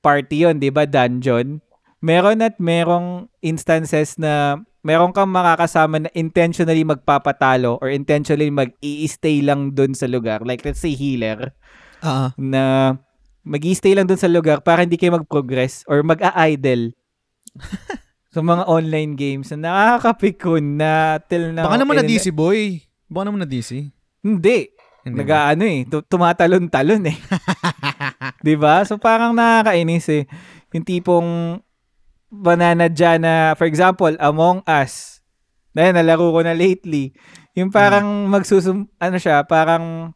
party 0.00 0.46
yon 0.46 0.62
di 0.62 0.70
ba, 0.70 0.86
dungeon. 0.86 1.58
Meron 2.00 2.40
at 2.40 2.56
merong 2.56 3.28
instances 3.44 4.16
na 4.16 4.62
meron 4.80 5.12
kang 5.12 5.28
makakasama 5.28 6.06
na 6.06 6.10
intentionally 6.16 6.86
magpapatalo 6.86 7.76
or 7.82 7.92
intentionally 7.92 8.48
mag-i-stay 8.48 9.44
lang 9.44 9.76
dun 9.76 9.92
sa 9.92 10.08
lugar. 10.08 10.40
Like, 10.46 10.64
let's 10.64 10.80
say, 10.80 10.96
healer 10.96 11.52
Ah, 12.00 12.32
na 12.40 12.96
mag 13.44 13.60
stay 13.76 13.92
lang 13.92 14.08
dun 14.08 14.16
sa 14.16 14.30
lugar 14.30 14.64
para 14.64 14.80
hindi 14.80 14.96
kayo 14.96 15.20
mag-progress 15.20 15.84
or 15.84 16.00
mag-a-idle 16.00 16.96
sa 18.32 18.40
mga 18.40 18.64
online 18.64 19.20
games 19.20 19.52
na 19.52 19.68
nakakapikon 19.68 20.80
na 20.80 21.20
till 21.20 21.52
now. 21.52 21.68
baka 21.68 21.76
naman 21.76 22.00
na 22.00 22.06
DC 22.08 22.32
boy. 22.32 22.80
Baka 23.10 23.28
naman 23.28 23.44
na 23.44 23.50
DC. 23.50 23.92
Hindi. 24.20 24.70
Hindi? 25.00 25.16
Nag-ano 25.16 25.64
eh, 25.64 25.88
tu- 25.88 26.04
tumatalon-talon 26.04 27.02
eh. 27.08 27.16
'Di 28.44 28.54
ba? 28.60 28.84
So 28.84 29.00
parang 29.00 29.32
nakakainis 29.32 30.06
eh. 30.12 30.24
Yung 30.76 30.84
tipong 30.84 31.28
banana 32.30 32.86
dyan 32.86 33.26
na, 33.26 33.58
for 33.58 33.66
example, 33.66 34.14
Among 34.22 34.62
Us. 34.64 35.18
Na 35.74 35.90
nalaro 35.90 36.30
ko 36.30 36.40
na 36.46 36.54
lately. 36.54 37.10
Yung 37.58 37.74
parang 37.74 38.30
magsusum, 38.30 38.86
ano 39.02 39.16
siya, 39.18 39.42
parang, 39.42 40.14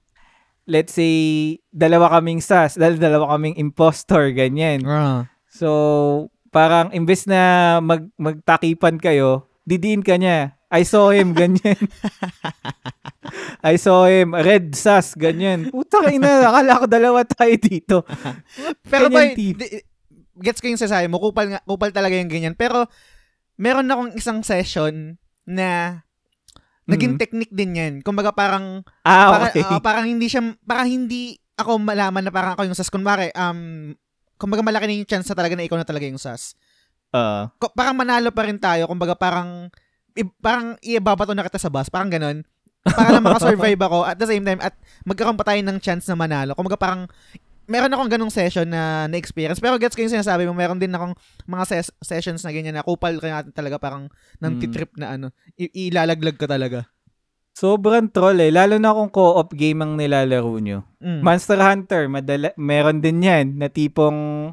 let's 0.66 0.94
say, 0.94 1.58
dalawa 1.74 2.18
kaming 2.18 2.38
sas, 2.38 2.78
dal- 2.78 2.98
dalawa 3.02 3.34
kaming 3.34 3.58
impostor, 3.58 4.30
ganyan. 4.30 4.86
Ah. 4.86 5.26
So, 5.50 6.30
parang 6.54 6.94
imbes 6.94 7.26
na 7.26 7.78
mag, 7.82 8.06
magtakipan 8.14 9.02
kayo, 9.02 9.50
didiin 9.64 10.04
ka 10.04 10.16
niya. 10.16 10.56
I 10.68 10.82
saw 10.82 11.14
him, 11.14 11.32
ganyan. 11.32 11.78
I 13.64 13.78
saw 13.78 14.04
him, 14.10 14.34
red 14.34 14.74
sas, 14.74 15.14
ganyan. 15.14 15.70
Puta 15.70 16.02
ina, 16.10 16.50
akala 16.50 16.82
ko 16.82 16.86
dalawa 16.90 17.20
tayo 17.24 17.54
dito. 17.56 17.96
Pero 18.92 19.08
ba, 19.08 19.22
gets 20.34 20.58
ko 20.58 20.66
yung 20.66 20.80
sasabi 20.80 21.06
mo, 21.06 21.22
kupal, 21.22 21.54
nga, 21.54 21.60
kupal 21.62 21.94
talaga 21.94 22.18
yung 22.18 22.28
ganyan. 22.28 22.54
Pero, 22.58 22.90
meron 23.54 23.86
akong 23.86 24.12
isang 24.18 24.42
session 24.42 25.14
na 25.46 26.02
naging 26.84 27.16
Mm. 27.16 27.20
technique 27.22 27.54
din 27.54 27.78
yan. 27.78 27.94
Kumbaga 28.02 28.34
parang, 28.34 28.82
Ah, 29.06 29.30
parang, 29.30 29.48
okay. 29.54 29.62
ah, 29.62 29.80
parang 29.80 30.04
hindi 30.04 30.26
siya, 30.26 30.42
parang 30.66 30.90
hindi 30.90 31.38
ako 31.54 31.78
malaman 31.80 32.28
na 32.28 32.32
parang 32.34 32.58
ako 32.58 32.66
yung 32.66 32.76
sas. 32.76 32.90
Kunwari, 32.90 33.30
um, 33.32 33.94
kumbaga 34.36 34.66
malaki 34.66 34.84
na 34.90 34.94
yung 34.98 35.08
chance 35.08 35.30
na 35.30 35.38
talaga 35.38 35.54
na 35.54 35.64
ikaw 35.64 35.78
na 35.78 35.86
talaga 35.86 36.04
yung 36.04 36.18
sas. 36.20 36.58
Ah, 37.14 37.46
Ko- 37.56 37.70
parang 37.70 37.94
manalo 37.94 38.28
pa 38.28 38.42
rin 38.42 38.58
tayo. 38.58 38.84
Kumbaga 38.84 39.14
parang, 39.14 39.70
i- 40.12 40.34
parang 40.36 40.74
ibabato 40.80 41.30
na 41.30 41.40
kita 41.40 41.56
sa 41.56 41.70
bus. 41.70 41.86
Parang 41.86 42.10
ganun. 42.10 42.42
Para 42.82 43.14
lang 43.14 43.24
makasurvive 43.24 43.78
ako 43.80 44.02
at 44.02 44.18
the 44.18 44.26
same 44.26 44.42
time 44.42 44.58
at 44.58 44.74
magkaroon 45.02 45.38
pa 45.38 45.46
tayo 45.46 45.62
ng 45.62 45.78
chance 45.78 46.04
na 46.04 46.12
manalo. 46.12 46.52
Kumbaga 46.52 46.74
parang 46.76 47.06
meron 47.64 47.88
akong 47.88 48.12
ganong 48.12 48.28
session 48.28 48.66
na 48.66 49.06
na-experience. 49.06 49.56
Pero 49.56 49.78
gets 49.78 49.94
ko 49.94 50.02
yung 50.02 50.12
sinasabi 50.12 50.44
mo, 50.44 50.52
meron 50.52 50.76
din 50.76 50.92
akong 50.92 51.16
mga 51.46 51.64
ses- 51.64 51.94
sessions 51.98 52.42
na 52.42 52.50
ganyan 52.50 52.74
na 52.74 52.84
kupal 52.84 53.16
ka 53.16 53.24
natin 53.24 53.54
talaga 53.54 53.78
parang 53.78 54.10
nang 54.36 54.58
Mm. 54.58 54.60
titrip 54.60 54.92
na 54.94 55.14
ano. 55.14 55.30
I- 55.54 55.88
ilalaglag 55.88 56.36
ka 56.36 56.44
talaga. 56.44 56.90
sobrang 57.54 58.10
troll 58.10 58.34
eh. 58.36 58.50
Lalo 58.50 58.76
na 58.76 58.90
kung 58.90 59.06
co-op 59.08 59.54
game 59.54 59.78
ang 59.78 59.94
nilalaro 59.94 60.58
nyo. 60.58 60.82
Mm. 60.98 61.22
Monster 61.22 61.54
Hunter, 61.56 62.10
madala, 62.10 62.50
meron 62.58 62.98
din 62.98 63.22
yan 63.22 63.54
na 63.54 63.70
tipong 63.70 64.50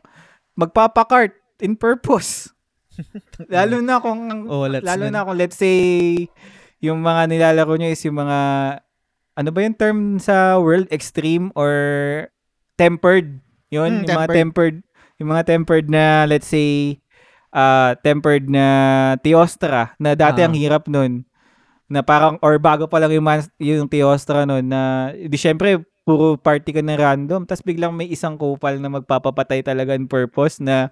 magpapakart 0.54 1.34
in 1.62 1.74
purpose. 1.74 2.50
lalo 3.48 3.80
na 3.80 3.98
kung 3.98 4.46
Oh, 4.46 4.68
lalo 4.68 5.06
na- 5.08 5.14
na 5.14 5.24
kung 5.24 5.38
let's 5.38 5.56
say 5.56 5.78
yung 6.78 7.00
mga 7.00 7.30
nilalaro 7.30 7.78
nyo 7.78 7.88
is 7.88 8.02
yung 8.02 8.18
mga 8.18 8.40
ano 9.32 9.50
ba 9.50 9.60
yung 9.62 9.74
term 9.74 10.00
sa 10.18 10.58
world? 10.58 10.92
Extreme 10.92 11.54
or 11.54 11.72
tempered? 12.76 13.40
Yun 13.70 14.04
Mm, 14.04 14.06
yung 14.06 14.18
mga 14.18 14.30
tempered. 14.30 14.78
yung 15.16 15.30
mga 15.30 15.46
tempered 15.48 15.88
na 15.88 16.04
let's 16.26 16.50
say 16.50 16.98
uh, 17.52 17.94
tempered 18.02 18.50
na 18.50 18.66
Teostra 19.20 19.94
na 19.96 20.14
dati 20.14 20.42
Ah. 20.42 20.46
ang 20.46 20.56
hirap 20.56 20.86
nun. 20.86 21.24
Na 21.86 22.02
parang 22.02 22.40
or 22.40 22.58
bago 22.58 22.88
pa 22.88 22.98
lang 22.98 23.12
yung, 23.12 23.24
mas, 23.24 23.48
yung 23.58 23.86
Teostra 23.86 24.44
nun 24.44 24.66
na 24.66 24.82
di 25.14 25.36
syempre 25.36 25.78
puro 26.02 26.34
party 26.36 26.74
ka 26.74 26.82
na 26.82 26.98
random. 26.98 27.46
Tapos 27.46 27.62
biglang 27.62 27.94
may 27.94 28.10
isang 28.10 28.34
kupal 28.34 28.76
na 28.76 28.90
magpapapatay 28.90 29.62
talaga 29.62 29.94
in 29.94 30.10
purpose 30.10 30.58
na 30.58 30.90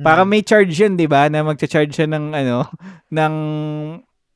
Mm. 0.00 0.26
may 0.26 0.42
charge 0.42 0.72
yun, 0.74 0.94
di 0.94 1.04
ba? 1.04 1.26
Na 1.26 1.42
magcha-charge 1.42 1.92
siya 1.92 2.08
ng 2.08 2.32
ano, 2.32 2.64
ng 3.16 3.34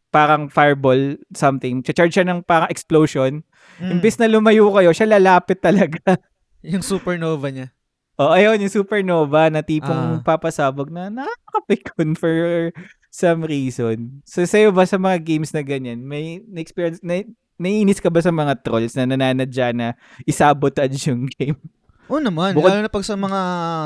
parang 0.08 0.46
fireball 0.46 1.18
something. 1.32 1.82
Cha-charge 1.82 2.14
siya 2.14 2.26
ng 2.26 2.42
parang 2.42 2.70
explosion. 2.70 3.42
Mm. 3.78 3.98
Imbis 3.98 4.16
na 4.16 4.30
lumayo 4.30 4.70
kayo, 4.70 4.92
siya 4.92 5.10
lalapit 5.10 5.58
talaga. 5.58 5.98
yung 6.62 6.82
supernova 6.82 7.50
niya. 7.50 7.74
Oh, 8.14 8.30
ayun, 8.30 8.62
yung 8.62 8.70
supernova 8.70 9.50
na 9.50 9.58
tipong 9.60 10.22
Ah. 10.22 10.22
papasabog 10.22 10.86
na 10.86 11.10
nakakapikon 11.10 12.14
for 12.20 12.70
some 13.10 13.42
reason. 13.42 14.22
So, 14.22 14.46
sa'yo 14.46 14.70
ba 14.70 14.86
sa 14.86 14.96
mga 14.96 15.18
games 15.20 15.50
na 15.50 15.66
ganyan, 15.66 16.06
may 16.06 16.38
na-experience, 16.46 17.02
na, 17.02 17.26
naiinis 17.54 17.98
ka 17.98 18.10
ba 18.10 18.22
sa 18.22 18.30
mga 18.30 18.62
trolls 18.62 18.94
na 18.94 19.06
nananadya 19.06 19.74
na 19.74 19.98
isabotage 20.22 21.10
yung 21.10 21.26
game? 21.26 21.58
Oo 22.06 22.22
naman, 22.22 22.54
Bukod- 22.54 22.70
lalo 22.70 22.82
na 22.82 22.92
pag 22.92 23.02
sa 23.02 23.14
mga 23.14 23.40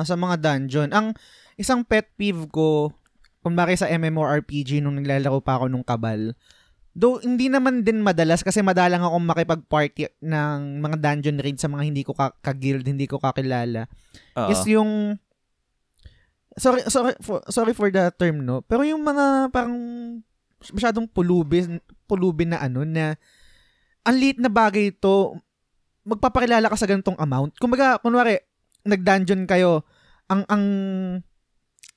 sa 0.04 0.12
mga 0.12 0.34
dungeon. 0.36 0.90
Ang 0.90 1.16
isang 1.58 1.82
pet 1.82 2.06
peeve 2.14 2.46
ko, 2.48 2.94
kumbari 3.42 3.74
sa 3.74 3.90
MMORPG 3.90 4.78
nung 4.78 4.96
naglalaro 4.96 5.42
pa 5.42 5.58
ako 5.58 5.66
nung 5.66 5.82
kabal, 5.82 6.32
though 6.94 7.18
hindi 7.18 7.50
naman 7.50 7.82
din 7.82 8.00
madalas 8.00 8.46
kasi 8.46 8.62
madalang 8.62 9.02
akong 9.02 9.26
makipag-party 9.26 10.22
ng 10.22 10.78
mga 10.78 10.96
dungeon 11.02 11.42
raid 11.42 11.58
sa 11.58 11.66
mga 11.66 11.82
hindi 11.82 12.02
ko 12.06 12.14
ka- 12.14 12.38
ka-guild, 12.38 12.86
hindi 12.86 13.10
ko 13.10 13.18
kakilala. 13.18 13.90
Oo. 14.38 14.50
Is 14.54 14.62
yung 14.70 15.18
sorry 16.58 16.82
sorry 16.90 17.14
for, 17.22 17.38
sorry 17.48 17.72
for 17.72 17.88
the 17.88 18.10
term 18.18 18.42
no 18.42 18.60
pero 18.66 18.82
yung 18.82 19.00
mga 19.00 19.54
parang 19.54 19.78
masyadong 20.74 21.06
pulubin 21.06 21.78
pulubin 22.10 22.52
na 22.52 22.58
ano 22.58 22.82
na 22.82 23.14
ang 24.02 24.16
liit 24.18 24.42
na 24.42 24.50
bagay 24.50 24.90
ito 24.90 25.38
magpapakilala 26.02 26.66
ka 26.66 26.76
sa 26.76 26.90
ganitong 26.90 27.16
amount 27.16 27.54
kumbaga 27.62 28.02
kunwari 28.02 28.42
nag-dungeon 28.82 29.46
kayo 29.46 29.86
ang 30.26 30.42
ang 30.50 30.64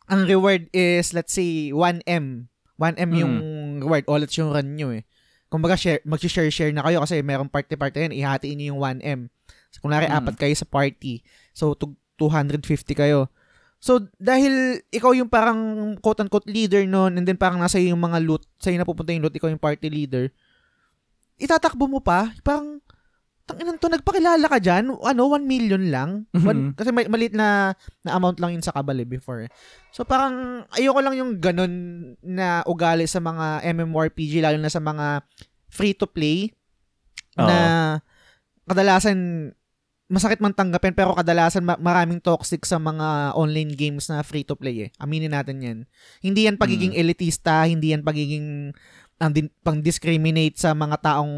ang 0.10 0.26
reward 0.26 0.72
is 0.72 1.14
let's 1.14 1.34
say 1.36 1.70
1M 1.70 2.48
1M 2.82 3.12
yung 3.14 3.36
reward. 3.86 4.06
All 4.10 4.24
it's 4.26 4.38
yung 4.38 4.50
run 4.50 4.74
nyo 4.74 4.90
eh. 4.90 5.06
Kumbaga 5.52 5.78
share 5.78 6.02
mag-share 6.08 6.50
share 6.50 6.74
na 6.74 6.82
kayo 6.82 7.04
kasi 7.04 7.22
merong 7.22 7.52
party 7.52 7.78
party 7.78 8.10
yan 8.10 8.16
ihatiin 8.16 8.56
niyo 8.58 8.68
yung 8.74 8.82
1M 8.82 9.30
so, 9.70 9.84
kunwari 9.84 10.08
Mm. 10.10 10.18
apat 10.18 10.36
kayo 10.40 10.56
sa 10.56 10.66
party. 10.66 11.22
So 11.54 11.76
to 11.78 11.94
250 12.18 12.94
kayo. 12.94 13.30
So, 13.82 13.98
dahil 14.22 14.78
ikaw 14.94 15.10
yung 15.18 15.26
parang 15.26 15.58
quote-unquote 16.06 16.46
leader 16.46 16.86
nun, 16.86 17.18
and 17.18 17.26
then 17.26 17.34
parang 17.34 17.58
nasa 17.58 17.82
yung 17.82 17.98
mga 17.98 18.22
loot, 18.22 18.46
sa'yo 18.62 18.78
napupunta 18.78 19.10
yung 19.10 19.26
loot, 19.26 19.34
ikaw 19.34 19.50
yung 19.50 19.58
party 19.58 19.90
leader, 19.90 20.30
itatakbo 21.42 21.90
mo 21.90 21.98
pa, 21.98 22.30
parang, 22.46 22.78
tanginan 23.44 23.78
to, 23.78 23.88
nagpakilala 23.88 24.46
ka 24.48 24.58
dyan, 24.58 24.92
ano, 24.92 25.22
1 25.28 25.44
million 25.44 25.84
lang. 25.90 26.10
One- 26.32 26.72
Mhm. 26.72 26.78
kasi 26.78 26.90
may, 26.92 27.06
maliit 27.06 27.34
na, 27.34 27.76
na 28.02 28.12
amount 28.16 28.40
lang 28.40 28.56
yun 28.56 28.64
sa 28.64 28.72
kabal 28.72 28.98
eh, 28.98 29.08
before. 29.08 29.50
So, 29.92 30.04
parang, 30.04 30.64
ayoko 30.72 31.00
lang 31.00 31.16
yung 31.18 31.32
ganun 31.38 31.74
na 32.24 32.62
ugali 32.64 33.06
sa 33.06 33.20
mga 33.20 33.66
MMORPG, 33.66 34.40
lalo 34.40 34.58
na 34.58 34.72
sa 34.72 34.80
mga 34.80 35.26
free-to-play, 35.68 36.52
Oo. 37.36 37.48
na 37.48 37.58
kadalasan 38.68 39.52
masakit 40.12 40.44
man 40.44 40.52
tanggapin 40.52 40.92
pero 40.92 41.16
kadalasan 41.16 41.64
ma- 41.64 41.80
maraming 41.80 42.20
toxic 42.20 42.68
sa 42.68 42.76
mga 42.76 43.32
online 43.32 43.72
games 43.72 44.12
na 44.12 44.20
free 44.28 44.44
to 44.44 44.60
play 44.60 44.88
eh. 44.88 44.90
Aminin 45.00 45.32
natin 45.32 45.64
'yan. 45.64 45.80
Hindi 46.20 46.52
yan 46.52 46.60
pagiging 46.60 46.92
elitista, 47.00 47.64
hindi 47.64 47.96
yan 47.96 48.04
pagiging 48.04 48.76
ang 49.22 49.32
din, 49.38 49.48
pang 49.62 49.78
discriminate 49.78 50.58
sa 50.58 50.74
mga 50.74 50.98
taong 50.98 51.34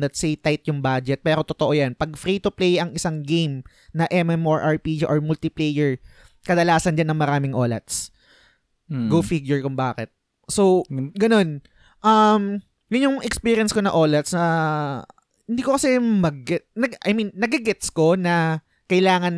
let's 0.00 0.16
say 0.16 0.40
tight 0.40 0.64
yung 0.64 0.80
budget 0.80 1.20
pero 1.20 1.44
totoo 1.44 1.76
yan. 1.76 1.92
Pag 1.92 2.16
free 2.16 2.40
to 2.40 2.48
play 2.48 2.80
ang 2.80 2.96
isang 2.96 3.20
game 3.20 3.60
na 3.92 4.08
MMORPG 4.08 5.04
or 5.04 5.20
multiplayer, 5.20 6.00
kadalasan 6.48 6.96
diyan 6.96 7.12
ng 7.12 7.20
maraming 7.20 7.52
olats. 7.52 8.08
Mm. 8.88 9.12
Go 9.12 9.20
figure 9.20 9.60
kung 9.60 9.76
bakit. 9.76 10.08
So, 10.48 10.88
ganun. 11.18 11.60
Um, 12.00 12.64
yun 12.88 13.06
yung 13.12 13.18
experience 13.20 13.74
ko 13.74 13.82
na 13.82 13.92
OLEDs 13.92 14.32
na 14.32 14.46
hindi 15.46 15.62
ko 15.62 15.74
kasi 15.74 15.98
mag 15.98 16.38
nag, 16.74 16.92
I 17.02 17.12
mean, 17.12 17.34
nagigets 17.34 17.90
ko 17.90 18.14
na 18.14 18.62
kailangan 18.86 19.34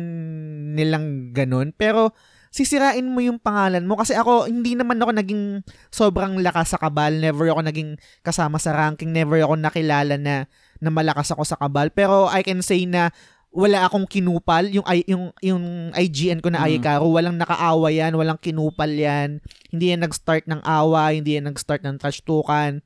nilang 0.77 1.33
ganun. 1.33 1.73
Pero, 1.73 2.13
sisirain 2.49 3.05
mo 3.05 3.21
yung 3.21 3.37
pangalan 3.37 3.85
mo. 3.85 3.97
Kasi 3.97 4.17
ako, 4.17 4.49
hindi 4.49 4.73
naman 4.73 4.97
ako 4.97 5.11
naging 5.13 5.43
sobrang 5.89 6.41
lakas 6.41 6.73
sa 6.73 6.81
kabal. 6.81 7.13
Never 7.13 7.49
ako 7.49 7.61
naging 7.65 7.97
kasama 8.21 8.57
sa 8.57 8.73
ranking. 8.73 9.13
Never 9.13 9.37
ako 9.41 9.55
nakilala 9.55 10.17
na, 10.17 10.49
na 10.77 10.89
malakas 10.89 11.29
ako 11.29 11.45
sa 11.45 11.57
kabal. 11.57 11.93
Pero, 11.93 12.25
I 12.27 12.41
can 12.41 12.65
say 12.65 12.89
na 12.89 13.13
wala 13.49 13.85
akong 13.85 14.05
kinupal. 14.05 14.69
Yung, 14.69 14.85
yung, 15.09 15.33
yung 15.41 15.63
IGN 15.93 16.41
ko 16.41 16.53
na 16.53 16.61
Mm. 16.61 16.65
Ayikaro, 16.69 17.09
walang 17.09 17.37
nakaawa 17.37 17.89
yan, 17.89 18.13
walang 18.13 18.37
kinupal 18.37 18.89
yan. 18.89 19.41
Hindi 19.73 19.89
yan 19.89 20.05
nag-start 20.05 20.45
ng 20.45 20.61
awa, 20.61 21.13
hindi 21.13 21.33
yan 21.37 21.49
nag-start 21.49 21.81
ng 21.81 21.97
trash 21.97 22.21
tukan. 22.21 22.81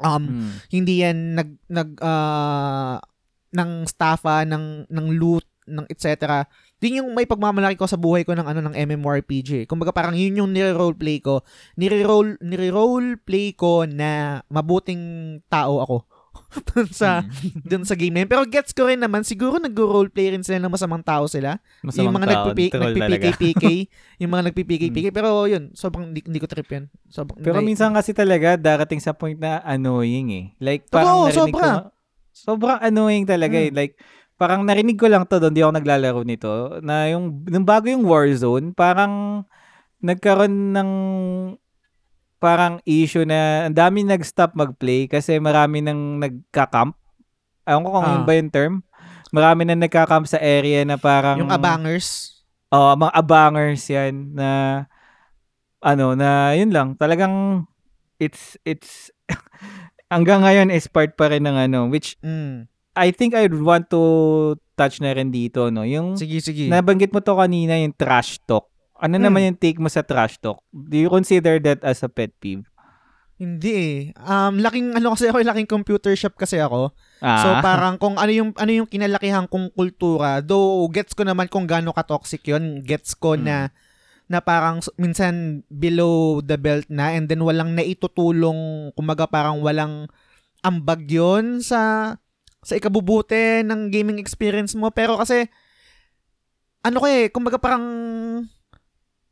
Um, 0.00 0.24
Mm. 0.26 0.50
hindi 0.74 0.94
yan 1.06 1.18
nag 1.38 1.50
nag 1.70 1.90
ah, 2.02 2.98
ng 3.54 3.86
staffa 3.86 4.42
ng 4.42 4.90
ng 4.90 5.06
loot 5.14 5.46
ng 5.70 5.86
etc. 5.86 6.44
Din 6.82 7.00
yung 7.00 7.10
may 7.14 7.24
pagmamalaki 7.24 7.78
ko 7.78 7.86
sa 7.88 7.96
buhay 7.96 8.26
ko 8.26 8.34
ng 8.34 8.44
ano 8.44 8.60
ng 8.60 8.74
MMORPG. 8.74 9.64
Kumbaga 9.70 9.94
parang 9.94 10.12
yun 10.12 10.36
yung 10.44 10.50
nire-role 10.52 10.98
play 10.98 11.22
ko. 11.22 11.40
Nire-role 11.78 12.36
nire-role 12.42 13.18
play 13.22 13.54
ko 13.56 13.88
na 13.88 14.42
mabuting 14.50 15.38
tao 15.48 15.80
ako. 15.80 15.96
dun 16.70 16.88
sa 16.90 17.22
dun 17.66 17.82
sa 17.82 17.94
game 17.98 18.14
na 18.14 18.20
yun. 18.24 18.30
Pero 18.30 18.42
gets 18.46 18.70
ko 18.70 18.86
rin 18.86 19.02
naman 19.02 19.26
siguro 19.26 19.58
nag-role 19.58 20.10
play 20.10 20.34
rin 20.34 20.42
sila 20.42 20.62
ng 20.62 20.72
masamang 20.72 21.02
tao 21.02 21.26
sila. 21.26 21.58
Masamang 21.82 22.10
yung 22.10 22.14
mga. 22.14 22.26
Hmm. 22.26 22.34
nagpipikay-PK, 22.54 23.64
yung 24.22 24.30
mga 24.30 24.44
nagpipikay-PK. 24.50 25.06
Pero 25.10 25.46
yun, 25.50 25.74
sobrang 25.74 26.10
hindi, 26.10 26.22
hindi 26.22 26.38
ko 26.38 26.46
trip 26.46 26.68
yan. 26.70 26.84
Sobrang, 27.10 27.42
Pero 27.42 27.58
like- 27.58 27.66
minsan 27.66 27.90
kasi 27.94 28.14
talaga 28.14 28.54
darating 28.54 29.02
sa 29.02 29.14
point 29.14 29.38
na 29.38 29.62
annoying 29.66 30.30
eh. 30.30 30.44
Like 30.62 30.86
Totoo, 30.90 30.98
parang 30.98 31.16
narinig 31.30 31.54
sobra. 31.54 31.66
ko, 31.66 31.70
sobrang 32.34 32.78
annoying 32.82 33.26
talaga 33.26 33.56
eh. 33.58 33.70
Hmm. 33.70 33.78
Like 33.78 33.94
parang 34.34 34.66
narinig 34.66 34.98
ko 34.98 35.06
lang 35.06 35.24
to 35.24 35.38
doon, 35.38 35.54
di 35.54 35.62
ako 35.62 35.72
naglalaro 35.74 36.20
nito, 36.22 36.52
na 36.82 37.06
yung, 37.08 37.44
nung 37.46 37.66
bago 37.66 37.86
yung 37.86 38.04
Warzone, 38.04 38.74
parang 38.74 39.44
nagkaroon 40.00 40.74
ng 40.74 40.90
parang 42.36 42.76
issue 42.84 43.24
na 43.24 43.64
ang 43.64 43.72
dami 43.72 44.04
nag-stop 44.04 44.52
mag-play 44.52 45.08
kasi 45.08 45.40
marami 45.40 45.80
nang 45.80 46.20
nagka-camp. 46.20 46.92
Ayaw 47.64 47.80
ko 47.80 47.88
kung 47.88 48.04
Ah. 48.04 48.12
yun 48.12 48.24
ba 48.28 48.34
yung 48.36 48.52
term. 48.52 48.74
Marami 49.32 49.64
na 49.64 49.72
nagka-camp 49.74 50.28
sa 50.28 50.36
area 50.36 50.84
na 50.84 51.00
parang... 51.00 51.40
yung 51.40 51.48
abangers. 51.48 52.36
Oh, 52.68 52.92
mga 52.92 53.12
abangers 53.16 53.86
'yan 53.88 54.34
na 54.36 54.48
ano 55.80 56.12
na 56.12 56.52
yun 56.52 56.68
lang. 56.68 56.98
Talagang 57.00 57.64
it's 58.20 58.60
it's 58.68 59.08
hanggang 60.12 60.44
ngayon 60.44 60.68
is 60.68 60.84
part 60.84 61.16
pa 61.16 61.32
rin 61.32 61.48
ng 61.48 61.56
ano 61.56 61.88
which 61.88 62.20
Mm. 62.20 62.68
I 62.94 63.10
think 63.10 63.34
I 63.34 63.44
would 63.44 63.58
want 63.58 63.90
to 63.90 64.02
touch 64.74 64.98
na 64.98 65.10
rin 65.10 65.30
dito 65.30 65.68
no. 65.68 65.82
Yung 65.82 66.14
Sige, 66.14 66.38
sige. 66.38 66.66
nabanggit 66.66 67.10
mo 67.10 67.18
to 67.18 67.34
kanina 67.34 67.74
yung 67.76 67.92
trash 67.92 68.38
talk. 68.42 68.70
Ano 68.94 69.18
Hmm. 69.18 69.26
naman 69.26 69.40
yung 69.44 69.58
take 69.58 69.78
mo 69.78 69.90
sa 69.90 70.00
trash 70.00 70.38
talk? 70.38 70.62
Do 70.70 70.94
you 70.96 71.10
consider 71.10 71.58
that 71.60 71.82
as 71.82 72.00
a 72.00 72.08
pet 72.08 72.30
peeve? 72.38 72.62
Hindi 73.34 73.72
eh. 73.74 73.98
Um, 74.16 74.62
laking, 74.62 74.94
ano 74.94 75.10
kasi 75.10 75.26
ako, 75.26 75.42
laking 75.42 75.66
computer 75.66 76.14
shop 76.14 76.38
kasi 76.38 76.62
ako. 76.62 76.94
Ah, 77.18 77.42
So 77.42 77.48
parang 77.58 77.98
kung 77.98 78.14
ano 78.14 78.30
yung, 78.30 78.54
ano 78.54 78.70
yung 78.70 78.86
kinalakihan 78.86 79.50
kong 79.50 79.74
kultura, 79.74 80.38
though 80.38 80.86
gets 80.86 81.12
ko 81.12 81.26
naman 81.26 81.50
kung 81.50 81.66
gaano 81.66 81.90
ka-toxic 81.90 82.46
yun, 82.46 82.78
gets 82.80 83.10
ko 83.12 83.34
Mm. 83.34 83.42
na, 83.42 83.56
na 84.24 84.38
parang 84.38 84.78
minsan 84.94 85.66
below 85.66 86.38
the 86.40 86.54
belt 86.54 86.86
na 86.86 87.10
and 87.10 87.26
then 87.26 87.42
walang 87.42 87.74
naitutulong, 87.74 88.94
kumaga 88.94 89.26
parang 89.26 89.58
walang 89.60 90.06
ambag 90.62 91.04
yun 91.04 91.58
sa, 91.58 92.14
sa 92.64 92.74
ikabubuti 92.74 93.60
ng 93.62 93.92
gaming 93.92 94.16
experience 94.16 94.72
mo. 94.72 94.88
Pero 94.88 95.20
kasi, 95.20 95.46
ano 96.80 96.96
ko 96.98 97.06
eh, 97.06 97.28
kumbaga 97.28 97.60
parang 97.60 97.84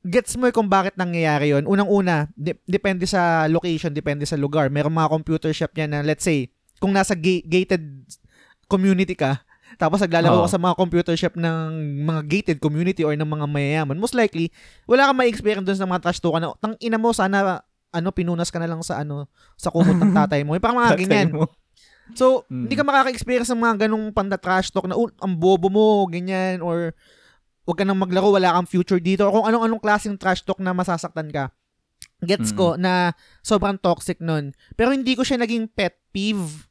gets 0.02 0.34
mo 0.34 0.50
eh 0.50 0.54
kung 0.54 0.66
bakit 0.66 0.98
nangyayari 0.98 1.54
yon 1.54 1.64
Unang-una, 1.64 2.26
de- 2.34 2.58
depende 2.66 3.06
sa 3.06 3.46
location, 3.46 3.94
depende 3.94 4.26
sa 4.26 4.36
lugar. 4.36 4.68
Merong 4.68 4.92
mga 4.92 5.12
computer 5.12 5.52
shop 5.54 5.72
yan 5.78 5.94
na 5.94 6.02
let's 6.02 6.26
say, 6.26 6.50
kung 6.82 6.90
nasa 6.90 7.14
ga- 7.14 7.46
gated 7.46 8.04
community 8.66 9.14
ka, 9.14 9.40
tapos 9.82 10.02
naglalaro 10.02 10.42
Oo. 10.42 10.44
ka 10.44 10.58
sa 10.58 10.60
mga 10.60 10.74
computer 10.74 11.14
shop 11.14 11.34
ng 11.38 11.58
mga 12.02 12.20
gated 12.26 12.58
community 12.58 13.06
or 13.06 13.14
ng 13.14 13.26
mga 13.26 13.46
mayayaman, 13.46 13.96
most 13.96 14.18
likely, 14.18 14.50
wala 14.90 15.06
kang 15.06 15.18
ma-experience 15.22 15.64
dun 15.64 15.78
sa 15.78 15.86
mga 15.86 16.02
trash 16.02 16.20
talk 16.20 16.36
na, 16.42 16.50
tang 16.58 16.74
ina 16.82 16.98
mo, 16.98 17.14
sana, 17.14 17.62
ano, 17.94 18.08
pinunas 18.10 18.50
ka 18.50 18.58
na 18.58 18.66
lang 18.66 18.82
sa, 18.82 19.06
ano, 19.06 19.30
sa 19.54 19.70
kumot 19.70 19.94
ng 19.94 20.12
tatay 20.18 20.42
mo. 20.42 20.58
Yung 20.58 20.64
parang 20.64 20.82
mga 20.82 20.98
ganyan. 20.98 21.30
mo. 21.30 21.46
So, 22.12 22.44
Mm. 22.50 22.66
hindi 22.68 22.74
ka 22.76 22.84
makaka-experience 22.84 23.50
ng 23.54 23.62
mga 23.62 23.76
ganong 23.86 24.12
panda 24.12 24.36
trash 24.36 24.68
talk 24.68 24.84
na, 24.84 24.98
"Oh, 24.98 25.08
ang 25.22 25.38
bobo 25.38 25.70
mo, 25.72 26.04
ganyan, 26.10 26.60
or 26.60 26.92
wag 27.62 27.78
ka 27.78 27.84
nang 27.86 27.96
maglaro, 27.96 28.34
wala 28.34 28.58
kang 28.58 28.68
future 28.68 28.98
dito, 28.98 29.22
or 29.24 29.32
kung 29.32 29.46
anong-anong 29.48 29.80
klaseng 29.80 30.18
trash 30.18 30.42
talk 30.42 30.58
na 30.58 30.74
masasaktan 30.74 31.30
ka. 31.30 31.54
Gets 32.22 32.54
Mm. 32.54 32.58
ko 32.58 32.66
na 32.74 33.14
sobrang 33.40 33.78
toxic 33.78 34.18
nun. 34.18 34.54
Pero 34.74 34.90
hindi 34.90 35.14
ko 35.14 35.22
siya 35.22 35.38
naging 35.38 35.70
pet 35.70 35.98
peeve. 36.10 36.66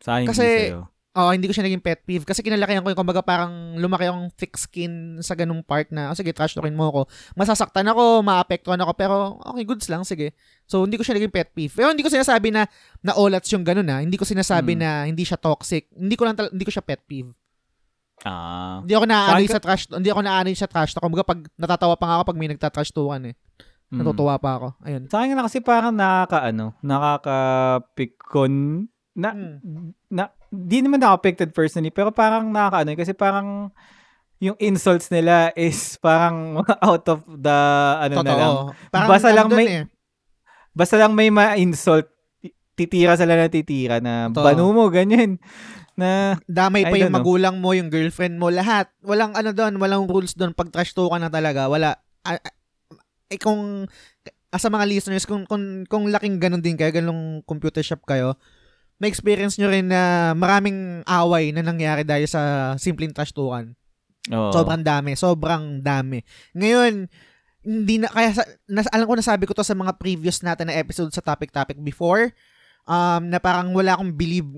Sa 0.00 0.16
akin, 0.20 0.26
Kasi- 0.28 0.72
sa'yo. 0.72 0.88
Oo, 1.10 1.34
hindi 1.34 1.44
ko 1.44 1.50
siya 1.50 1.66
naging 1.66 1.80
pet 1.80 2.00
peeve. 2.00 2.22
Kasi 2.22 2.38
kinalakihan 2.38 2.80
ko 2.80 2.86
yung 2.86 2.96
kumbaga 2.96 3.18
parang 3.18 3.74
lumaki 3.74 4.06
akong 4.06 4.30
thick 4.30 4.54
skin 4.54 5.18
sa 5.18 5.34
ganung 5.34 5.58
part 5.58 5.90
na, 5.90 6.06
oh, 6.06 6.14
sige, 6.14 6.30
trash 6.30 6.54
talkin 6.54 6.70
mo 6.70 6.86
ako. 6.86 7.00
Masasaktan 7.34 7.82
ako, 7.84 8.22
maapektuhan 8.22 8.78
ako, 8.78 8.92
pero 8.94 9.14
okay, 9.42 9.64
goods 9.64 9.86
lang, 9.86 10.00
sige. 10.02 10.30
So, 10.64 10.82
hindi 10.82 10.94
ko 10.94 11.02
siya 11.02 11.18
naging 11.18 11.28
pet 11.28 11.50
peeve. 11.50 11.70
Pero 11.74 11.90
hindi 11.90 12.00
ko 12.00 12.08
sinasabi 12.08 12.54
na 12.54 12.62
na 13.02 13.10
olats 13.12 13.50
yung 13.50 13.66
ganun 13.66 13.84
ha. 13.86 13.98
Hindi 13.98 14.14
ko 14.14 14.22
sinasabi 14.22 14.72
Mm. 14.72 14.78
na 14.78 14.88
hindi 15.02 15.26
siya 15.26 15.34
toxic. 15.34 15.90
Hindi 15.90 16.14
ko 16.14 16.22
lang 16.22 16.34
tal- 16.34 16.48
hindi 16.48 16.62
ko 16.62 16.70
siya 16.70 16.80
pet 16.80 17.02
peeve. 17.02 17.34
Ah. 18.22 18.78
Hindi 18.78 18.92
ako 18.94 19.04
naaanoy 19.04 19.46
sa 19.48 19.58
trash, 19.58 19.82
hindi 19.88 20.08
ako 20.08 20.20
naaanoy 20.22 20.54
sa 20.54 20.68
trash 20.68 20.92
talk. 20.92 21.02
Kumbaga 21.02 21.26
pag 21.26 21.40
natatawa 21.56 21.96
pa 21.96 22.04
nga 22.06 22.14
ako 22.20 22.24
pag 22.30 22.38
may 22.38 22.48
nagtatrash 22.48 22.92
talkan 22.92 23.26
eh. 23.26 23.34
mm. 23.90 23.98
Natutuwa 23.98 24.38
pa 24.38 24.50
ako. 24.62 24.68
Ayun. 24.84 25.02
Sa 25.10 25.18
akin 25.18 25.34
na 25.34 25.42
kasi 25.42 25.58
parang 25.58 25.90
nakaka 25.90 26.38
ano, 26.44 26.70
nakaka-pikon 26.84 28.52
na 29.16 29.28
Hmm. 29.34 29.90
na 30.06 30.30
di 30.50 30.82
naman 30.82 30.98
ako 30.98 31.14
affected 31.14 31.50
personally 31.54 31.94
pero 31.94 32.10
parang 32.10 32.50
nakakaano 32.50 32.98
kasi 32.98 33.14
parang 33.14 33.70
yung 34.40 34.56
insults 34.58 35.06
nila 35.12 35.54
is 35.54 35.94
parang 36.00 36.58
out 36.86 37.06
of 37.06 37.22
the 37.28 37.58
ano 38.02 38.14
na 38.24 38.34
lang. 38.34 38.52
Totoo. 38.56 38.72
Parang 38.90 39.08
Basta 39.08 39.30
lang 39.30 39.48
may- 39.52 39.70
eh. 39.70 39.84
Basta 40.70 40.96
lang 40.96 41.12
may 41.12 41.28
ma-insult, 41.28 42.08
ti- 42.40 42.56
titira 42.72 43.18
sila 43.20 43.36
na 43.36 43.52
titira 43.52 44.00
na 44.00 44.32
Totoo. 44.32 44.46
banu 44.46 44.72
mo 44.72 44.88
ganyan. 44.88 45.36
Na 45.92 46.40
Damay 46.48 46.88
pa 46.88 46.96
yung 46.96 47.12
know. 47.12 47.20
magulang 47.20 47.60
mo, 47.60 47.76
yung 47.76 47.92
girlfriend 47.92 48.40
mo, 48.40 48.48
lahat. 48.48 48.88
Walang 49.04 49.36
ano 49.36 49.52
doon, 49.52 49.76
walang 49.76 50.08
rules 50.08 50.32
doon. 50.32 50.56
Pag 50.56 50.72
trash 50.72 50.96
talk 50.96 51.12
ka 51.12 51.20
na 51.20 51.28
talaga, 51.28 51.68
wala. 51.68 52.00
Ah, 52.24 52.40
eh 53.28 53.36
kung 53.36 53.84
ah, 54.48 54.60
sa 54.62 54.72
mga 54.72 54.88
listeners, 54.88 55.28
kung, 55.28 55.44
kung, 55.44 55.84
kung 55.84 56.08
laking 56.08 56.40
ganun 56.40 56.64
din 56.64 56.80
kayo, 56.80 56.88
ganung 56.94 57.44
computer 57.44 57.84
shop 57.84 58.08
kayo, 58.08 58.40
may 59.00 59.08
experience 59.08 59.56
nyo 59.56 59.72
rin 59.72 59.88
na 59.88 60.32
maraming 60.36 61.00
away 61.08 61.50
na 61.50 61.64
nangyari 61.64 62.04
dahil 62.04 62.28
sa 62.28 62.72
simpleng 62.76 63.10
trash 63.10 63.32
talkan. 63.32 63.72
Oo. 64.28 64.52
Sobrang 64.52 64.84
dami, 64.84 65.16
sobrang 65.16 65.80
dami. 65.80 66.20
Ngayon, 66.52 67.08
hindi 67.60 67.96
na 68.00 68.12
kaya 68.12 68.36
sa, 68.36 68.44
nas, 68.68 68.88
alam 68.92 69.08
ko 69.08 69.16
nasabi 69.16 69.44
ko 69.48 69.52
to 69.52 69.64
sa 69.64 69.76
mga 69.76 69.96
previous 69.96 70.40
natin 70.40 70.68
na 70.68 70.76
episode 70.76 71.12
sa 71.12 71.20
topic 71.20 71.52
topic 71.52 71.76
before 71.80 72.32
um 72.88 73.28
na 73.28 73.36
parang 73.36 73.76
wala 73.76 73.92
akong 73.92 74.16
believe 74.16 74.48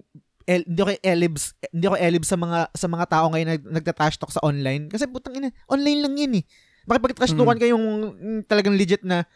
el, 0.47 0.63
hindi 0.63 0.79
ako 0.79 0.93
elibs 1.03 1.51
hindi 1.75 1.87
ako 1.91 1.97
elibs 1.99 2.31
sa 2.31 2.39
mga 2.39 2.59
sa 2.71 2.87
mga 2.87 3.07
tao 3.11 3.27
ngayon 3.35 3.47
na 3.51 3.55
nag, 3.59 3.65
nagta-trash 3.83 4.23
talk 4.23 4.31
sa 4.31 4.39
online 4.47 4.87
kasi 4.87 5.11
putang 5.11 5.35
ina 5.35 5.51
online 5.67 5.99
lang 5.99 6.15
yan 6.15 6.39
eh 6.39 6.45
makipag-trash 6.87 7.35
talkan 7.35 7.59
Mm. 7.59 7.63
kayong 7.63 7.87
talagang 8.47 8.79
legit 8.79 9.03
na 9.03 9.27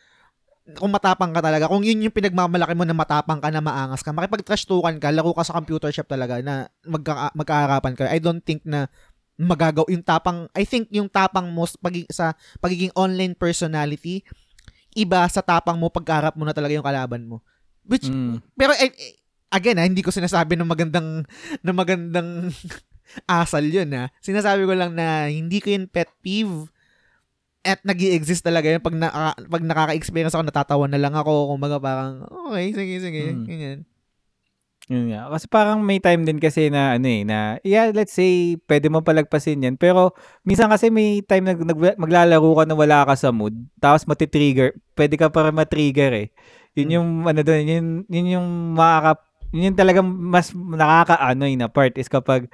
kung 0.74 0.90
matapang 0.90 1.30
ka 1.30 1.38
talaga, 1.38 1.70
kung 1.70 1.86
yun 1.86 2.02
yung 2.02 2.14
pinagmamalaki 2.14 2.74
mo 2.74 2.82
na 2.82 2.96
matapang 2.96 3.38
ka 3.38 3.54
na 3.54 3.62
maangas 3.62 4.02
ka, 4.02 4.10
makipag-trash 4.10 4.66
talkan 4.66 4.98
ka, 4.98 5.14
laro 5.14 5.30
ka 5.30 5.46
sa 5.46 5.54
computer 5.54 5.94
shop 5.94 6.10
talaga 6.10 6.42
na 6.42 6.66
magka, 6.82 7.30
magkaarapan 7.38 7.94
ka. 7.94 8.10
I 8.10 8.18
don't 8.18 8.42
think 8.42 8.66
na 8.66 8.90
magagaw 9.36 9.84
yung 9.92 10.00
tapang 10.00 10.48
I 10.56 10.64
think 10.64 10.88
yung 10.88 11.12
tapang 11.12 11.52
mo 11.52 11.68
sa 11.68 11.76
pagi, 11.76 12.08
sa 12.08 12.32
pagiging 12.58 12.92
online 12.96 13.36
personality 13.36 14.24
iba 14.96 15.20
sa 15.28 15.44
tapang 15.44 15.76
mo 15.76 15.92
pagkaharap 15.92 16.40
mo 16.40 16.48
na 16.48 16.56
talaga 16.56 16.72
yung 16.72 16.86
kalaban 16.86 17.28
mo 17.28 17.44
which 17.84 18.08
Mm. 18.08 18.40
pero 18.56 18.72
eh, 18.80 18.88
eh, 18.88 19.14
again 19.52 19.76
ah, 19.76 19.84
hindi 19.84 20.00
ko 20.00 20.08
sinasabi 20.08 20.56
na 20.56 20.64
magandang 20.64 21.28
na 21.60 21.72
magandang 21.76 22.48
asal 23.28 23.60
yun 23.60 23.92
ha 23.92 24.08
sinasabi 24.24 24.64
ko 24.64 24.72
lang 24.72 24.96
na 24.96 25.28
hindi 25.28 25.60
ko 25.60 25.68
yun 25.68 25.84
pet 25.84 26.08
peeve 26.24 26.72
at 27.66 27.82
nag 27.82 27.98
exist 27.98 28.46
talaga 28.46 28.70
yun 28.70 28.78
pag, 28.78 28.94
na, 28.94 29.34
pag 29.34 29.62
nakaka-experience 29.66 30.32
ako 30.32 30.46
natatawa 30.46 30.86
na 30.86 30.96
lang 30.96 31.12
ako 31.12 31.50
kumbaga 31.50 31.82
parang 31.82 32.22
okay 32.46 32.70
sige 32.70 33.02
sige 33.02 33.22
Mm. 33.34 33.44
ganyan 33.44 33.80
Yun 34.86 35.10
nga. 35.10 35.26
Kasi 35.34 35.50
parang 35.50 35.82
may 35.82 35.98
time 35.98 36.22
din 36.22 36.38
kasi 36.38 36.70
na 36.70 36.94
ano 36.94 37.10
eh, 37.10 37.26
na 37.26 37.58
yeah, 37.66 37.90
let's 37.90 38.14
say, 38.14 38.54
pwede 38.70 38.86
mo 38.86 39.02
palagpasin 39.02 39.66
yan. 39.66 39.74
Pero 39.74 40.14
minsan 40.46 40.70
kasi 40.70 40.94
may 40.94 41.26
time 41.26 41.42
na 41.42 41.58
nag, 41.58 41.98
maglalaro 41.98 42.54
ka 42.54 42.64
na 42.70 42.78
wala 42.78 43.02
ka 43.02 43.18
sa 43.18 43.34
mood. 43.34 43.50
Tapos 43.82 44.06
matitrigger. 44.06 44.78
Pwede 44.94 45.18
ka 45.18 45.26
para 45.26 45.50
matrigger 45.50 46.14
eh. 46.14 46.28
Yun 46.78 46.86
Mm. 46.86 46.94
yung 46.94 47.08
ano 47.26 47.40
doon, 47.42 47.62
yun, 47.66 47.86
yun 48.06 48.26
yung 48.38 48.48
makaka, 48.78 49.26
yun 49.50 49.74
yung 49.74 49.78
talagang 49.78 50.06
mas 50.06 50.54
nakakaano 50.54 51.44
eh, 51.50 51.56
na 51.58 51.66
part 51.66 51.94
is 51.98 52.06
kapag 52.06 52.46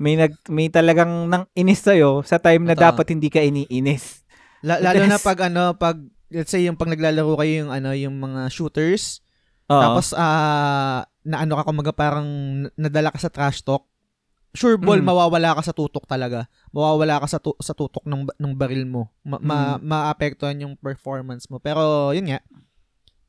may 0.00 0.16
nag 0.16 0.32
may 0.48 0.72
talagang 0.72 1.28
nang 1.28 1.44
inis 1.52 1.84
sa'yo 1.84 2.24
sa 2.24 2.40
time 2.40 2.64
na 2.64 2.72
Totoo. 2.72 2.96
dapat 2.96 3.12
hindi 3.12 3.28
ka 3.28 3.44
iniinis. 3.44 4.23
La- 4.64 4.80
lalo 4.80 5.04
na 5.04 5.20
pag 5.20 5.38
ano 5.44 5.76
pag 5.76 6.00
let's 6.32 6.48
say 6.48 6.64
yung 6.64 6.80
pag 6.80 6.88
naglalaro 6.88 7.36
kayo 7.36 7.68
yung 7.68 7.70
ano 7.70 7.92
yung 7.92 8.16
mga 8.16 8.48
shooters 8.48 9.20
Oo. 9.64 9.80
Tapos, 9.80 10.12
ah, 10.12 11.08
na 11.24 11.40
ano 11.40 11.56
ka, 11.56 11.64
kumaga 11.64 11.88
parang 11.88 12.28
nadala 12.76 13.08
ka 13.08 13.16
sa 13.16 13.32
trash 13.32 13.64
talk. 13.64 13.88
Sure 14.52 14.76
ball, 14.76 15.00
Mm. 15.00 15.08
mawawala 15.08 15.56
ka 15.56 15.62
sa 15.64 15.72
tutok 15.72 16.04
talaga. 16.04 16.46
Mawawala 16.68 17.24
ka 17.24 17.26
sa, 17.26 17.38
tu- 17.40 17.56
sa 17.58 17.72
tutok 17.72 18.04
ng, 18.04 18.28
ng 18.28 18.52
baril 18.54 18.84
mo. 18.84 19.08
Ma- 19.24 19.40
ma- 19.40 19.80
Mm. 19.80 19.88
maapektuhan 19.88 20.62
yung 20.62 20.74
performance 20.76 21.48
mo. 21.48 21.58
Pero, 21.58 22.12
yun 22.12 22.28
nga, 22.28 22.44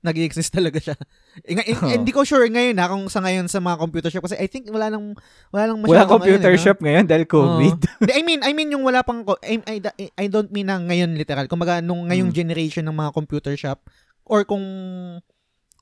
nag 0.06 0.16
exist 0.16 0.54
talaga 0.54 0.78
siya. 0.78 0.94
Eh, 1.42 1.58
nga- 1.58 1.66
eh, 1.66 1.74
Oo. 1.74 1.90
Hindi 1.90 2.14
ko 2.14 2.22
sure 2.22 2.46
ngayon 2.46 2.78
ha, 2.78 2.86
kung 2.86 3.10
sa 3.10 3.20
ngayon 3.20 3.50
sa 3.50 3.58
mga 3.58 3.76
computer 3.76 4.08
shop. 4.08 4.24
Kasi 4.24 4.38
I 4.38 4.46
think 4.46 4.70
wala 4.70 4.88
nang, 4.88 5.18
wala 5.50 5.64
nang 5.66 5.82
wala 5.82 6.06
masyadong 6.06 6.14
computer 6.16 6.48
ngayon, 6.48 6.54
eh, 6.54 6.62
no? 6.62 6.66
shop 6.66 6.80
ngayon 6.80 7.06
dahil 7.06 7.26
COVID. 7.26 7.78
Hindi, 8.00 8.12
I 8.14 8.22
mean, 8.22 8.42
I 8.42 8.52
mean 8.54 8.70
yung 8.70 8.86
wala 8.86 9.02
pang 9.02 9.26
I, 9.42 9.58
I, 9.66 9.76
I 10.16 10.26
don't 10.28 10.54
mean 10.54 10.70
na 10.70 10.78
ngayon 10.78 11.18
literal. 11.18 11.50
Kumbaga 11.50 11.82
nung 11.82 12.06
ngayong 12.06 12.30
Mm. 12.30 12.38
generation 12.38 12.86
ng 12.86 12.94
mga 12.94 13.12
computer 13.12 13.58
shop 13.58 13.82
or 14.24 14.46
kung 14.46 14.62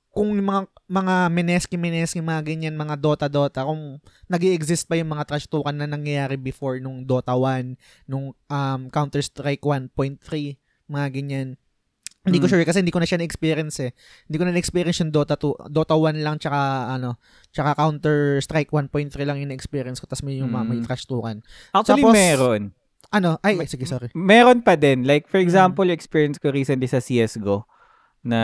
kung 0.10 0.30
mga 0.30 0.62
mga 0.86 1.16
Mineski 1.28 1.74
Mineski 1.74 2.22
mga 2.22 2.46
ganyan 2.46 2.78
mga 2.78 3.02
Dota 3.02 3.26
Dota 3.26 3.66
kung 3.66 3.98
nag-exist 4.28 4.86
pa 4.86 4.94
yung 4.94 5.10
mga 5.10 5.26
trash 5.26 5.50
talkan 5.50 5.74
na 5.74 5.90
nangyayari 5.90 6.38
before 6.38 6.78
nung 6.78 7.02
Dota 7.02 7.34
1 7.34 7.74
nung 8.06 8.30
um, 8.30 8.82
Counter 8.88 9.26
Strike 9.26 9.66
1.3 9.66 10.22
mga 10.86 11.08
ganyan 11.10 11.48
hindi 12.24 12.40
ko 12.40 12.48
Mm. 12.48 12.52
sure 12.56 12.64
kasi 12.64 12.80
hindi 12.80 12.96
ko 12.96 13.04
na 13.04 13.08
siya 13.08 13.20
na-experience 13.20 13.76
eh. 13.84 13.92
Hindi 14.26 14.38
ko 14.40 14.44
na 14.48 14.54
na-experience 14.56 14.98
yung 15.04 15.12
Dota 15.12 15.36
2, 15.36 15.68
Dota 15.68 15.96
1 16.00 16.24
lang 16.24 16.40
tsaka 16.40 16.60
ano, 16.90 17.20
tsaka 17.52 17.76
Counter 17.76 18.40
Strike 18.40 18.72
1.3 18.72 19.28
lang 19.28 19.44
yung 19.44 19.52
na-experience 19.52 20.00
ko 20.00 20.08
tapos 20.08 20.24
may 20.24 20.40
yung 20.40 20.50
mga 20.50 20.66
may 20.66 20.80
Mm. 20.80 20.86
trash 20.88 21.04
talkan. 21.04 21.44
Actually, 21.72 22.04
Tapos- 22.04 22.16
meron. 22.16 22.62
Ano? 23.12 23.38
Ay, 23.44 23.60
May- 23.60 23.68
sige, 23.70 23.84
sorry. 23.86 24.10
Meron 24.16 24.64
pa 24.64 24.74
din. 24.74 25.04
Like, 25.04 25.28
for 25.28 25.38
Mm. 25.38 25.46
example, 25.46 25.86
experience 25.92 26.40
ko 26.40 26.50
recently 26.50 26.88
sa 26.88 26.98
CSGO 26.98 27.68
na 28.24 28.40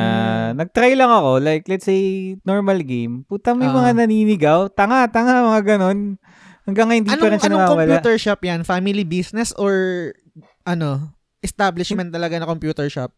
Mm. 0.51 0.61
nag-try 0.61 0.93
lang 0.93 1.09
ako. 1.09 1.39
Like, 1.39 1.63
let's 1.65 1.87
say, 1.87 2.35
normal 2.43 2.83
game. 2.83 3.23
Puta, 3.25 3.55
may 3.55 3.65
Ah. 3.65 3.73
mga 3.73 3.95
naninigaw. 3.97 4.69
Tanga, 4.69 5.07
tanga, 5.07 5.41
mga 5.41 5.61
ganon. 5.65 6.19
Hanggang 6.67 6.85
ngayon, 6.85 7.01
hindi 7.01 7.15
Anong, 7.15 7.25
rin 7.25 7.39
siya 7.39 7.49
anong 7.49 7.61
nawawala. 7.65 7.81
computer 7.95 8.15
shop 8.19 8.39
yan? 8.43 8.59
Family 8.61 9.01
business 9.01 9.55
or 9.55 9.73
ano? 10.67 11.15
Establishment 11.41 12.11
talaga 12.11 12.37
na 12.37 12.45
computer 12.45 12.85
shop? 12.91 13.09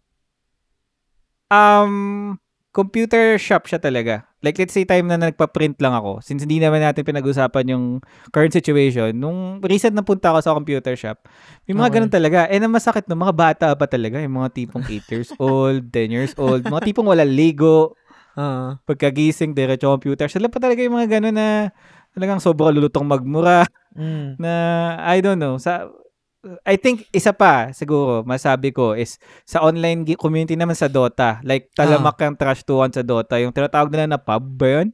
Um, 1.52 2.40
computer 2.72 3.36
shop 3.36 3.68
siya 3.68 3.84
talaga. 3.84 4.24
Like, 4.42 4.58
let's 4.58 4.74
say 4.74 4.88
time 4.88 5.06
na 5.06 5.20
nagpa-print 5.20 5.78
lang 5.84 5.94
ako. 5.94 6.24
Since 6.24 6.48
hindi 6.48 6.58
naman 6.58 6.82
natin 6.82 7.04
pinag-usapan 7.06 7.76
yung 7.76 7.86
current 8.32 8.56
situation, 8.56 9.14
nung 9.14 9.60
recent 9.62 9.94
na 9.94 10.02
punta 10.02 10.32
ako 10.32 10.40
sa 10.42 10.56
computer 10.56 10.96
shop, 10.98 11.28
may 11.68 11.76
mga 11.76 11.84
Okay. 11.86 11.96
ganun 12.00 12.14
talaga. 12.16 12.40
And 12.50 12.64
ang 12.66 12.74
masakit 12.74 13.06
no, 13.06 13.20
mga 13.20 13.36
bata 13.36 13.68
pa 13.76 13.86
talaga. 13.86 14.18
Yung 14.18 14.40
mga 14.42 14.50
tipong 14.56 14.88
8 14.88 15.06
years 15.12 15.30
old, 15.44 15.92
10 15.94 16.10
years 16.10 16.34
old, 16.40 16.64
mga 16.66 16.90
tipong 16.90 17.06
wala 17.06 17.28
ligo, 17.28 17.94
Ah. 18.32 18.80
pagkagising, 18.88 19.52
diretso 19.52 19.92
computer. 19.92 20.32
Sila 20.32 20.48
pa 20.48 20.56
talaga 20.58 20.80
yung 20.80 20.96
mga 20.96 21.20
gano'n 21.20 21.36
na 21.36 21.48
talagang 22.16 22.40
sobrang 22.40 22.72
lulutong 22.72 23.04
magmura 23.04 23.68
Mm. 23.92 24.40
na 24.40 24.52
I 25.04 25.20
don't 25.20 25.36
know. 25.36 25.60
Sa 25.60 25.92
I 26.66 26.74
think 26.74 27.06
isa 27.14 27.38
pa 27.38 27.70
siguro 27.70 28.26
masabi 28.26 28.74
ko 28.74 28.98
is 28.98 29.22
sa 29.46 29.62
online 29.62 30.02
community 30.18 30.58
naman 30.58 30.74
sa 30.74 30.90
Dota. 30.90 31.38
Like 31.46 31.70
talamak 31.78 32.18
Ah. 32.18 32.26
yung 32.26 32.38
trash 32.38 32.66
tuwan 32.66 32.90
sa 32.90 33.06
Dota. 33.06 33.38
Yung 33.38 33.54
tinatawag 33.54 33.94
nila 33.94 34.10
na 34.10 34.18
pub 34.18 34.42
ba 34.42 34.82
yun? 34.82 34.90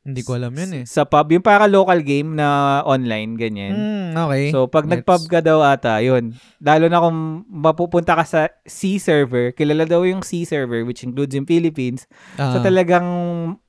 Hindi 0.00 0.24
ko 0.24 0.40
alam 0.40 0.56
yun 0.56 0.72
eh. 0.80 0.84
Sa 0.88 1.04
pub. 1.04 1.28
Yung 1.28 1.44
para 1.44 1.68
local 1.68 2.00
game 2.00 2.32
na 2.32 2.80
online, 2.88 3.36
ganyan. 3.36 3.76
Mm, 3.76 4.10
okay. 4.16 4.44
So, 4.48 4.64
pag 4.64 4.88
Gets. 4.88 5.04
nag-pub 5.04 5.22
ka 5.28 5.44
daw 5.44 5.60
ata, 5.60 6.00
yun. 6.00 6.32
Lalo 6.56 6.88
na 6.88 7.04
kung 7.04 7.44
mapupunta 7.44 8.16
ka 8.16 8.24
sa 8.24 8.48
C 8.64 8.96
server, 8.96 9.52
kilala 9.52 9.84
daw 9.84 10.00
yung 10.08 10.24
C 10.24 10.48
server, 10.48 10.88
which 10.88 11.04
includes 11.04 11.36
yung 11.36 11.44
Philippines. 11.44 12.08
Ah. 12.40 12.56
So, 12.56 12.64
talagang 12.64 13.04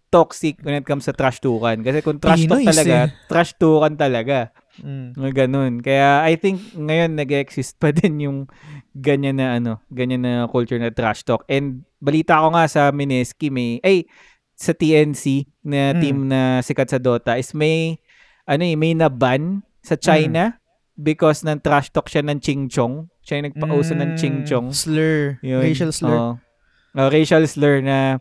toxic 0.08 0.64
when 0.64 0.80
it 0.80 0.88
comes 0.88 1.04
sa 1.04 1.12
trash 1.12 1.44
tukan. 1.44 1.84
Kasi 1.84 2.00
kung 2.00 2.16
trash 2.16 2.48
talk 2.48 2.64
talaga, 2.64 3.12
eh. 3.12 3.28
trash 3.28 3.52
tukan 3.60 3.94
talaga. 4.00 4.56
Mm. 4.82 5.10
Mga 5.14 5.32
ganun. 5.46 5.74
Kaya 5.80 6.22
I 6.22 6.36
think 6.36 6.58
ngayon 6.74 7.14
nag-exist 7.14 7.78
pa 7.78 7.90
din 7.96 8.20
yung 8.20 8.40
ganyan 8.92 9.38
na 9.38 9.56
ano, 9.56 9.80
ganyan 9.88 10.22
na 10.22 10.46
culture 10.46 10.78
na 10.78 10.90
trash 10.90 11.22
talk. 11.22 11.46
And 11.46 11.86
balita 11.98 12.38
ko 12.38 12.52
nga 12.52 12.66
sa 12.66 12.90
Mineski 12.90 13.48
may 13.48 13.78
ay 13.82 14.06
sa 14.54 14.74
TNC 14.74 15.48
na 15.64 15.94
Mm. 15.94 16.00
team 16.00 16.18
na 16.28 16.42
sikat 16.60 16.88
sa 16.88 16.98
Dota 16.98 17.34
is 17.34 17.54
may 17.54 17.98
ano 18.44 18.62
eh, 18.62 18.76
may 18.76 18.94
na-ban 18.94 19.62
sa 19.82 19.94
China 19.96 20.58
because 20.94 21.42
ng 21.42 21.62
trash 21.62 21.90
talk 21.90 22.06
siya 22.06 22.22
ng 22.22 22.38
Ching 22.38 22.68
Chong. 22.68 23.10
Siya 23.22 23.38
yung 23.38 23.48
nagpauso 23.50 23.94
ng 23.94 24.14
Mm, 24.14 24.18
Ching 24.18 24.38
Chong. 24.46 24.70
Slur. 24.70 25.38
Yun. 25.42 25.62
Racial 25.62 25.90
slur. 25.90 26.38
Oh, 26.92 27.08
racial 27.08 27.46
slur 27.48 27.80
na 27.82 28.18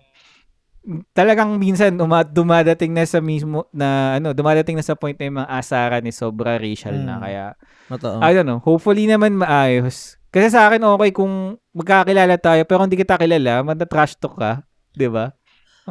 talagang 1.13 1.61
minsan 1.61 1.93
uma, 2.01 2.25
dumadating 2.25 2.91
na 2.91 3.05
sa 3.05 3.21
mismo 3.21 3.69
na 3.71 4.17
ano, 4.17 4.33
dumadating 4.33 4.75
na 4.75 4.85
sa 4.85 4.97
point 4.97 5.15
na 5.15 5.27
yung 5.29 5.39
mga 5.45 5.51
asaran 5.53 6.01
ni 6.01 6.11
sobra 6.11 6.57
racial 6.57 6.97
na 6.97 7.21
Mm. 7.21 7.23
kaya 7.23 7.45
Totoo. 7.91 8.17
I 8.23 8.31
don't 8.33 8.49
know, 8.49 8.63
hopefully 8.63 9.05
naman 9.05 9.37
maayos. 9.37 10.17
Kasi 10.31 10.47
sa 10.49 10.71
akin 10.71 10.81
okay 10.81 11.11
kung 11.11 11.59
magkakilala 11.75 12.39
tayo 12.39 12.63
pero 12.65 12.87
hindi 12.87 12.97
kita 12.97 13.19
kilala, 13.19 13.61
manda 13.61 13.85
trash 13.85 14.17
talk 14.17 14.39
ka, 14.39 14.63
'di 14.95 15.11
ba? 15.11 15.35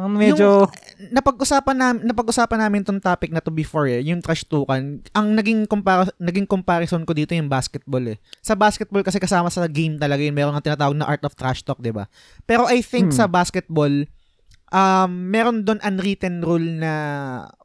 Ang 0.00 0.16
medyo... 0.16 0.64
napag-usapan 1.12 1.76
namin 1.76 2.00
napag-usapan 2.08 2.58
namin 2.64 2.80
tong 2.80 3.02
topic 3.02 3.28
na 3.28 3.42
to 3.44 3.52
before 3.52 3.84
eh, 3.84 4.00
yung 4.00 4.24
trash 4.24 4.48
talkan. 4.48 5.04
Ang 5.12 5.26
naging 5.36 5.68
compar- 5.68 6.14
naging 6.16 6.48
comparison 6.48 7.04
ko 7.04 7.12
dito 7.12 7.36
yung 7.36 7.52
basketball 7.52 8.00
eh. 8.08 8.16
Sa 8.40 8.56
basketball 8.56 9.04
kasi 9.04 9.20
kasama 9.20 9.52
sa 9.52 9.68
game 9.68 10.00
talaga 10.00 10.24
yun, 10.24 10.32
meron 10.32 10.56
nga 10.56 10.72
tinatawag 10.72 10.96
na 10.96 11.04
art 11.04 11.20
of 11.20 11.36
trash 11.36 11.60
talk, 11.60 11.76
'di 11.78 11.92
ba? 11.92 12.08
Pero 12.48 12.64
I 12.64 12.80
think 12.80 13.12
Hmm. 13.12 13.18
sa 13.18 13.28
basketball 13.28 13.92
um 14.70 15.10
meron 15.28 15.62
doon 15.62 15.82
unwritten 15.82 16.40
rule 16.40 16.78
na 16.78 16.92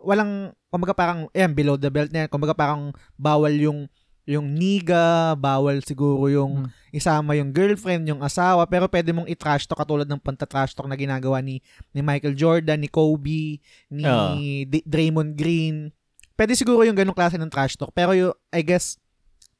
walang 0.01 0.53
kumbaga 0.67 0.91
parang 0.91 1.29
ayan, 1.31 1.53
below 1.53 1.77
the 1.77 1.87
belt 1.87 2.11
na 2.11 2.25
yan. 2.25 2.29
Kumbaga 2.29 2.51
parang 2.51 2.91
bawal 3.15 3.53
yung 3.53 3.87
yung 4.25 4.57
niga, 4.57 5.37
bawal 5.37 5.85
siguro 5.85 6.25
yung 6.27 6.65
Hmm. 6.65 6.69
isama 6.89 7.37
yung 7.37 7.53
girlfriend, 7.53 8.09
yung 8.09 8.25
asawa, 8.25 8.65
pero 8.65 8.89
pwede 8.89 9.13
mong 9.13 9.29
i-trash 9.29 9.69
talk 9.69 9.77
katulad 9.77 10.09
ng 10.09 10.17
panta-trash 10.17 10.73
talk 10.73 10.89
na 10.89 10.97
ginagawa 10.97 11.45
ni 11.45 11.61
ni 11.93 12.01
Michael 12.01 12.33
Jordan, 12.33 12.81
ni 12.81 12.89
Kobe, 12.89 13.61
ni 13.87 14.03
Oo. 14.03 14.33
D- 14.65 14.81
Draymond 14.83 15.37
Green. 15.37 15.93
Pwede 16.33 16.57
siguro 16.57 16.81
yung 16.83 16.97
ganong 16.97 17.13
klase 17.15 17.37
ng 17.37 17.53
trash 17.53 17.77
talk. 17.77 17.93
Pero 17.93 18.11
yung, 18.11 18.33
I 18.49 18.65
guess, 18.65 18.97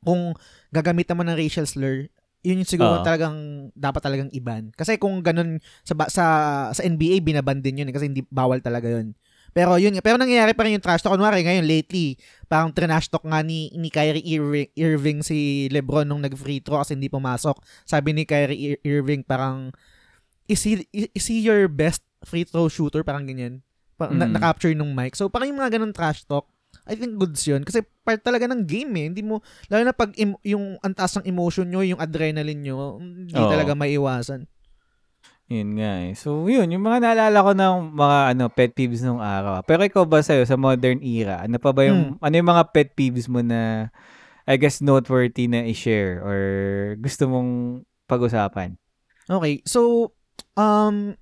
kung 0.01 0.34
gagamitan 0.73 1.15
mo 1.15 1.23
ng 1.23 1.38
racial 1.38 1.63
slur, 1.63 2.09
yun 2.45 2.61
yung 2.61 2.69
siguro 2.69 3.01
Oo. 3.01 3.03
talagang 3.03 3.35
dapat 3.73 3.99
talagang 3.99 4.30
iban. 4.30 4.69
Kasi 4.72 4.95
kung 4.95 5.19
ganun 5.19 5.57
sa 5.81 5.97
sa 6.05 6.26
sa 6.69 6.81
NBA 6.81 7.19
binaban 7.19 7.59
din 7.59 7.81
yun 7.81 7.89
eh, 7.89 7.93
kasi 7.93 8.05
hindi 8.05 8.22
bawal 8.23 8.61
talaga 8.61 8.85
yun. 8.88 9.17
Pero 9.49 9.80
yun, 9.80 9.95
pero 9.99 10.19
nangyayari 10.19 10.51
pa 10.51 10.67
rin 10.67 10.76
yung 10.76 10.84
trash 10.84 10.99
talk. 10.99 11.15
Kunwari 11.15 11.39
ngayon, 11.41 11.63
lately, 11.63 12.19
parang 12.45 12.69
trinash 12.69 13.07
talk 13.07 13.23
nga 13.23 13.39
ni, 13.39 13.72
ni 13.72 13.88
Kyrie 13.88 14.19
Irving, 14.30 14.67
Irving 14.76 15.19
si 15.23 15.38
Lebron 15.72 16.03
nung 16.03 16.19
nag-free 16.19 16.59
throw 16.59 16.84
kasi 16.84 16.91
hindi 16.91 17.07
pumasok. 17.07 17.55
Sabi 17.84 18.11
ni 18.11 18.27
Kyrie 18.27 18.76
Ir- 18.76 18.81
Irving 18.84 19.23
parang, 19.23 19.72
is 20.45 20.59
he, 20.61 20.84
is 20.91 21.26
he 21.26 21.39
your 21.39 21.65
best 21.65 22.03
free 22.22 22.43
throw 22.43 22.67
shooter? 22.67 22.99
Parang 23.01 23.23
ganyan. 23.23 23.63
Na- 23.95 24.27
Mm. 24.27 24.35
na-capture 24.35 24.76
nung 24.76 24.91
mic. 24.91 25.15
So 25.15 25.31
parang 25.31 25.47
yung 25.49 25.59
mga 25.63 25.80
ganun 25.80 25.95
trash 25.95 26.27
talk, 26.27 26.51
I 26.85 26.93
think 26.93 27.17
goods 27.17 27.41
yun. 27.45 27.65
Kasi 27.65 27.81
part 28.05 28.21
talaga 28.21 28.45
ng 28.45 28.61
game 28.65 28.91
eh. 29.01 29.05
Hindi 29.09 29.21
mo, 29.25 29.41
lalo 29.69 29.89
na 29.89 29.93
pag 29.93 30.13
em- 30.15 30.39
yung 30.45 30.77
antas 30.85 31.17
ng 31.17 31.25
emotion 31.25 31.65
nyo, 31.65 31.81
yung 31.81 31.97
adrenaline 31.97 32.61
nyo, 32.61 33.01
hindi 33.01 33.35
Oo. 33.35 33.49
talaga 33.49 33.73
maiwasan. 33.73 34.45
Yun 35.45 35.77
nga 35.77 36.09
eh. 36.09 36.13
So, 36.17 36.49
yun. 36.49 36.73
Yung 36.73 36.81
mga 36.81 37.05
naalala 37.05 37.37
ko 37.45 37.51
ng 37.53 37.75
mga 37.93 38.17
ano, 38.33 38.43
pet 38.49 38.73
peeves 38.73 39.05
nung 39.05 39.21
araw. 39.21 39.61
Pero 39.61 39.85
ikaw 39.85 40.05
ba 40.05 40.21
sa'yo, 40.21 40.41
sa 40.45 40.57
modern 40.57 41.01
era, 41.05 41.45
ano 41.45 41.61
pa 41.61 41.69
ba 41.69 41.85
yung, 41.85 42.17
ano 42.17 42.33
yung 42.33 42.49
mga 42.49 42.63
pet 42.73 42.89
peeves 42.97 43.29
mo 43.29 43.45
na, 43.45 43.93
I 44.49 44.57
guess, 44.57 44.81
noteworthy 44.81 45.45
na 45.45 45.65
i-share 45.65 46.21
or 46.21 46.39
gusto 46.97 47.29
mong 47.29 47.81
pag-usapan? 48.09 48.77
Okay. 49.29 49.61
So, 49.65 50.13
um, 50.57 51.13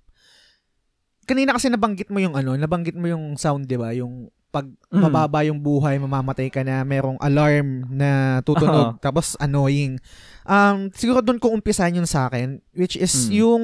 kanina 1.23 1.55
kasi 1.55 1.71
nabanggit 1.71 2.11
mo 2.11 2.19
yung 2.19 2.35
ano, 2.35 2.55
nabanggit 2.55 2.95
mo 2.95 3.07
yung 3.07 3.35
sound, 3.39 3.67
di 3.67 3.79
ba? 3.79 3.91
Yung 3.95 4.31
pag 4.53 4.69
Mm. 4.93 5.01
mababa 5.01 5.41
yung 5.41 5.57
buhay, 5.57 5.97
mamamatay 5.97 6.53
ka 6.53 6.61
na, 6.61 6.85
merong 6.85 7.17
alarm 7.17 7.89
na 7.89 8.37
tutunog, 8.45 9.01
tapos 9.01 9.33
annoying. 9.41 9.97
Um, 10.45 10.93
siguro 10.93 11.25
doon 11.25 11.41
ko 11.41 11.49
umpisahan 11.49 11.97
yun 11.97 12.05
sa 12.05 12.29
akin, 12.29 12.61
which 12.77 12.93
is 12.93 13.09
Mm. 13.27 13.33
yung 13.41 13.63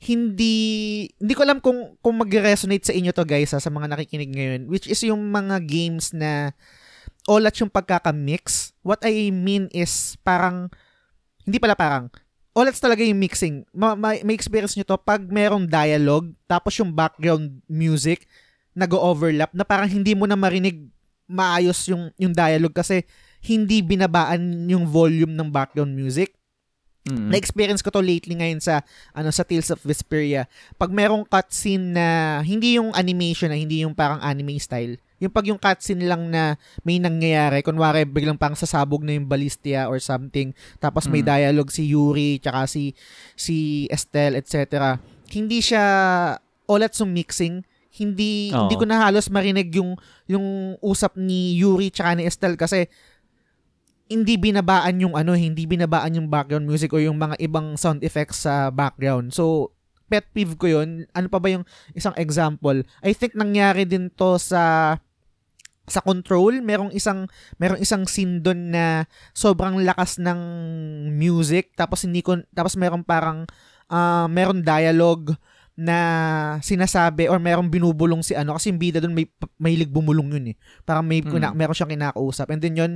hindi, 0.00 0.56
hindi 1.20 1.34
ko 1.36 1.44
alam 1.44 1.60
kung, 1.60 2.00
kung 2.00 2.16
mag-resonate 2.16 2.88
sa 2.88 2.96
inyo 2.96 3.12
to 3.12 3.28
guys 3.28 3.52
ha, 3.52 3.60
sa 3.60 3.68
mga 3.68 3.92
nakikinig 3.92 4.32
ngayon, 4.32 4.62
which 4.72 4.88
is 4.88 5.04
yung 5.04 5.20
mga 5.28 5.60
games 5.68 6.16
na 6.16 6.56
olat 7.28 7.52
yung 7.60 7.68
pagkakamix. 7.68 8.72
What 8.80 9.04
I 9.04 9.28
mean 9.28 9.68
is 9.76 10.16
parang, 10.24 10.72
hindi 11.44 11.60
pala 11.60 11.76
parang, 11.76 12.08
olats 12.56 12.80
talaga 12.80 13.04
yung 13.04 13.20
mixing. 13.20 13.68
Ma- 13.76 13.98
ma- 13.98 14.16
may 14.24 14.32
experience 14.32 14.72
nyo 14.80 14.88
to 14.88 14.96
pag 14.96 15.28
merong 15.28 15.68
dialogue, 15.68 16.32
tapos 16.48 16.72
yung 16.80 16.88
background 16.88 17.60
music, 17.68 18.24
nag-overlap 18.76 19.56
na 19.56 19.64
parang 19.64 19.88
hindi 19.88 20.12
mo 20.12 20.28
na 20.28 20.36
marinig 20.36 20.84
maayos 21.26 21.88
yung, 21.88 22.12
yung 22.20 22.30
dialogue 22.30 22.76
kasi 22.76 23.02
hindi 23.42 23.80
binabaan 23.80 24.68
yung 24.68 24.84
volume 24.86 25.32
ng 25.32 25.48
background 25.48 25.96
music. 25.96 26.36
Mm. 27.06 27.30
Na-experience 27.30 27.86
ko 27.86 27.94
to 27.94 28.02
lately 28.02 28.34
ngayon 28.34 28.58
sa 28.58 28.82
ano 29.14 29.30
sa 29.30 29.46
Tales 29.46 29.70
of 29.70 29.78
Vesperia. 29.86 30.50
Pag 30.74 30.90
merong 30.90 31.22
cutscene 31.22 31.94
na 31.94 32.06
hindi 32.42 32.76
yung 32.76 32.90
animation 32.98 33.46
na 33.46 33.58
hindi 33.58 33.86
yung 33.86 33.94
parang 33.94 34.18
anime 34.18 34.58
style. 34.58 34.98
Yung 35.22 35.30
pag 35.30 35.46
yung 35.46 35.56
cutscene 35.56 36.02
lang 36.02 36.28
na 36.28 36.58
may 36.82 36.98
nangyayari, 36.98 37.62
kunwari 37.62 38.02
biglang 38.04 38.36
parang 38.36 38.58
sasabog 38.58 39.06
na 39.06 39.14
yung 39.14 39.30
ballistia 39.30 39.86
or 39.86 40.02
something, 40.02 40.50
tapos 40.82 41.06
may 41.06 41.22
Mm. 41.22 41.30
dialogue 41.30 41.70
si 41.70 41.94
Yuri 41.94 42.42
tsaka 42.42 42.66
si 42.66 42.92
si 43.38 43.86
Estelle, 43.86 44.36
etc. 44.42 44.98
Hindi 45.30 45.62
siya 45.62 45.84
ulit 46.66 46.90
yung 46.98 47.14
mixing. 47.14 47.62
Hindi 47.96 48.52
Oo. 48.52 48.68
hindi 48.68 48.76
ko 48.76 48.84
na 48.84 49.08
halos 49.08 49.32
marinig 49.32 49.72
yung 49.72 49.96
yung 50.28 50.76
usap 50.84 51.16
ni 51.16 51.56
Yuri 51.56 51.88
tsaka 51.88 52.12
ni 52.14 52.28
Estelle 52.28 52.60
kasi 52.60 52.86
hindi 54.06 54.38
binabaan 54.38 55.02
yung 55.02 55.18
ano, 55.18 55.34
hindi 55.34 55.66
binabaan 55.66 56.14
yung 56.14 56.30
background 56.30 56.62
music 56.62 56.94
o 56.94 57.02
yung 57.02 57.18
mga 57.18 57.42
ibang 57.42 57.74
sound 57.74 58.06
effects 58.06 58.46
sa 58.46 58.70
background. 58.70 59.34
So, 59.34 59.74
pet 60.06 60.30
peeve 60.30 60.54
ko 60.54 60.66
yun. 60.70 61.10
Ano 61.10 61.26
pa 61.26 61.42
ba 61.42 61.50
yung 61.50 61.66
isang 61.90 62.14
example? 62.14 62.86
I 63.02 63.10
think 63.10 63.34
nangyari 63.34 63.82
din 63.82 64.06
to 64.14 64.38
sa 64.38 64.94
sa 65.86 66.02
control, 66.02 66.58
merong 66.62 66.90
isang 66.94 67.30
merong 67.62 67.78
isang 67.78 68.06
scene 68.10 68.42
doon 68.42 68.74
na 68.74 69.06
sobrang 69.30 69.78
lakas 69.86 70.18
ng 70.18 70.40
music 71.14 71.78
tapos 71.78 72.02
hindi 72.02 72.26
ko 72.26 72.42
tapos 72.50 72.74
merong 72.74 73.06
parang 73.06 73.46
ah, 73.86 74.26
meron 74.26 74.66
dialogue 74.66 75.34
na 75.76 75.98
sinasabi 76.64 77.28
or 77.28 77.36
merong 77.36 77.68
binubulong 77.68 78.24
si 78.24 78.32
ano 78.32 78.56
kasi 78.56 78.72
yung 78.72 78.80
bida 78.80 78.96
doon 78.96 79.12
may 79.12 79.28
mahilig 79.60 79.92
bumulong 79.92 80.32
yun 80.32 80.46
eh. 80.52 80.56
Parang 80.88 81.04
may 81.04 81.20
Mm. 81.20 81.28
kuna, 81.28 81.48
meron 81.52 81.76
siyang 81.76 81.92
kinakausap. 81.92 82.48
And 82.48 82.64
then 82.64 82.80
yun 82.80 82.92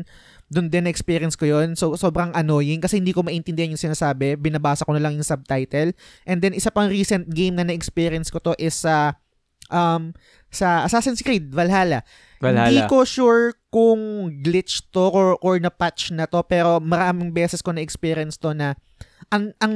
doon 0.49 0.73
din 0.73 0.89
experience 0.89 1.37
ko 1.37 1.45
yun. 1.45 1.77
So 1.77 1.93
sobrang 1.93 2.33
annoying 2.33 2.81
kasi 2.81 2.97
hindi 2.97 3.13
ko 3.13 3.21
maintindihan 3.21 3.69
yung 3.69 3.85
sinasabi. 3.85 4.41
Binabasa 4.41 4.89
ko 4.89 4.97
na 4.97 5.05
lang 5.05 5.13
yung 5.13 5.29
subtitle. 5.29 5.93
And 6.25 6.41
then 6.41 6.57
isa 6.57 6.73
pang 6.73 6.89
recent 6.89 7.29
game 7.29 7.61
na 7.61 7.69
na-experience 7.69 8.33
ko 8.33 8.41
to 8.41 8.57
is 8.57 8.73
sa 8.73 9.21
um 9.69 10.17
sa 10.49 10.89
Assassin's 10.89 11.21
Creed 11.21 11.53
Valhalla. 11.53 12.01
Valhalla. 12.41 12.73
Hindi 12.73 12.89
ko 12.89 13.05
sure 13.05 13.61
kung 13.69 14.33
glitch 14.41 14.89
to 14.91 15.05
or, 15.05 15.37
or 15.45 15.61
na-patch 15.61 16.17
na 16.17 16.25
to 16.25 16.41
pero 16.49 16.81
maraming 16.81 17.29
beses 17.31 17.61
ko 17.61 17.77
na-experience 17.77 18.41
to 18.41 18.57
na 18.57 18.73
ang, 19.29 19.53
ang 19.61 19.75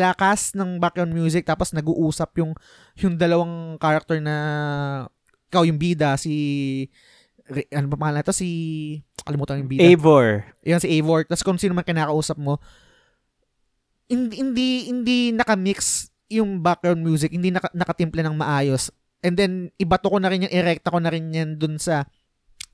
lakas 0.00 0.56
ng 0.56 0.80
background 0.80 1.12
music 1.12 1.44
tapos 1.44 1.76
nag-uusap 1.76 2.32
yung 2.40 2.56
yung 2.96 3.20
dalawang 3.20 3.76
character 3.76 4.16
na 4.24 4.36
ikaw 5.52 5.68
yung 5.68 5.76
bida 5.76 6.16
si 6.16 6.88
ano 7.74 7.90
ba 7.90 7.98
pangalan 7.98 8.24
to 8.24 8.32
si 8.32 8.48
kalimutan 9.20 9.60
yung 9.60 9.70
bida. 9.70 9.84
Eivor. 9.84 10.48
yan 10.64 10.80
si 10.80 10.88
Eivor. 10.88 11.28
Tapos 11.28 11.44
kung 11.44 11.60
sino 11.60 11.76
man 11.76 11.84
kinakausap 11.84 12.40
mo 12.40 12.56
hindi 14.10 14.42
hindi, 14.42 14.68
hindi 14.90 15.18
nakamix 15.30 16.10
yung 16.30 16.62
background 16.62 17.02
music. 17.02 17.30
Hindi 17.30 17.54
naka, 17.54 17.70
nakatimple 17.74 18.22
ng 18.26 18.38
maayos. 18.38 18.90
And 19.20 19.36
then 19.36 19.68
ibato 19.76 20.08
ko 20.08 20.18
na 20.18 20.32
rin 20.32 20.48
yan 20.48 20.52
erekta 20.54 20.90
ko 20.90 20.98
na 20.98 21.12
rin 21.12 21.30
yan 21.30 21.60
dun 21.60 21.76
sa 21.76 22.08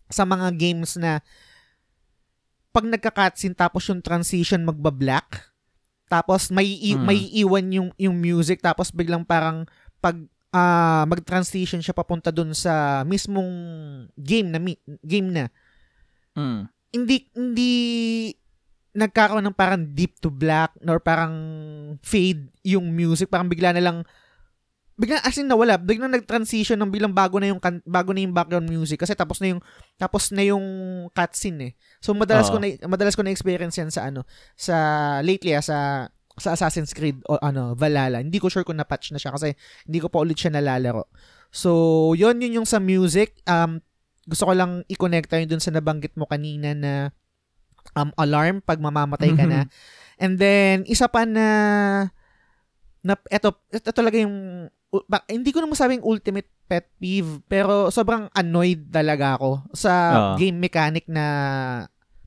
sa 0.07 0.23
mga 0.23 0.55
games 0.55 0.95
na 0.97 1.19
pag 2.71 2.87
nagka-cutscene 2.87 3.57
tapos 3.57 3.89
yung 3.91 4.05
transition 4.05 4.63
magba-black 4.63 5.56
tapos 6.07 6.49
may 6.49 6.65
i- 6.65 6.95
Mm. 6.95 7.03
may 7.03 7.21
iwan 7.37 7.67
yung 7.69 7.89
yung 7.97 8.17
music 8.17 8.59
tapos 8.59 8.91
biglang 8.91 9.23
parang 9.23 9.67
pag 9.99 10.17
ah, 10.49 11.05
mag-transition 11.05 11.79
siya 11.79 11.93
papunta 11.93 12.31
dun 12.31 12.51
sa 12.51 13.03
mismong 13.03 13.51
game 14.17 14.49
na 14.49 14.57
mi- 14.57 14.81
game 15.03 15.29
na 15.29 15.45
Mm. 16.33 16.71
hindi 16.91 17.17
hindi 17.31 17.73
nagkakaroon 18.93 19.45
ng 19.45 19.53
parang 19.55 19.85
deep 19.85 20.17
to 20.17 20.29
black 20.29 20.73
or 20.83 20.97
parang 20.97 21.35
fade 22.01 22.49
yung 22.63 22.89
music 22.89 23.29
parang 23.29 23.45
bigla 23.47 23.77
na 23.77 23.85
lang 23.85 23.99
bigla 24.97 25.21
as 25.23 25.37
in 25.37 25.49
nawala. 25.49 25.77
Biglang 25.77 26.13
nag-transition 26.13 26.81
ng 26.81 26.91
biglang 26.91 27.13
bago 27.13 27.37
na 27.37 27.53
yung 27.53 27.61
kan- 27.61 27.85
bago 27.85 28.17
na 28.17 28.25
yung 28.25 28.33
background 28.33 28.67
music 28.69 29.05
kasi 29.05 29.13
tapos 29.13 29.39
na 29.45 29.57
yung 29.57 29.61
tapos 30.01 30.33
na 30.33 30.43
yung 30.45 30.65
cutscene 31.13 31.61
eh. 31.61 31.73
So 32.01 32.17
madalas 32.17 32.49
ko 32.49 32.57
Oo. 32.59 32.65
na 32.65 32.73
madalas 32.89 33.15
ko 33.15 33.23
na 33.23 33.33
experience 33.33 33.77
yan 33.77 33.93
sa 33.93 34.09
ano 34.09 34.25
sa 34.57 34.77
lately 35.21 35.53
ah, 35.53 35.65
sa 35.65 36.09
sa 36.37 36.53
Assassin's 36.53 36.93
Creed 36.93 37.21
o 37.29 37.37
ano 37.41 37.77
Valhalla. 37.77 38.21
Hindi 38.21 38.41
ko 38.41 38.49
sure 38.49 38.65
kung 38.65 38.77
na-patch 38.77 39.13
na 39.13 39.21
siya 39.21 39.33
kasi 39.33 39.53
hindi 39.85 39.99
ko 40.01 40.09
pa 40.09 40.21
ulit 40.21 40.37
siya 40.37 40.53
nalalaro. 40.53 41.09
So 41.53 42.13
yon 42.17 42.41
yun 42.41 42.65
yung 42.65 42.69
sa 42.69 42.81
music. 42.81 43.41
Um 43.45 43.85
gusto 44.27 44.43
ko 44.43 44.53
lang 44.53 44.83
i-connecta 44.91 45.39
yun 45.39 45.49
dun 45.57 45.63
sa 45.63 45.71
nabanggit 45.71 46.19
mo 46.19 46.27
kanina 46.27 46.75
na 46.75 46.93
um, 47.95 48.11
alarm 48.19 48.59
pag 48.65 48.83
mamamatay 48.83 49.31
ka 49.37 49.47
na. 49.47 49.71
And 50.23 50.41
then, 50.41 50.83
isa 50.89 51.07
pa 51.07 51.29
na, 51.29 51.47
na 53.05 53.15
eto, 53.29 53.55
eto 53.71 53.93
talaga 53.93 54.17
yung, 54.19 54.67
u- 54.97 55.05
ba- 55.05 55.27
hindi 55.27 55.51
ko 55.51 55.61
na 55.61 55.69
masabing 55.69 56.01
ultimate 56.01 56.49
pet 56.65 56.89
peeve, 56.97 57.45
pero 57.45 57.89
sobrang 57.89 58.27
annoyed 58.33 58.89
talaga 58.89 59.37
ako 59.37 59.63
sa 59.73 59.93
Ah. 59.93 60.35
game 60.35 60.57
mechanic 60.57 61.05
na 61.07 61.25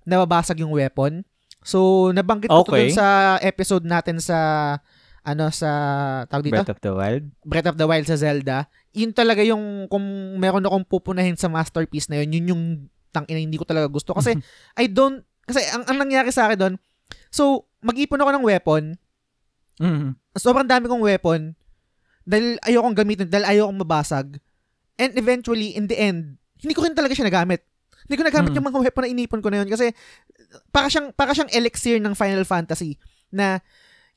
nababasag 0.03 0.59
yung 0.59 0.71
weapon. 0.71 1.25
So, 1.59 2.09
nabanggit 2.09 2.47
ko 2.47 2.63
to 2.63 2.71
Okay. 2.71 2.87
dun 2.87 2.95
sa 2.95 3.07
episode 3.39 3.83
natin 3.83 4.17
sa 4.17 4.37
ano 5.21 5.51
sa 5.51 5.69
tawag 6.25 6.47
dito? 6.47 6.55
Breath 6.55 6.71
of 6.71 6.79
the 6.79 6.93
Wild. 6.95 7.23
Breath 7.43 7.67
of 7.67 7.75
the 7.75 7.85
Wild 7.85 8.07
sa 8.07 8.15
Zelda, 8.15 8.65
yun 8.91 9.11
talaga 9.11 9.43
yung 9.43 9.85
kung 9.85 10.01
meron 10.35 10.63
akong 10.63 10.87
pupunahin 10.87 11.35
sa 11.35 11.45
masterpiece 11.45 12.07
na 12.07 12.23
yun, 12.23 12.31
yun 12.31 12.47
yung 12.47 12.63
tang 13.11 13.27
ina 13.27 13.37
hindi 13.37 13.57
ko 13.57 13.67
talaga 13.67 13.85
gusto 13.85 14.13
kasi 14.13 14.33
I 14.79 14.87
don't 14.87 15.19
kasi 15.43 15.59
ang, 15.67 15.83
ang 15.83 15.97
nangyari 15.99 16.29
sa 16.29 16.47
akin 16.47 16.57
doon, 16.57 16.73
so 17.27 17.67
mag-ipon 17.79 18.17
ako 18.17 18.31
ng 18.31 18.45
weapon, 18.45 18.83
Mm. 19.77 20.15
sobrang 20.33 20.65
dami 20.65 20.85
kong 20.85 21.01
weapon 21.01 21.55
dahil 22.29 22.61
ayokong 22.61 22.93
gamitin, 22.93 23.25
dahil 23.25 23.45
ayokong 23.49 23.81
mabasag. 23.81 24.37
And 25.01 25.11
eventually, 25.17 25.73
in 25.73 25.89
the 25.89 25.97
end, 25.97 26.37
hindi 26.61 26.77
ko 26.77 26.85
rin 26.85 26.93
talaga 26.93 27.17
siya 27.17 27.25
nagamit. 27.25 27.65
Hindi 28.05 28.15
ko 28.19 28.23
nagamit 28.25 28.53
Mm. 28.53 28.57
yung 28.61 28.67
mga 28.69 28.79
weapon 28.85 29.01
na 29.01 29.09
inipon 29.09 29.41
ko 29.41 29.49
na 29.49 29.65
yun 29.65 29.69
kasi 29.69 29.89
para 30.69 30.85
siyang, 30.89 31.09
para 31.13 31.33
siyang 31.33 31.49
elixir 31.49 31.97
ng 31.97 32.13
Final 32.13 32.45
Fantasy 32.45 33.01
na 33.29 33.61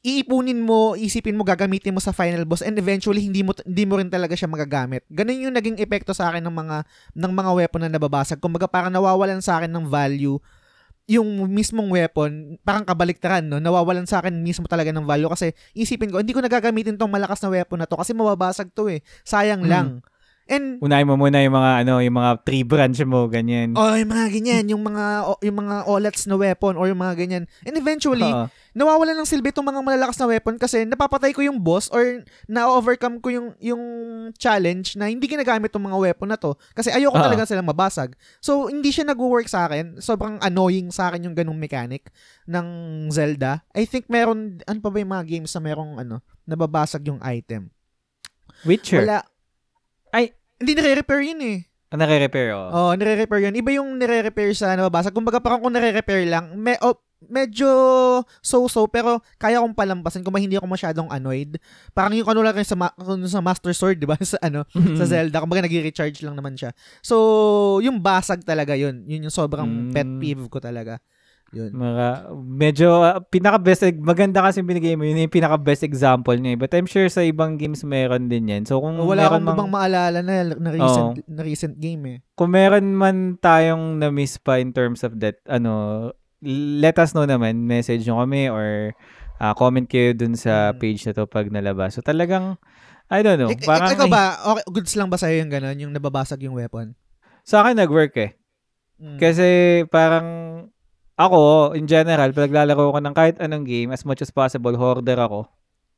iipunin 0.03 0.59
mo, 0.59 0.99
isipin 0.99 1.39
mo, 1.39 1.47
gagamitin 1.47 1.95
mo 1.95 2.03
sa 2.03 2.11
final 2.11 2.43
boss 2.43 2.61
and 2.61 2.75
eventually 2.75 3.23
hindi 3.23 3.47
mo 3.47 3.55
hindi 3.63 3.85
mo 3.87 4.03
rin 4.03 4.11
talaga 4.11 4.35
siya 4.35 4.51
magagamit. 4.51 5.07
Ganun 5.07 5.47
yung 5.47 5.55
naging 5.55 5.79
epekto 5.79 6.11
sa 6.11 6.35
akin 6.35 6.43
ng 6.43 6.51
mga 6.51 6.77
ng 7.15 7.33
mga 7.33 7.51
weapon 7.55 7.81
na 7.87 7.91
nababasag. 7.93 8.43
Kumbaga 8.43 8.67
parang 8.67 8.91
nawawalan 8.91 9.39
sa 9.39 9.63
akin 9.63 9.71
ng 9.71 9.87
value 9.87 10.43
yung 11.11 11.51
mismong 11.51 11.91
weapon, 11.91 12.57
parang 12.63 12.87
kabaliktaran, 12.87 13.43
no? 13.43 13.59
Nawawalan 13.59 14.07
sa 14.07 14.23
akin 14.23 14.39
mismo 14.39 14.71
talaga 14.71 14.95
ng 14.95 15.03
value 15.03 15.27
kasi 15.27 15.51
isipin 15.75 16.15
ko, 16.15 16.23
hindi 16.23 16.31
ko 16.31 16.39
nagagamitin 16.39 16.95
tong 16.95 17.11
malakas 17.11 17.43
na 17.43 17.51
weapon 17.51 17.83
na 17.83 17.91
to 17.91 17.99
kasi 17.99 18.15
mababasag 18.15 18.71
to 18.71 18.87
eh. 18.87 19.03
Sayang 19.27 19.67
Mm. 19.67 19.71
lang. 19.71 19.89
And 20.51 20.83
Unahin 20.83 21.07
mo 21.07 21.15
muna 21.15 21.39
yung 21.39 21.55
mga 21.55 21.87
ano, 21.87 22.03
yung 22.03 22.19
mga 22.19 22.31
tree 22.43 22.67
branch 22.67 22.99
mo, 23.07 23.31
ganyan. 23.31 23.73
oh, 23.73 23.95
yung 23.95 24.11
mga 24.11 24.27
ganyan, 24.29 24.65
yung 24.69 24.83
mga 24.83 25.05
o- 25.25 25.39
yung 25.41 25.55
mga 25.57 25.87
olats 25.87 26.27
na 26.27 26.35
weapon 26.35 26.75
or 26.75 26.91
yung 26.91 26.99
mga 26.99 27.15
ganyan. 27.15 27.45
And 27.63 27.79
eventually, 27.79 28.27
Oo. 28.27 28.51
nawawalan 28.75 29.15
ng 29.15 29.29
silbi 29.29 29.49
itong 29.49 29.65
mga 29.65 29.81
malalakas 29.81 30.19
na 30.19 30.27
weapon 30.27 30.59
kasi 30.59 30.83
napapatay 30.83 31.31
ko 31.31 31.41
yung 31.41 31.63
boss 31.63 31.87
or 31.89 32.27
na-overcome 32.47 33.23
ko 33.23 33.31
yung 33.31 33.49
yung 33.59 33.83
challenge 34.35 34.99
na 34.99 35.07
hindi 35.07 35.25
ginagamit 35.25 35.71
itong 35.71 35.87
mga 35.87 35.99
weapon 36.11 36.29
na 36.29 36.37
to 36.37 36.59
kasi 36.75 36.91
ayoko 36.91 37.17
Ah. 37.17 37.25
talaga 37.25 37.47
silang 37.47 37.67
mabasag. 37.67 38.13
So, 38.39 38.67
hindi 38.67 38.91
siya 38.91 39.07
nag-work 39.07 39.47
sa 39.47 39.71
akin. 39.71 40.03
Sobrang 40.03 40.43
annoying 40.43 40.91
sa 40.91 41.09
akin 41.09 41.23
yung 41.23 41.39
ganung 41.39 41.57
mechanic 41.57 42.11
ng 42.45 42.67
Zelda. 43.09 43.63
I 43.73 43.87
think 43.87 44.11
meron, 44.11 44.59
ano 44.67 44.79
pa 44.79 44.91
ba 44.91 44.99
yung 44.99 45.13
mga 45.15 45.25
games 45.25 45.55
na 45.55 45.63
merong 45.63 46.03
ano, 46.03 46.19
nababasag 46.45 47.07
yung 47.07 47.23
item? 47.23 47.71
Witcher. 48.63 49.07
Wala. 49.07 49.32
Hindi 50.63 50.79
nire-repair 50.79 51.23
yun 51.27 51.41
eh. 51.43 51.59
Ah, 51.93 52.01
nare-repair, 52.01 52.57
oh. 52.57 52.69
Oo, 52.73 52.81
oh, 52.89 52.93
nire-repair 52.97 53.51
yun. 53.51 53.55
Iba 53.59 53.71
yung 53.77 54.01
nire-repair 54.01 54.57
sa 54.57 54.73
nababasag. 54.73 55.13
Kumbaga 55.13 55.43
parang 55.45 55.61
kung 55.61 55.75
nire-repair 55.77 56.25
lang, 56.25 56.57
me, 56.57 56.79
oh, 56.81 56.97
medyo 57.31 57.69
so-so 58.43 58.91
pero 58.91 59.23
kaya 59.39 59.63
kong 59.63 59.79
palampasin 59.79 60.27
kung 60.27 60.35
hindi 60.41 60.59
ako 60.59 60.67
masyadong 60.67 61.07
annoyed. 61.13 61.61
Parang 61.95 62.17
yung 62.17 62.27
ano 62.27 62.43
lang 62.43 62.59
sa, 62.65 62.75
ma- 62.75 62.97
sa 63.29 63.39
Master 63.45 63.71
Sword, 63.77 64.03
di 64.03 64.09
ba? 64.09 64.17
sa 64.25 64.41
ano, 64.43 64.65
sa 64.73 65.05
Zelda. 65.07 65.39
Kumbaga 65.39 65.63
nag-recharge 65.63 66.25
lang 66.25 66.35
naman 66.35 66.57
siya. 66.57 66.73
So, 67.05 67.79
yung 67.85 68.01
basag 68.03 68.43
talaga 68.43 68.75
yun. 68.75 69.05
Yun 69.07 69.29
yung 69.29 69.35
sobrang 69.35 69.69
Mm. 69.69 69.93
pet 69.95 70.09
peeve 70.19 70.45
ko 70.51 70.59
talaga. 70.59 70.99
Yun. 71.53 71.69
Mga, 71.69 72.07
medyo, 72.41 72.89
uh, 72.97 73.21
pinaka-best, 73.23 73.85
maganda 74.01 74.41
kasi 74.41 74.65
binigay 74.65 74.97
mo, 74.97 75.05
yun 75.05 75.21
yung 75.21 75.29
pinaka-best 75.29 75.85
example 75.85 76.33
niya. 76.33 76.57
eh. 76.57 76.59
But 76.59 76.73
I'm 76.73 76.89
sure 76.89 77.05
sa 77.07 77.21
ibang 77.21 77.61
games 77.61 77.85
meron 77.85 78.33
din 78.33 78.49
yan. 78.49 78.65
So, 78.65 78.81
kung 78.81 78.97
Wala 78.97 79.29
meron 79.29 79.45
akong 79.45 79.69
mang, 79.69 79.71
maalala 79.71 80.25
na, 80.25 80.49
na, 80.49 80.71
recent, 80.73 81.21
na 81.29 81.43
recent 81.45 81.75
game 81.77 82.03
eh. 82.09 82.19
kung 82.33 82.51
meron 82.51 82.97
man 82.97 83.17
tayong 83.37 84.01
na-miss 84.01 84.41
pa 84.41 84.57
in 84.57 84.73
terms 84.73 85.05
of 85.05 85.21
that, 85.21 85.45
ano, 85.45 86.09
let 86.81 86.97
us 86.97 87.13
know 87.13 87.29
naman, 87.29 87.63
message 87.63 88.03
nyo 88.03 88.19
kami 88.19 88.49
or 88.49 88.97
ah, 89.37 89.53
comment 89.53 89.85
kayo 89.85 90.15
dun 90.15 90.33
sa 90.33 90.71
Mm. 90.71 90.79
page 90.79 91.03
na 91.03 91.13
to 91.13 91.27
pag 91.27 91.51
nalabas. 91.51 91.93
So, 91.93 92.01
talagang, 92.01 92.57
I 93.11 93.21
don't 93.21 93.37
know, 93.37 93.51
ik- 93.51 93.61
parang, 93.63 93.93
ikaw 93.93 94.09
ba, 94.09 94.25
okay, 94.49 94.65
goods 94.71 94.97
lang 94.97 95.13
ba 95.13 95.21
sa'yo 95.21 95.37
yung 95.37 95.51
gano'n, 95.51 95.77
yung 95.77 95.93
nababasag 95.93 96.41
yung 96.43 96.57
weapon? 96.57 96.97
sa 97.43 97.61
akin 97.61 97.75
nag-work 97.75 98.15
eh. 98.17 98.39
Mm. 99.03 99.19
Kasi 99.19 99.49
parang 99.91 100.27
ako, 101.15 101.73
in 101.77 101.85
general, 101.85 102.33
pag 102.33 102.49
naglalaro 102.49 102.93
ko 102.93 102.99
ng 102.99 103.15
kahit 103.15 103.37
anong 103.39 103.65
game, 103.65 103.91
as 103.93 104.03
much 104.03 104.21
as 104.21 104.33
possible, 104.33 104.73
hoarder 104.75 105.17
ako. 105.17 105.47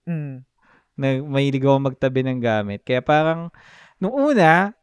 Mm. 0.05 0.43
Na 0.95 1.07
mahilig 1.23 1.65
ako 1.65 1.79
magtabi 1.81 2.21
ng 2.23 2.39
gamit. 2.39 2.83
Kaya 2.83 3.01
parang, 3.01 3.51
nung 3.99 4.13
una, 4.13 4.75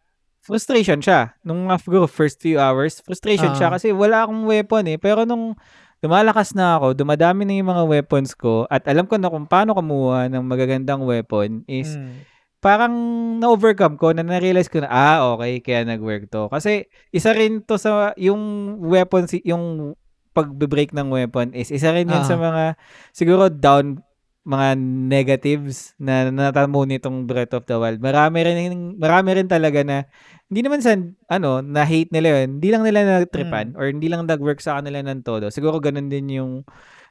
frustration 0.41 0.99
siya. 0.99 1.38
Nung 1.45 1.70
after 1.70 2.08
first 2.10 2.41
few 2.41 2.58
hours, 2.58 2.99
frustration 3.06 3.53
siya 3.53 3.70
Ah. 3.70 3.74
kasi 3.78 3.94
wala 3.94 4.26
akong 4.26 4.44
weapon 4.44 4.90
eh. 4.90 4.98
Pero 4.98 5.24
nung 5.24 5.53
lumalakas 6.02 6.58
na 6.58 6.82
ako, 6.82 6.98
dumadami 6.98 7.45
na 7.45 7.62
yung 7.62 7.70
mga 7.70 7.84
weapons 7.86 8.34
ko, 8.34 8.66
at 8.68 8.88
alam 8.90 9.06
ko 9.06 9.22
na 9.22 9.30
kung 9.30 9.45
paano 9.45 9.78
kumuha 9.78 10.32
ng 10.34 10.41
magagandang 10.41 11.06
weapon 11.06 11.62
is, 11.70 11.94
Mm. 11.94 12.26
parang 12.58 12.94
na-overcome 13.38 13.98
ko 13.98 14.10
na 14.10 14.26
na-realize 14.26 14.70
ko 14.70 14.82
na, 14.82 14.90
ah, 14.90 15.34
okay, 15.34 15.62
kaya 15.62 15.86
nag-work 15.86 16.30
to. 16.30 16.49
Kasi 16.49 16.86
isa 17.10 17.34
rin 17.34 17.62
to 17.62 17.78
sa, 17.78 18.14
yung 18.18 18.41
weapon, 18.82 19.30
si- 19.30 19.45
yung 19.45 19.94
pag-break 20.32 20.91
ng 20.91 21.10
weapon 21.10 21.52
is 21.52 21.70
isa 21.70 21.91
rin 21.91 22.08
yun 22.08 22.24
Ah. 22.24 22.28
sa 22.28 22.36
mga, 22.36 22.64
siguro 23.12 23.48
down, 23.48 23.99
mga 24.41 24.74
negatives 25.06 25.94
na 25.98 26.34
natamo 26.34 26.82
nitong 26.82 27.30
Breath 27.30 27.53
of 27.53 27.70
the 27.70 27.78
Wild. 27.78 28.02
Marami 28.02 28.41
rin, 28.41 28.58
marami 28.98 29.38
rin 29.38 29.45
talaga 29.45 29.86
na, 29.86 30.10
hindi 30.49 30.66
naman 30.66 30.82
sa, 30.82 30.98
ano, 31.30 31.62
na-hate 31.62 32.10
nila 32.10 32.41
yun. 32.41 32.58
Hindi 32.58 32.70
lang 32.72 32.82
nila 32.82 33.22
nagtripan 33.22 33.78
or 33.78 33.86
hindi 33.86 34.10
lang 34.10 34.26
nag-work 34.26 34.58
sa 34.58 34.82
kanila 34.82 35.03
ng 35.06 35.22
todo. 35.22 35.53
Siguro 35.53 35.78
ganun 35.78 36.10
din 36.10 36.26
yung 36.32 36.52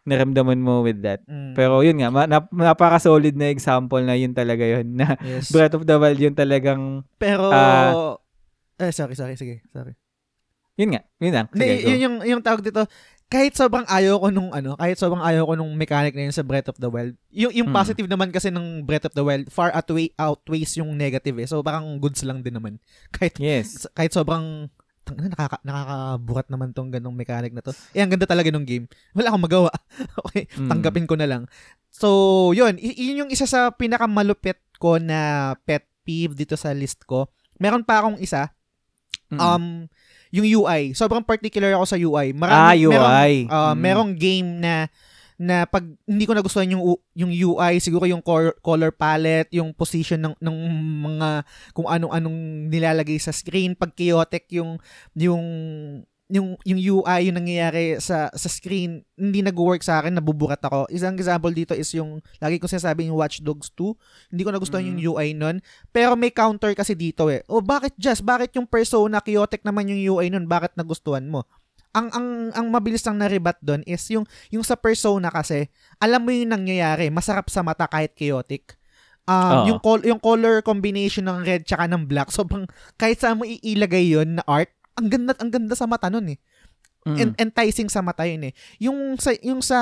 naramdaman 0.02 0.58
mo 0.58 0.80
with 0.80 1.04
that. 1.04 1.20
Mm. 1.28 1.52
Pero 1.52 1.84
yun 1.84 2.00
nga, 2.00 2.08
ma- 2.08 2.24
nap- 2.26 2.50
napaka-solid 2.50 3.36
na 3.36 3.52
example 3.52 4.00
na 4.00 4.16
yun 4.16 4.32
talaga 4.32 4.64
yun. 4.64 4.96
Na 4.96 5.12
yes. 5.20 5.52
Breath 5.52 5.76
of 5.76 5.84
the 5.84 6.00
Wild 6.00 6.16
yun 6.18 6.32
talagang, 6.32 7.04
Pero, 7.20 7.52
Ah. 7.52 8.16
eh, 8.80 8.90
sorry, 8.90 9.12
sorry, 9.12 9.36
sige, 9.36 9.60
sorry. 9.70 9.99
Yun 10.74 10.90
nga, 10.92 11.02
yun 11.18 11.32
lang. 11.32 11.46
Hindi, 11.50 11.64
Sige, 11.66 11.76
go. 11.76 11.88
yun 11.88 12.00
yung, 12.00 12.16
yung 12.28 12.42
tawag 12.42 12.60
dito, 12.60 12.82
kahit 13.26 13.54
sobrang 13.54 13.86
ayaw 13.86 14.18
ko 14.18 14.28
nung 14.28 14.50
ano, 14.50 14.74
kahit 14.74 14.96
sobrang 14.96 15.22
ayaw 15.22 15.44
ko 15.44 15.54
nung 15.54 15.70
mechanic 15.72 16.12
na 16.12 16.26
yun 16.26 16.34
sa 16.34 16.42
Breath 16.42 16.66
of 16.66 16.76
the 16.76 16.86
Wild, 16.86 17.14
yung, 17.30 17.54
yung 17.54 17.68
Hmm. 17.70 17.76
positive 17.76 18.06
naman 18.06 18.28
kasi 18.28 18.50
ng 18.50 18.82
Breath 18.82 19.06
of 19.06 19.14
the 19.14 19.22
Wild, 19.22 19.46
far 19.48 19.70
outweigh, 19.70 20.10
outweighs 20.16 20.74
yung 20.74 20.90
negative 20.92 21.36
eh. 21.36 21.46
So, 21.46 21.60
parang 21.60 21.98
goods 21.98 22.22
lang 22.22 22.42
din 22.42 22.52
naman. 22.52 22.82
Kahit, 23.14 23.38
Yes. 23.38 23.86
kahit 23.92 24.10
sobrang, 24.10 24.66
tang, 25.00 25.16
nakaka, 25.16 25.62
nakakaburat 25.62 26.46
naman 26.48 26.68
tong 26.70 26.90
ganong 26.90 27.14
mechanic 27.14 27.54
na 27.54 27.62
to. 27.62 27.70
Eh, 27.92 28.02
ang 28.02 28.10
ganda 28.10 28.26
talaga 28.26 28.50
nung 28.50 28.66
game. 28.66 28.90
Wala 29.14 29.30
akong 29.30 29.46
magawa. 29.46 29.70
okay, 30.26 30.50
Mm. 30.58 30.68
tanggapin 30.68 31.06
ko 31.06 31.14
na 31.14 31.24
lang. 31.24 31.42
So, 31.88 32.08
yun. 32.50 32.78
Yun 32.78 33.26
yung 33.26 33.30
isa 33.30 33.46
sa 33.46 33.70
pinakamalupit 33.70 34.58
ko 34.76 34.98
na 34.98 35.54
pet 35.62 35.86
peeve 36.02 36.34
dito 36.34 36.54
sa 36.54 36.74
list 36.74 37.04
ko. 37.04 37.30
Meron 37.56 37.86
pa 37.86 38.02
akong 38.02 38.18
isa. 38.18 38.50
Mm. 39.30 39.38
Um, 39.38 39.66
yung 40.30 40.46
UI. 40.46 40.92
Sobrang 40.92 41.22
particular 41.22 41.74
ako 41.74 41.84
sa 41.86 41.96
UI. 41.96 42.30
ah, 42.30 42.36
Marami, 42.36 42.86
UI. 42.86 42.92
Merong, 42.92 43.50
uh, 43.50 43.72
Mm. 43.72 43.78
merong 43.78 44.10
game 44.14 44.48
na 44.58 44.74
na 45.40 45.64
pag 45.64 45.80
hindi 46.04 46.28
ko 46.28 46.36
nagustuhan 46.36 46.68
yung 46.68 46.84
yung 47.16 47.32
UI, 47.32 47.80
siguro 47.80 48.04
yung 48.04 48.20
cor- 48.20 48.60
color 48.60 48.92
palette, 48.92 49.48
yung 49.50 49.72
position 49.72 50.20
ng 50.20 50.34
ng 50.36 50.56
mga 51.00 51.28
kung 51.72 51.88
anong-anong 51.88 52.38
nilalagay 52.68 53.16
sa 53.16 53.32
screen, 53.32 53.72
pag 53.72 53.90
chaotic 53.90 54.44
yung 54.52 54.76
yung 55.16 55.44
yung 56.30 56.54
yung 56.62 56.78
UI 56.78 57.26
yung 57.26 57.36
nangyayari 57.36 57.98
sa 57.98 58.30
sa 58.30 58.46
screen 58.46 59.02
hindi 59.14 59.42
nag-work 59.42 59.82
sa 59.82 59.98
akin 59.98 60.14
nabuburat 60.14 60.62
ako. 60.62 60.86
Isang 60.88 61.14
example 61.14 61.50
dito 61.50 61.74
is 61.74 61.90
yung 61.90 62.22
lagi 62.38 62.56
ko 62.56 62.64
sinasabi 62.64 63.10
yung 63.10 63.18
Watch 63.18 63.42
Dogs 63.42 63.74
2 63.74 64.30
hindi 64.30 64.42
ko 64.42 64.54
nagustuhan 64.54 64.80
Mm. 64.80 64.88
yung 64.88 65.00
UI 65.10 65.28
nun. 65.34 65.56
Pero 65.90 66.14
may 66.14 66.30
counter 66.30 66.72
kasi 66.72 66.94
dito 66.94 67.26
eh. 67.28 67.42
Oh 67.46 67.58
bakit 67.60 67.98
just 67.98 68.22
bakit 68.22 68.54
yung 68.54 68.64
persona 68.64 69.18
chaotic 69.18 69.60
naman 69.60 69.90
yung 69.90 70.00
UI 70.14 70.30
nun? 70.30 70.46
Bakit 70.46 70.78
nagustuhan 70.78 71.26
mo? 71.26 71.44
Ang 71.90 72.06
ang 72.14 72.26
ang 72.54 72.66
mabilis 72.70 73.02
lang 73.02 73.18
na 73.18 73.26
rebat 73.26 73.58
doon 73.58 73.82
is 73.82 74.06
yung 74.08 74.22
yung 74.48 74.62
sa 74.62 74.78
persona 74.78 75.26
kasi 75.28 75.66
alam 75.98 76.22
mo 76.22 76.30
yung 76.30 76.54
nangyayari. 76.54 77.10
Masarap 77.10 77.50
sa 77.50 77.66
mata 77.66 77.84
kahit 77.84 78.14
chaotic. 78.14 78.78
Um, 79.26 79.36
Oo. 79.36 79.66
yung 79.68 79.78
col- 79.78 80.06
yung 80.06 80.18
color 80.18 80.58
combination 80.58 81.26
ng 81.26 81.42
red 81.42 81.62
tsaka 81.62 81.86
ng 81.86 82.06
black 82.06 82.32
sobrang 82.34 82.64
kahit 82.94 83.18
saan 83.18 83.36
mo 83.36 83.44
iilagay 83.44 84.06
yon 84.08 84.38
na 84.38 84.44
art 84.48 84.70
ang 85.00 85.08
ganda 85.08 85.32
ang 85.40 85.48
ganda 85.48 85.72
sa 85.72 85.88
mata 85.88 86.12
nun 86.12 86.36
eh 86.36 86.38
Mm. 87.00 87.16
en- 87.16 87.36
enticing 87.48 87.88
sa 87.88 88.04
mata 88.04 88.28
yun 88.28 88.44
eh. 88.44 88.52
Yung 88.76 89.16
sa 89.16 89.32
yung 89.40 89.64
sa 89.64 89.78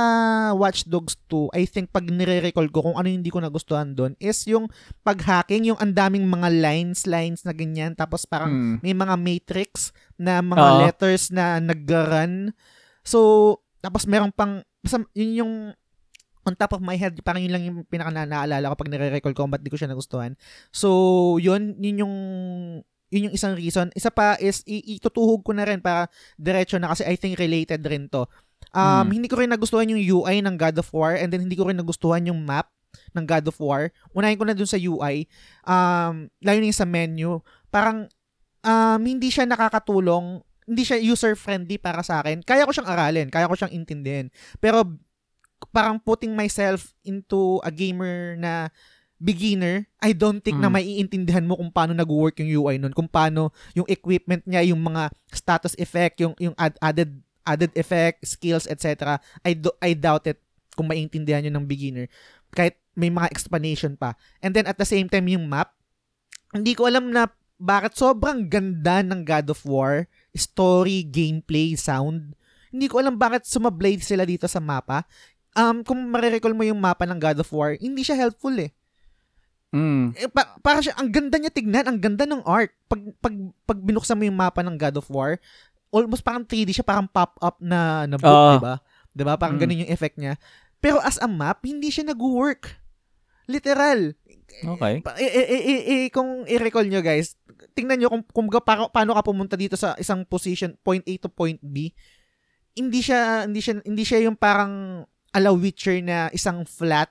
Watch 0.55 0.87
Dogs 0.87 1.19
2, 1.27 1.51
I 1.51 1.67
think 1.67 1.91
pag 1.91 2.07
nire-recall 2.07 2.71
ko 2.71 2.87
kung 2.87 2.95
ano 2.95 3.11
yung 3.11 3.27
hindi 3.27 3.35
ko 3.35 3.43
nagustuhan 3.43 3.91
doon 3.91 4.15
is 4.23 4.47
yung 4.47 4.71
pag-hacking, 5.03 5.67
yung 5.67 5.79
ang 5.83 5.91
daming 5.91 6.31
mga 6.31 6.47
lines, 6.63 7.11
lines 7.11 7.43
na 7.43 7.51
ganyan 7.51 7.99
tapos 7.99 8.23
parang 8.23 8.55
Mm. 8.55 8.75
may 8.87 8.95
mga 8.95 9.15
matrix 9.19 9.91
na 10.15 10.39
mga 10.39 10.63
Oo. 10.63 10.79
letters 10.87 11.35
na 11.35 11.59
nag-run. 11.59 12.55
So, 13.03 13.19
tapos 13.83 14.07
meron 14.07 14.31
pang 14.31 14.63
yun 15.11 15.43
yung 15.43 15.53
on 16.47 16.55
top 16.55 16.79
of 16.79 16.87
my 16.87 16.95
head, 16.95 17.19
parang 17.27 17.43
yun 17.43 17.51
lang 17.51 17.65
yung 17.67 17.79
pinaka 17.83 18.15
na 18.15 18.31
naalala 18.31 18.71
ko 18.71 18.79
pag 18.79 18.95
nire-recall 18.95 19.35
ko 19.35 19.51
ba't 19.51 19.59
di 19.59 19.69
ko 19.69 19.77
siya 19.77 19.91
nagustuhan. 19.91 20.39
So, 20.71 20.89
yun, 21.43 21.75
yun 21.83 22.07
yung 22.07 22.15
yun 23.09 23.29
yung 23.29 23.37
isang 23.37 23.57
reason. 23.57 23.89
Isa 23.97 24.13
pa 24.13 24.37
is 24.37 24.61
itutuhog 24.69 25.45
ko 25.45 25.53
na 25.57 25.65
rin 25.65 25.81
para 25.81 26.09
diretso 26.37 26.77
na 26.77 26.93
kasi 26.93 27.05
I 27.09 27.17
think 27.17 27.41
related 27.41 27.81
rin 27.89 28.09
to. 28.13 28.29
Um, 28.77 29.09
Hmm. 29.09 29.21
Hindi 29.21 29.29
ko 29.33 29.41
rin 29.41 29.49
nagustuhan 29.49 29.89
yung 29.89 30.01
UI 30.01 30.45
ng 30.45 30.57
God 30.61 30.77
of 30.77 30.89
War 30.93 31.17
and 31.17 31.33
then 31.33 31.45
hindi 31.49 31.57
ko 31.57 31.69
rin 31.69 31.81
nagustuhan 31.81 32.29
yung 32.29 32.45
map 32.45 32.69
ng 33.17 33.25
God 33.25 33.49
of 33.49 33.57
War. 33.61 33.89
Unahin 34.13 34.37
ko 34.37 34.45
na 34.45 34.57
dun 34.57 34.69
sa 34.69 34.77
UI. 34.77 35.25
Um, 35.65 36.29
lalo 36.45 36.59
na 36.61 36.73
sa 36.73 36.89
menu. 36.89 37.41
Parang 37.73 38.09
um, 38.65 39.01
hindi 39.01 39.33
siya 39.33 39.49
nakakatulong, 39.49 40.45
hindi 40.69 40.83
siya 40.85 41.01
user-friendly 41.01 41.81
para 41.81 42.05
sa 42.05 42.21
akin. 42.21 42.45
Kaya 42.45 42.69
ko 42.69 42.73
siyang 42.77 42.93
aralin, 42.93 43.29
kaya 43.33 43.49
ko 43.49 43.57
siyang 43.57 43.73
intindihin. 43.73 44.29
Pero 44.61 44.85
parang 45.73 45.99
putting 45.99 46.37
myself 46.37 46.95
into 47.03 47.59
a 47.65 47.73
gamer 47.73 48.37
na 48.37 48.71
beginner, 49.19 49.87
I 49.99 50.15
don't 50.15 50.39
think 50.39 50.57
na 50.57 50.71
Mm. 50.71 50.75
maiintindihan 50.79 51.45
mo 51.45 51.59
kung 51.59 51.75
paano 51.75 51.93
nag-work 51.93 52.39
yung 52.39 52.63
UI 52.63 52.79
nun, 52.79 52.95
kung 52.95 53.11
paano 53.11 53.51
yung 53.75 53.87
equipment 53.91 54.47
niya, 54.47 54.63
yung 54.63 54.79
mga 54.79 55.11
status 55.29 55.75
effect, 55.75 56.23
yung 56.23 56.39
yung 56.39 56.55
add, 56.55 56.79
added 56.79 57.19
added 57.43 57.73
effect, 57.75 58.23
skills, 58.29 58.69
etc. 58.69 59.19
I 59.41 59.57
do, 59.57 59.73
I 59.81 59.97
doubt 59.97 60.29
it 60.29 60.39
kung 60.77 60.87
maiintindihan 60.87 61.43
yun 61.43 61.57
ng 61.57 61.67
beginner. 61.67 62.07
Kahit 62.53 62.77
may 62.93 63.09
mga 63.09 63.33
explanation 63.33 63.97
pa. 63.97 64.15
And 64.39 64.53
then 64.53 64.69
at 64.69 64.77
the 64.77 64.85
same 64.85 65.09
time 65.09 65.27
yung 65.27 65.49
map, 65.49 65.73
hindi 66.53 66.77
ko 66.77 66.87
alam 66.87 67.09
na 67.09 67.27
bakit 67.59 67.99
sobrang 67.99 68.47
ganda 68.47 69.03
ng 69.03 69.27
God 69.27 69.51
of 69.51 69.65
War, 69.67 70.07
story, 70.31 71.03
gameplay, 71.03 71.75
sound. 71.75 72.39
Hindi 72.71 72.87
ko 72.87 73.03
alam 73.03 73.19
bakit 73.19 73.49
sumablade 73.49 74.05
sila 74.05 74.23
dito 74.23 74.47
sa 74.47 74.63
mapa. 74.63 75.09
Um, 75.57 75.83
kung 75.83 75.99
marirecall 76.07 76.55
mo 76.55 76.63
yung 76.63 76.79
mapa 76.79 77.03
ng 77.03 77.19
God 77.19 77.43
of 77.43 77.51
War, 77.51 77.75
hindi 77.81 78.07
siya 78.07 78.15
helpful 78.15 78.55
eh. 78.61 78.71
Mm. 79.69 80.17
Eh, 80.17 80.29
pa- 80.33 80.57
para 80.59 80.81
siya, 80.81 80.97
ang 80.97 81.13
ganda 81.13 81.37
niya 81.37 81.53
tignan, 81.53 81.85
ang 81.85 82.01
ganda 82.01 82.25
ng 82.25 82.41
art. 82.45 82.73
Pag, 82.89 83.13
pag, 83.21 83.35
pag 83.69 83.79
binuksan 83.79 84.17
mo 84.17 84.25
yung 84.25 84.39
mapa 84.39 84.65
ng 84.65 84.77
God 84.77 84.97
of 84.97 85.09
War, 85.13 85.37
almost 85.93 86.25
parang 86.25 86.45
3D 86.45 86.73
siya, 86.73 86.87
parang 86.87 87.05
pop-up 87.05 87.61
na, 87.61 88.09
na 88.09 88.17
book, 88.17 88.29
Oo. 88.33 88.57
di 88.57 88.65
ba? 88.65 88.75
Di 89.13 89.23
ba? 89.25 89.35
Parang 89.37 89.61
Mm. 89.61 89.63
ganun 89.65 89.83
yung 89.85 89.93
effect 89.93 90.17
niya. 90.17 90.41
Pero 90.79 91.03
as 91.03 91.19
a 91.19 91.29
map, 91.29 91.61
hindi 91.65 91.91
siya 91.91 92.07
nag-work. 92.07 92.81
Literal. 93.49 94.13
Okay. 94.49 94.95
Pa- 95.01 95.17
i- 95.17 95.35
i- 95.35 95.49
i- 95.49 95.85
i- 95.85 96.11
kung 96.13 96.45
i-recall 96.45 96.89
nyo 96.89 97.01
guys, 97.01 97.37
tingnan 97.73 98.01
nyo 98.01 98.09
kung, 98.09 98.25
kung 98.25 98.49
ga- 98.49 98.65
pa- 98.65 98.89
paano 98.89 99.13
ka 99.13 99.23
pumunta 99.25 99.57
dito 99.57 99.77
sa 99.77 99.93
isang 99.97 100.25
position, 100.25 100.77
point 100.81 101.05
A 101.05 101.15
to 101.21 101.29
point 101.29 101.61
B. 101.61 101.93
Hindi 102.73 103.01
siya, 103.03 103.45
hindi 103.45 103.61
siya, 103.61 103.81
hindi 103.83 104.05
siya 104.05 104.25
yung 104.25 104.37
parang 104.39 105.05
ala 105.33 105.51
Witcher 105.53 106.01
na 106.01 106.33
isang 106.33 106.65
flat. 106.65 107.11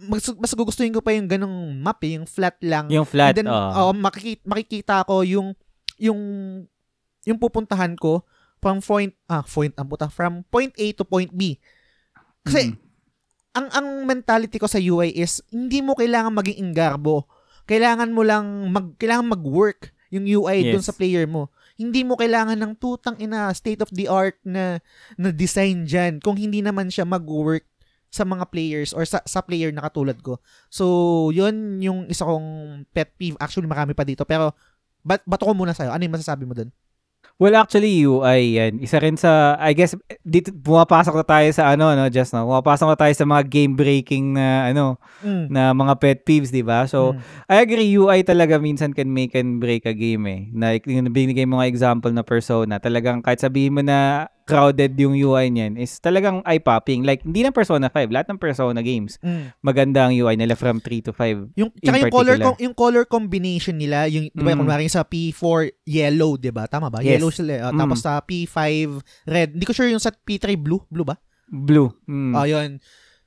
Mas, 0.00 0.24
mas 0.32 0.52
gugustuhin 0.52 0.92
ko 0.92 1.00
pa 1.00 1.12
yung 1.12 1.28
ganong 1.28 1.76
map 1.76 2.00
eh, 2.00 2.16
yung 2.16 2.24
flat 2.24 2.56
lang. 2.64 2.88
Yung 2.88 3.04
flat, 3.04 3.36
And 3.36 3.44
then, 3.44 3.48
oh. 3.48 3.90
oh, 3.90 3.92
makikita, 3.92 4.42
makikita 4.44 4.94
ko 5.04 5.20
yung, 5.20 5.52
yung, 6.00 6.20
yung 7.24 7.38
pupuntahan 7.38 7.92
ko 7.94 8.24
from 8.60 8.80
point, 8.80 9.12
ah, 9.26 9.40
point, 9.40 9.72
ang 9.76 9.88
puta, 9.88 10.08
from 10.08 10.44
point 10.48 10.72
A 10.76 10.86
to 10.92 11.04
point 11.04 11.28
B. 11.30 11.60
Kasi, 12.40 12.72
Mm. 12.72 12.76
ang 13.50 13.66
ang 13.74 13.86
mentality 14.06 14.56
ko 14.56 14.64
sa 14.64 14.78
UI 14.78 15.10
is 15.10 15.42
hindi 15.50 15.82
mo 15.82 15.92
kailangan 15.92 16.32
maging 16.32 16.70
ingarbo. 16.70 17.26
Kailangan 17.66 18.08
mo 18.08 18.22
lang 18.22 18.46
mag 18.70 18.94
kailangan 18.96 19.26
mag-work 19.26 19.90
yung 20.10 20.26
UI 20.26 20.70
dun 20.70 20.82
Yes. 20.82 20.86
sa 20.86 20.94
player 20.94 21.26
mo. 21.26 21.50
Hindi 21.74 22.02
mo 22.02 22.14
kailangan 22.14 22.58
ng 22.58 22.74
tutang 22.76 23.16
ina 23.16 23.50
state 23.50 23.80
of 23.80 23.90
the 23.90 24.06
art 24.06 24.36
na 24.42 24.78
na 25.14 25.30
design 25.30 25.86
diyan 25.86 26.18
kung 26.18 26.34
hindi 26.34 26.60
naman 26.60 26.90
siya 26.90 27.06
mag-work 27.06 27.66
sa 28.10 28.26
mga 28.26 28.50
players 28.50 28.90
or 28.90 29.06
sa 29.06 29.22
sa 29.24 29.40
player 29.40 29.70
na 29.70 29.86
katulad 29.86 30.18
ko. 30.20 30.42
So, 30.66 30.84
'yun 31.30 31.78
yung 31.78 32.10
isa 32.10 32.26
kong 32.26 32.82
pet 32.90 33.14
peeve. 33.14 33.38
Actually, 33.38 33.70
marami 33.70 33.94
pa 33.94 34.02
dito 34.02 34.26
pero 34.26 34.52
bat 35.00 35.22
bato 35.24 35.46
ko 35.46 35.54
muna 35.54 35.72
sa'yo. 35.72 35.94
Ano 35.94 36.02
yung 36.02 36.14
masasabi 36.18 36.44
mo 36.44 36.52
dun? 36.52 36.74
Well, 37.40 37.56
actually, 37.56 38.04
UI 38.04 38.60
yan. 38.60 38.84
Isa 38.84 39.00
rin 39.00 39.16
sa, 39.16 39.56
I 39.56 39.72
guess, 39.72 39.96
dito, 40.20 40.52
pumapasok 40.52 41.16
na 41.16 41.24
tayo 41.24 41.48
sa 41.56 41.72
ano, 41.72 41.88
no, 41.96 42.04
just 42.12 42.36
no? 42.36 42.44
Pumapasok 42.44 42.92
na 42.92 42.98
tayo 43.00 43.14
sa 43.16 43.24
mga 43.24 43.48
game-breaking 43.48 44.36
na, 44.36 44.68
ano, 44.68 45.00
Mm. 45.24 45.48
na 45.48 45.72
mga 45.72 45.94
pet 45.96 46.18
peeves, 46.28 46.52
di 46.52 46.60
ba? 46.60 46.84
So, 46.84 47.16
Mm. 47.16 47.20
I 47.48 47.56
agree, 47.64 47.88
UI 47.96 48.20
talaga 48.28 48.60
minsan 48.60 48.92
can 48.92 49.08
make 49.08 49.32
and 49.32 49.56
break 49.56 49.88
a 49.88 49.96
game 49.96 50.28
eh. 50.28 50.52
Like, 50.52 50.84
yung 50.84 51.08
binigay 51.16 51.48
mo 51.48 51.64
nga 51.64 51.68
example 51.72 52.12
na 52.12 52.20
persona, 52.20 52.76
talagang 52.76 53.24
kahit 53.24 53.40
sabihin 53.40 53.72
mo 53.72 53.80
na 53.80 54.28
crowded 54.50 54.92
yung 54.94 55.14
UI 55.14 55.48
niyan, 55.48 55.74
is 55.74 55.96
talagang 55.96 56.42
eye-popping. 56.42 57.02
Like, 57.02 57.22
hindi 57.22 57.40
ng 57.40 57.50
Persona 57.50 57.86
5, 57.86 58.10
lahat 58.10 58.26
ng 58.28 58.36
Persona 58.36 58.80
games, 58.80 59.16
Mm. 59.18 59.54
maganda 59.60 60.04
ang 60.04 60.12
UI 60.12 60.34
nila 60.34 60.54
from 60.54 60.78
3 60.78 61.00
to 61.00 61.12
5. 61.12 61.54
Yung 61.54 61.70
In 61.74 61.84
tsaka 61.84 61.98
yung 62.00 62.10
color 62.10 62.36
com- 62.36 62.58
yung 62.58 62.74
color 62.74 63.04
combination 63.04 63.74
nila, 63.74 64.04
yung 64.06 64.28
'di 64.28 64.42
ba 64.42 64.52
Mm. 64.52 64.60
kunwari 64.60 64.86
sa 64.86 65.02
P4 65.02 65.70
yellow, 65.82 66.34
'di 66.34 66.50
ba? 66.50 66.66
Tama 66.66 66.88
ba? 66.88 67.00
Yes. 67.00 67.16
Yellow 67.16 67.30
sila. 67.30 67.52
Ah, 67.60 67.70
Mm. 67.70 67.78
Tapos 67.78 67.98
sa 68.00 68.18
P5 68.18 68.98
red. 69.24 69.52
Hindi 69.52 69.64
ko 69.64 69.72
sure 69.72 69.86
yung 69.86 69.98
sa 69.98 70.10
P3 70.10 70.54
blue, 70.54 70.82
blue 70.86 71.04
ba? 71.04 71.16
Blue. 71.46 71.90
Mm. 72.04 72.32
Ah, 72.32 72.46
yun. 72.46 72.78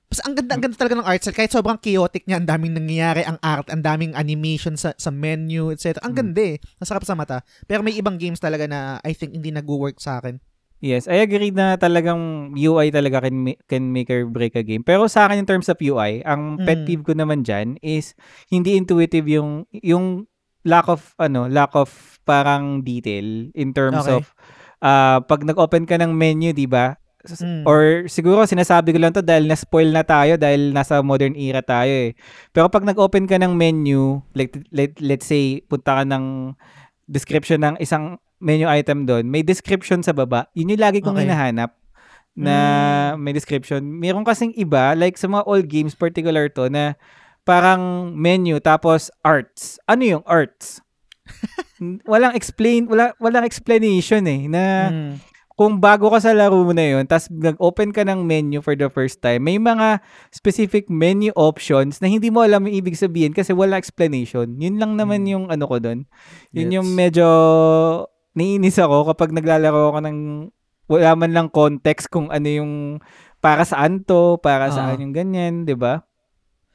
Mas 0.08 0.22
ang 0.22 0.38
ganda, 0.38 0.54
ang 0.54 0.62
ganda 0.62 0.78
talaga 0.78 0.94
ng 0.94 1.08
art 1.10 1.20
style. 1.20 1.34
Kahit 1.34 1.50
sobrang 1.50 1.76
chaotic 1.76 2.24
niya, 2.24 2.38
ang 2.38 2.46
daming 2.46 2.72
nangyayari, 2.72 3.26
ang 3.26 3.42
art, 3.42 3.66
ang 3.68 3.82
daming 3.82 4.14
animation 4.14 4.78
sa 4.78 4.94
sa 4.94 5.10
menu, 5.10 5.74
etc. 5.74 5.98
Ang 6.00 6.14
Mm. 6.14 6.20
ganda 6.22 6.44
eh. 6.46 6.56
Masarap 6.78 7.02
sa 7.02 7.18
mata. 7.18 7.42
Pero 7.66 7.82
may 7.82 7.98
ibang 7.98 8.16
games 8.16 8.38
talaga 8.38 8.64
na 8.64 8.80
I 9.02 9.12
think 9.12 9.34
hindi 9.34 9.50
nag-work 9.50 9.98
sa 9.98 10.22
akin. 10.22 10.38
Yes, 10.84 11.08
I 11.08 11.24
agree 11.24 11.56
na 11.56 11.80
talagang 11.80 12.52
UI 12.52 12.92
talaga 12.92 13.24
can, 13.24 13.40
ma- 13.40 13.60
can 13.72 13.96
make 13.96 14.12
or 14.12 14.28
break 14.28 14.60
a 14.60 14.68
game. 14.68 14.84
Pero 14.84 15.08
sa 15.08 15.32
akin 15.32 15.40
in 15.40 15.48
terms 15.48 15.72
of 15.72 15.80
UI, 15.80 16.20
ang 16.28 16.60
pet 16.60 16.84
Mm. 16.84 16.88
peeve 16.92 17.04
ko 17.08 17.16
naman 17.16 17.48
dyan 17.48 17.80
is 17.80 18.12
hindi 18.52 18.76
intuitive 18.76 19.24
yung 19.32 19.64
yung 19.72 20.28
lack 20.68 20.92
of 20.92 21.16
ano, 21.16 21.48
lack 21.48 21.72
of 21.72 21.88
parang 22.28 22.84
detail 22.84 23.48
in 23.56 23.72
terms 23.72 24.04
Okay. 24.04 24.20
of 24.20 24.36
ah 24.84 25.24
pag 25.24 25.48
nag-open 25.48 25.88
ka 25.88 25.96
ng 25.96 26.12
menu, 26.12 26.52
'di 26.52 26.68
ba? 26.68 27.00
Mm. 27.24 27.64
Or 27.64 28.04
siguro 28.12 28.44
sinasabi 28.44 28.92
ko 28.92 29.00
lang 29.00 29.16
to 29.16 29.24
dahil 29.24 29.48
na-spoil 29.48 29.88
na 29.88 30.04
tayo 30.04 30.36
dahil 30.36 30.76
nasa 30.76 31.00
modern 31.00 31.40
era 31.40 31.64
tayo 31.64 32.12
eh. 32.12 32.20
Pero 32.52 32.68
pag 32.68 32.84
nag-open 32.84 33.24
ka 33.24 33.40
ng 33.40 33.56
menu, 33.56 34.20
like 34.36 34.60
let, 34.76 35.00
let's 35.00 35.32
say 35.32 35.64
punta 35.64 35.96
ka 35.96 36.04
ng 36.04 36.52
description 37.08 37.64
ng 37.64 37.76
isang 37.80 38.20
menu 38.44 38.68
item 38.68 39.08
doon, 39.08 39.24
may 39.26 39.40
description 39.42 40.04
sa 40.04 40.12
baba. 40.12 40.52
Yun 40.52 40.76
yung 40.76 40.84
lagi 40.84 41.00
kong 41.00 41.16
Okay. 41.16 41.24
hinahanap 41.26 41.72
na 42.36 42.58
may 43.16 43.32
description. 43.32 43.80
Meron 43.80 44.26
kasing 44.26 44.52
iba, 44.54 44.92
like 44.94 45.16
sa 45.16 45.30
mga 45.30 45.48
old 45.48 45.66
games 45.72 45.96
particular 45.96 46.52
to, 46.52 46.68
na 46.68 47.00
parang 47.44 48.12
menu 48.12 48.60
tapos 48.60 49.08
arts. 49.22 49.80
Ano 49.86 50.04
yung 50.04 50.26
arts? 50.26 50.84
walang 52.12 52.36
explain, 52.36 52.88
wala, 52.88 53.16
walang 53.18 53.48
explanation 53.48 54.28
eh, 54.28 54.48
na 54.48 54.64
Mm. 54.90 55.14
kung 55.54 55.78
bago 55.78 56.10
ka 56.10 56.18
sa 56.18 56.34
laro 56.34 56.66
mo 56.66 56.74
na 56.74 56.84
yun, 56.84 57.06
tapos 57.06 57.30
nag-open 57.30 57.94
ka 57.94 58.02
ng 58.02 58.26
menu 58.26 58.60
for 58.60 58.74
the 58.74 58.90
first 58.90 59.22
time, 59.22 59.46
may 59.46 59.62
mga 59.62 60.02
specific 60.34 60.90
menu 60.90 61.30
options 61.38 62.02
na 62.02 62.10
hindi 62.10 62.28
mo 62.28 62.42
alam 62.42 62.66
yung 62.66 62.76
ibig 62.76 62.98
sabihin 62.98 63.32
kasi 63.32 63.54
wala 63.54 63.78
explanation. 63.78 64.58
Yun 64.58 64.82
lang 64.82 64.98
naman 64.98 65.24
Mm. 65.24 65.30
yung 65.30 65.46
ano 65.48 65.64
ko 65.64 65.78
doon. 65.78 66.10
Yun 66.52 66.68
Gets. 66.68 66.76
yung 66.76 66.88
medyo 66.92 67.28
naiinis 68.34 68.78
ako 68.78 69.10
kapag 69.10 69.32
naglalaro 69.32 69.90
ako 69.90 70.00
ng 70.02 70.18
wala 70.86 71.12
man 71.16 71.32
lang 71.32 71.48
context 71.48 72.10
kung 72.10 72.28
ano 72.28 72.46
yung 72.46 72.72
para 73.40 73.64
saan 73.64 74.02
to, 74.02 74.38
para 74.38 74.68
Ah. 74.68 74.74
saan 74.74 75.00
yung 75.00 75.12
ganyan, 75.12 75.64
'di 75.64 75.74
ba? 75.74 76.04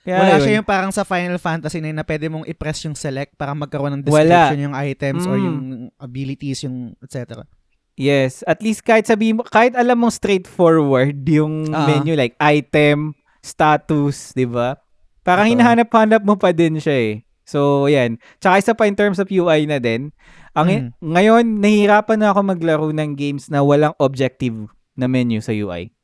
Kaya 0.01 0.16
Wala 0.18 0.35
yun. 0.35 0.40
siya 0.40 0.55
yung 0.56 0.68
parang 0.68 0.89
sa 0.89 1.02
Final 1.02 1.36
Fantasy 1.36 1.78
na, 1.78 1.90
yun 1.90 1.98
na 1.98 2.06
pwede 2.06 2.26
mong 2.26 2.47
i-press 2.47 2.80
yung 2.82 2.97
select 2.97 3.36
para 3.36 3.52
magkaroon 3.52 3.93
ng 3.94 4.05
Wala. 4.05 4.24
description 4.48 4.64
yung 4.64 4.74
items 4.74 5.22
or 5.24 5.36
Mm. 5.36 5.44
yung 5.44 5.59
abilities, 5.98 6.64
yung 6.64 6.97
etc. 6.98 7.44
Yes, 7.93 8.40
at 8.47 8.62
least 8.62 8.80
kahit 8.82 9.05
sabi 9.05 9.35
mo, 9.35 9.43
kahit 9.43 9.74
alam 9.74 9.98
mong 9.98 10.14
straightforward 10.14 11.18
yung 11.26 11.68
Ah. 11.68 11.85
menu 11.85 12.14
like 12.14 12.39
item, 12.39 13.12
status, 13.43 14.32
'di 14.32 14.47
ba? 14.47 14.78
Parang 15.20 15.51
hinahanap-hanap 15.51 16.22
mo 16.22 16.39
pa 16.39 16.55
din 16.55 16.78
siya 16.78 16.94
eh. 16.94 17.14
So, 17.43 17.85
yan. 17.85 18.16
Tsaka 18.39 18.55
isa 18.56 18.72
pa 18.72 18.85
in 18.85 18.94
terms 18.94 19.16
of 19.16 19.28
UI 19.28 19.64
na 19.64 19.76
din, 19.76 20.12
ang 20.59 20.68
Mm. 20.68 20.90
ngayon 21.01 21.44
nahihirapan 21.59 22.18
na 22.18 22.28
ako 22.28 22.40
maglaro 22.44 22.86
ng 22.90 23.14
games 23.14 23.47
na 23.47 23.62
walang 23.62 23.94
objective 23.97 24.66
na 24.93 25.06
menu 25.06 25.39
sa 25.39 25.51
UI. 25.51 25.94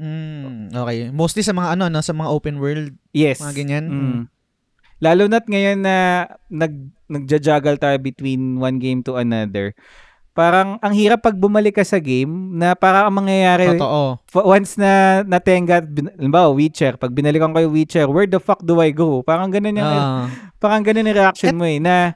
Mm, 0.00 0.72
okay. 0.72 1.12
Mostly 1.12 1.42
sa 1.42 1.52
mga 1.52 1.76
ano, 1.76 1.92
no, 1.92 2.00
sa 2.00 2.16
mga 2.16 2.30
open 2.30 2.56
world, 2.56 2.96
Yes. 3.12 3.36
mga 3.38 3.54
ganyan. 3.54 3.84
Mm. 3.86 4.20
Lalo 5.00 5.22
na't 5.26 5.44
ngayon 5.44 5.80
na 5.80 5.96
nag 6.46 6.72
nagja-juggle 7.06 7.76
tayo 7.76 7.96
between 7.98 8.56
one 8.56 8.78
game 8.78 9.00
to 9.00 9.16
another. 9.16 9.74
Parang 10.30 10.78
ang 10.78 10.94
hirap 10.94 11.20
pag 11.20 11.34
bumalik 11.34 11.74
ka 11.74 11.82
sa 11.82 11.98
game 11.98 12.30
na 12.54 12.72
parang 12.72 13.10
ang 13.10 13.16
mangyayari 13.18 13.74
Totoo. 13.74 14.22
once 14.46 14.78
na 14.78 15.20
natenga, 15.20 15.82
halimbawa, 15.82 16.54
Witcher, 16.54 16.94
pag 16.96 17.10
binalikan 17.10 17.50
ko 17.50 17.60
yung 17.60 17.74
Witcher, 17.74 18.06
where 18.06 18.24
the 18.24 18.38
fuck 18.38 18.62
do 18.62 18.78
I 18.78 18.94
go? 18.94 19.20
Parang 19.20 19.50
ganun 19.50 19.74
yung, 19.74 19.84
Ah. 19.84 20.30
parang 20.56 20.80
ganun 20.80 21.02
yung 21.04 21.18
reaction 21.18 21.58
mo 21.58 21.66
eh, 21.66 21.82
na, 21.82 22.14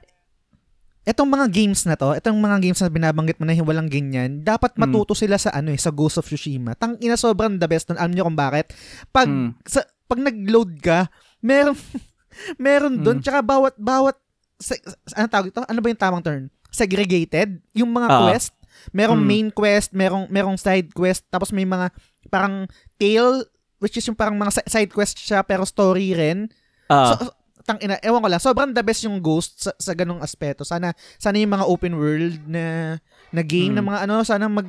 etong 1.05 1.28
mga 1.28 1.47
games 1.48 1.85
na 1.85 1.94
to, 1.94 2.12
etong 2.12 2.36
mga 2.36 2.56
games 2.60 2.81
na 2.81 2.89
binabanggit 2.89 3.36
mo 3.36 3.44
na 3.44 3.56
walang 3.60 3.89
ganyan, 3.89 4.40
dapat 4.40 4.72
Mm. 4.74 4.81
matuto 4.81 5.12
sila 5.12 5.36
sa 5.36 5.52
ano 5.52 5.70
eh, 5.70 5.78
sa 5.78 5.93
Ghost 5.93 6.16
of 6.16 6.24
Tsushima. 6.24 6.72
Tang 6.74 6.97
ina 6.98 7.14
sobrang 7.14 7.56
the 7.56 7.68
best 7.68 7.89
nun. 7.89 8.01
Alam 8.01 8.12
niyo 8.12 8.24
kung 8.24 8.35
bakit? 8.35 8.72
Pag 9.10 9.28
Mm. 9.28 9.48
sa 9.64 9.81
pag 10.05 10.20
nag-load 10.20 10.81
ka, 10.81 11.09
meron 11.40 11.76
meron 12.59 12.98
doon 12.98 13.20
Mm. 13.20 13.24
tsaka 13.24 13.40
bawat 13.40 13.74
bawat 13.76 14.16
sa- 14.56 14.81
ano 15.14 15.28
tawag 15.28 15.48
ito? 15.48 15.60
Ano 15.60 15.78
ba 15.78 15.89
yung 15.89 16.01
tamang 16.01 16.24
term? 16.24 16.44
Segregated 16.68 17.60
yung 17.72 17.90
mga 17.90 18.09
Ah. 18.09 18.18
quest. 18.24 18.52
Merong 18.90 19.20
Mm. 19.20 19.26
main 19.26 19.48
quest, 19.51 19.90
merong 19.93 20.26
merong 20.28 20.56
side 20.56 20.90
quest, 20.90 21.24
tapos 21.28 21.51
may 21.51 21.64
mga 21.64 21.93
parang 22.26 22.66
tail 22.97 23.44
which 23.78 23.94
is 23.94 24.05
yung 24.05 24.16
parang 24.16 24.35
mga 24.35 24.51
si- 24.55 24.68
side 24.70 24.89
quest 24.89 25.20
siya 25.20 25.40
pero 25.40 25.62
story 25.62 26.12
rin. 26.12 26.48
Ah, 26.86 27.12
So, 27.12 27.28
tang 27.65 27.81
ina, 27.81 27.97
ewan 28.01 28.20
ko 28.20 28.28
lang, 28.28 28.39
sobrang 28.39 28.70
the 28.70 28.85
best 28.85 29.03
yung 29.03 29.19
Ghost 29.19 29.65
sa, 29.65 29.73
sa 29.74 29.93
ganung 29.93 30.20
aspeto. 30.20 30.62
Sana 30.62 30.93
sana 31.16 31.41
yung 31.41 31.53
mga 31.53 31.65
open 31.65 31.97
world 31.97 32.36
na 32.45 32.97
na 33.31 33.43
game 33.43 33.73
Mm. 33.73 33.77
na 33.81 33.82
mga 33.82 33.99
ano, 34.05 34.15
sana 34.20 34.47
mag 34.47 34.69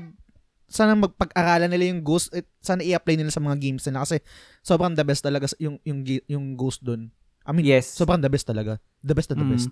sana 0.66 0.98
magpag-aralan 0.98 1.70
nila 1.70 1.94
yung 1.94 2.02
Ghost, 2.02 2.34
eh, 2.34 2.42
sana 2.58 2.82
i-apply 2.82 3.16
nila 3.16 3.30
sa 3.30 3.38
mga 3.38 3.62
games 3.62 3.86
nila 3.86 4.02
kasi 4.02 4.18
sobrang 4.60 4.96
the 4.96 5.06
best 5.06 5.22
talaga 5.22 5.46
yung 5.60 5.78
yung 5.84 6.02
yung 6.26 6.46
Ghost 6.56 6.82
doon. 6.82 7.14
I 7.46 7.54
mean, 7.54 7.62
yes. 7.64 7.86
sobrang 7.94 8.18
the 8.18 8.32
best 8.32 8.50
talaga. 8.50 8.82
The 9.06 9.14
best 9.14 9.30
of 9.30 9.38
the 9.38 9.46
Mm. 9.46 9.54
best. 9.54 9.70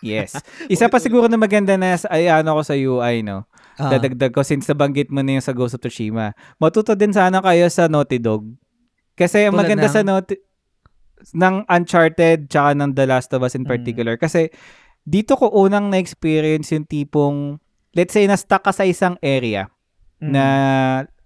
Yes. 0.00 0.32
Isa 0.72 0.88
pa 0.88 0.96
siguro 0.96 1.28
na 1.28 1.36
maganda 1.36 1.76
na 1.76 1.92
sa, 1.92 2.08
ay, 2.08 2.32
ano 2.32 2.56
ko 2.56 2.62
sa 2.64 2.72
UI, 2.72 3.20
no? 3.20 3.44
Ah, 3.76 3.92
Dadagdag 3.92 4.32
ko 4.32 4.40
since 4.40 4.64
nabanggit 4.64 5.12
mo 5.12 5.20
na 5.20 5.36
yung 5.36 5.44
sa 5.44 5.52
Ghost 5.52 5.76
of 5.76 5.84
Tsushima. 5.84 6.32
Matuto 6.56 6.96
din 6.96 7.12
sana 7.12 7.44
kayo 7.44 7.68
sa 7.68 7.92
Naughty 7.92 8.16
Dog. 8.16 8.48
Kasi 9.12 9.44
ang 9.44 9.52
maganda 9.52 9.84
ng? 9.84 9.92
sa 9.92 10.00
Naughty 10.00 10.40
ng 11.36 11.64
Uncharted 11.68 12.48
tsaka 12.48 12.76
ng 12.76 12.90
The 12.96 13.04
Last 13.06 13.30
of 13.36 13.44
Us 13.44 13.54
in 13.54 13.64
Mm. 13.64 13.70
particular. 13.70 14.14
Kasi 14.16 14.48
dito 15.04 15.36
ko 15.36 15.48
unang 15.52 15.88
na-experience 15.88 16.72
yung 16.72 16.86
tipong 16.86 17.60
let's 17.96 18.14
say 18.14 18.26
na-stuck 18.28 18.62
ka 18.62 18.70
sa 18.70 18.86
isang 18.86 19.18
area 19.24 19.66
mm. 20.22 20.30
na 20.30 20.44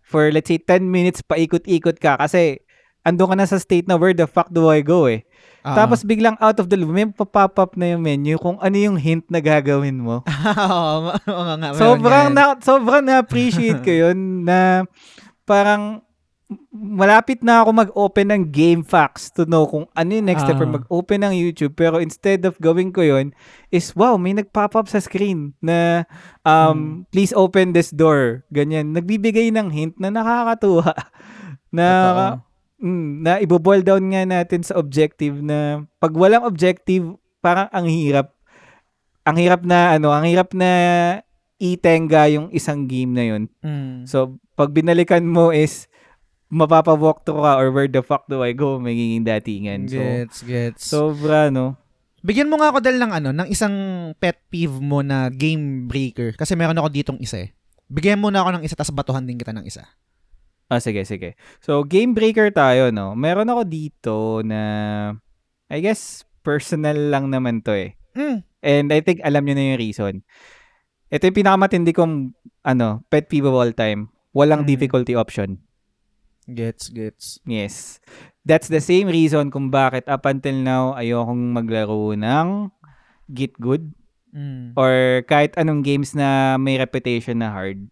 for 0.01 0.31
let's 0.33 0.49
say 0.49 0.57
10 0.57 0.87
minutes 0.89 1.21
paikot-ikot 1.21 1.99
ka 2.01 2.17
kasi 2.17 2.63
ando 3.05 3.29
ka 3.29 3.37
na 3.37 3.45
sa 3.45 3.61
state 3.61 3.85
na 3.85 4.01
where 4.01 4.17
the 4.17 4.25
fuck 4.25 4.49
do 4.49 4.73
I 4.73 4.81
go 4.81 5.05
eh. 5.07 5.29
Ah. 5.65 5.77
Tapos 5.85 6.05
biglang 6.05 6.37
out 6.45 6.61
of 6.61 6.69
the 6.69 6.77
blue, 6.77 6.93
may 6.93 7.09
pop 7.09 7.57
up 7.57 7.73
na 7.77 7.97
yung 7.97 8.05
menu 8.05 8.37
kung 8.37 8.61
ano 8.61 8.77
yung 8.77 9.01
hint 9.01 9.29
na 9.33 9.41
gagawin 9.41 9.97
mo. 9.97 10.21
Oo, 10.61 11.13
nga, 11.57 11.73
sobrang 11.73 12.29
na, 12.33 12.57
sobrang 12.61 13.05
na-appreciate 13.05 13.81
ko 13.81 13.93
yun 14.09 14.45
na 14.45 14.85
parang 15.49 16.05
malapit 16.69 17.41
na 17.41 17.61
ako 17.61 17.71
mag-open 17.73 18.27
ng 18.29 18.43
game 18.47 18.81
facts 18.81 19.29
to 19.29 19.45
know 19.45 19.65
kung 19.65 19.87
ano 19.91 20.11
yung 20.11 20.25
next 20.25 20.43
step 20.43 20.57
or 20.57 20.65
Ah. 20.65 20.75
mag-open 20.77 21.21
ng 21.21 21.35
YouTube 21.35 21.73
pero 21.73 21.99
instead 21.99 22.43
of 22.43 22.59
gawin 22.59 22.89
ko 22.89 23.01
yun 23.01 23.31
is 23.69 23.93
wow 23.93 24.15
may 24.15 24.33
nag-pop 24.33 24.75
up 24.75 24.87
sa 24.87 24.99
screen 24.99 25.53
na 25.59 26.05
Hmm. 26.41 26.45
um 26.45 26.79
please 27.09 27.33
open 27.33 27.71
this 27.71 27.89
door 27.89 28.43
ganyan 28.49 28.91
nagbibigay 28.91 29.49
ng 29.49 29.69
hint 29.69 29.95
na 29.97 30.09
nakakatuwa 30.09 30.93
na 31.71 31.87
Totoo. 31.87 32.35
mm, 32.81 33.09
na 33.21 33.33
ibo-boil 33.39 33.81
down 33.81 34.05
nga 34.07 34.23
natin 34.23 34.61
sa 34.61 34.75
objective 34.75 35.39
na 35.39 35.83
pag 35.97 36.13
walang 36.13 36.43
objective 36.43 37.05
parang 37.39 37.67
ang 37.69 37.85
hirap 37.85 38.33
ang 39.23 39.37
hirap 39.37 39.63
na 39.63 39.93
ano 39.93 40.09
ang 40.09 40.23
hirap 40.23 40.53
na 40.53 40.71
itenga 41.57 42.29
yung 42.29 42.49
isang 42.51 42.85
game 42.85 43.11
na 43.11 43.25
yun 43.27 43.43
Mm. 43.61 44.05
So, 44.05 44.37
pag 44.53 44.71
binalikan 44.71 45.25
mo 45.25 45.49
is 45.49 45.87
mapapa-walk 46.55 47.27
through 47.27 47.43
ka 47.43 47.59
or 47.59 47.75
where 47.75 47.91
the 47.91 47.99
fuck 48.01 48.31
do 48.31 48.39
I 48.41 48.55
go, 48.55 48.79
magiging 48.79 49.27
datingan. 49.27 49.91
So, 49.91 49.99
Gets, 49.99 50.37
gets. 50.47 50.83
sobra, 50.87 51.51
no? 51.51 51.75
Bigyan 52.23 52.49
mo 52.49 52.57
nga 52.57 52.71
ako 52.71 52.79
dahil 52.81 53.03
ng 53.03 53.13
ano, 53.13 53.29
ng 53.35 53.49
isang 53.51 53.75
pet 54.17 54.39
peeve 54.49 54.79
mo 54.79 55.03
na 55.03 55.29
game 55.29 55.85
breaker. 55.85 56.33
Kasi 56.33 56.55
meron 56.55 56.79
ako 56.79 56.89
ditong 56.89 57.19
isa 57.21 57.43
eh. 57.43 57.51
Bigyan 57.91 58.23
mo 58.23 58.31
na 58.31 58.41
ako 58.41 58.57
ng 58.57 58.65
isa, 58.65 58.79
tapos 58.79 58.95
batuhan 58.95 59.27
din 59.27 59.37
kita 59.37 59.53
ng 59.53 59.67
isa. 59.67 59.85
Ah, 60.73 60.81
sige, 60.81 61.05
sige. 61.05 61.37
So, 61.61 61.85
game 61.85 62.17
breaker 62.17 62.49
tayo, 62.49 62.89
no? 62.89 63.13
Meron 63.13 63.53
ako 63.53 63.63
dito 63.69 64.15
na, 64.41 64.61
I 65.69 65.85
guess, 65.85 66.25
personal 66.41 66.97
lang 67.13 67.29
naman 67.29 67.61
to 67.61 67.77
eh. 67.77 67.99
Mm. 68.17 68.39
And 68.65 68.87
I 68.89 69.05
think 69.05 69.21
alam 69.21 69.45
nyo 69.45 69.53
na 69.53 69.65
yung 69.75 69.83
reason. 69.83 70.15
Ito 71.13 71.29
yung 71.29 71.37
pinakamatindi 71.37 71.93
kong, 71.93 72.33
ano, 72.65 73.05
pet 73.13 73.29
peeve 73.29 73.45
of 73.45 73.53
all 73.53 73.75
time. 73.77 74.09
Walang 74.33 74.65
Mm. 74.65 74.71
difficulty 74.73 75.13
option. 75.13 75.61
Gets, 76.45 76.93
gets. 76.93 77.41
Yes. 77.49 78.01
That's 78.45 78.69
the 78.69 78.81
same 78.85 79.09
reason 79.09 79.49
kung 79.49 79.73
bakit 79.73 80.05
up 80.05 80.29
until 80.29 80.57
now 80.61 80.93
ayokong 80.93 81.57
maglaro 81.57 82.13
ng 82.13 82.69
Git 83.33 83.57
Good 83.57 83.93
Mm. 84.35 84.75
or 84.75 85.23
kahit 85.31 85.55
anong 85.55 85.87
games 85.87 86.11
na 86.11 86.59
may 86.59 86.75
reputation 86.75 87.39
na 87.39 87.55
hard. 87.55 87.87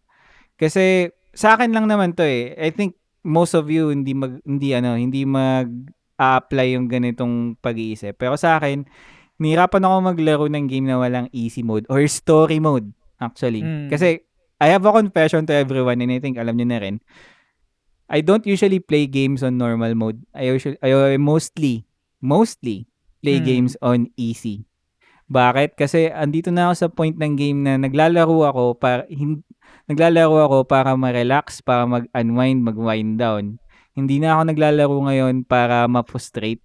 Kasi 0.59 1.15
sa 1.31 1.55
akin 1.55 1.71
lang 1.71 1.87
naman 1.87 2.19
to 2.19 2.27
eh. 2.27 2.59
I 2.59 2.75
think 2.75 2.99
most 3.23 3.55
of 3.55 3.71
you 3.71 3.95
hindi 3.95 4.11
mag 4.11 4.43
hindi 4.43 4.75
ano, 4.75 4.99
hindi 4.99 5.23
mag 5.23 5.71
apply 6.19 6.75
yung 6.75 6.91
ganitong 6.91 7.55
pag-iisip. 7.63 8.19
Pero 8.19 8.35
sa 8.35 8.59
akin, 8.59 8.83
nihirapan 9.39 9.87
ako 9.87 9.95
maglaro 10.03 10.47
ng 10.51 10.67
game 10.67 10.91
na 10.91 10.99
walang 10.99 11.31
easy 11.31 11.63
mode 11.63 11.87
or 11.87 12.03
story 12.11 12.59
mode 12.59 12.91
actually. 13.23 13.63
Mm. 13.63 13.87
Kasi 13.87 14.27
I 14.59 14.67
have 14.71 14.83
a 14.83 14.95
confession 14.95 15.47
to 15.47 15.55
everyone 15.55 16.03
and 16.03 16.11
I 16.11 16.19
think 16.19 16.43
alam 16.43 16.59
niyo 16.59 16.67
na 16.75 16.83
rin. 16.83 16.99
I 18.13 18.21
don't 18.21 18.45
usually 18.45 18.77
play 18.77 19.09
games 19.09 19.41
on 19.41 19.57
normal 19.57 19.97
mode. 19.97 20.21
I 20.37 20.53
usually 20.53 20.77
I 20.85 21.17
mostly 21.17 21.89
mostly 22.21 22.85
play 23.25 23.41
Mm. 23.41 23.47
games 23.49 23.73
on 23.81 24.13
easy. 24.21 24.69
Bakit? 25.33 25.81
Kasi 25.81 26.13
andito 26.13 26.53
na 26.53 26.69
ako 26.69 26.75
sa 26.77 26.89
point 26.93 27.17
ng 27.17 27.35
game 27.41 27.65
na 27.65 27.81
naglalaro 27.81 28.45
ako 28.45 28.77
para 28.77 29.09
hin, 29.09 29.41
naglalaro 29.89 30.45
ako 30.45 30.57
para 30.69 30.93
ma-relax, 30.93 31.65
para 31.65 31.89
mag-unwind, 31.89 32.61
mag-wind 32.61 33.17
down. 33.17 33.57
Hindi 33.97 34.21
na 34.21 34.37
ako 34.37 34.43
naglalaro 34.53 34.97
ngayon 35.09 35.49
para 35.49 35.89
ma-frustrate. 35.89 36.61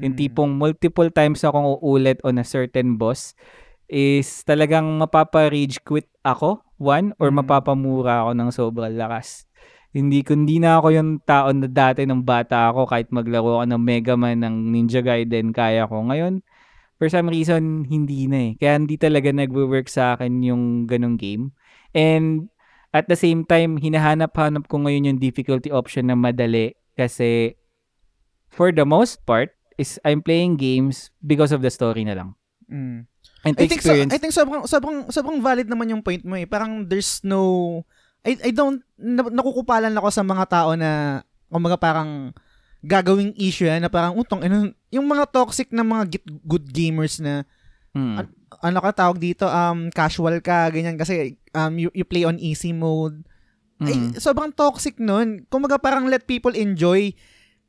Yung 0.00 0.16
Mm. 0.16 0.20
tipong 0.20 0.50
multiple 0.56 1.12
times 1.12 1.44
akong 1.44 1.76
uulit 1.76 2.24
on 2.24 2.40
a 2.40 2.44
certain 2.44 2.96
boss 2.96 3.36
is 3.86 4.40
talagang 4.48 4.84
mapapa-rage 4.96 5.84
quit 5.84 6.08
ako, 6.24 6.64
one, 6.80 7.12
or 7.20 7.28
Mm. 7.28 7.44
mapapamura 7.44 8.24
ako 8.24 8.30
ng 8.32 8.50
sobrang 8.52 8.96
lakas. 8.96 9.44
Hindi 9.96 10.20
kundi 10.20 10.60
na 10.60 10.76
ako 10.76 10.92
yung 10.92 11.10
tao 11.24 11.48
na 11.56 11.64
dati 11.64 12.04
ng 12.04 12.20
bata 12.20 12.68
ako 12.68 12.84
kahit 12.84 13.08
maglaro 13.08 13.64
ako 13.64 13.64
ng 13.64 13.80
Mega 13.80 14.12
Man 14.12 14.44
ng 14.44 14.68
Ninja 14.68 15.00
Gaiden 15.00 15.56
kaya 15.56 15.88
ko. 15.88 16.04
Ngayon, 16.04 16.44
for 17.00 17.08
some 17.08 17.32
reason, 17.32 17.88
hindi 17.88 18.28
na 18.28 18.52
eh. 18.52 18.60
Kaya 18.60 18.76
hindi 18.76 19.00
talaga 19.00 19.32
nagwo-work 19.32 19.88
sa 19.88 20.12
akin 20.12 20.44
yung 20.44 20.84
ganong 20.84 21.16
game. 21.16 21.56
And 21.96 22.52
at 22.92 23.08
the 23.08 23.16
same 23.16 23.48
time, 23.48 23.80
hinahanap-hanap 23.80 24.68
ko 24.68 24.84
ngayon 24.84 25.16
yung 25.16 25.18
difficulty 25.20 25.72
option 25.72 26.12
na 26.12 26.16
madali 26.16 26.76
kasi 26.92 27.56
for 28.52 28.76
the 28.76 28.84
most 28.84 29.24
part, 29.24 29.56
is 29.76 30.00
I'm 30.04 30.24
playing 30.24 30.56
games 30.56 31.12
because 31.20 31.52
of 31.52 31.60
the 31.60 31.72
story 31.72 32.04
na 32.04 32.16
lang. 32.16 32.36
Mm. 32.68 33.08
And 33.44 33.54
I 33.60 33.68
think 33.68 33.84
so, 33.84 33.92
I 33.92 34.18
think 34.18 34.32
sobrang 34.34 34.64
sobrang 34.66 35.12
sobrang 35.12 35.38
valid 35.44 35.68
naman 35.70 35.92
yung 35.92 36.02
point 36.02 36.24
mo 36.24 36.34
eh. 36.34 36.48
Parang 36.48 36.88
there's 36.88 37.22
no 37.22 37.84
I 38.26 38.32
I 38.42 38.50
don't 38.50 38.82
na, 38.98 39.22
nakukupalan 39.22 39.94
ako 39.94 40.08
sa 40.10 40.20
mga 40.20 40.44
tao 40.46 40.74
na 40.74 41.22
kumbaga 41.46 41.78
parang 41.78 42.34
gagawing 42.82 43.32
issue 43.36 43.64
yan 43.64 43.80
na 43.80 43.88
parang 43.88 44.14
utong 44.14 44.42
ano 44.42 44.68
yung 44.90 45.06
mga 45.06 45.26
toxic 45.26 45.70
na 45.70 45.82
mga 45.82 46.04
git, 46.10 46.24
good 46.42 46.66
gamers 46.66 47.18
na 47.18 47.46
Hmm. 47.90 48.20
an- 48.20 48.34
ano 48.60 48.78
ka 48.78 48.92
tawag 48.92 49.16
dito 49.16 49.48
um 49.48 49.88
casual 49.88 50.44
ka 50.44 50.68
ganyan 50.68 51.00
kasi 51.00 51.40
um 51.50 51.80
you, 51.80 51.88
you 51.94 52.04
play 52.04 52.22
on 52.22 52.36
easy 52.36 52.70
mode 52.70 53.24
Mm. 53.76 53.88
ay 53.88 53.96
sobrang 54.16 54.48
toxic 54.50 54.96
nun 54.96 55.44
kumbaga 55.48 55.76
parang 55.76 56.04
let 56.04 56.24
people 56.24 56.52
enjoy 56.52 57.12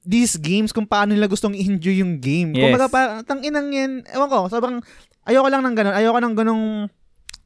these 0.04 0.36
games 0.36 0.72
kung 0.72 0.88
paano 0.88 1.12
nila 1.12 1.28
gustong 1.28 1.52
i-enjoy 1.52 2.00
yung 2.00 2.16
game 2.18 2.52
Yes. 2.52 2.64
kumbaga 2.64 2.86
parang 2.88 3.18
tang 3.24 3.40
inang 3.40 3.72
yan 3.72 3.92
ewan 4.08 4.28
ko 4.28 4.48
sobrang 4.48 4.80
ayoko 5.24 5.48
lang 5.48 5.64
ng 5.64 5.76
ganun 5.76 5.96
ayoko 5.96 6.20
ng 6.20 6.36
ganung 6.36 6.66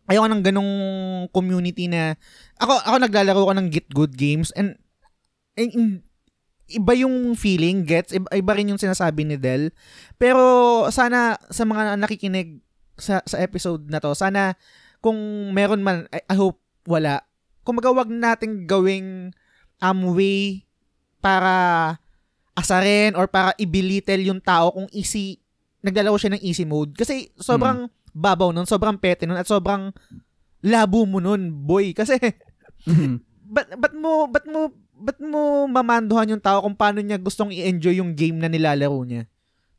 ayoko 0.10 0.28
ng 0.30 0.44
ganung 0.44 0.73
community 1.30 1.86
na 1.86 2.18
ako 2.57 2.73
ako 2.82 2.95
naglalaro 3.02 3.41
ko 3.48 3.53
ng 3.53 3.68
Git 3.69 3.90
Good 3.94 4.14
Games 4.18 4.49
and, 4.57 4.78
and, 5.57 5.72
and 5.73 5.91
iba 6.72 6.94
yung 6.95 7.36
feeling 7.36 7.84
gets? 7.84 8.15
Iba, 8.15 8.32
iba 8.32 8.52
rin 8.56 8.72
yung 8.72 8.82
sinasabi 8.82 9.28
ni 9.28 9.36
Del. 9.36 9.76
Pero 10.15 10.88
sana 10.90 11.36
sa 11.52 11.68
mga 11.68 11.99
nakikinig 11.99 12.64
sa 12.95 13.19
sa 13.28 13.38
episode 13.41 13.90
na 13.90 13.99
to 13.99 14.14
sana 14.14 14.56
kung 15.02 15.18
meron 15.52 15.82
man 15.84 16.07
I, 16.14 16.23
I 16.32 16.36
hope 16.40 16.61
wala. 16.88 17.28
Kung 17.61 17.78
wag 17.78 18.10
nating 18.10 18.65
gawing 18.65 19.36
um 19.82 19.99
way 20.18 20.65
para 21.22 21.98
asarin 22.57 23.14
or 23.14 23.30
para 23.30 23.53
ibilitel 23.57 24.22
yung 24.26 24.41
tao 24.41 24.73
kung 24.73 24.90
easy 24.91 25.41
naglalaro 25.82 26.18
siya 26.18 26.38
ng 26.38 26.44
easy 26.45 26.65
mode. 26.65 26.94
Kasi 26.94 27.34
sobrang 27.38 27.90
babaw 28.11 28.51
nun 28.51 28.67
sobrang 28.67 28.95
pete 28.95 29.23
nun 29.23 29.39
at 29.39 29.47
sobrang 29.47 29.91
labo 30.61 31.03
mo 31.03 31.17
nun 31.17 31.49
boy 31.51 31.91
kasi 31.91 32.15
Mhm. 32.85 33.21
bat 33.55 33.67
bat 33.75 33.93
mo 33.93 34.25
bat 34.27 34.45
mo 34.45 34.71
bat 34.95 35.17
mo 35.17 35.65
mamanduhan 35.65 36.29
yung 36.29 36.43
tao 36.43 36.61
kung 36.61 36.77
paano 36.77 37.01
niya 37.01 37.17
gustong 37.17 37.49
i-enjoy 37.49 37.97
yung 37.97 38.13
game 38.13 38.38
na 38.38 38.45
nilalaro 38.45 39.01
niya. 39.01 39.25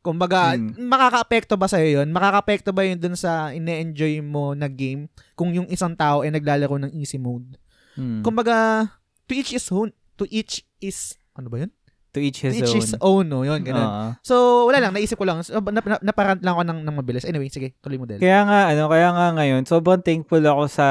Kumbaga, 0.02 0.58
Mm. 0.58 0.82
makaka-apekto 0.82 1.54
ba 1.54 1.70
sa'yo 1.70 2.02
yun? 2.02 2.10
Makaka-apekto 2.10 2.74
ba 2.74 2.82
yun 2.82 2.98
dun 2.98 3.14
sa 3.14 3.54
ine-enjoy 3.54 4.18
mo 4.18 4.50
na 4.50 4.66
game 4.66 5.06
kung 5.38 5.54
yung 5.54 5.70
isang 5.70 5.94
tao 5.94 6.26
ay 6.26 6.34
naglalaro 6.34 6.74
ng 6.74 6.90
easy 6.90 7.22
mode? 7.22 7.54
Hmm. 7.94 8.18
Kumbaga, 8.18 8.90
to 9.30 9.38
each 9.38 9.54
is 9.54 9.70
own. 9.70 9.94
To 10.18 10.26
each 10.26 10.66
is, 10.82 11.14
ano 11.38 11.46
ba 11.46 11.62
yun? 11.62 11.70
To 12.12 12.20
each 12.20 12.44
his 12.44 12.60
each 12.60 12.68
own. 12.68 12.76
his 12.76 12.92
own, 13.00 13.24
no? 13.32 13.40
Yun, 13.40 13.64
ganun. 13.64 13.88
Oo. 13.88 14.06
So, 14.20 14.68
wala 14.68 14.84
lang, 14.84 14.92
naisip 14.92 15.16
ko 15.16 15.24
lang. 15.24 15.40
So, 15.40 15.64
na, 15.64 15.80
na, 15.80 15.96
naparant 16.04 16.44
lang 16.44 16.52
ako 16.52 16.62
ng, 16.68 16.80
ng 16.84 16.94
mabilis. 17.00 17.24
Anyway, 17.24 17.48
sige, 17.48 17.72
tuloy 17.80 17.96
mo, 17.96 18.04
Del. 18.04 18.20
Kaya 18.20 18.44
nga 18.44 18.68
ano, 18.68 18.92
kaya 18.92 19.08
nga 19.16 19.26
ngayon 19.32 19.64
sobrang 19.64 20.04
thankful 20.04 20.44
ako 20.44 20.68
sa 20.68 20.86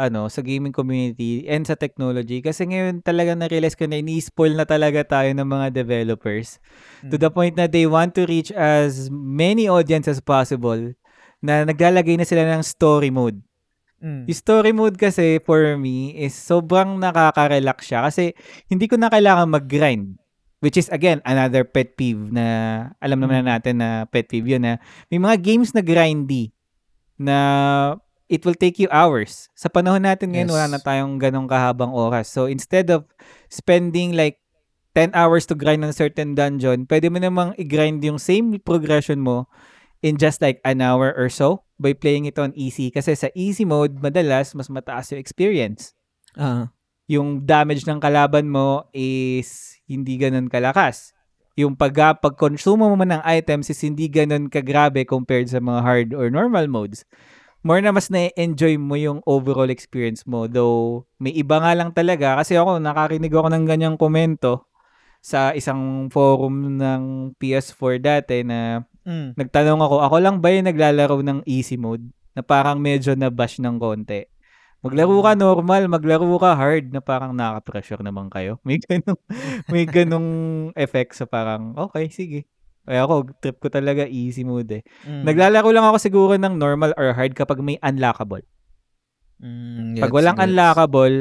ano, 0.00 0.32
sa 0.32 0.40
gaming 0.40 0.72
community 0.72 1.44
and 1.44 1.68
sa 1.68 1.76
technology 1.76 2.40
kasi 2.40 2.64
ngayon 2.64 3.04
talaga 3.04 3.36
na-realize 3.36 3.76
ko 3.76 3.84
na 3.84 4.00
ini-spoil 4.00 4.56
na 4.56 4.64
talaga 4.64 5.04
tayo 5.04 5.28
ng 5.36 5.44
mga 5.44 5.66
developers 5.76 6.56
to 7.12 7.20
the 7.20 7.28
point 7.28 7.52
na 7.52 7.68
they 7.68 7.84
want 7.84 8.16
to 8.16 8.24
reach 8.24 8.48
as 8.56 9.12
many 9.12 9.68
audience 9.68 10.08
as 10.08 10.24
possible 10.24 10.80
na 11.42 11.66
naglalagay 11.66 12.16
na 12.16 12.24
sila 12.24 12.46
ng 12.48 12.62
story 12.64 13.10
mode. 13.12 13.42
Mm. 14.02 14.26
Yung 14.26 14.38
story 14.38 14.72
mode 14.74 14.96
kasi 14.98 15.38
for 15.42 15.78
me 15.78 16.14
is 16.18 16.34
sobrang 16.34 16.98
nakaka-relax 16.98 17.86
siya 17.86 18.06
kasi 18.06 18.34
hindi 18.70 18.86
ko 18.86 18.98
na 18.98 19.10
kailangan 19.10 19.50
mag-grind. 19.50 20.21
Which 20.62 20.78
is 20.78 20.86
again 20.88 21.18
another 21.26 21.66
pet 21.66 21.98
peeve 21.98 22.30
na 22.30 22.46
alam 23.02 23.18
naman 23.18 23.42
na 23.42 23.58
natin 23.58 23.82
na 23.82 24.06
pet 24.06 24.30
peeve 24.30 24.46
yun 24.46 24.62
na 24.62 24.78
may 25.10 25.18
mga 25.18 25.42
games 25.42 25.74
na 25.74 25.82
grindy 25.82 26.54
na 27.18 27.36
it 28.30 28.46
will 28.46 28.54
take 28.56 28.78
you 28.78 28.86
hours. 28.88 29.50
Sa 29.52 29.66
panahon 29.68 30.06
natin 30.06 30.32
ngayon 30.32 30.48
Yes. 30.48 30.54
wala 30.54 30.66
na 30.70 30.80
tayong 30.80 31.18
ganong 31.18 31.50
kahabang 31.50 31.90
oras. 31.90 32.30
So 32.30 32.46
instead 32.46 32.88
of 32.88 33.10
spending 33.50 34.14
like 34.14 34.38
10 34.94 35.12
hours 35.18 35.48
to 35.48 35.56
grind 35.56 35.82
on 35.82 35.90
a 35.90 35.96
certain 35.96 36.32
dungeon, 36.32 36.86
pwede 36.86 37.10
mo 37.10 37.18
namang 37.18 37.56
i-grind 37.58 37.98
yung 38.04 38.20
same 38.20 38.56
progression 38.60 39.18
mo 39.18 39.48
in 39.98 40.14
just 40.14 40.38
like 40.38 40.62
an 40.62 40.78
hour 40.78 41.10
or 41.12 41.26
so 41.26 41.64
by 41.76 41.90
playing 41.92 42.24
it 42.24 42.38
on 42.38 42.52
easy. 42.54 42.88
Kasi 42.88 43.16
sa 43.16 43.28
easy 43.34 43.64
mode, 43.64 43.98
madalas 43.98 44.52
mas 44.54 44.70
mataas 44.70 45.10
yung 45.10 45.20
experience 45.20 45.92
Ah. 46.32 46.70
yung 47.04 47.44
damage 47.44 47.84
ng 47.84 48.00
kalaban 48.00 48.48
mo 48.48 48.88
is 48.92 49.71
hindi 49.92 50.16
ganun 50.16 50.48
kalakas. 50.48 51.12
Yung 51.52 51.76
pag 51.76 51.92
pag-consume 52.18 52.88
mo 52.88 52.96
man 52.96 53.12
ng 53.12 53.22
items 53.28 53.68
is 53.68 53.84
hindi 53.84 54.08
ganun 54.08 54.48
kagrabe 54.48 55.04
compared 55.04 55.52
sa 55.52 55.60
mga 55.60 55.80
hard 55.84 56.08
or 56.16 56.32
normal 56.32 56.64
modes. 56.64 57.04
More 57.62 57.78
na 57.78 57.94
mas 57.94 58.10
na-enjoy 58.10 58.74
mo 58.80 58.98
yung 58.98 59.22
overall 59.22 59.70
experience 59.70 60.26
mo. 60.26 60.50
Though, 60.50 61.06
may 61.22 61.30
iba 61.30 61.62
nga 61.62 61.76
lang 61.78 61.94
talaga. 61.94 62.34
Kasi 62.40 62.58
ako, 62.58 62.82
nakarinig 62.82 63.30
ako 63.30 63.48
ng 63.54 63.64
ganyang 63.68 63.96
komento 64.00 64.66
sa 65.22 65.54
isang 65.54 66.10
forum 66.10 66.80
ng 66.80 67.02
PS4 67.38 68.02
dati 68.02 68.42
na 68.42 68.82
Mm. 69.02 69.34
nagtanong 69.34 69.82
ako, 69.82 69.96
ako 69.98 70.16
lang 70.22 70.36
ba 70.38 70.54
yung 70.54 70.66
naglalaro 70.66 71.22
ng 71.22 71.38
easy 71.46 71.74
mode? 71.74 72.06
Na 72.32 72.42
parang 72.42 72.78
medyo 72.78 73.12
na-bash 73.18 73.58
ng 73.62 73.76
konti. 73.78 74.26
Maglaro 74.82 75.22
ka 75.22 75.32
normal, 75.38 75.82
maglaro 75.86 76.26
ka 76.36 76.58
hard 76.58 76.90
na 76.90 76.98
parang 76.98 77.30
nakaka-pressure 77.30 78.02
naman 78.02 78.26
kayo. 78.26 78.58
May 78.66 78.82
ganong, 78.82 79.20
may 79.70 79.84
ganong 79.86 80.28
effect 80.74 81.14
sa 81.14 81.24
parang, 81.24 81.78
okay, 81.78 82.10
sige. 82.10 82.50
Kaya 82.82 83.06
ako, 83.06 83.30
trip 83.38 83.62
ko 83.62 83.70
talaga 83.70 84.10
easy 84.10 84.42
mode 84.42 84.82
eh. 84.82 84.82
Mm. 85.06 85.22
Naglalaro 85.22 85.70
lang 85.70 85.86
ako 85.86 86.02
siguro 86.02 86.34
ng 86.34 86.58
normal 86.58 86.90
or 86.98 87.14
hard 87.14 87.30
kapag 87.32 87.62
may 87.62 87.78
unlockable. 87.78 88.42
Mm, 89.38 90.02
Pag 90.02 90.10
gets, 90.10 90.16
walang 90.18 90.34
gets. 90.34 90.44
unlockable, 90.50 91.14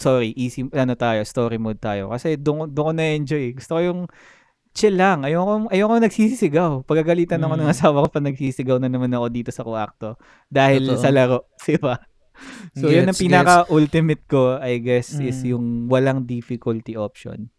sorry, 0.00 0.32
easy, 0.32 0.64
ano 0.72 0.96
tayo, 0.96 1.20
story 1.28 1.60
mode 1.60 1.76
tayo. 1.76 2.08
Kasi 2.08 2.40
doon, 2.40 2.72
doon 2.72 2.84
ko 2.88 2.92
na-enjoy. 2.96 3.52
Gusto 3.52 3.76
ko 3.76 3.80
yung 3.84 4.00
chill 4.72 4.96
lang. 4.96 5.28
Ayoko, 5.28 5.68
ayoko 5.68 6.00
nagsisisigaw. 6.00 6.88
Pagagalitan 6.88 7.44
ako 7.44 7.54
ng 7.60 7.68
Mm. 7.68 7.74
asawa 7.76 7.96
ko 8.00 8.08
pag 8.08 8.24
nagsisigaw 8.24 8.80
na 8.80 8.88
naman 8.88 9.12
ako 9.12 9.26
dito 9.28 9.50
sa 9.52 9.60
kuakto. 9.60 10.16
Dahil 10.48 10.88
Totoo. 10.88 11.02
sa 11.04 11.12
laro. 11.12 11.38
Diba? 11.68 12.00
So, 12.78 12.90
yun 12.90 13.06
ang 13.06 13.14
Gets, 13.14 13.22
pinaka-ultimate 13.22 14.22
ko, 14.26 14.58
I 14.58 14.82
guess, 14.82 15.14
is 15.16 15.42
Mm. 15.42 15.48
yung 15.54 15.64
walang 15.86 16.26
difficulty 16.26 16.98
option. 16.98 17.54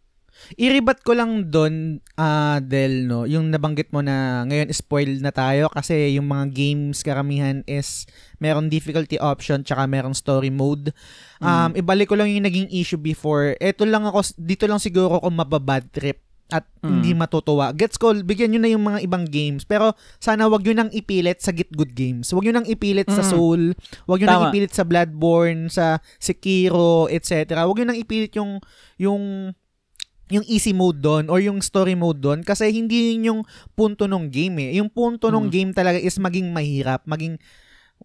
Iribat 0.60 0.99
ko 0.99 1.15
lang 1.15 1.47
doon, 1.47 2.03
ah 2.19 2.60
Del, 2.60 3.07
no, 3.07 3.23
yung 3.23 3.56
nabanggit 3.56 3.95
mo 3.95 4.03
na 4.03 4.43
ngayon 4.43 4.68
spoiled 4.76 5.23
na 5.23 5.31
tayo 5.31 5.72
kasi 5.72 6.11
yung 6.11 6.27
mga 6.27 6.52
games 6.52 7.07
karamihan 7.07 7.64
is 7.64 8.03
meron 8.43 8.68
difficulty 8.68 9.15
option 9.15 9.64
tsaka 9.64 9.88
meron 9.88 10.11
story 10.11 10.52
mode. 10.52 10.91
Um, 11.39 11.72
ibalik 11.80 12.11
ko 12.11 12.19
lang 12.19 12.27
yung 12.27 12.43
naging 12.43 12.68
issue 12.68 12.99
before. 12.99 13.56
Ito 13.64 13.88
lang 13.88 14.03
ako, 14.03 14.35
dito 14.35 14.68
lang 14.68 14.84
siguro 14.84 15.23
ako 15.23 15.31
mababad 15.31 15.88
trip 15.88 16.19
at 16.48 16.62
Mm. 16.80 16.90
hindi 16.92 17.12
matutuwa. 17.12 17.74
Gets 17.74 17.98
ko, 17.98 18.14
bigyan 18.16 18.54
nyo 18.54 18.62
na 18.62 18.70
yung 18.70 18.86
mga 18.86 19.00
ibang 19.02 19.26
games. 19.26 19.66
Pero 19.66 19.98
sana 20.18 20.46
wag 20.46 20.62
nyo 20.62 20.78
nang 20.78 20.94
ipilit 20.94 21.42
sa 21.42 21.50
Git 21.50 21.74
Good 21.74 21.98
Games. 21.98 22.30
Wag 22.30 22.46
nyo 22.46 22.54
nang 22.54 22.70
ipilit 22.70 23.10
sa 23.10 23.26
Mm. 23.26 23.30
Soul. 23.30 23.62
Wag 24.06 24.22
nyo 24.22 24.28
nang 24.28 24.42
Tama. 24.46 24.52
ipilit 24.54 24.70
sa 24.70 24.86
Bloodborne, 24.86 25.68
sa 25.68 25.98
Sekiro, 26.16 27.10
etc. 27.10 27.66
Wag 27.66 27.78
nyo 27.80 27.88
nang 27.90 27.98
ipilit 27.98 28.30
yung 28.36 28.62
yung 28.96 29.54
yung 30.26 30.46
easy 30.46 30.74
mode 30.74 31.00
doon 31.00 31.30
or 31.30 31.38
yung 31.38 31.62
story 31.62 31.94
mode 31.94 32.18
doon 32.18 32.42
kasi 32.42 32.70
hindi 32.70 33.14
yun 33.14 33.26
yung 33.26 33.42
punto 33.74 34.06
ng 34.06 34.30
game 34.30 34.58
eh. 34.66 34.72
Yung 34.78 34.90
punto 34.90 35.30
ng 35.30 35.50
Mm. 35.50 35.54
game 35.54 35.72
talaga 35.72 35.98
is 35.98 36.18
maging 36.18 36.50
mahirap, 36.50 37.06
maging 37.06 37.38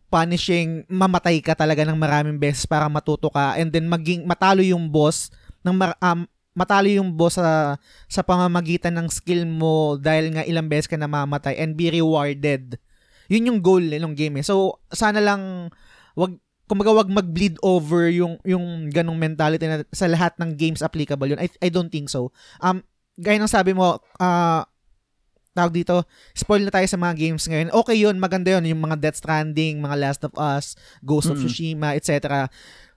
punishing, 0.08 0.84
mamatay 0.86 1.40
ka 1.40 1.54
talaga 1.54 1.80
ng 1.82 1.96
maraming 1.96 2.36
beses 2.36 2.64
para 2.64 2.86
matuto 2.88 3.30
ka 3.30 3.56
and 3.56 3.70
then 3.70 3.86
maging 3.86 4.24
matalo 4.24 4.60
yung 4.60 4.88
boss 4.88 5.30
ng 5.62 5.72
mar- 5.72 5.98
um, 6.00 6.24
matalo 6.54 6.90
yung 6.90 7.14
boss 7.14 7.38
sa 7.38 7.78
sa 8.10 8.22
pamamagitan 8.26 8.94
ng 8.98 9.08
skill 9.08 9.46
mo 9.46 9.94
dahil 9.96 10.34
nga 10.34 10.42
ilang 10.46 10.66
beses 10.66 10.90
ka 10.90 10.98
namamatay 10.98 11.56
and 11.58 11.78
be 11.78 11.90
rewarded. 11.90 12.76
Yun 13.30 13.54
yung 13.54 13.60
goal 13.62 13.82
ng 13.82 14.14
game 14.18 14.42
eh. 14.42 14.44
So 14.46 14.82
sana 14.90 15.22
lang 15.22 15.70
wag 16.18 16.34
kumbaga 16.66 16.94
wag 16.94 17.10
mag-bleed 17.10 17.58
over 17.62 18.10
yung 18.10 18.38
yung 18.46 18.90
ganong 18.90 19.18
mentality 19.18 19.66
na 19.66 19.82
sa 19.90 20.06
lahat 20.10 20.34
ng 20.38 20.54
games 20.58 20.82
applicable 20.82 21.30
yun. 21.30 21.40
I 21.42 21.50
I 21.62 21.70
don't 21.70 21.90
think 21.90 22.10
so. 22.10 22.34
Um 22.58 22.82
gaya 23.14 23.38
ng 23.38 23.50
sabi 23.50 23.74
mo 23.74 24.02
ah 24.18 24.66
tawag 25.50 25.74
dito, 25.74 26.06
spoil 26.32 26.62
na 26.62 26.70
tayo 26.70 26.86
sa 26.86 26.98
mga 26.98 27.14
games 27.18 27.42
ngayon. 27.50 27.74
Okay 27.74 27.96
yun, 27.98 28.16
maganda 28.22 28.54
yun. 28.54 28.70
Yung 28.70 28.82
mga 28.86 29.02
Death 29.02 29.18
Stranding, 29.18 29.82
mga 29.82 29.96
Last 29.98 30.22
of 30.22 30.34
Us, 30.38 30.78
Ghost 31.02 31.26
of 31.26 31.36
Mm. 31.38 31.42
Tsushima, 31.42 31.88
etc. 31.98 32.46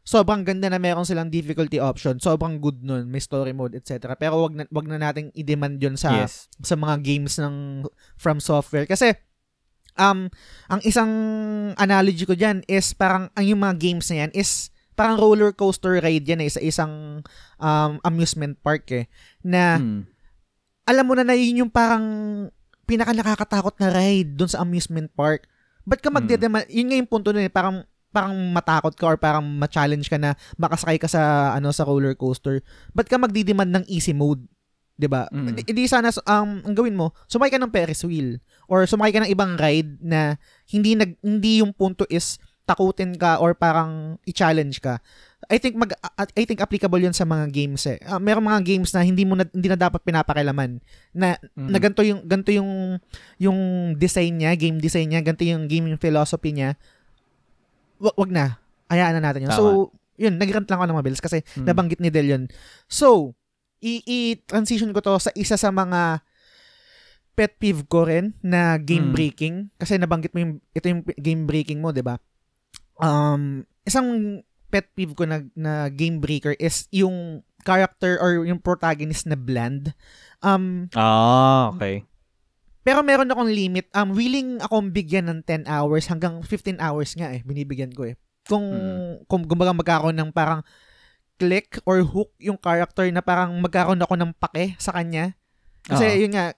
Sobrang 0.03 0.43
ganda 0.43 0.67
na 0.67 0.77
meron 0.77 1.07
silang 1.07 1.31
difficulty 1.31 1.79
option. 1.79 2.19
Sobrang 2.19 2.59
good 2.59 2.83
nun. 2.83 3.07
May 3.07 3.23
story 3.23 3.55
mode, 3.55 3.79
etc. 3.79 4.19
Pero 4.19 4.43
wag 4.43 4.51
na, 4.51 4.67
wag 4.67 4.83
na 4.85 4.99
nating 4.99 5.31
i-demand 5.31 5.79
yun 5.79 5.95
sa 5.95 6.27
yes. 6.27 6.51
sa 6.59 6.75
mga 6.75 6.99
games 6.99 7.39
ng 7.39 7.87
From 8.19 8.43
Software 8.43 8.83
kasi 8.83 9.15
um 9.93 10.25
ang 10.67 10.81
isang 10.83 11.11
analogy 11.77 12.25
ko 12.25 12.33
diyan 12.33 12.65
is 12.65 12.91
parang 12.91 13.29
ang 13.37 13.45
yung 13.45 13.61
mga 13.61 13.77
games 13.77 14.09
na 14.09 14.25
yan 14.25 14.31
is 14.33 14.73
parang 14.93 15.21
roller 15.21 15.53
coaster 15.53 16.01
ride 16.01 16.25
yan 16.25 16.41
eh 16.41 16.49
sa 16.49 16.61
isang 16.61 17.21
um, 17.57 17.91
amusement 18.01 18.57
park 18.59 18.89
eh 18.89 19.05
na 19.41 19.77
Mm. 19.77 20.01
alam 20.83 21.05
mo 21.05 21.13
na 21.13 21.23
na 21.23 21.37
yun 21.37 21.65
yung 21.65 21.71
parang 21.71 22.03
pinaka 22.83 23.15
nakakatakot 23.15 23.77
na 23.79 23.89
ride 23.89 24.35
doon 24.35 24.51
sa 24.51 24.59
amusement 24.61 25.07
park. 25.15 25.47
Ba't 25.87 26.03
ka 26.03 26.11
Mm. 26.11 26.15
magdedemand? 26.19 26.67
Yun 26.67 26.87
nga 26.91 26.99
yung 26.99 27.09
punto 27.09 27.31
nun 27.31 27.47
eh, 27.47 27.53
parang 27.53 27.87
parang 28.13 28.37
matakot 28.53 28.93
ka 28.93 29.05
or 29.09 29.17
parang 29.17 29.41
ma-challenge 29.43 30.07
ka 30.07 30.21
na 30.21 30.37
makasakay 30.55 31.01
ka 31.01 31.09
sa 31.09 31.51
ano 31.57 31.73
sa 31.73 31.83
roller 31.83 32.13
coaster. 32.13 32.61
Ba't 32.93 33.09
ka 33.09 33.17
magdidemand 33.17 33.73
ng 33.73 33.85
easy 33.89 34.13
mode? 34.13 34.45
'Di 34.93 35.09
ba? 35.09 35.25
Mm. 35.33 35.65
Hindi 35.65 35.89
sana 35.89 36.13
um 36.29 36.61
ang 36.61 36.75
gawin 36.77 36.93
mo, 36.93 37.17
sumakay 37.25 37.57
ka 37.57 37.59
ng 37.59 37.73
Ferris 37.73 38.05
wheel 38.05 38.37
or 38.69 38.85
sumakay 38.85 39.17
ka 39.17 39.21
ng 39.25 39.33
ibang 39.33 39.57
ride 39.57 39.97
na 39.99 40.37
hindi 40.69 40.93
nag 40.93 41.17
hindi 41.25 41.65
yung 41.65 41.73
punto 41.73 42.05
is 42.13 42.37
takutin 42.63 43.17
ka 43.19 43.43
or 43.43 43.51
parang 43.51 44.15
i-challenge 44.23 44.79
ka. 44.79 45.01
I 45.51 45.59
think 45.59 45.75
mag 45.75 45.91
I 46.15 46.47
think 46.47 46.63
applicable 46.63 47.01
'yun 47.01 47.11
sa 47.11 47.27
mga 47.27 47.51
games 47.51 47.83
eh. 47.89 47.99
Uh, 48.07 48.21
merong 48.21 48.47
mga 48.47 48.61
games 48.63 48.95
na 48.95 49.03
hindi 49.03 49.27
mo 49.27 49.35
na, 49.35 49.43
hindi 49.51 49.67
na 49.67 49.75
dapat 49.75 49.99
pinapakilaman 50.05 50.79
na 51.11 51.35
Mm. 51.59 51.67
na 51.73 51.77
ganito 51.81 52.01
yung 52.07 52.21
ganito 52.23 52.51
yung 52.55 52.71
yung 53.41 53.59
design 53.99 54.39
niya, 54.39 54.55
game 54.55 54.79
design 54.79 55.11
niya, 55.11 55.19
ganito 55.19 55.43
yung 55.43 55.67
gaming 55.67 55.99
philosophy 55.99 56.55
niya. 56.55 56.77
Wag, 58.03 58.15
wag 58.19 58.31
na. 58.31 58.45
Hayaan 58.91 59.15
na 59.17 59.23
natin 59.23 59.47
yun. 59.47 59.51
Tama. 59.51 59.59
So, 59.59 59.65
yun, 60.19 60.35
nagrant 60.35 60.67
lang 60.67 60.77
ako 60.77 60.85
ng 60.85 60.99
mabilis 60.99 61.23
kasi 61.23 61.41
Mm. 61.55 61.65
nabanggit 61.65 61.99
ni 62.03 62.11
Del 62.11 62.27
yun. 62.27 62.43
So, 62.85 63.33
i- 63.79 64.03
i-transition 64.03 64.91
ko 64.91 64.99
to 64.99 65.15
sa 65.17 65.31
isa 65.33 65.55
sa 65.55 65.71
mga 65.71 66.21
pet 67.33 67.57
peeve 67.57 67.81
ko 67.89 68.05
rin 68.05 68.37
na 68.39 68.77
game 68.77 69.09
Mm. 69.09 69.15
breaking 69.15 69.55
kasi 69.75 69.97
nabanggit 69.97 70.31
mo 70.31 70.45
yung 70.45 70.53
ito 70.69 70.85
yung 70.85 71.01
game 71.17 71.49
breaking 71.49 71.81
mo, 71.81 71.89
'di 71.89 72.05
ba? 72.05 72.21
Um, 73.01 73.65
isang 73.83 74.05
pet 74.69 74.85
peeve 74.93 75.17
ko 75.17 75.25
na, 75.25 75.41
na 75.53 75.89
game 75.89 76.21
breaker 76.21 76.53
is 76.61 76.85
yung 76.89 77.41
character 77.63 78.21
or 78.21 78.45
yung 78.45 78.61
protagonist 78.61 79.25
na 79.25 79.33
bland. 79.33 79.97
Um, 80.39 80.93
Ah, 80.93 81.73
okay. 81.73 82.05
Pero 82.83 82.99
meron 83.01 83.31
akong 83.31 83.49
limit. 83.49 83.87
Um, 83.95 84.11
willing 84.11 84.59
akong 84.59 84.91
bigyan 84.91 85.31
ng 85.31 85.39
10 85.47 85.65
hours 85.65 86.05
hanggang 86.07 86.43
15 86.43 86.77
hours 86.77 87.15
nga 87.15 87.31
eh. 87.31 87.41
Binibigyan 87.41 87.95
ko 87.95 88.07
eh. 88.07 88.15
Kung, 88.43 88.63
Hmm. 88.67 89.23
kung 89.25 89.47
kumbaga 89.47 89.71
magkakaroon 89.71 90.19
ng 90.19 90.31
parang 90.35 90.61
click 91.39 91.79
or 91.87 92.03
hook 92.03 92.35
yung 92.37 92.59
character 92.59 93.07
na 93.09 93.23
parang 93.23 93.55
magkakaroon 93.57 94.03
ako 94.03 94.13
ng 94.19 94.31
pake 94.35 94.75
sa 94.77 94.91
kanya. 94.93 95.33
Kasi 95.83 96.05
Oo. 96.05 96.19
yun 96.27 96.31
nga, 96.35 96.51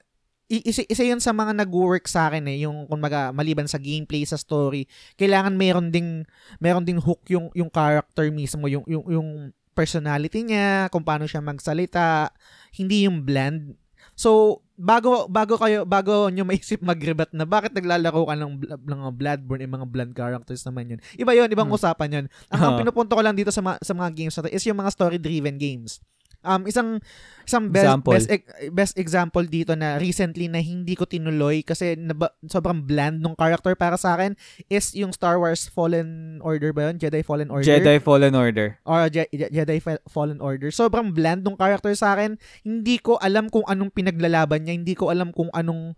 isa, 0.46 0.86
isa 0.86 1.02
yun 1.02 1.18
sa 1.18 1.34
mga 1.34 1.58
nag-work 1.58 2.06
sa 2.06 2.30
akin 2.30 2.46
eh, 2.46 2.66
yung 2.70 2.86
kumbaga 2.86 3.34
maliban 3.34 3.66
sa 3.66 3.82
gameplay, 3.82 4.22
sa 4.26 4.38
story, 4.38 4.86
kailangan 5.18 5.58
meron 5.58 5.90
ding 5.90 6.22
meron 6.62 6.86
ding 6.86 7.02
hook 7.02 7.26
yung 7.26 7.50
yung 7.58 7.70
character 7.74 8.30
mismo, 8.30 8.70
yung 8.70 8.86
yung 8.86 9.06
yung 9.10 9.30
personality 9.74 10.46
niya, 10.46 10.88
kung 10.94 11.04
paano 11.04 11.26
siya 11.26 11.42
magsalita, 11.42 12.32
hindi 12.78 13.10
yung 13.10 13.26
bland. 13.26 13.76
So, 14.16 14.62
bago 14.76 15.28
bago 15.28 15.56
kayo 15.56 15.88
bago 15.88 16.28
nyo 16.28 16.44
maisip 16.44 16.84
magrebat 16.84 17.32
na 17.32 17.48
bakit 17.48 17.72
naglalaro 17.72 18.28
ka 18.28 18.36
ng, 18.36 18.52
ng 18.64 19.00
mga 19.00 19.12
Bloodborne 19.16 19.64
yung 19.64 19.76
mga 19.76 19.88
bland 19.88 20.14
characters 20.16 20.64
naman 20.64 20.96
yun. 20.96 21.00
Iba 21.16 21.32
yun, 21.32 21.48
ibang 21.48 21.68
Hmm. 21.68 21.76
usapan 21.76 22.10
yun. 22.12 22.26
Ang, 22.48 22.60
ang 22.60 22.74
Oo. 22.76 22.80
pinupunto 22.84 23.16
ko 23.16 23.22
lang 23.24 23.36
dito 23.36 23.52
sa, 23.52 23.60
ma- 23.60 23.80
sa 23.80 23.92
mga 23.92 24.12
games 24.16 24.36
na 24.36 24.48
to 24.48 24.52
is 24.52 24.64
yung 24.64 24.80
mga 24.80 24.92
story-driven 24.92 25.56
games. 25.56 26.00
Um, 26.46 26.70
isang 26.70 27.02
isang 27.42 27.70
best 27.70 27.86
Example. 27.86 28.14
best 28.14 28.28
best 28.72 28.96
example 28.98 29.46
dito 29.46 29.74
na 29.74 29.98
recently 29.98 30.46
na 30.46 30.58
hindi 30.58 30.94
ko 30.94 31.06
tinuloy 31.06 31.62
kasi 31.62 31.94
naba, 31.94 32.34
sobrang 32.46 32.82
bland 32.82 33.22
nung 33.22 33.34
character 33.34 33.74
para 33.74 33.98
sa 33.98 34.18
akin 34.18 34.34
is 34.66 34.94
yung 34.94 35.14
Star 35.14 35.38
Wars 35.38 35.70
Fallen 35.70 36.38
Order 36.42 36.74
ba 36.74 36.90
yun? 36.90 36.98
Jedi 36.98 37.22
Fallen 37.22 37.50
Order? 37.54 37.66
Jedi 37.66 37.98
Fallen 37.98 38.34
Order. 38.34 38.78
or 38.82 39.10
Je- 39.10 39.30
Je- 39.30 39.52
Jedi 39.52 39.78
Fa- 39.78 40.02
Fallen 40.06 40.42
Order. 40.42 40.70
Sobrang 40.70 41.14
bland 41.14 41.42
nung 41.42 41.58
character 41.58 41.94
sa 41.94 42.18
akin. 42.18 42.38
Hindi 42.62 42.98
ko 42.98 43.18
alam 43.18 43.50
kung 43.50 43.66
anong 43.66 43.94
pinaglalaban 43.94 44.66
niya, 44.66 44.74
hindi 44.78 44.94
ko 44.98 45.14
alam 45.14 45.30
kung 45.30 45.50
anong 45.54 45.94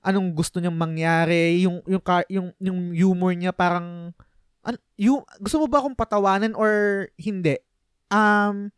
anong 0.00 0.32
gusto 0.32 0.56
niyang 0.56 0.76
mangyari, 0.76 1.60
yung 1.64 1.84
yung 1.84 2.00
yung 2.32 2.48
yung 2.60 2.80
humor 2.96 3.36
niya 3.36 3.52
parang 3.52 4.16
an, 4.64 4.78
yung, 4.96 5.20
gusto 5.36 5.58
mo 5.60 5.66
ba 5.68 5.82
akong 5.82 5.98
patawanan 5.98 6.54
or 6.56 7.06
hindi? 7.18 7.58
Um 8.08 8.70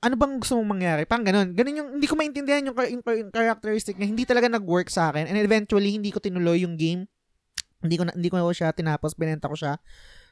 ano 0.00 0.14
bang 0.14 0.38
gusto 0.38 0.60
mong 0.60 0.70
mangyari? 0.76 1.02
Parang 1.08 1.24
ganun. 1.24 1.56
Ganun 1.56 1.78
yung, 1.78 1.88
hindi 1.98 2.06
ko 2.06 2.14
maintindihan 2.14 2.62
yung, 2.68 2.76
yung, 2.76 3.02
yung 3.02 3.30
characteristic 3.32 3.96
niya. 3.96 4.08
Hindi 4.12 4.24
talaga 4.28 4.46
nag-work 4.52 4.92
sa 4.92 5.10
akin. 5.10 5.26
And 5.26 5.38
eventually, 5.40 5.96
hindi 5.96 6.12
ko 6.12 6.20
tinuloy 6.20 6.62
yung 6.62 6.76
game. 6.76 7.08
Hindi 7.80 7.96
ko 7.96 8.04
na, 8.04 8.12
hindi 8.12 8.28
ko 8.28 8.36
siya 8.52 8.76
tinapos, 8.76 9.16
binenta 9.16 9.48
ko 9.48 9.56
siya. 9.56 9.80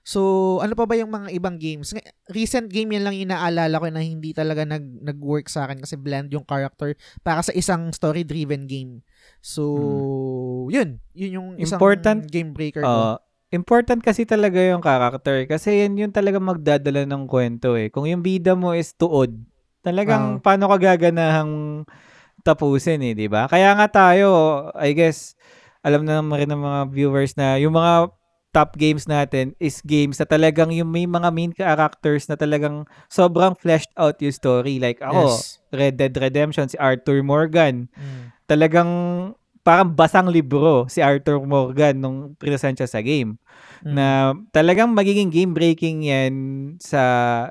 So, 0.04 0.20
ano 0.60 0.76
pa 0.76 0.84
ba 0.84 1.00
yung 1.00 1.08
mga 1.08 1.32
ibang 1.32 1.56
games? 1.56 1.96
Recent 2.28 2.68
game 2.68 2.92
yan 2.92 3.08
lang 3.08 3.16
yung 3.16 3.32
naalala 3.32 3.80
ko 3.80 3.88
na 3.88 4.04
hindi 4.04 4.36
talaga 4.36 4.68
nag, 4.68 5.00
nag-work 5.00 5.48
sa 5.48 5.64
akin 5.64 5.80
kasi 5.80 5.96
bland 5.96 6.28
yung 6.28 6.44
character 6.44 6.92
para 7.24 7.40
sa 7.40 7.56
isang 7.56 7.88
story-driven 7.88 8.68
game. 8.68 9.00
So, 9.40 9.64
yun. 10.68 11.00
Yun 11.16 11.30
yung 11.32 11.48
isang 11.56 11.80
Important- 11.80 12.28
game 12.28 12.52
breaker 12.52 12.84
ko. 12.84 12.88
Oo. 12.88 13.16
important 13.54 14.02
kasi 14.02 14.26
talaga 14.26 14.58
yung 14.58 14.82
character 14.82 15.46
kasi 15.46 15.86
yan 15.86 15.94
yung 15.94 16.10
talaga 16.10 16.42
magdadala 16.42 17.06
ng 17.06 17.24
kwento 17.30 17.78
eh. 17.78 17.86
Kung 17.86 18.02
yung 18.02 18.18
bida 18.18 18.58
mo 18.58 18.74
is 18.74 18.90
tuod, 18.98 19.30
talagang 19.84 20.38
Oo. 20.38 20.40
paano 20.40 20.64
ka 20.72 20.96
gaganahang 20.96 21.84
tapusin 22.40 23.04
eh, 23.04 23.12
di 23.12 23.28
ba? 23.28 23.44
Kaya 23.46 23.76
nga 23.76 23.88
tayo, 23.88 24.28
I 24.76 24.96
guess, 24.96 25.36
alam 25.84 26.08
na 26.08 26.20
naman 26.20 26.40
rin 26.44 26.50
ng 26.50 26.60
mga 26.64 26.80
viewers 26.92 27.32
na 27.36 27.60
yung 27.60 27.76
mga 27.76 28.08
top 28.54 28.78
games 28.78 29.10
natin 29.10 29.50
is 29.58 29.82
games 29.82 30.16
na 30.22 30.24
talagang 30.24 30.70
yung 30.70 30.86
may 30.88 31.04
mga 31.04 31.28
main 31.34 31.50
characters 31.50 32.30
na 32.30 32.38
talagang 32.38 32.86
sobrang 33.10 33.52
fleshed 33.58 33.90
out 33.98 34.14
yung 34.22 34.30
story. 34.32 34.78
Like 34.78 35.02
ako, 35.02 35.26
Yes. 35.26 35.58
Red 35.74 35.98
Dead 35.98 36.14
Redemption, 36.14 36.70
si 36.70 36.78
Arthur 36.78 37.20
Morgan, 37.26 37.90
Mm. 37.98 38.30
talagang 38.46 38.90
parang 39.64 39.88
basang 39.96 40.28
libro 40.28 40.84
si 40.92 41.00
Arthur 41.00 41.40
Morgan 41.40 41.96
nung 41.96 42.18
present 42.36 42.76
siya 42.76 42.86
sa 42.86 43.00
game 43.00 43.40
Mm. 43.80 43.96
na 43.96 44.06
talagang 44.52 44.92
magiging 44.92 45.32
game 45.32 45.56
breaking 45.56 46.04
yan 46.04 46.32
sa 46.78 47.00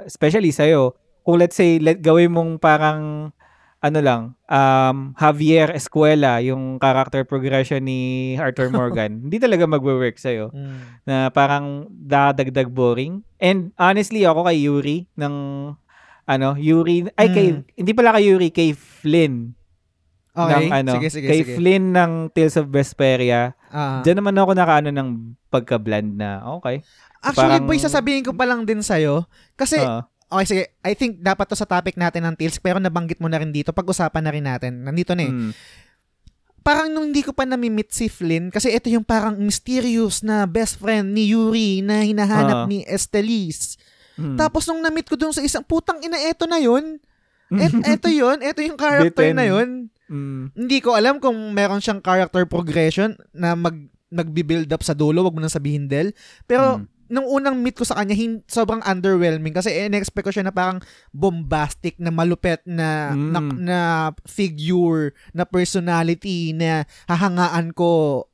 especially 0.05 0.53
sa'yo 0.53 0.93
kung 1.23 1.39
let's 1.39 1.55
say 1.55 1.79
let 1.79 1.99
gawin 1.99 2.29
mong 2.29 2.59
parang 2.59 3.31
ano 3.79 3.99
lang 3.99 4.21
um 4.45 5.11
Javier 5.13 5.71
Escuela 5.71 6.39
yung 6.39 6.77
character 6.77 7.23
progression 7.23 7.83
ni 7.83 7.99
Arthur 8.35 8.71
Morgan 8.75 9.23
hindi 9.23 9.39
talaga 9.39 9.63
magwo-work 9.65 10.15
sa'yo 10.15 10.51
Mm. 10.51 10.79
na 11.03 11.15
parang 11.29 11.87
dadagdag 11.89 12.67
boring 12.67 13.23
and 13.37 13.75
honestly 13.75 14.23
ako 14.23 14.43
kay 14.43 14.61
Yuri 14.61 15.07
ng 15.15 15.35
ano 16.23 16.55
Yuri 16.55 17.11
ay 17.13 17.27
kay 17.29 17.47
Mm. 17.51 17.63
hindi 17.75 17.91
pala 17.91 18.15
kay 18.15 18.23
Yuri 18.25 18.49
kay 18.49 18.71
Flynn 18.71 19.51
Okay. 20.33 20.65
ng 20.65 20.73
ano, 20.73 20.91
sige, 20.97 21.13
sige, 21.13 21.27
kay 21.29 21.45
sige. 21.45 21.53
Flynn 21.53 21.93
ng 21.93 22.33
Tales 22.33 22.57
of 22.57 22.65
Vesperia. 22.65 23.53
Ah. 23.69 24.01
Diyan 24.01 24.17
naman 24.17 24.33
ako 24.33 24.57
nakaano 24.57 24.89
ng 24.89 25.09
pagka-bland 25.45 26.17
na, 26.17 26.41
okay. 26.57 26.81
Actually, 27.21 27.61
parang- 27.61 27.69
boy, 27.69 27.77
sasabihin 27.77 28.25
ko 28.25 28.33
pa 28.33 28.49
lang 28.49 28.65
din 28.65 28.81
sa'yo. 28.81 29.29
Kasi, 29.53 29.77
Oo. 29.77 30.01
Okay, 30.33 30.45
sige. 30.45 30.63
I 30.81 30.93
think 30.93 31.19
dapat 31.19 31.45
to 31.45 31.55
sa 31.55 31.63
topic 31.63 31.93
natin 31.93 32.23
ng 32.23 32.35
Tales, 32.35 32.57
pero 32.57 32.77
nabanggit 32.77 33.17
mo 33.17 33.27
na 33.27 33.37
rin 33.37 33.49
dito. 33.49 33.69
Pag-usapan 33.69 34.19
na 34.19 34.31
rin 34.31 34.43
natin. 34.43 34.81
Nandito 34.81 35.13
na 35.13 35.23
eh. 35.23 35.31
Mm. 35.31 35.51
Parang 36.59 36.87
nung 36.87 37.05
hindi 37.05 37.19
ko 37.19 37.31
pa 37.31 37.43
namimit 37.43 37.91
si 37.91 38.07
Flynn, 38.07 38.47
kasi 38.47 38.71
ito 38.71 38.87
yung 38.87 39.03
parang 39.03 39.35
mysterious 39.35 40.23
na 40.23 40.47
best 40.47 40.79
friend 40.79 41.11
ni 41.11 41.29
Yuri 41.29 41.83
na 41.83 42.01
hinahanap 42.01 42.63
Ah. 42.63 42.67
ni 42.67 42.87
Estelis. 42.87 43.75
Mm. 44.15 44.39
Tapos 44.39 44.63
nung 44.63 44.79
namit 44.79 45.05
ko 45.05 45.13
dun 45.13 45.29
sa 45.29 45.39
isang, 45.39 45.61
putang 45.61 45.99
ina, 45.99 46.15
eto 46.23 46.47
na 46.47 46.57
yun. 46.57 46.97
Et, 47.51 47.69
eto 47.91 48.07
yun. 48.07 48.39
Eto 48.39 48.63
yung 48.63 48.79
character 48.79 49.11
Bitten. 49.29 49.35
na 49.35 49.45
yun. 49.45 49.67
Mm. 50.07 50.55
Hindi 50.55 50.77
ko 50.79 50.95
alam 50.95 51.19
kung 51.19 51.35
meron 51.51 51.77
siyang 51.77 51.99
character 51.99 52.45
progression 52.45 53.13
na 53.31 53.53
mag 53.53 53.75
nagbi-build 54.07 54.69
up 54.69 54.81
sa 54.81 54.93
dulo, 54.93 55.21
wag 55.21 55.33
mo 55.33 55.41
nang 55.41 55.49
sabihin 55.49 55.89
Del. 55.89 56.13
Pero 56.45 56.79
Mm. 56.79 56.85
Nung 57.13 57.29
unang 57.29 57.61
meet 57.61 57.77
ko 57.77 57.85
sa 57.85 57.93
kanya, 57.95 58.11
hin- 58.11 58.41
sobrang 58.43 58.81
underwhelming 58.81 59.53
kasi 59.53 59.69
in-expect 59.69 60.25
ko 60.25 60.33
siya 60.33 60.43
na 60.43 60.51
parang 60.51 60.81
bombastic 61.13 61.93
na 61.95 62.09
malupet 62.09 62.65
na, 62.65 63.13
Mm. 63.13 63.29
na 63.29 63.39
na 63.53 63.79
figure, 64.25 65.13
na 65.29 65.45
personality 65.45 66.49
na 66.51 66.81
hahangaan 67.05 67.69
ko. 67.71 68.25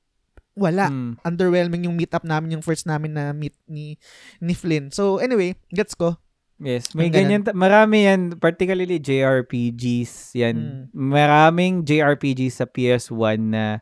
Wala. 0.56 0.88
Mm. 0.88 1.20
Underwhelming 1.22 1.84
yung 1.86 1.96
meet 1.96 2.12
up 2.12 2.24
namin, 2.24 2.56
yung 2.56 2.64
first 2.64 2.84
namin 2.84 3.12
na 3.12 3.32
meet 3.32 3.56
ni 3.66 4.00
ni 4.40 4.52
Flynn. 4.52 4.90
So 4.90 5.20
anyway, 5.20 5.60
gets 5.70 5.92
ko. 5.92 6.16
Yes, 6.58 6.92
may 6.92 7.08
ganyan. 7.08 7.48
ta- 7.48 7.56
Marami 7.56 8.04
yan, 8.04 8.36
particularly 8.36 9.00
JRPGs 9.00 10.36
yan. 10.36 10.56
Mm. 10.56 10.84
Maraming 10.92 11.74
JRPGs 11.84 12.60
sa 12.60 12.68
PS1 12.68 13.40
na 13.40 13.80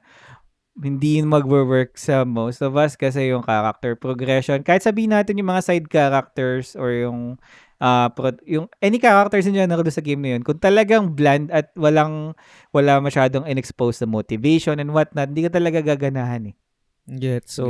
hindi 0.78 1.18
yun 1.18 1.26
magwo-work 1.26 1.98
sa 1.98 2.22
most 2.22 2.62
of 2.62 2.78
us 2.78 2.94
kasi 2.94 3.34
yung 3.34 3.42
character 3.42 3.98
progression. 3.98 4.62
Kahit 4.62 4.86
sabihin 4.86 5.10
natin 5.12 5.38
yung 5.42 5.50
mga 5.50 5.66
side 5.66 5.88
characters 5.90 6.78
or 6.78 6.94
yung 6.94 7.42
ah, 7.82 8.10
pro- 8.14 8.38
yung 8.46 8.70
any 8.78 9.02
characters 9.02 9.46
in 9.50 9.58
general 9.58 9.86
sa 9.90 10.02
game 10.02 10.22
na 10.22 10.38
yun, 10.38 10.42
kung 10.46 10.62
talagang 10.62 11.14
bland 11.18 11.50
at 11.50 11.74
walang 11.74 12.38
wala 12.70 13.02
masyadong 13.02 13.46
inexposed 13.50 14.02
na 14.02 14.10
motivation 14.10 14.78
and 14.78 14.94
whatnot, 14.94 15.30
hindi 15.34 15.50
ka 15.50 15.58
talaga 15.58 15.82
gaganahan 15.82 16.54
eh. 16.54 16.56
Gets, 17.08 17.58
So, 17.58 17.66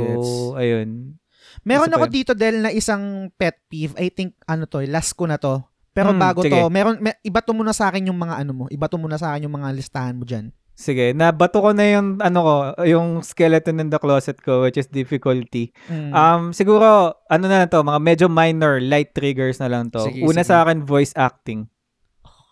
ayun. 0.58 1.16
Meron 1.64 1.94
ako 1.94 2.10
dito 2.10 2.32
Del 2.34 2.60
na 2.60 2.74
isang 2.74 3.32
pet 3.38 3.56
peeve. 3.70 3.94
I 3.96 4.10
think 4.12 4.34
ano 4.44 4.66
to, 4.68 4.82
eh, 4.84 4.90
last 4.90 5.14
ko 5.16 5.24
na 5.24 5.38
to. 5.40 5.64
Pero 5.94 6.12
Hmm, 6.12 6.20
bago 6.20 6.42
sige. 6.44 6.52
to, 6.52 6.68
meron 6.68 7.00
may, 7.00 7.14
iba 7.24 7.40
to 7.40 7.54
muna 7.56 7.72
sa 7.72 7.88
akin 7.88 8.10
yung 8.10 8.18
mga 8.18 8.42
ano 8.44 8.52
mo. 8.52 8.64
Iba 8.68 8.86
to 8.86 9.00
muna 9.00 9.16
sa 9.16 9.32
akin 9.32 9.48
yung 9.48 9.56
mga 9.56 9.72
listahan 9.74 10.14
mo 10.18 10.28
diyan. 10.28 10.50
Sige, 10.78 11.10
nabato 11.10 11.58
ko 11.58 11.74
na 11.74 11.90
yung 11.90 12.22
ano 12.22 12.38
ko, 12.38 12.54
yung 12.86 13.18
skeleton 13.26 13.82
in 13.82 13.90
the 13.90 13.98
closet 13.98 14.38
ko 14.38 14.62
which 14.62 14.78
is 14.78 14.86
difficulty. 14.86 15.74
Mm. 15.90 16.14
Um 16.14 16.42
siguro 16.54 17.18
ano 17.26 17.50
na 17.50 17.66
to, 17.66 17.82
mga 17.82 17.98
medyo 17.98 18.26
minor 18.30 18.78
light 18.78 19.10
triggers 19.10 19.58
na 19.58 19.66
lang 19.66 19.90
to. 19.90 20.06
Sige, 20.06 20.22
Una 20.22 20.46
sige. 20.46 20.54
sa 20.54 20.62
akin 20.62 20.86
voice 20.86 21.10
acting. 21.18 21.66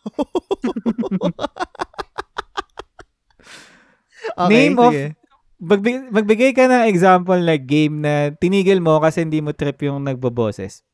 okay, 4.35 4.51
name 4.51 4.75
of- 4.79 4.91
sige. 4.91 5.15
Magbigay, 5.57 6.13
magbigay 6.13 6.51
ka 6.53 6.69
ng 6.69 6.85
example 6.85 7.41
na 7.41 7.57
game 7.57 8.05
na 8.05 8.29
tinigil 8.29 8.77
mo 8.77 9.01
kasi 9.01 9.25
hindi 9.25 9.41
mo 9.41 9.57
trip 9.57 9.81
yung 9.81 10.05
nagboboses. 10.05 10.85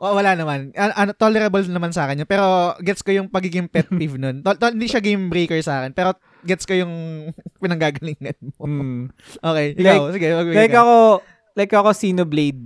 Oh, 0.00 0.16
wala 0.16 0.32
naman. 0.32 0.72
An- 0.72 0.96
ano, 0.96 1.12
tolerable 1.12 1.60
naman 1.68 1.92
sa 1.92 2.08
akin 2.08 2.24
yun. 2.24 2.30
Pero 2.30 2.72
gets 2.80 3.04
ko 3.04 3.12
yung 3.12 3.28
pagiging 3.28 3.68
pet 3.68 3.84
peeve 3.98 4.16
nun. 4.16 4.40
Tol- 4.40 4.56
tol- 4.56 4.72
hindi 4.72 4.88
siya 4.88 5.04
game 5.04 5.28
breaker 5.28 5.60
sa 5.60 5.84
akin. 5.84 5.92
Pero 5.92 6.16
gets 6.44 6.62
ko 6.62 6.74
yung 6.74 6.92
pinanggagalingan 7.60 8.36
mo. 8.52 8.62
Mm. 8.62 9.02
Okay, 9.38 9.66
ikaw. 9.74 10.12
sige, 10.12 10.26
magbigay 10.30 10.58
Like 10.58 10.70
ka. 10.70 10.80
ako, 10.80 10.96
like 11.54 11.72
ako 11.72 11.90
Xenoblade 11.90 12.62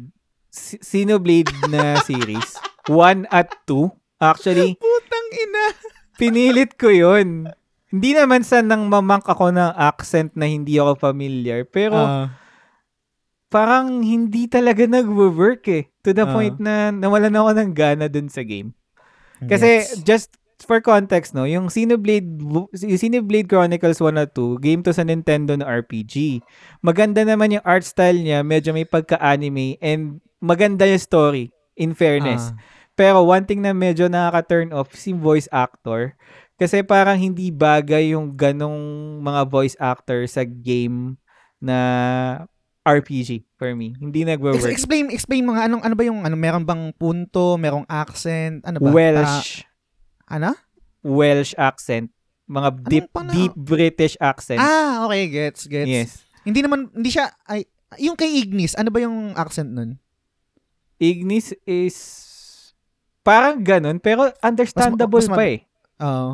Si- 0.49 0.81
Xenoblade 0.81 1.49
na 1.67 1.97
series. 2.09 2.59
1 2.87 3.29
at 3.29 3.49
2. 3.65 3.89
Actually, 4.19 4.75
Putang 4.75 5.29
ina. 5.31 5.65
pinilit 6.17 6.75
ko 6.75 6.89
yun. 6.89 7.47
Hindi 7.87 8.11
naman 8.13 8.43
sa 8.43 8.59
nang 8.59 8.85
mamank 8.85 9.25
ako 9.25 9.49
ng 9.49 9.73
accent 9.73 10.35
na 10.35 10.45
hindi 10.45 10.77
ako 10.77 10.99
familiar. 10.99 11.63
Pero 11.63 11.95
Ah, 11.95 12.27
parang 13.49 14.03
hindi 14.03 14.45
talaga 14.45 14.85
nag-work 14.85 15.65
eh. 15.69 15.89
To 16.03 16.11
the 16.11 16.23
Ah. 16.23 16.33
point 16.33 16.57
na 16.59 16.91
nawalan 16.91 17.33
ako 17.33 17.51
ng 17.55 17.71
gana 17.73 18.07
dun 18.07 18.27
sa 18.27 18.43
game. 18.43 18.73
Kasi 19.41 19.85
gets. 19.87 20.03
just 20.03 20.31
for 20.67 20.83
context 20.83 21.35
no, 21.37 21.47
yung 21.47 21.71
Xenoblade 21.71 22.27
yung 22.83 22.99
Xenoblade 22.99 23.47
Chronicles 23.47 24.03
1 24.03 24.19
at 24.19 24.35
2, 24.35 24.59
game 24.59 24.83
to 24.83 24.91
sa 24.91 25.07
Nintendo 25.07 25.55
na 25.55 25.69
RPG. 25.69 26.43
Maganda 26.83 27.23
naman 27.23 27.55
yung 27.55 27.65
art 27.67 27.87
style 27.87 28.19
niya, 28.19 28.43
medyo 28.43 28.75
may 28.75 28.89
pagka-anime 28.89 29.79
and 29.79 30.19
maganda 30.43 30.87
yung 30.87 31.03
story 31.03 31.55
in 31.79 31.95
fairness. 31.95 32.51
Ah. 32.51 32.59
Pero 32.99 33.23
one 33.23 33.47
thing 33.47 33.63
na 33.63 33.71
medyo 33.71 34.11
nakaka-turn 34.11 34.75
off 34.75 34.91
si 34.99 35.15
voice 35.15 35.47
actor 35.55 36.19
kasi 36.59 36.83
parang 36.83 37.15
hindi 37.15 37.55
bagay 37.55 38.19
yung 38.19 38.35
ganong 38.35 39.23
mga 39.23 39.43
voice 39.47 39.79
actor 39.79 40.27
sa 40.27 40.43
game 40.43 41.15
na 41.63 41.79
RPG 42.83 43.47
for 43.55 43.71
me. 43.79 43.95
Hindi 43.95 44.27
Ex- 44.27 44.31
nagwo-work. 44.35 44.73
explain 44.73 45.13
explain 45.15 45.47
mga 45.47 45.71
anong 45.71 45.83
ano 45.87 45.95
ba 45.95 46.03
yung 46.03 46.27
ano 46.27 46.35
meron 46.35 46.65
bang 46.67 46.91
punto, 46.97 47.55
merong 47.55 47.87
accent, 47.87 48.65
ano 48.67 48.83
ba? 48.83 48.91
Welsh. 48.91 49.68
Ano? 50.29 50.53
Welsh 51.01 51.57
accent. 51.57 52.13
Mga 52.47 52.69
deep 52.83 53.07
pang- 53.11 53.29
deep 53.29 53.53
British 53.55 54.17
accent. 54.19 54.57
Ah, 54.59 55.05
okay, 55.05 55.29
gets, 55.29 55.65
gets. 55.65 55.89
yes. 55.89 56.11
Hindi 56.43 56.65
naman 56.65 56.89
hindi 56.91 57.09
siya 57.09 57.29
ay 57.45 57.69
yung 57.97 58.17
kay 58.17 58.41
Ignis, 58.41 58.73
ano 58.73 58.89
ba 58.89 59.01
yung 59.01 59.33
accent 59.35 59.69
nun? 59.69 60.01
Ignis 60.99 61.53
is 61.65 61.97
parang 63.21 63.61
ganun 63.61 64.01
pero 64.01 64.33
understandable 64.41 65.21
mas 65.21 65.29
ma- 65.29 65.37
pa 65.37 65.45
eh. 65.47 65.59
Oo. 66.01 66.31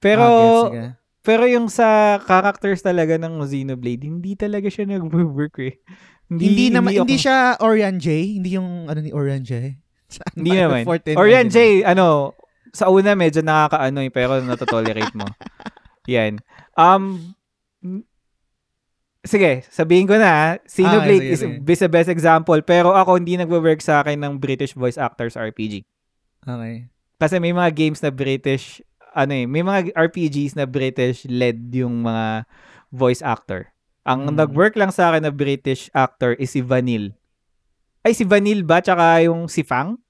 Pero 0.00 0.24
Ah, 0.24 0.32
gets, 0.68 0.96
pero 1.20 1.44
yung 1.44 1.68
sa 1.68 2.16
characters 2.24 2.80
talaga 2.80 3.20
ng 3.20 3.44
Xenoblade, 3.44 4.00
hindi 4.02 4.32
talaga 4.32 4.72
siya 4.72 4.88
nag-work 4.88 5.60
eh. 5.60 5.76
Hindi, 6.30 6.70
naman 6.70 6.94
ako- 6.94 7.04
hindi 7.04 7.18
siya 7.18 7.60
Orion 7.60 7.96
J, 7.98 8.06
hindi 8.40 8.56
yung 8.56 8.88
ano 8.88 9.00
ni 9.02 9.12
Orion 9.12 9.42
J. 9.42 9.76
Hindi 10.34 10.58
naman. 10.58 10.82
14 10.82 11.14
Orion 11.14 11.46
J, 11.46 11.86
ano, 11.86 12.34
sa 12.70 12.88
una 12.88 13.14
medyo 13.14 13.42
nakakaano 13.42 14.00
eh, 14.02 14.10
pero 14.10 14.38
natotolerate 14.40 15.14
mo. 15.14 15.26
Yan. 16.10 16.38
Um, 16.74 17.34
sige, 19.20 19.62
sabihin 19.68 20.08
ko 20.08 20.16
na, 20.16 20.56
Xenoblade 20.64 21.34
Ah, 21.34 21.36
sige, 21.36 21.60
is, 21.60 21.80
the 21.80 21.90
best 21.90 22.08
example, 22.08 22.56
pero 22.64 22.96
ako 22.96 23.20
hindi 23.20 23.36
nagwo-work 23.36 23.84
sa 23.84 24.00
akin 24.00 24.16
ng 24.16 24.34
British 24.40 24.72
voice 24.72 24.96
actors 24.96 25.36
RPG. 25.36 25.84
Okay. 26.40 26.88
Kasi 27.20 27.36
may 27.36 27.52
mga 27.52 27.70
games 27.76 28.00
na 28.00 28.08
British, 28.08 28.80
ano 29.12 29.36
eh, 29.36 29.44
may 29.44 29.60
mga 29.60 29.92
RPGs 29.92 30.56
na 30.56 30.64
British 30.64 31.28
led 31.28 31.68
yung 31.76 32.00
mga 32.00 32.48
voice 32.88 33.20
actor. 33.20 33.68
Ang 34.08 34.32
Hmm. 34.32 34.36
nag-work 34.40 34.74
lang 34.80 34.88
sa 34.88 35.12
akin 35.12 35.28
na 35.28 35.32
British 35.34 35.92
actor 35.92 36.32
is 36.40 36.56
si 36.56 36.64
Vanille. 36.64 37.12
Ay, 38.00 38.16
si 38.16 38.24
Vanille 38.24 38.64
ba? 38.64 38.80
Tsaka 38.80 39.20
yung 39.20 39.44
si 39.52 39.60
Fang 39.60 40.00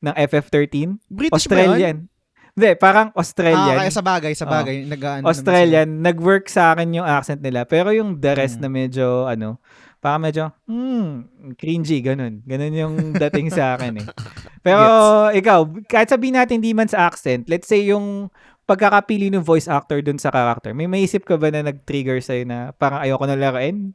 ng 0.00 0.14
FF13? 0.14 0.96
British? 1.06 1.34
Australian. 1.34 2.08
Hindi, 2.56 2.72
parang 2.74 3.12
Ah, 3.12 3.20
Australian. 3.20 3.76
kaya 3.76 3.92
sa 3.92 4.00
bagay, 4.00 4.32
sa 4.32 4.48
bagay. 4.48 4.76
nag 4.82 4.96
ano 4.96 5.16
naman 5.20 5.28
Australian, 5.28 5.88
nag-work 6.00 6.48
sa 6.48 6.72
akin 6.72 6.88
yung 6.90 7.04
accent 7.04 7.44
nila. 7.44 7.68
Pero 7.68 7.92
yung 7.92 8.16
the 8.16 8.32
rest 8.32 8.56
Mm. 8.56 8.62
na 8.64 8.68
medyo, 8.72 9.06
ano, 9.26 9.60
parang 10.00 10.24
medyo, 10.24 10.48
hmm, 10.64 11.06
cringy, 11.54 12.00
ganun. 12.00 12.40
Ganun 12.42 12.72
yung 12.72 12.94
dating 13.12 13.52
sa 13.52 13.76
akin 13.76 14.00
eh. 14.00 14.06
Pero 14.64 14.82
ikaw, 15.30 15.68
kahit 15.84 16.08
sabihin 16.08 16.34
natin 16.34 16.58
hindi 16.58 16.72
man 16.72 16.88
sa 16.88 17.04
accent, 17.04 17.44
let's 17.44 17.68
say 17.68 17.84
yung 17.84 18.32
pagkakapili 18.64 19.28
ng 19.30 19.44
voice 19.44 19.68
actor 19.68 20.00
dun 20.00 20.16
sa 20.16 20.32
character, 20.32 20.72
may 20.72 20.88
maisip 20.88 21.22
ka 21.22 21.36
ba 21.36 21.52
na 21.52 21.60
nag-trigger 21.62 22.18
sa'yo 22.18 22.48
na 22.48 22.72
parang 22.72 23.04
ayoko 23.04 23.24
na 23.28 23.36
laruin? 23.36 23.92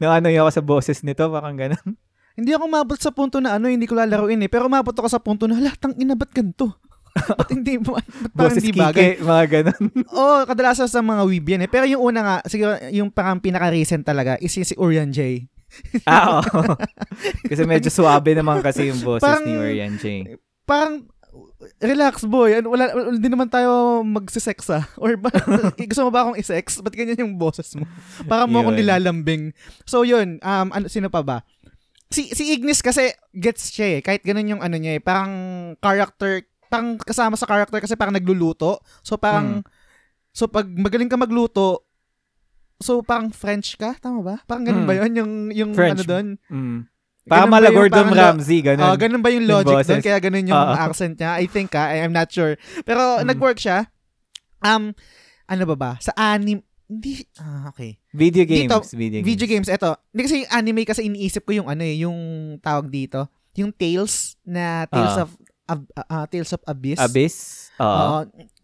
Na 0.00 0.16
ano 0.16 0.32
yung 0.32 0.42
ako 0.42 0.52
sa 0.54 0.64
boses 0.64 0.98
nito, 1.04 1.28
parang 1.28 1.54
ganun. 1.54 1.92
Hindi 2.38 2.54
ako 2.54 2.64
mabot 2.70 2.98
sa 3.02 3.10
punto 3.10 3.42
na 3.42 3.58
ano, 3.58 3.66
hindi 3.66 3.90
ko 3.90 3.98
lalaruin 3.98 4.46
eh. 4.46 4.50
Pero 4.50 4.70
mabot 4.70 4.94
ako 4.94 5.10
sa 5.10 5.18
punto 5.18 5.50
na, 5.50 5.58
latang 5.58 5.98
ina, 5.98 6.14
ba't 6.14 6.30
ganito? 6.30 6.78
ba't 7.38 7.50
hindi 7.50 7.82
mo, 7.82 7.98
Boses 8.30 8.62
hindi 8.62 8.78
bagay? 8.78 9.18
kike, 9.18 9.26
mga 9.26 9.44
ganun. 9.50 9.84
Oo, 10.14 10.22
oh, 10.22 10.40
kadalasan 10.46 10.86
sa 10.86 11.02
mga 11.02 11.26
weeb 11.26 11.50
yan 11.50 11.66
eh. 11.66 11.70
Pero 11.70 11.90
yung 11.90 12.14
una 12.14 12.20
nga, 12.22 12.36
siguro 12.46 12.78
yung 12.94 13.10
parang 13.10 13.42
pinaka-recent 13.42 14.06
talaga 14.06 14.38
is 14.38 14.54
si 14.54 14.78
Orion 14.78 15.10
J. 15.10 15.50
ah, 16.08 16.38
oo. 16.38 16.78
Kasi 17.44 17.66
medyo 17.66 17.90
suabe 17.90 18.38
naman 18.38 18.62
kasi 18.62 18.88
yung 18.88 19.02
boses 19.02 19.26
Parang- 19.26 19.42
ni 19.42 19.58
Orion 19.58 19.98
J. 19.98 20.38
Parang, 20.62 21.10
relax 21.82 22.22
boy, 22.22 22.54
ano, 22.62 22.70
wala, 22.70 22.94
hindi 22.94 23.26
naman 23.26 23.50
tayo 23.50 24.02
magsisex 24.06 24.70
ah. 24.70 24.84
Or 24.94 25.18
ba, 25.18 25.30
gusto 25.74 26.06
mo 26.06 26.10
ba 26.14 26.22
akong 26.22 26.38
isex? 26.38 26.78
Ba't 26.78 26.94
ganyan 26.94 27.18
yung 27.18 27.34
boses 27.34 27.74
mo? 27.74 27.84
Parang 28.30 28.46
mo 28.46 28.62
akong 28.62 28.78
nilalambing. 28.78 29.50
So 29.82 30.06
yun, 30.06 30.38
um, 30.38 30.68
ano, 30.70 30.86
sino 30.86 31.10
pa 31.10 31.20
ba? 31.26 31.42
Si, 32.08 32.32
si 32.32 32.56
Ignis 32.56 32.80
kasi 32.80 33.12
gets 33.32 33.68
siya 33.68 33.98
eh. 33.98 34.00
Kahit 34.00 34.24
ganun 34.24 34.48
yung 34.48 34.62
ano 34.62 34.76
niya 34.76 34.96
eh. 34.96 35.02
Parang 35.02 35.32
character, 35.76 36.40
parang 36.66 36.96
kasama 36.96 37.36
sa 37.36 37.44
character 37.44 37.78
kasi 37.78 37.94
parang 37.94 38.16
nagluluto. 38.16 38.80
So 39.04 39.16
parang, 39.16 39.60
so 40.32 40.48
pag 40.48 40.64
magaling 40.64 41.08
ka 41.08 41.20
magluto, 41.20 41.84
so 42.78 43.04
parang 43.04 43.28
French 43.28 43.76
ka? 43.76 43.92
Tama 43.98 44.24
ba? 44.24 44.36
Parang 44.44 44.64
ganun 44.64 44.84
Mm. 44.84 44.88
ba 44.88 44.94
yun? 44.96 45.12
Yung, 45.14 45.32
yung 45.52 45.70
French. 45.76 46.00
ano 46.00 46.02
doon? 46.04 46.26
Mm. 46.48 46.78
Parang 47.28 47.50
ba 47.52 47.60
mala 47.60 47.68
yung 47.68 47.76
Gordon 47.76 48.08
Ramsay, 48.08 48.60
ganun. 48.64 48.88
Ah, 48.88 48.96
ganun 48.96 49.20
ba 49.20 49.28
yung 49.28 49.44
logic 49.44 49.84
doon? 49.84 50.00
Kaya 50.00 50.16
ganun 50.16 50.48
yung 50.48 50.56
Oo. 50.56 50.74
accent 50.80 51.20
niya? 51.20 51.36
I 51.36 51.44
think 51.44 51.76
ha, 51.76 51.92
I'm 51.92 52.16
not 52.16 52.32
sure. 52.32 52.56
Pero 52.88 53.20
Mm. 53.20 53.28
nag-work 53.28 53.60
siya. 53.60 53.84
Um, 54.64 54.96
ano 55.44 55.62
ba 55.68 55.76
ba? 55.76 55.90
Sa 56.00 56.16
anime, 56.16 56.64
hindi, 56.88 57.20
ah, 57.36 57.68
okay. 57.68 58.00
Video 58.10 58.42
games. 58.42 58.64
Dito, 58.64 58.80
video, 58.92 59.20
Video 59.20 59.46
games. 59.46 59.68
games, 59.68 59.70
eto. 59.70 59.92
Hindi 60.08 60.22
kasi 60.24 60.36
yung 60.40 60.50
anime 60.50 60.82
kasi 60.82 61.00
iniisip 61.04 61.42
ko 61.42 61.52
yung 61.54 61.68
ano 61.68 61.82
eh, 61.82 62.00
yung 62.00 62.18
tawag 62.58 62.88
dito. 62.88 63.28
Yung 63.54 63.70
Tales 63.70 64.34
na 64.42 64.86
Tales 64.86 65.14
Ah. 65.14 65.22
of 65.22 65.30
Ab- 65.68 65.92
ah, 66.00 66.24
Tales 66.24 66.48
of 66.48 66.64
Abyss. 66.64 66.96
Abyss. 66.98 67.36
Oo. 67.76 67.84
Oo. 67.84 68.20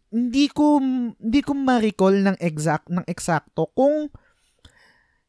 hindi 0.09 0.47
ko 0.47 0.79
hindi 0.79 1.41
ko 1.43 1.53
ma-recall 1.53 2.23
ng 2.23 2.37
exact 2.39 2.87
ng 2.87 3.03
eksakto 3.05 3.67
kung 3.75 4.07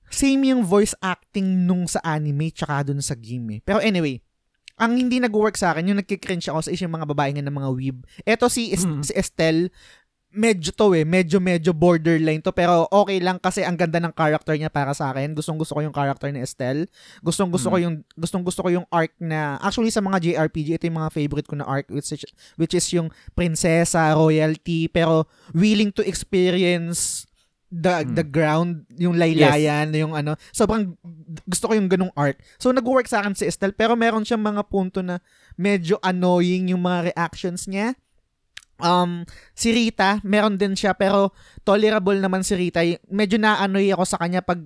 same 0.07 0.45
yung 0.45 0.61
voice 0.61 0.93
acting 1.01 1.65
nung 1.65 1.83
sa 1.83 1.99
anime 2.01 2.53
tsaka 2.53 2.85
dun 2.85 3.01
sa 3.01 3.17
game 3.17 3.57
eh. 3.57 3.59
Pero 3.59 3.81
anyway, 3.81 4.21
ang 4.77 4.93
hindi 4.93 5.17
nag-work 5.17 5.57
sa 5.57 5.73
akin, 5.73 5.89
yung 5.89 5.99
nagkikringe 5.99 6.45
ako 6.45 6.59
sa 6.61 6.69
is 6.69 6.79
yung 6.79 6.93
mga 6.93 7.09
babae 7.09 7.33
nga 7.33 7.41
ng 7.41 7.51
mga 7.51 7.69
weeb. 7.73 7.97
Eto 8.23 8.45
si, 8.45 8.69
Es- 8.69 8.85
Mm. 8.85 9.01
si 9.01 9.11
Estelle, 9.11 9.73
medyo 10.35 10.69
to 10.75 10.91
eh, 10.93 11.07
medyo 11.07 11.39
medyo 11.39 11.71
borderline 11.71 12.43
to 12.43 12.51
pero 12.51 12.85
okay 12.91 13.23
lang 13.23 13.39
kasi 13.39 13.63
ang 13.63 13.79
ganda 13.79 13.97
ng 14.03 14.11
character 14.11 14.53
niya 14.53 14.67
para 14.67 14.91
sa 14.91 15.15
akin. 15.15 15.31
Gustong 15.33 15.55
gusto 15.55 15.73
ko 15.73 15.81
yung 15.81 15.95
character 15.95 16.27
ni 16.29 16.43
Estelle. 16.43 16.85
Gustong 17.23 17.49
gusto 17.49 17.71
ko 17.71 17.79
yung 17.79 18.03
gustong 18.19 18.43
gusto 18.43 18.61
ko 18.61 18.69
yung 18.69 18.85
arc 18.91 19.15
na 19.17 19.55
actually 19.63 19.89
sa 19.89 20.03
mga 20.03 20.19
JRPG 20.21 20.75
ito 20.75 20.85
yung 20.91 20.99
mga 20.99 21.15
favorite 21.15 21.47
ko 21.47 21.55
na 21.55 21.65
arc 21.65 21.87
which 21.87 22.11
is, 22.11 22.21
which 22.59 22.75
is 22.75 22.85
yung 22.91 23.07
prinsesa, 23.33 24.11
royalty 24.13 24.91
pero 24.91 25.25
willing 25.55 25.89
to 25.89 26.03
experience 26.03 27.23
the 27.71 28.05
Mm. 28.05 28.13
the 28.15 28.23
ground, 28.23 28.71
yung 28.95 29.17
laylayan, 29.17 29.89
yung 29.91 30.13
ano. 30.15 30.37
Sobrang 30.53 30.95
gusto 31.43 31.67
ko 31.67 31.73
yung 31.75 31.89
ganung 31.89 32.13
arc. 32.15 32.39
So 32.61 32.71
nag-work 32.71 33.09
sa 33.09 33.19
akin 33.19 33.35
si 33.35 33.49
Estelle 33.49 33.75
pero 33.75 33.97
meron 33.97 34.23
siyang 34.23 34.43
mga 34.43 34.63
punto 34.69 35.01
na 35.01 35.19
medyo 35.57 35.99
annoying 35.99 36.71
yung 36.71 36.85
mga 36.85 37.11
reactions 37.11 37.67
niya. 37.67 37.97
Um, 38.75 39.23
si 39.55 39.71
Rita, 39.71 40.19
meron 40.27 40.59
din 40.59 40.75
siya 40.75 40.91
pero 40.95 41.31
tolerable 41.63 42.19
naman 42.19 42.43
si 42.43 42.59
Rita. 42.59 42.83
Medyo 43.07 43.39
na-annoy 43.39 43.91
ako 43.95 44.03
sa 44.03 44.19
kanya 44.19 44.43
pag 44.43 44.59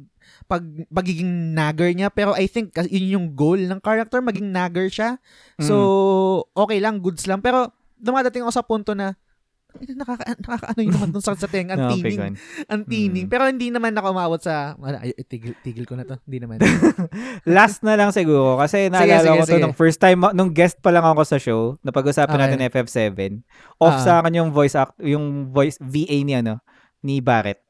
pag 0.50 0.66
pagiging 0.90 1.54
nagger 1.54 1.94
niya 1.94 2.10
pero 2.14 2.34
I 2.34 2.50
think 2.50 2.74
yun 2.90 3.18
yung 3.18 3.28
goal 3.38 3.58
ng 3.58 3.82
character 3.82 4.22
maging 4.22 4.50
nagger 4.50 4.90
siya. 4.90 5.22
So 5.62 5.76
okay 6.58 6.82
lang, 6.82 7.06
goods 7.06 7.30
lang 7.30 7.42
pero 7.46 7.70
dumadating 8.02 8.46
ako 8.46 8.54
sa 8.54 8.66
punto 8.66 8.98
na 8.98 9.14
nakaka 9.96 10.34
nakakaano 10.36 10.80
yun 10.82 10.92
naman 10.92 11.10
dun 11.10 11.22
sa 11.22 11.34
sa 11.34 11.46
tenga, 11.46 11.78
ang 11.78 11.86
Okay, 11.94 12.10
tining, 12.10 12.36
ang 12.66 12.82
tining. 12.84 13.26
Mm. 13.26 13.32
Pero 13.32 13.44
hindi 13.46 13.70
naman 13.70 13.94
ako 13.94 14.08
umabot 14.12 14.38
sa 14.38 14.74
ay, 14.76 15.14
tigil, 15.24 15.54
tigil 15.60 15.86
ko 15.86 15.94
na 15.94 16.04
to. 16.04 16.18
Hindi 16.26 16.42
naman. 16.42 16.58
Last 17.46 17.82
na 17.82 17.94
lang 17.94 18.10
siguro 18.10 18.58
kasi 18.58 18.90
naalala 18.90 19.22
sige, 19.24 19.30
ko 19.32 19.44
to 19.44 19.54
sige. 19.56 19.64
nung 19.64 19.78
first 19.78 20.00
time 20.00 20.20
nung 20.34 20.52
guest 20.52 20.78
pa 20.78 20.90
lang 20.90 21.06
ako 21.06 21.22
sa 21.24 21.38
show 21.38 21.62
na 21.80 21.90
pag-usapan 21.90 22.36
Okay. 22.36 22.44
natin 22.50 22.66
FF7 22.66 23.20
off 23.78 23.96
Ah. 23.96 24.02
sa 24.02 24.12
akin 24.20 24.34
yung 24.36 24.50
voice 24.50 24.74
act 24.74 24.98
yung 25.00 25.50
voice 25.50 25.78
VA 25.80 26.18
ni 26.20 26.34
ano 26.34 26.60
ni 27.00 27.22
Barrett 27.22 27.62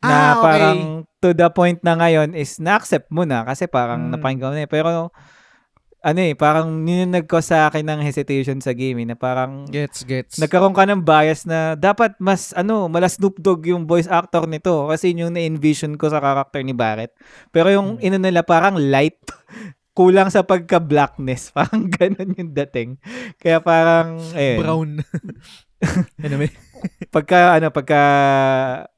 na 0.00 0.10
Ah, 0.10 0.32
okay. 0.32 0.42
parang 0.42 0.78
to 1.18 1.30
the 1.30 1.46
point 1.48 1.78
na 1.80 1.94
ngayon 1.94 2.34
is 2.34 2.58
na-accept 2.58 3.06
mo 3.08 3.22
na 3.22 3.44
kasi 3.44 3.66
parang 3.66 4.10
Mm. 4.10 4.18
napakinggan 4.18 4.50
mo 4.50 4.56
na 4.56 4.64
eh. 4.64 4.70
pero 4.70 5.14
ano 6.02 6.18
eh 6.18 6.34
parang 6.34 6.82
ninunag 6.82 7.24
ko 7.24 7.38
sa 7.38 7.66
akin 7.66 7.86
ng 7.86 8.00
hesitation 8.02 8.58
sa 8.58 8.74
game 8.74 9.00
eh, 9.00 9.08
na 9.08 9.14
parang 9.14 9.70
Gets, 9.70 10.02
gets. 10.02 10.34
nagkaroon 10.36 10.74
ka 10.74 10.82
ng 10.82 11.00
bias 11.00 11.46
na 11.46 11.72
dapat 11.72 12.18
mas 12.18 12.50
ano, 12.52 12.90
mala 12.90 13.06
Snoop 13.06 13.38
Dogg 13.38 13.70
yung 13.70 13.86
voice 13.86 14.10
actor 14.10 14.44
nito 14.44 14.90
kasi 14.90 15.10
yun 15.10 15.30
yung 15.30 15.34
na-envision 15.34 15.94
ko 15.94 16.10
sa 16.10 16.18
character 16.18 16.58
ni 16.60 16.74
Barrett. 16.74 17.14
Pero 17.48 17.70
yung 17.70 17.96
Hmm. 17.96 18.04
ino 18.04 18.16
nila 18.18 18.42
parang 18.42 18.74
light 18.76 19.22
kulang 19.94 20.26
sa 20.26 20.40
pagka-blackness. 20.42 21.50
Parang 21.56 21.84
ganun 21.86 22.32
yung 22.32 22.50
dating. 22.50 22.96
Kaya 23.36 23.60
parang 23.60 24.16
eh 24.32 24.56
brown. 24.56 25.04
anyway. 26.26 26.50
pagka 27.10 27.54
ano 27.54 27.70
pagka 27.70 28.02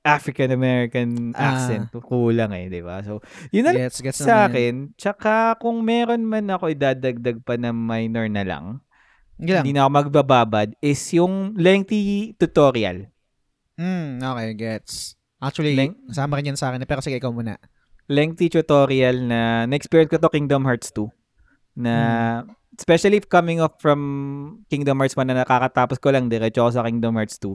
African 0.01 0.53
American 0.53 1.33
Ah. 1.37 1.53
accent 1.53 1.93
kulang 1.93 2.53
eh, 2.53 2.69
'di 2.69 2.81
ba? 2.81 3.05
So, 3.05 3.21
yun 3.51 3.65
na 3.65 3.73
lang 3.73 3.89
Gets, 3.89 4.21
sa 4.21 4.49
akin. 4.49 4.97
Tsaka 4.97 5.57
kung 5.59 5.85
meron 5.85 6.25
man 6.25 6.49
ako 6.49 6.73
idadagdag 6.73 7.41
pa 7.41 7.57
na 7.57 7.73
minor 7.73 8.25
na 8.29 8.41
lang, 8.41 8.65
lang. 9.37 9.61
hindi 9.61 9.73
na 9.73 9.85
ako 9.85 9.91
magbababad 10.01 10.73
is 10.81 11.01
yung 11.13 11.53
lengthy 11.57 12.33
tutorial. 12.37 13.09
Mm, 13.75 14.23
okay, 14.23 14.49
gets. 14.55 15.19
Actually, 15.37 15.77
Leng- 15.77 15.99
kasama 16.09 16.39
rin 16.39 16.55
yan 16.55 16.57
sa 16.57 16.71
akin. 16.71 16.85
Pero 16.85 17.03
sige, 17.03 17.19
ikaw 17.19 17.29
muna. 17.29 17.59
lengthy 18.05 18.49
tutorial 18.49 19.17
na 19.25 19.65
na-experience 19.65 20.09
ko 20.09 20.17
to 20.17 20.29
Kingdom 20.29 20.65
Hearts 20.65 20.93
2 20.93 21.09
na 21.75 21.95
especially 22.79 23.23
coming 23.23 23.59
off 23.61 23.79
from 23.79 24.01
Kingdom 24.69 24.99
Hearts 24.99 25.15
1 25.15 25.27
na 25.27 25.43
nakakatapos 25.43 25.99
ko 25.99 26.11
lang 26.11 26.27
diretso 26.27 26.67
ako 26.67 26.71
sa 26.75 26.85
Kingdom 26.87 27.15
Hearts 27.15 27.39
2 27.39 27.55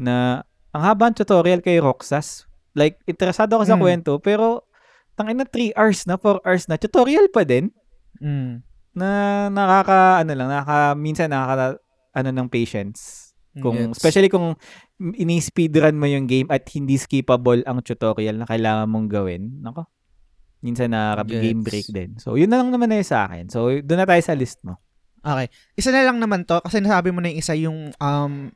na 0.00 0.40
ang 0.72 0.82
haba 0.82 1.10
ng 1.10 1.18
tutorial 1.18 1.60
kay 1.60 1.78
Roxas 1.78 2.48
like 2.74 2.98
interesado 3.06 3.54
ako 3.54 3.64
sa 3.64 3.76
Mm. 3.76 3.82
kwento 3.82 4.12
pero 4.18 4.66
tangin 5.14 5.38
na 5.38 5.46
3 5.46 5.70
hours 5.78 6.08
na, 6.10 6.18
4 6.18 6.42
hours 6.42 6.66
na, 6.66 6.74
tutorial 6.74 7.30
pa 7.30 7.46
din 7.46 7.70
Mm. 8.18 8.62
na 8.94 9.08
nakaka, 9.50 10.22
ano 10.22 10.32
lang, 10.34 10.48
nakaka, 10.50 10.94
minsan 10.94 11.30
nakaka, 11.30 11.78
ano 12.14 12.28
ng 12.30 12.48
patience. 12.50 13.30
Kung, 13.54 13.74
Gets. 13.90 14.02
especially 14.02 14.26
kung 14.26 14.58
ini-speedrun 14.98 15.94
mo 15.94 16.10
yung 16.10 16.26
game 16.26 16.50
at 16.50 16.66
hindi 16.74 16.98
skippable 16.98 17.62
ang 17.66 17.82
tutorial 17.82 18.34
na 18.34 18.46
kailangan 18.46 18.90
mong 18.90 19.06
gawin. 19.06 19.62
Nako. 19.62 19.86
Minsan 20.64 20.96
nakaka-game 20.96 21.60
Gets. 21.60 21.66
break 21.68 21.86
din. 21.92 22.10
So, 22.16 22.40
yun 22.40 22.48
na 22.48 22.64
lang 22.64 22.72
naman 22.72 22.88
na 22.88 22.96
yun 22.96 23.04
sa 23.04 23.28
akin. 23.28 23.52
So, 23.52 23.68
doon 23.84 24.00
na 24.00 24.08
tayo 24.08 24.22
sa 24.24 24.32
list 24.32 24.64
mo. 24.64 24.80
Okay. 25.20 25.52
Isa 25.76 25.92
na 25.92 26.04
lang 26.04 26.16
naman 26.16 26.48
to 26.48 26.60
kasi 26.64 26.80
nasabi 26.80 27.12
mo 27.12 27.20
na 27.20 27.28
yung 27.32 27.38
isa 27.40 27.52
yung 27.56 27.92
um, 27.96 28.48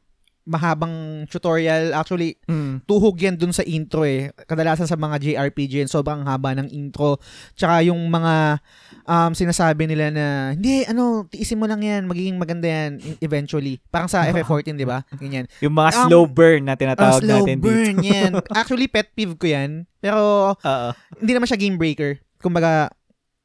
mahabang 0.48 0.94
tutorial. 1.26 1.92
Actually, 1.92 2.40
Mm. 2.44 2.80
tuhog 2.82 3.14
yan 3.14 3.36
dun 3.36 3.52
sa 3.52 3.60
intro 3.62 4.02
eh. 4.02 4.32
Kadalasan 4.42 4.84
sa 4.84 4.96
mga 4.96 5.20
JRPG 5.20 5.84
yan, 5.84 5.86
sobrang 5.86 6.24
haba 6.24 6.56
ng 6.56 6.68
intro. 6.68 7.20
Tsaka 7.52 7.84
yung 7.84 8.00
mga 8.02 8.58
um, 9.04 9.30
sinasabi 9.30 9.84
nila 9.84 10.08
na, 10.08 10.26
hindi, 10.52 10.82
ano, 10.82 11.24
tiisin 11.24 11.56
mo 11.56 11.64
lang 11.64 11.80
yan, 11.80 12.04
magiging 12.04 12.34
maganda 12.34 12.64
yan 12.64 12.96
e- 12.98 13.20
eventually. 13.20 13.76
Parang 13.86 14.06
sa 14.06 14.24
FF14, 14.24 14.72
di 14.72 14.84
ba? 14.84 15.04
Ganyan. 15.12 15.44
Yung 15.60 15.72
mga 15.72 15.90
Um, 15.94 16.04
slow 16.04 16.24
burn 16.24 16.62
na 16.62 16.74
tinatawag 16.74 17.20
slow 17.20 17.44
natin 17.44 17.56
burn 17.58 17.96
dito. 17.96 18.08
yan. 18.10 18.30
Actually, 18.50 18.86
pet 18.86 19.12
peeve 19.12 19.34
ko 19.34 19.46
yan. 19.46 19.84
Pero, 19.98 20.52
Oo. 20.54 20.88
hindi 21.18 21.32
naman 21.32 21.44
siya 21.44 21.56
game 21.56 21.76
breaker. 21.76 22.16
Kumbaga, 22.38 22.88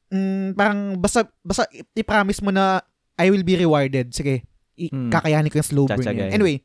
mm, 0.08 0.54
parang 0.54 0.96
basta, 0.96 1.24
basta 1.40 1.64
i-promise 1.92 2.40
mo 2.40 2.48
na 2.48 2.80
I 3.14 3.28
will 3.28 3.42
be 3.42 3.54
rewarded. 3.54 4.10
Sige, 4.10 4.42
i- 4.74 4.88
Hmm. 4.88 5.06
kakayanin 5.08 5.48
ko 5.48 5.58
yung 5.58 5.66
slow 5.66 5.86
burn 5.86 6.02
yan. 6.02 6.30
Anyway, 6.30 6.62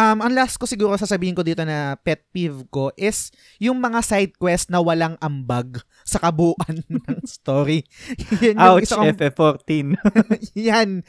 um, 0.00 0.18
ang 0.24 0.32
last 0.32 0.56
ko 0.56 0.64
siguro 0.64 0.96
sasabihin 0.96 1.36
ko 1.36 1.44
dito 1.44 1.60
na 1.62 2.00
pet 2.00 2.24
peeve 2.32 2.64
ko 2.72 2.88
is 2.96 3.28
yung 3.60 3.76
mga 3.78 4.00
side 4.00 4.32
quest 4.40 4.72
na 4.72 4.80
walang 4.80 5.20
ambag 5.20 5.84
sa 6.02 6.16
kabuuan 6.16 6.80
ng 6.88 7.20
story. 7.28 7.84
yan 8.44 8.56
Ouch, 8.56 8.88
isa 8.88 8.96
kong 8.96 9.12
FF14. 9.20 9.96
yan. 10.72 11.04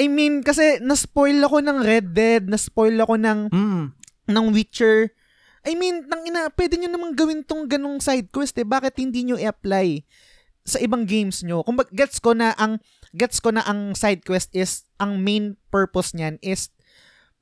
I 0.00 0.04
mean, 0.08 0.40
kasi 0.40 0.80
na-spoil 0.80 1.44
ako 1.44 1.60
ng 1.60 1.78
Red 1.84 2.16
Dead, 2.16 2.48
na-spoil 2.48 2.96
ako 2.96 3.20
ng 3.20 3.52
mm. 3.52 3.84
ng 4.32 4.46
Witcher. 4.56 5.12
I 5.64 5.76
mean, 5.76 6.08
nang 6.08 6.24
ina, 6.28 6.52
pwede 6.52 6.76
nyo 6.76 6.88
namang 6.92 7.16
gawin 7.16 7.40
tong 7.44 7.68
ganong 7.68 8.00
side 8.00 8.28
quest 8.32 8.56
eh. 8.60 8.68
Bakit 8.68 9.00
hindi 9.00 9.28
nyo 9.28 9.36
i-apply 9.40 10.04
sa 10.64 10.80
ibang 10.80 11.04
games 11.08 11.44
nyo? 11.44 11.64
Kung 11.64 11.80
gets 11.92 12.20
ko 12.20 12.36
na 12.36 12.52
ang 12.56 12.80
gets 13.16 13.40
ko 13.40 13.52
na 13.52 13.64
ang 13.64 13.96
side 13.96 14.24
quest 14.26 14.52
is 14.52 14.84
ang 15.00 15.22
main 15.22 15.56
purpose 15.70 16.12
niyan 16.12 16.36
is 16.44 16.74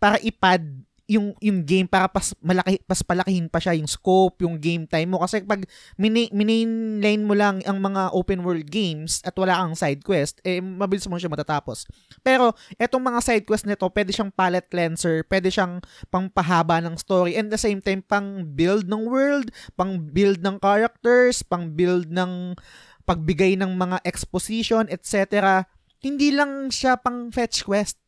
para 0.03 0.19
ipad 0.19 0.67
yung 1.13 1.37
yung 1.45 1.61
game 1.67 1.85
para 1.85 2.09
pas 2.09 2.33
malaki 2.41 2.81
pas 2.89 3.05
palakihin 3.05 3.51
pa 3.51 3.61
siya 3.61 3.77
yung 3.77 3.91
scope, 3.91 4.41
yung 4.43 4.57
game 4.57 4.89
time 4.89 5.13
mo 5.13 5.21
kasi 5.21 5.45
pag 5.45 5.63
mini, 6.01 6.31
line 6.33 7.23
mo 7.23 7.37
lang 7.37 7.61
ang 7.69 7.79
mga 7.79 8.17
open 8.17 8.41
world 8.41 8.65
games 8.73 9.21
at 9.23 9.37
wala 9.37 9.61
kang 9.61 9.77
side 9.77 10.01
quest, 10.01 10.41
eh 10.43 10.63
mabilis 10.65 11.05
mo 11.07 11.21
siya 11.21 11.29
matatapos. 11.29 11.85
Pero 12.25 12.57
etong 12.81 13.03
mga 13.03 13.21
side 13.21 13.45
quest 13.47 13.69
nito, 13.69 13.85
pwede 13.93 14.11
siyang 14.15 14.33
palette 14.33 14.73
cleanser, 14.73 15.27
pwede 15.29 15.53
siyang 15.53 15.85
pangpahaba 16.09 16.81
ng 16.81 16.97
story 16.97 17.37
and 17.37 17.53
the 17.53 17.61
same 17.61 17.85
time 17.85 18.01
pang 18.01 18.47
build 18.57 18.89
ng 18.89 19.05
world, 19.07 19.53
pang 19.77 20.01
build 20.01 20.41
ng 20.41 20.57
characters, 20.63 21.45
pang 21.45 21.77
build 21.77 22.09
ng 22.09 22.57
pagbigay 23.05 23.59
ng 23.59 23.75
mga 23.75 24.01
exposition, 24.07 24.87
etc. 24.89 25.63
Hindi 26.03 26.35
lang 26.35 26.71
siya 26.71 26.99
pang 26.99 27.31
fetch 27.35 27.67
quest. 27.67 28.02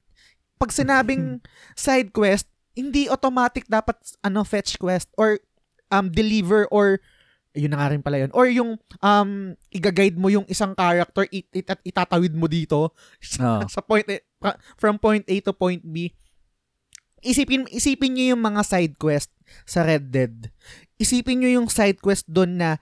Pag 0.59 0.70
sinabing 0.70 1.43
side 1.74 2.14
quest, 2.14 2.47
hindi 2.74 3.06
automatic 3.06 3.66
dapat 3.70 3.94
ano 4.22 4.43
fetch 4.43 4.78
quest 4.78 5.10
or 5.14 5.39
um 5.94 6.10
deliver 6.10 6.66
or 6.74 6.98
yun 7.55 7.70
na 7.70 7.78
nga 7.78 7.94
rin 7.94 8.02
pala 8.02 8.18
yun. 8.18 8.35
Or 8.35 8.51
yung 8.51 8.76
um 8.98 9.31
iga-guide 9.70 10.18
mo 10.18 10.26
yung 10.26 10.44
isang 10.51 10.74
character 10.74 11.22
it, 11.31 11.47
it, 11.55 11.70
at 11.70 11.78
itatawid 11.86 12.35
mo 12.35 12.51
dito 12.51 12.90
Oo. 13.39 13.62
sa 13.74 13.81
point 13.81 14.05
A- 14.10 14.26
from 14.74 14.98
point 14.98 15.22
A 15.31 15.36
to 15.40 15.55
point 15.55 15.81
B. 15.86 16.10
Isipin 17.24 17.64
isipin 17.70 18.18
niyo 18.18 18.36
yung 18.36 18.43
mga 18.43 18.62
side 18.66 18.94
quest 18.98 19.31
sa 19.64 19.86
Red 19.86 20.10
Dead. 20.10 20.51
Isipin 20.98 21.40
niyo 21.40 21.62
yung 21.62 21.70
side 21.70 22.02
quest 22.02 22.26
doon 22.28 22.59
na 22.59 22.76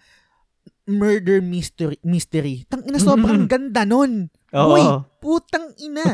murder 0.89 1.39
mystery 1.45 2.01
mystery. 2.03 2.67
Tang 2.67 2.83
ina 2.83 2.99
sobrang 2.99 3.47
ganda 3.53 3.85
nun. 3.87 4.33
Oo. 4.53 4.69
Uy, 4.71 4.85
putang 5.19 5.73
ina. 5.79 6.05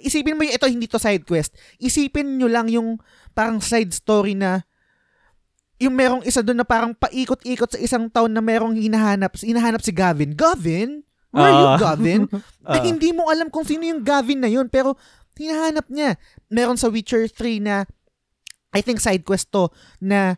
Isipin 0.00 0.36
mo 0.36 0.42
yung 0.42 0.52
ito 0.52 0.66
hindi 0.66 0.84
to 0.84 0.96
side 0.96 1.24
quest. 1.24 1.50
Isipin 1.76 2.36
nyo 2.36 2.44
lang 2.44 2.68
yung 2.68 3.00
parang 3.32 3.58
side 3.58 3.90
story 3.90 4.32
na 4.32 4.62
yung 5.78 5.94
merong 5.94 6.22
isa 6.22 6.42
doon 6.42 6.58
na 6.58 6.66
parang 6.66 6.90
paikot-ikot 6.92 7.70
sa 7.70 7.78
isang 7.78 8.06
town 8.06 8.28
na 8.28 8.42
merong 8.42 8.74
hinahanap, 8.74 9.38
hinahanap 9.38 9.78
si 9.78 9.90
Gavin. 9.90 10.34
Gavin? 10.34 11.06
Where 11.30 11.44
are 11.44 11.54
you, 11.54 11.68
Ah. 11.68 11.78
Gavin? 11.78 12.20
Ah. 12.66 12.74
na 12.74 12.78
hindi 12.82 13.12
mo 13.12 13.28
alam 13.28 13.48
kung 13.48 13.62
sino 13.62 13.80
yung 13.82 14.02
Gavin 14.02 14.42
na 14.42 14.50
yun, 14.50 14.66
pero 14.66 14.98
hinahanap 15.34 15.86
niya. 15.86 16.18
Meron 16.48 16.74
sa 16.74 16.90
Witcher 16.90 17.24
3 17.24 17.62
na, 17.62 17.86
I 18.68 18.82
think 18.82 18.98
side 18.98 19.22
quest 19.22 19.48
to, 19.48 19.70
na 19.98 20.34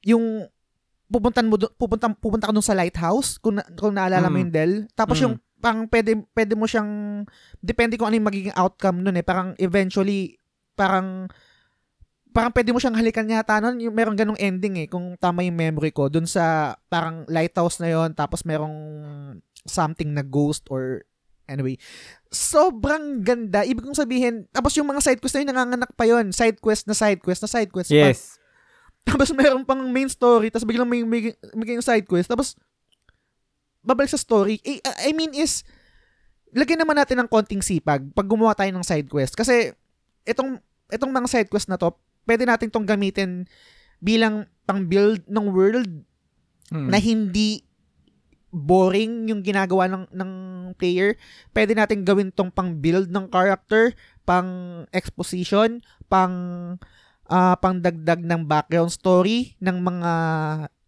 yung 0.00 0.46
pupuntan 1.04 1.46
mo 1.46 1.54
do- 1.54 1.70
pupunta 1.70 2.08
pupunta 2.10 2.48
ka 2.48 2.54
dun 2.54 2.62
sa 2.62 2.72
lighthouse 2.72 3.36
kung 3.36 3.54
na, 3.54 3.64
kung 3.74 3.92
naalala 3.92 4.26
mo 4.26 4.36
Mm. 4.36 4.42
yung 4.42 4.52
Del 4.52 4.72
tapos 4.94 5.16
Mm. 5.16 5.22
yung 5.22 5.34
parang 5.64 5.88
pwede 5.88 6.20
pwede 6.36 6.52
mo 6.52 6.68
siyang 6.68 7.24
depende 7.64 7.96
kung 7.96 8.12
ano 8.12 8.20
yung 8.20 8.28
magiging 8.28 8.52
outcome 8.52 9.00
nun 9.00 9.16
eh. 9.16 9.24
Parang 9.24 9.56
eventually 9.56 10.36
parang 10.76 11.24
parang 12.36 12.52
pwede 12.52 12.76
mo 12.76 12.76
siyang 12.76 13.00
halikan 13.00 13.24
yata 13.24 13.64
nun. 13.64 13.80
Yung 13.80 13.96
merong 13.96 14.12
ganong 14.12 14.36
ending 14.36 14.84
eh 14.84 14.88
kung 14.92 15.16
tama 15.16 15.40
yung 15.40 15.56
memory 15.56 15.88
ko. 15.88 16.12
Dun 16.12 16.28
sa 16.28 16.76
parang 16.92 17.24
lighthouse 17.32 17.80
na 17.80 17.88
yon 17.88 18.12
tapos 18.12 18.44
merong 18.44 18.76
something 19.64 20.12
na 20.12 20.20
ghost 20.20 20.68
or 20.68 21.08
anyway. 21.48 21.80
Sobrang 22.28 23.24
ganda. 23.24 23.64
Ibig 23.64 23.88
kong 23.88 23.96
sabihin 23.96 24.44
tapos 24.52 24.76
yung 24.76 24.92
mga 24.92 25.00
side 25.00 25.20
quest 25.24 25.40
na 25.40 25.48
yun 25.48 25.48
nanganganak 25.48 25.96
pa 25.96 26.04
yon 26.04 26.28
side 26.36 26.60
quest 26.60 26.84
na 26.84 26.92
side 26.92 27.24
quest 27.24 27.40
na 27.40 27.48
side 27.48 27.72
quest 27.72 27.88
pa. 27.88 28.12
Yes. 28.12 28.36
tapos 29.08 29.32
meron 29.36 29.64
pang 29.64 29.80
main 29.88 30.08
story, 30.08 30.48
tapos 30.48 30.64
biglang 30.64 30.88
may, 30.88 31.04
may, 31.04 31.36
may 31.52 31.76
side 31.80 32.08
quest, 32.08 32.28
tapos 32.28 32.56
babalik 33.84 34.10
sa 34.10 34.18
story. 34.18 34.58
Eh, 34.64 34.80
I 35.04 35.12
mean 35.12 35.36
is, 35.36 35.62
lagyan 36.50 36.80
naman 36.80 36.96
natin 36.96 37.20
ng 37.20 37.28
konting 37.28 37.60
sipag 37.60 38.08
pag 38.16 38.26
gumawa 38.26 38.56
tayo 38.56 38.72
ng 38.72 38.82
side 38.82 39.06
quest. 39.06 39.36
Kasi, 39.36 39.76
itong, 40.24 40.58
itong 40.88 41.12
mga 41.12 41.28
side 41.28 41.50
quest 41.52 41.68
na 41.68 41.76
to, 41.76 41.92
pwede 42.24 42.48
natin 42.48 42.72
tong 42.72 42.88
gamitin 42.88 43.44
bilang 44.00 44.48
pang 44.64 44.88
build 44.88 45.22
ng 45.28 45.46
world 45.52 45.90
Mm. 46.72 46.88
na 46.88 46.96
hindi 46.96 47.60
boring 48.54 49.28
yung 49.28 49.42
ginagawa 49.42 49.90
ng, 49.90 50.04
ng 50.14 50.30
player. 50.78 51.18
Pwede 51.50 51.74
natin 51.74 52.06
gawin 52.06 52.30
tong 52.30 52.54
pang 52.54 52.78
build 52.78 53.10
ng 53.10 53.26
character, 53.28 53.92
pang 54.22 54.82
exposition, 54.94 55.82
pang 56.06 56.34
ah 57.24 57.56
pang 57.56 57.80
dagdag 57.80 58.20
ng 58.20 58.44
background 58.44 58.92
story 58.92 59.56
ng 59.58 59.80
mga 59.80 60.12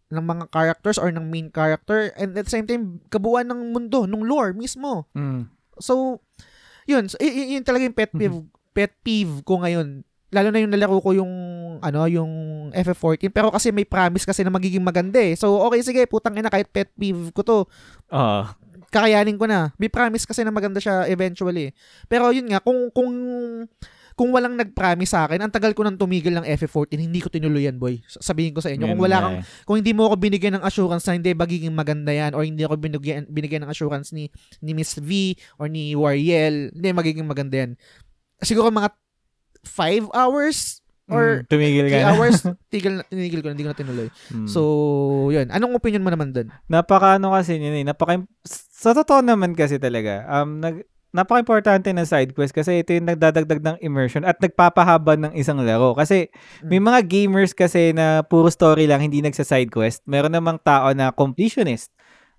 ng 0.06 0.22
mga 0.22 0.44
characters 0.54 0.98
or 1.02 1.10
ng 1.10 1.26
main 1.26 1.50
character 1.50 2.14
and 2.14 2.38
at 2.38 2.46
the 2.46 2.52
same 2.52 2.66
time 2.66 3.02
kabuuan 3.10 3.50
ng 3.50 3.74
mundo, 3.74 4.06
ng 4.06 4.22
lore 4.22 4.54
mismo. 4.54 5.06
Mm. 5.18 5.50
So, 5.82 6.22
yun, 6.86 7.10
so, 7.10 7.18
y- 7.18 7.58
yun 7.58 7.66
talaga 7.66 7.84
yung 7.90 7.96
pet 7.98 8.12
peeve, 8.14 8.38
pet 8.70 8.94
peeve 9.02 9.42
ko 9.42 9.58
ngayon. 9.60 10.06
Lalo 10.30 10.48
na 10.50 10.62
yung 10.62 10.72
nalaro 10.74 10.98
ko 11.02 11.10
yung 11.14 11.32
ano, 11.82 12.06
yung 12.06 12.32
FF14 12.74 13.30
pero 13.30 13.50
kasi 13.50 13.70
may 13.74 13.86
promise 13.86 14.26
kasi 14.26 14.46
na 14.46 14.54
magiging 14.54 14.82
maganda 14.82 15.18
eh. 15.18 15.34
So, 15.34 15.58
okay 15.66 15.82
sige, 15.82 16.02
putang 16.06 16.38
ina 16.38 16.50
kahit 16.50 16.70
pet 16.70 16.90
peeve 16.94 17.34
ko 17.34 17.42
to, 17.42 17.58
Oo. 18.14 18.42
kakayanin 18.94 19.38
ko 19.38 19.50
na. 19.50 19.74
May 19.76 19.90
promise 19.90 20.22
kasi 20.22 20.46
na 20.46 20.54
maganda 20.54 20.78
siya 20.78 21.10
eventually. 21.10 21.74
Pero 22.06 22.30
yun 22.30 22.46
nga, 22.46 22.62
kung 22.62 22.90
kung 22.94 23.10
kung 24.16 24.32
walang 24.32 24.56
nag-promise 24.56 25.12
sa 25.12 25.28
akin, 25.28 25.44
ang 25.44 25.52
tagal 25.52 25.76
ko 25.76 25.84
nang 25.84 26.00
tumigil 26.00 26.32
ng 26.32 26.48
FF14, 26.48 26.96
hindi 26.96 27.20
ko 27.20 27.28
tinuloy 27.28 27.68
yan, 27.68 27.76
boy. 27.76 28.00
Sabihin 28.08 28.56
ko 28.56 28.64
sa 28.64 28.72
inyo, 28.72 28.88
kung 28.88 28.96
wala 28.98 29.20
kang 29.20 29.36
eh. 29.38 29.42
kung 29.62 29.76
hindi 29.76 29.92
mo 29.92 30.08
ako 30.08 30.16
binigyan 30.16 30.56
ng 30.56 30.64
assurance 30.64 31.04
na 31.04 31.20
hindi 31.20 31.36
magiging 31.36 31.76
maganda 31.76 32.08
yan 32.10 32.32
or 32.32 32.40
hindi 32.40 32.64
ako 32.64 32.80
binigyan 32.80 33.28
binigyan 33.28 33.68
ng 33.68 33.70
assurance 33.70 34.16
ni 34.16 34.32
ni 34.58 34.72
Miss 34.72 34.96
V 34.96 35.36
or 35.60 35.68
ni 35.68 35.92
Wariel, 35.92 36.72
hindi 36.72 36.88
magiging 36.90 37.28
maganda 37.28 37.60
yan. 37.60 37.70
Siguro 38.40 38.72
mga 38.72 38.88
5 39.62 40.08
hours 40.10 40.80
or 41.06 41.44
Mm, 41.44 41.46
tumigil 41.46 41.86
ka 41.86 41.96
3 41.96 42.00
na. 42.00 42.08
hours, 42.10 42.36
tigil 42.72 42.92
na, 42.98 43.02
tinigil 43.06 43.38
ko 43.38 43.46
na, 43.46 43.52
hindi 43.52 43.62
ko 43.62 43.70
na 43.70 43.78
tinuloy. 43.78 44.08
Mm. 44.32 44.48
So, 44.48 44.60
yun. 45.28 45.52
Anong 45.52 45.76
opinion 45.76 46.02
mo 46.02 46.10
naman 46.10 46.32
doon? 46.32 46.48
napaka 46.66 47.20
ano 47.20 47.30
kasi 47.30 47.60
yun 47.60 47.76
eh, 47.76 47.84
napaka 47.84 48.24
sa 48.72 48.90
totoo 48.90 49.20
naman 49.20 49.52
kasi 49.52 49.76
talaga, 49.76 50.24
um 50.26 50.58
nag 50.58 50.82
napaka-importante 51.16 51.88
ng 51.88 52.04
side 52.04 52.36
quest 52.36 52.52
kasi 52.52 52.84
ito 52.84 52.92
yung 52.92 53.08
nagdadagdag 53.08 53.64
ng 53.64 53.76
immersion 53.80 54.20
at 54.22 54.36
nagpapahaba 54.36 55.16
ng 55.16 55.32
isang 55.32 55.56
laro. 55.64 55.96
Kasi 55.96 56.28
may 56.60 56.76
mga 56.76 57.00
gamers 57.08 57.56
kasi 57.56 57.96
na 57.96 58.20
puro 58.20 58.52
story 58.52 58.84
lang, 58.84 59.00
hindi 59.00 59.24
nagsa-side 59.24 59.72
quest. 59.72 60.04
Meron 60.04 60.36
namang 60.36 60.60
tao 60.60 60.92
na 60.92 61.08
completionist 61.10 61.88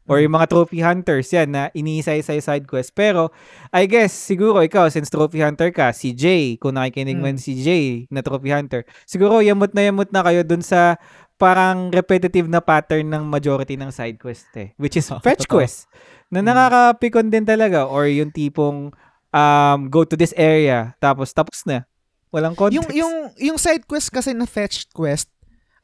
or 0.08 0.24
yung 0.24 0.40
mga 0.40 0.48
trophy 0.48 0.80
hunters 0.80 1.28
yan 1.36 1.52
na 1.52 1.68
iniisay-isay 1.74 2.40
side 2.40 2.64
quest. 2.64 2.95
Pero, 2.95 3.28
I 3.76 3.90
guess, 3.91 4.16
siguro 4.16 4.64
ikaw, 4.64 4.88
since 4.88 5.12
trophy 5.12 5.44
hunter 5.44 5.68
ka, 5.68 5.91
si 5.91 6.16
Jay, 6.16 6.56
kung 6.56 6.80
nakikinig 6.80 7.20
man 7.20 7.36
Mm. 7.36 7.44
si 7.44 7.60
Jay 7.60 8.08
na 8.08 8.24
trophy 8.24 8.56
hunter, 8.56 8.88
siguro 9.04 9.44
yamot 9.44 9.76
na 9.76 9.84
yamot 9.84 10.08
na 10.16 10.24
kayo 10.24 10.48
dun 10.48 10.64
sa 10.64 10.95
parang 11.36 11.94
repetitive 11.94 12.49
na 12.49 12.64
pattern 12.64 13.14
ng 13.14 13.28
majority 13.28 13.78
ng 13.78 13.91
side 13.91 14.18
quest 14.18 14.48
eh. 14.56 14.72
Which 14.80 14.95
is 14.95 15.06
Oh, 15.12 15.20
fetch 15.28 15.44
totoo. 15.44 15.60
quest. 15.60 15.86
Na 16.28 16.40
Mm. 16.40 16.48
nakakapikon 16.48 17.28
din 17.28 17.44
talaga. 17.44 17.88
Or 17.88 18.06
yung 18.06 18.30
tipong 18.30 18.91
um, 19.30 19.80
go 19.88 20.04
to 20.04 20.16
this 20.16 20.34
area. 20.34 20.95
Tapos, 20.98 21.32
tapos 21.32 21.64
na. 21.64 21.88
Walang 22.28 22.54
context. 22.54 22.84
Yung 22.84 22.88
yung 22.91 23.14
yung 23.40 23.58
side 23.58 23.88
quest 23.88 24.12
kasi 24.12 24.36
na 24.36 24.44
fetch 24.44 24.91
quest, 24.91 25.32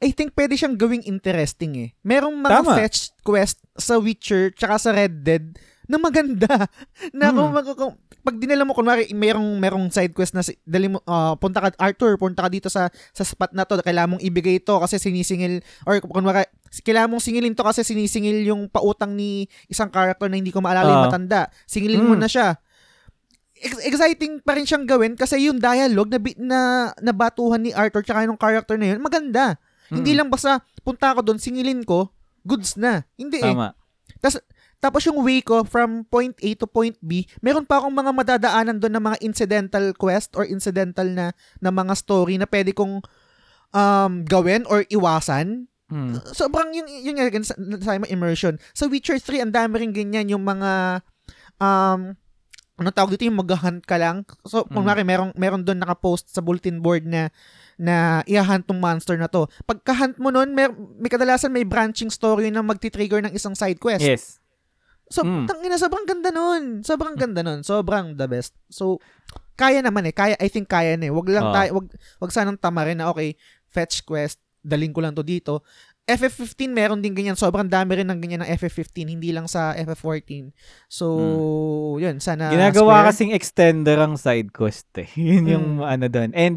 I 0.03 0.11
think 0.11 0.35
pwede 0.35 0.59
siyang 0.59 0.75
gawing 0.75 1.07
interesting 1.07 1.79
eh. 1.79 1.89
Merong 2.03 2.35
mga 2.35 2.59
Tama. 2.59 2.75
fetch 2.75 3.15
quest 3.23 3.63
sa 3.79 3.95
Witcher 3.95 4.51
tsaka 4.51 4.75
sa 4.75 4.91
Red 4.91 5.23
Dead 5.23 5.55
na 5.85 5.97
maganda. 5.97 6.47
na 7.13 7.29
kung, 7.29 7.49
Hmm. 7.49 7.55
mag- 7.55 7.75
kung- 7.75 7.97
pag 8.23 8.35
dinala 8.35 8.63
mo 8.63 8.71
kunwari 8.71 9.11
merong 9.11 9.57
merong 9.57 9.85
side 9.89 10.11
quest 10.11 10.31
na 10.31 10.39
si- 10.39 10.55
dali 10.63 10.87
mo 10.87 11.03
ah, 11.03 11.35
punta 11.35 11.59
ka 11.59 11.75
Arthur, 11.77 12.15
punta 12.15 12.39
ka 12.39 12.49
dito 12.49 12.67
sa 12.67 12.87
sa 13.11 13.21
spot 13.21 13.51
na 13.51 13.63
to, 13.63 13.75
kailangan 13.77 14.15
mong 14.15 14.23
ibigay 14.23 14.57
ito 14.57 14.71
kasi 14.77 14.95
sinisingil 14.95 15.59
or 15.83 15.99
kunwari 15.99 16.47
kailangan 16.79 17.09
mong 17.09 17.21
singilin 17.21 17.51
to 17.51 17.61
kasi 17.61 17.83
sinisingil 17.83 18.43
yung 18.45 18.65
pautang 18.65 19.11
ni 19.11 19.43
isang 19.67 19.87
character 19.87 20.25
na 20.25 20.35
hindi 20.35 20.49
ko 20.49 20.57
maalala 20.57 20.87
yung 20.89 21.01
Ah. 21.01 21.07
matanda. 21.07 21.41
Singilin 21.65 21.99
mo 22.01 22.15
Hmm. 22.15 22.21
na 22.21 22.27
siya 22.27 22.55
ex- 23.55 23.79
exciting 23.81 24.39
pa 24.39 24.55
rin 24.55 24.63
siyang 24.63 24.83
gawin 24.83 25.13
kasi 25.13 25.39
yung 25.41 25.55
dialogue 25.57 26.09
na, 26.09 26.19
na 26.37 26.59
nabatuhan 27.01 27.59
ni 27.59 27.71
Arthur 27.71 28.01
tsaka 28.01 28.23
yung 28.23 28.35
character 28.35 28.75
na 28.75 28.87
yun, 28.87 28.99
maganda. 28.99 29.55
Hindi 29.87 30.11
Mm. 30.11 30.17
lang 30.17 30.29
basta 30.29 30.51
punta 30.81 31.11
ako 31.11 31.21
doon, 31.23 31.39
singilin 31.39 31.83
ko, 31.83 32.09
goods 32.41 32.75
na. 32.75 33.03
Hindi 33.13 33.39
eh. 33.39 33.51
Tama. 33.51 33.71
Tapos 34.19 34.39
yung 35.07 35.23
way 35.23 35.39
ko 35.39 35.63
from 35.63 36.03
point 36.09 36.35
A 36.43 36.49
to 36.59 36.67
point 36.67 36.99
B, 36.99 37.23
meron 37.39 37.63
pa 37.63 37.79
akong 37.79 37.93
mga 37.93 38.11
madadaanan 38.11 38.81
doon 38.81 38.93
na 38.95 39.03
mga 39.03 39.17
incidental 39.23 39.95
quest 39.95 40.35
or 40.35 40.43
incidental 40.43 41.07
na, 41.07 41.31
na 41.63 41.71
mga 41.71 41.93
story 41.95 42.35
na 42.35 42.49
pwede 42.49 42.75
kong 42.75 42.99
um, 43.71 44.13
gawin 44.27 44.67
or 44.67 44.83
iwasan. 44.91 45.71
Hmm. 45.87 46.17
Sobrang 46.33 46.73
yung, 46.73 46.89
yung, 46.89 47.17
yung 47.21 47.45
sa, 47.45 47.53
sa 47.55 47.95
immersion. 48.09 48.57
Sa 48.73 48.89
Witcher 48.89 49.21
3, 49.21 49.45
ang 49.45 49.53
dami 49.53 49.83
rin 49.83 49.93
ganyan 49.93 50.31
yung 50.31 50.43
mga 50.43 51.03
um, 51.61 52.17
ano 52.73 52.89
tawag 52.89 53.13
dito 53.13 53.29
yung 53.29 53.37
mag-hunt 53.37 53.85
ka 53.85 54.01
lang. 54.01 54.25
So, 54.49 54.65
kung 54.65 54.89
Mm. 54.89 55.05
meron, 55.05 55.29
meron 55.37 55.61
doon 55.61 55.77
nakapost 55.77 56.33
sa 56.33 56.41
bulletin 56.41 56.81
board 56.81 57.05
na 57.05 57.29
na 57.77 58.21
i-hunt 58.29 58.65
tong 58.65 58.81
monster 58.81 59.17
na 59.17 59.29
to. 59.29 59.45
Pagka-hunt 59.65 60.17
mo 60.21 60.29
nun, 60.29 60.53
may, 60.53 60.69
may 60.97 61.09
kadalasan 61.09 61.53
may 61.53 61.65
branching 61.65 62.09
story 62.09 62.49
na 62.49 62.61
magti-trigger 62.61 63.21
ng 63.25 63.33
isang 63.33 63.57
side 63.57 63.77
quest. 63.81 64.05
Yes. 64.05 64.42
So, 65.13 65.21
Mm. 65.21 65.45
tangina, 65.45 65.77
sobrang 65.77 66.03
ganda 66.03 66.29
nun. 66.29 66.81
Sobrang 66.81 67.13
ganda 67.13 67.45
nun. 67.45 67.61
Sobrang 67.61 68.17
the 68.17 68.25
best. 68.25 68.57
So, 68.67 68.97
kaya 69.53 69.79
naman 69.79 70.03
eh. 70.03 70.11
Kaya, 70.11 70.33
I 70.35 70.49
think 70.49 70.65
kaya 70.65 70.97
na 70.97 71.05
eh. 71.05 71.13
Wag 71.13 71.29
lang 71.29 71.45
Oo. 71.45 71.53
tayo, 71.53 71.69
wag, 71.77 71.87
wag 72.17 72.31
sanang 72.33 72.57
tamarin 72.57 72.97
na, 72.97 73.07
okay, 73.07 73.37
fetch 73.67 74.01
quest, 74.01 74.41
daling 74.59 74.89
ko 74.89 74.99
lang 74.99 75.13
to 75.13 75.21
dito. 75.21 75.61
FF15 76.03 76.67
meron 76.67 76.99
din 76.99 77.13
ganyan. 77.13 77.37
Sobrang 77.37 77.63
dami 77.65 77.95
rin 77.95 78.03
ng 78.05 78.19
ganyan 78.19 78.41
ng 78.41 78.51
FF15, 78.51 79.07
hindi 79.07 79.29
lang 79.29 79.45
sa 79.45 79.71
FF14. 79.73 80.51
So, 80.89 81.05
yun, 81.95 82.19
sana. 82.19 82.49
Ginagawa 82.49 82.73
Square- 82.99 83.07
kasing 83.07 83.31
extender 83.31 83.97
ang 83.97 84.17
side 84.17 84.49
quest 84.49 84.89
eh. 84.97 85.07
Yun 85.15 85.45
yung 85.47 85.67
Mm. 85.77 85.85
ano 85.85 86.05
doon. 86.07 86.31
And 86.33 86.55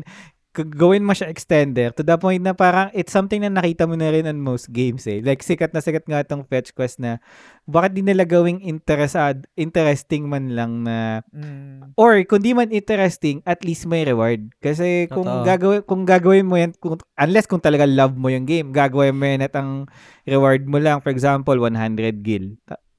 gawin 0.64 1.04
mo 1.04 1.12
siya 1.12 1.28
extender 1.28 1.92
to 1.92 2.00
the 2.00 2.16
point 2.16 2.40
na 2.40 2.56
parang 2.56 2.88
it's 2.96 3.12
something 3.12 3.44
na 3.44 3.52
nakita 3.52 3.84
mo 3.84 3.92
na 3.92 4.08
rin 4.08 4.24
on 4.24 4.40
most 4.40 4.72
games 4.72 5.04
eh. 5.04 5.20
Like 5.20 5.44
sikat 5.44 5.76
na 5.76 5.84
sikat 5.84 6.08
nga 6.08 6.24
tong 6.24 6.48
fetch 6.48 6.72
quest 6.72 6.96
na 6.96 7.20
bakit 7.68 7.98
di 7.98 8.02
nila 8.06 8.24
gawing 8.24 8.64
interesad, 8.64 9.44
interesting 9.58 10.30
man 10.30 10.56
lang 10.56 10.86
na 10.86 11.20
Mm, 11.36 11.92
or 12.00 12.16
kung 12.24 12.40
di 12.40 12.56
man 12.56 12.72
interesting, 12.72 13.44
at 13.44 13.60
least 13.60 13.84
may 13.84 14.06
reward. 14.06 14.48
Kasi 14.62 15.10
kung 15.12 15.28
Totoo. 15.28 15.44
gagawin 15.44 15.80
kung 15.84 16.02
gagawin 16.08 16.46
mo 16.48 16.56
yan 16.56 16.72
kung, 16.80 16.96
unless 17.20 17.44
kung 17.44 17.60
talaga 17.60 17.84
love 17.84 18.16
mo 18.16 18.32
yung 18.32 18.48
game, 18.48 18.72
gagawin 18.72 19.16
mo 19.16 19.24
yan 19.28 19.44
at 19.44 19.52
ang 19.58 19.84
reward 20.24 20.64
mo 20.64 20.80
lang 20.80 21.04
for 21.04 21.10
example 21.12 21.58
100 21.58 22.24
gil. 22.24 22.56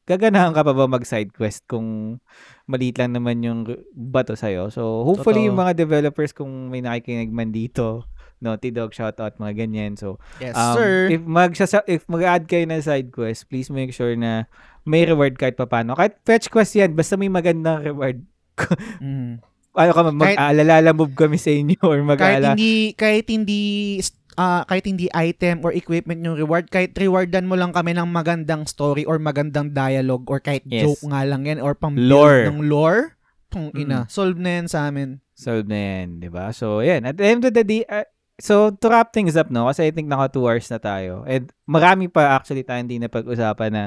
Gaganahan 0.07 0.55
ka 0.55 0.63
pa 0.63 0.71
ba 0.71 0.88
mag 0.88 1.03
side 1.03 1.35
quest 1.35 1.67
kung 1.67 2.19
maliit 2.68 2.99
lang 2.99 3.15
naman 3.15 3.39
yung 3.41 3.64
bato 3.95 4.35
sa'yo. 4.35 4.68
So, 4.69 5.07
hopefully 5.07 5.44
Totoo. 5.44 5.48
yung 5.49 5.57
mga 5.57 5.73
developers 5.73 6.35
kung 6.35 6.68
may 6.68 6.84
nakikinig 6.84 7.31
man 7.31 7.56
dito, 7.56 8.03
Naughty 8.44 8.69
Dog 8.69 8.94
shoutout 8.94 9.39
mga 9.41 9.65
ganyan. 9.65 9.95
So, 9.98 10.19
yes, 10.38 10.53
um, 10.53 10.76
sir. 10.77 11.10
if 11.10 11.23
mag 11.26 11.56
if 11.89 12.03
mag-add 12.06 12.45
kayo 12.45 12.68
ng 12.69 12.84
side 12.84 13.10
quest, 13.10 13.49
please 13.49 13.72
make 13.73 13.95
sure 13.95 14.14
na 14.14 14.45
may 14.85 15.07
reward 15.07 15.39
kahit 15.39 15.57
papano. 15.57 15.98
Kahit 15.98 16.22
fetch 16.22 16.52
quest 16.53 16.77
yan, 16.77 16.94
basta 16.94 17.18
may 17.18 17.31
magandang 17.31 17.81
reward. 17.81 18.22
Mm. 18.98 19.38
Ano 19.77 19.91
ka, 19.94 20.02
Kahit- 20.02 20.18
mag-aalala 20.18 20.89
move 20.89 21.14
kami 21.14 21.38
sa 21.38 21.53
inyo 21.53 21.77
or 21.85 22.02
kahit 22.02 22.10
mag-aalala. 22.10 22.57
hindi 22.57 22.98
kahit 22.98 23.30
hindi 23.30 24.02
ah, 24.38 24.61
kahit 24.64 24.85
hindi 24.85 25.09
item 25.11 25.59
or 25.61 25.73
equipment 25.73 26.22
yung 26.22 26.38
reward 26.38 26.69
kahit 26.69 26.93
rewardan 26.93 27.49
mo 27.49 27.57
lang 27.57 27.73
kami 27.73 27.91
ng 27.91 28.05
magandang 28.05 28.64
story 28.64 29.01
or 29.03 29.18
magandang 29.18 29.73
dialogue 29.73 30.30
or 30.30 30.38
kahit 30.38 30.61
Yes. 30.64 30.85
joke 30.85 31.09
nga 31.09 31.26
lang 31.26 31.43
yan 31.43 31.57
or 31.57 31.73
pang 31.73 31.97
Lore. 31.97 32.45
ng 32.45 32.61
lore 32.64 33.18
Tong 33.47 33.72
Mm. 33.72 33.80
ina 33.81 33.99
solve 34.07 34.38
na 34.38 34.61
yan 34.61 34.68
sa 34.68 34.85
amin 34.85 35.19
Solve 35.31 35.69
na 35.69 35.77
yan, 35.77 36.18
di 36.18 36.34
ba? 36.34 36.49
So, 36.49 36.81
yan. 36.81 37.05
At 37.05 37.14
the 37.14 37.26
end 37.30 37.45
of 37.45 37.53
the 37.53 37.61
day, 37.61 37.85
uh, 37.85 38.01
so 38.41 38.73
to 38.73 38.89
wrap 38.89 39.14
things 39.14 39.38
up, 39.38 39.53
no? 39.53 39.69
Kasi 39.69 39.85
I 39.85 39.93
think 39.93 40.09
naka 40.09 40.34
2 40.34 40.49
hours 40.49 40.65
na 40.65 40.81
tayo. 40.81 41.22
And 41.30 41.53
marami 41.64 42.09
pa 42.09 42.34
actually 42.34 42.65
tayo 42.65 42.81
hindi 42.81 42.97
na 42.97 43.05
pag-usapan 43.05 43.69
na 43.69 43.84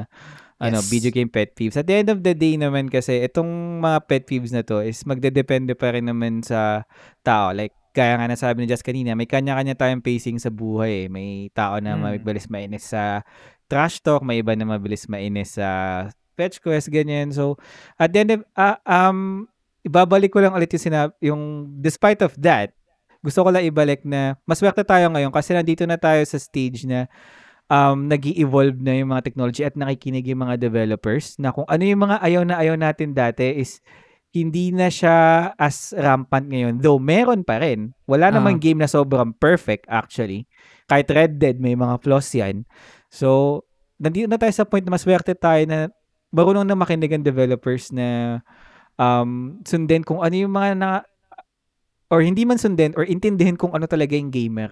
ano, 0.62 0.78
Yes. 0.78 0.86
video 0.86 1.10
game 1.10 1.26
pet 1.26 1.58
peeves. 1.58 1.74
At 1.74 1.90
the 1.90 1.98
end 1.98 2.06
of 2.06 2.22
the 2.22 2.38
day 2.38 2.54
naman 2.54 2.86
kasi, 2.86 3.18
itong 3.20 3.50
mga 3.82 3.98
pet 4.06 4.22
peeves 4.30 4.54
na 4.54 4.62
to 4.62 4.78
is 4.78 5.02
magdedepende 5.02 5.74
pa 5.74 5.90
rin 5.90 6.06
naman 6.06 6.46
sa 6.46 6.86
tao. 7.26 7.50
Like, 7.50 7.74
kaya 7.90 8.16
nga 8.18 8.26
nasabi 8.30 8.62
ni 8.62 8.70
Just 8.70 8.86
kanina, 8.86 9.14
may 9.14 9.26
kanya-kanya 9.26 9.74
tayong 9.74 10.02
pacing 10.02 10.38
sa 10.38 10.48
buhay. 10.48 11.04
eh. 11.04 11.06
May 11.06 11.50
tao 11.50 11.78
na 11.78 11.98
Mm. 11.98 12.22
mabilis 12.22 12.46
mainis 12.46 12.90
sa 12.90 13.22
trash 13.66 14.02
talk, 14.02 14.22
may 14.22 14.42
iba 14.42 14.54
na 14.54 14.66
mabilis 14.66 15.06
mainis 15.06 15.58
sa 15.58 15.68
fetch 16.34 16.58
quest, 16.58 16.88
ganyan. 16.88 17.30
So, 17.30 17.58
at 17.98 18.10
the 18.10 18.18
end 18.22 18.30
of, 18.34 18.40
ah, 18.56 18.80
um, 18.82 19.46
ibabalik 19.84 20.32
ko 20.32 20.40
lang 20.40 20.52
ulit 20.52 20.72
yung 20.72 20.84
sinab 20.84 21.10
yung 21.20 21.42
despite 21.80 22.20
of 22.20 22.32
that, 22.36 22.72
gusto 23.20 23.44
ko 23.44 23.48
lang 23.52 23.64
ibalik 23.68 24.00
na 24.04 24.36
maswerte 24.48 24.80
tayo 24.80 25.12
ngayon 25.12 25.32
kasi 25.32 25.52
nandito 25.52 25.84
na 25.84 26.00
tayo 26.00 26.24
sa 26.24 26.40
stage 26.40 26.88
na 26.88 27.04
um, 27.68 28.08
nag 28.08 28.24
evolve 28.36 28.80
na 28.80 28.96
yung 28.96 29.12
mga 29.12 29.24
technology 29.24 29.62
at 29.62 29.76
nakikinig 29.76 30.24
yung 30.24 30.40
mga 30.44 30.56
developers 30.56 31.36
na 31.36 31.52
kung 31.52 31.68
ano 31.68 31.82
yung 31.84 32.00
mga 32.00 32.16
ayaw 32.24 32.42
na 32.48 32.56
ayaw 32.56 32.74
natin 32.80 33.12
dati 33.12 33.60
is 33.60 33.84
hindi 34.30 34.70
na 34.70 34.86
siya 34.86 35.16
as 35.54 35.90
rampant 35.92 36.46
ngayon. 36.46 36.78
Though 36.78 36.98
meron 36.98 37.42
pa 37.42 37.58
rin. 37.58 37.92
Wala 38.04 38.30
Ah. 38.30 38.32
namang 38.32 38.58
game 38.58 38.78
na 38.78 38.86
sobrang 38.86 39.34
perfect 39.34 39.86
actually. 39.86 40.46
Kahit 40.86 41.10
Red 41.10 41.32
Dead 41.36 41.58
may 41.58 41.74
mga 41.74 41.98
flaws 41.98 42.30
yan. 42.30 42.62
So, 43.08 43.62
nandito 43.96 44.26
na 44.26 44.38
tayo 44.38 44.50
sa 44.50 44.62
point 44.62 44.82
na 44.82 44.94
maswerte 44.94 45.34
tayo 45.34 45.62
na 45.64 45.90
marunong 46.30 46.62
na 46.62 46.74
makinig 46.74 47.10
ang 47.10 47.22
developers 47.22 47.90
na 47.90 48.38
um, 48.94 49.58
sundin 49.62 50.00
kung 50.00 50.22
ano 50.22 50.32
yung 50.32 50.52
mga 50.52 50.70
na 50.74 50.90
or 52.06 52.22
hindi 52.22 52.42
man 52.42 52.56
sundin 52.56 52.94
or 52.94 53.02
intindihin 53.02 53.54
kung 53.54 53.70
ano 53.70 53.86
talaga 53.86 54.14
yung 54.14 54.30
gamer 54.30 54.70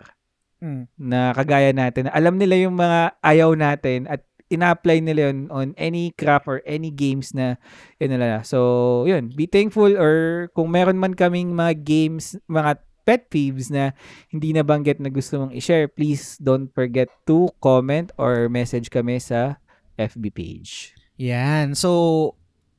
Mm. 0.58 0.90
na 0.98 1.30
kagaya 1.30 1.70
natin. 1.70 2.06
na 2.06 2.12
Alam 2.12 2.34
nila 2.34 2.58
yung 2.58 2.74
mga 2.74 3.14
ayaw 3.20 3.54
natin 3.54 4.06
at 4.06 4.26
ina-apply 4.48 4.98
nila 4.98 5.28
yun 5.28 5.48
on 5.48 5.76
any 5.76 6.10
craft 6.12 6.46
or 6.46 6.58
any 6.64 6.88
games 6.88 7.32
na 7.32 7.60
yun 7.96 8.10
nila. 8.10 8.40
So, 8.42 8.58
yun. 9.04 9.28
Be 9.30 9.44
thankful 9.44 9.92
or 9.92 10.48
kung 10.52 10.68
meron 10.68 10.96
man 10.96 11.12
kaming 11.12 11.52
mga 11.52 11.84
games, 11.84 12.32
mga 12.44 12.80
pet 13.04 13.28
peeves 13.28 13.68
na 13.68 13.92
hindi 14.28 14.52
nabanggit 14.52 14.98
na 14.98 15.08
gusto 15.08 15.36
mong 15.38 15.52
i-share, 15.52 15.88
please 15.88 16.36
don't 16.38 16.68
forget 16.70 17.08
to 17.24 17.48
comment 17.58 18.12
or 18.16 18.48
message 18.48 18.88
kami 18.88 19.16
sa 19.16 19.56
FB 19.96 20.28
page. 20.28 20.92
yan 21.18 21.74
so 21.74 22.30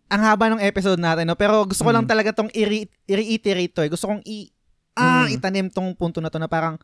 ang 0.07 0.23
haba 0.23 0.47
ng 0.47 0.63
episode 0.63 0.95
natin 0.95 1.27
no 1.27 1.35
pero 1.35 1.67
gusto 1.67 1.83
ko 1.83 1.91
lang 1.91 2.07
Mm. 2.07 2.09
talaga 2.09 2.31
tong 2.31 2.47
i- 2.55 2.87
i-reiterate 3.03 3.73
to 3.75 3.83
eh. 3.83 3.91
gusto 3.91 4.07
kong 4.07 4.23
i 4.23 4.47
ah, 4.95 5.27
Mm. 5.27 5.35
itanim 5.35 5.67
tong 5.67 5.91
punto 5.91 6.23
na 6.23 6.31
to 6.31 6.39
na 6.39 6.47
parang 6.47 6.79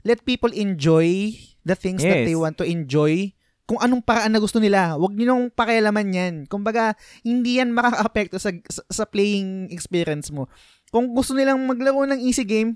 let 0.00 0.22
people 0.22 0.54
enjoy 0.54 1.34
the 1.62 1.74
things 1.74 1.98
that 2.00 2.22
Yes. 2.22 2.26
they 2.26 2.38
want 2.38 2.54
to 2.54 2.62
enjoy 2.62 3.34
kung 3.70 3.78
anong 3.78 4.02
paraan 4.02 4.34
na 4.34 4.42
gusto 4.42 4.58
nila. 4.58 4.98
Huwag 4.98 5.14
niyo 5.14 5.30
nang 5.30 5.46
pakialaman 5.54 6.10
yan. 6.10 6.34
Kumbaga, 6.50 6.98
hindi 7.22 7.62
yan 7.62 7.70
makaka-apekto 7.70 8.42
sa, 8.42 8.50
sa, 8.66 8.82
sa 8.90 9.04
playing 9.06 9.70
experience 9.70 10.34
mo. 10.34 10.50
Kung 10.90 11.14
gusto 11.14 11.38
nilang 11.38 11.62
maglaro 11.62 12.02
ng 12.02 12.18
easy 12.18 12.42
game, 12.42 12.74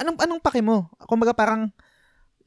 anong 0.00 0.16
anong 0.24 0.40
pake 0.40 0.64
mo? 0.64 0.88
Kumbaga 1.04 1.36
parang 1.36 1.68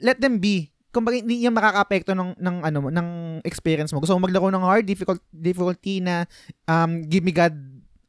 let 0.02 0.18
them 0.18 0.42
be. 0.42 0.74
Kumbaga 0.90 1.22
hindi 1.22 1.46
yan 1.46 1.54
makaka-apekto 1.54 2.18
ng 2.18 2.34
ng 2.42 2.56
ano 2.66 2.78
mo, 2.82 2.90
ng 2.90 3.10
experience 3.46 3.94
mo. 3.94 4.02
Gusto 4.02 4.18
mo 4.18 4.26
maglaro 4.26 4.50
ng 4.50 4.66
hard 4.66 4.90
difficult 4.90 5.22
difficulty 5.30 6.02
na 6.02 6.26
um 6.66 7.06
give 7.06 7.22
me 7.22 7.30
God 7.30 7.54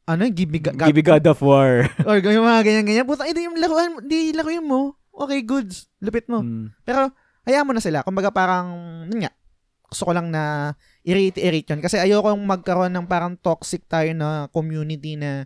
ano 0.08 0.32
give 0.32 0.48
me 0.48 0.64
God, 0.64 0.80
Give 0.80 0.96
me 0.96 1.04
God 1.04 1.28
of 1.28 1.44
War. 1.44 1.84
or 2.08 2.16
yung 2.24 2.48
mga 2.48 2.64
ganyan-ganyan. 2.64 3.04
Puta, 3.04 3.28
ito 3.28 3.36
yung 3.36 3.60
laruan, 3.60 4.00
di 4.08 4.32
laruin 4.32 4.64
mo. 4.64 4.96
Okay, 5.12 5.44
goods. 5.44 5.92
Lupit 6.00 6.24
mo. 6.26 6.40
Mm. 6.40 6.72
Pero, 6.88 7.12
hayaan 7.44 7.68
mo 7.68 7.76
na 7.76 7.84
sila. 7.84 8.00
Kumbaga 8.02 8.32
parang, 8.32 8.66
yun 9.06 9.28
nga, 9.28 9.32
gusto 9.92 10.08
ko 10.08 10.12
lang 10.16 10.32
na 10.32 10.72
i-reiterate 11.04 11.68
yun. 11.76 11.80
Kasi 11.84 12.00
ayoko 12.00 12.32
magkaroon 12.32 12.96
ng 12.96 13.04
parang 13.04 13.36
toxic 13.36 13.84
tayo 13.84 14.08
na 14.16 14.48
community 14.48 15.20
na 15.20 15.44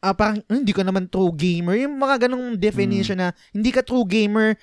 ah, 0.00 0.14
parang, 0.14 0.40
"Hmm, 0.46 0.64
hindi 0.64 0.72
ka 0.72 0.86
naman 0.86 1.10
true 1.10 1.34
gamer. 1.34 1.76
Yung 1.76 1.98
mga 1.98 2.26
ganong 2.26 2.56
definition 2.56 3.18
na, 3.18 3.34
hindi 3.52 3.68
ka 3.74 3.82
true 3.82 4.06
gamer 4.06 4.56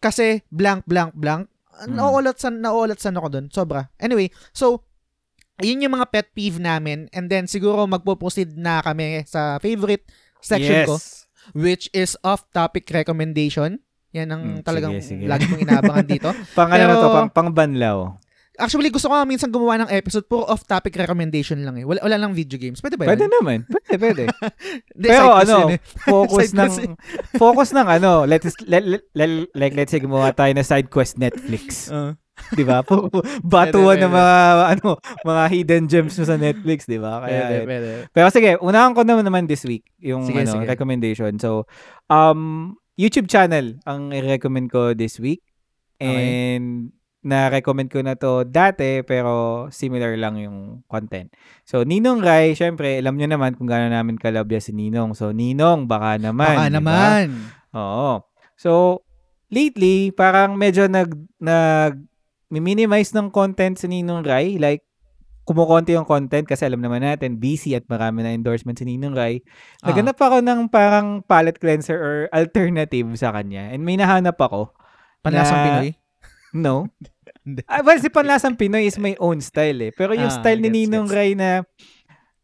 kasi 0.00 0.40
blank, 0.48 0.88
blank, 0.88 1.12
blank. 1.12 1.46
Mm. 1.84 1.96
Nauulatsan, 1.96 2.60
nauulatsan 2.60 3.16
ako 3.16 3.28
dun. 3.28 3.46
Sobra. 3.52 3.92
Anyway, 4.00 4.32
so, 4.52 4.84
yun 5.60 5.84
yung 5.84 5.96
mga 5.96 6.08
pet 6.08 6.28
peeve 6.32 6.56
namin. 6.56 7.08
And 7.12 7.28
then, 7.28 7.44
siguro 7.44 7.84
magpo-proceed 7.84 8.56
na 8.56 8.80
kami 8.80 9.24
sa 9.28 9.60
favorite 9.60 10.08
section 10.40 10.84
yes. 10.84 10.88
ko, 10.88 10.96
which 11.52 11.92
is 11.92 12.16
off-topic 12.24 12.88
recommendation. 12.88 13.84
Yan 14.12 14.28
ang 14.28 14.42
Mm, 14.42 14.62
talagang 14.62 14.92
sige, 14.98 15.22
sige. 15.22 15.24
lagi 15.24 15.46
kong 15.46 15.62
inaabangan 15.62 16.06
dito. 16.06 16.28
Pang 16.58 16.66
ano 16.68 16.82
na 16.82 16.92
to, 16.92 17.00
Pero- 17.00 17.14
pang, 17.16 17.28
pang 17.30 17.50
banlaw. 17.50 17.98
Actually, 18.54 18.92
gusto 18.92 19.08
ko 19.08 19.16
nga 19.16 19.24
minsan 19.24 19.48
gumawa 19.48 19.80
ng 19.80 19.90
episode, 19.90 20.28
puro 20.28 20.44
off-topic 20.44 20.92
recommendation 20.92 21.56
lang 21.64 21.80
eh. 21.80 21.84
Wala, 21.86 22.04
wala 22.04 22.20
lang 22.20 22.36
video 22.36 22.60
games. 22.60 22.76
Pwede 22.78 23.00
ba 23.00 23.08
Pwede 23.08 23.24
yun? 23.24 23.32
naman. 23.32 23.58
Pwede, 23.64 23.96
pwede. 23.96 24.22
Hindi, 24.92 25.06
Pero 25.08 25.32
ano, 25.32 25.56
eh. 25.70 25.80
focus 26.12 26.52
ng 26.52 26.72
focus 27.34 27.72
ng 27.72 27.88
ano, 27.88 28.28
let's 28.28 28.52
let, 28.68 28.84
let, 28.84 29.00
let- 29.14 29.48
like 29.54 29.72
let's 29.72 29.88
say 29.88 29.96
gumawa 29.98 30.28
tayo 30.30 30.52
na 30.52 30.60
side 30.60 30.92
quest 30.92 31.16
Netflix, 31.16 31.88
Uh, 31.88 32.12
'di 32.52 32.64
ba? 32.64 32.84
Batuan 33.40 33.96
Pwede, 33.96 34.04
ng 34.04 34.12
mga 34.12 34.36
ano, 34.76 34.88
mga 35.22 35.42
hidden 35.48 35.84
gems 35.86 36.16
mo 36.16 36.24
sa 36.24 36.36
Netflix, 36.36 36.84
'di 36.84 36.96
ba? 36.96 37.20
Kaya 37.22 37.40
pwede, 37.42 37.56
pwede. 37.64 37.88
Pero 38.10 38.28
sige, 38.28 38.50
unahan 38.58 38.92
ko 38.92 39.00
naman 39.02 39.24
naman 39.24 39.44
this 39.44 39.64
week 39.64 39.88
yung 39.98 40.24
Sige, 40.24 40.44
ano, 40.44 40.52
sige. 40.54 40.64
recommendation. 40.66 41.32
So, 41.36 41.64
um 42.08 42.76
YouTube 43.00 43.32
channel 43.32 43.80
ang 43.88 44.12
i-recommend 44.12 44.68
ko 44.68 44.92
this 44.92 45.16
week. 45.16 45.40
Okay. 45.96 46.04
And 46.04 46.92
na-recommend 47.20 47.92
ko 47.92 48.00
na 48.00 48.16
to 48.16 48.48
dati 48.48 49.04
pero 49.04 49.68
similar 49.68 50.16
lang 50.16 50.40
yung 50.40 50.58
content. 50.88 51.28
So, 51.68 51.84
Ninong 51.84 52.24
Rai, 52.24 52.56
syempre, 52.56 52.96
alam 53.00 53.16
nyo 53.16 53.28
naman 53.28 53.56
kung 53.56 53.68
gaano 53.68 53.92
namin 53.92 54.16
kalabya 54.16 54.60
si 54.60 54.72
Ninong. 54.72 55.12
So, 55.12 55.32
Ninong, 55.32 55.84
baka 55.84 56.16
naman. 56.16 56.56
Baka 56.56 56.68
di 56.68 56.72
ba? 56.72 56.76
naman. 56.80 57.24
Oo. 57.76 58.24
So, 58.56 59.04
lately, 59.52 60.12
parang 60.16 60.56
medyo 60.56 60.88
nag, 60.88 61.12
nag 61.40 62.00
minimize 62.48 63.12
ng 63.12 63.28
content 63.28 63.76
si 63.76 63.86
Ninong 63.88 64.24
Rai. 64.24 64.56
Like, 64.56 64.84
kumukonti 65.50 65.98
yung 65.98 66.06
content 66.06 66.46
kasi 66.46 66.62
alam 66.62 66.78
naman 66.78 67.02
natin, 67.02 67.42
busy 67.42 67.74
at 67.74 67.82
marami 67.84 68.22
na 68.22 68.30
endorsement 68.30 68.78
si 68.78 68.86
Ninong 68.86 69.18
Rai. 69.18 69.42
Ah. 69.82 69.90
Naghanap 69.90 70.14
ako 70.14 70.38
ng 70.38 70.70
parang 70.70 71.26
palette 71.26 71.58
cleanser 71.58 71.98
or 71.98 72.14
alternative 72.30 73.10
sa 73.18 73.34
kanya. 73.34 73.74
And 73.74 73.82
may 73.82 73.98
nahanap 73.98 74.38
ako. 74.38 74.70
Panlasang 75.20 75.58
na- 75.58 75.66
Pinoy. 75.66 75.90
No. 76.54 76.86
Ah, 77.66 77.80
well, 77.80 77.96
si 77.96 78.12
Panlasang 78.12 78.54
Pinoy 78.54 78.84
is 78.84 79.00
my 79.00 79.16
own 79.16 79.40
style 79.40 79.80
eh. 79.80 79.90
Pero 79.90 80.12
yung 80.12 80.28
Ah, 80.28 80.38
style 80.38 80.60
ni 80.60 80.68
gets, 80.68 80.76
Ninong 80.76 81.08
gets. 81.08 81.16
Rai 81.16 81.30
na 81.32 81.64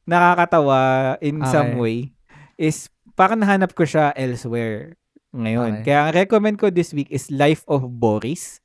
nakakatawa 0.09 0.81
in 1.21 1.43
Okay. 1.43 1.53
some 1.53 1.71
way 1.77 2.15
is 2.57 2.89
parang 3.13 3.43
nahanap 3.43 3.75
ko 3.75 3.85
siya 3.85 4.17
elsewhere 4.17 4.97
ngayon. 5.37 5.83
Okay. 5.83 5.93
Kaya 5.93 6.09
ang 6.09 6.15
recommend 6.17 6.57
ko 6.57 6.73
this 6.73 6.97
week 6.97 7.13
is 7.13 7.29
Life 7.29 7.61
of 7.69 7.85
Boris. 8.01 8.65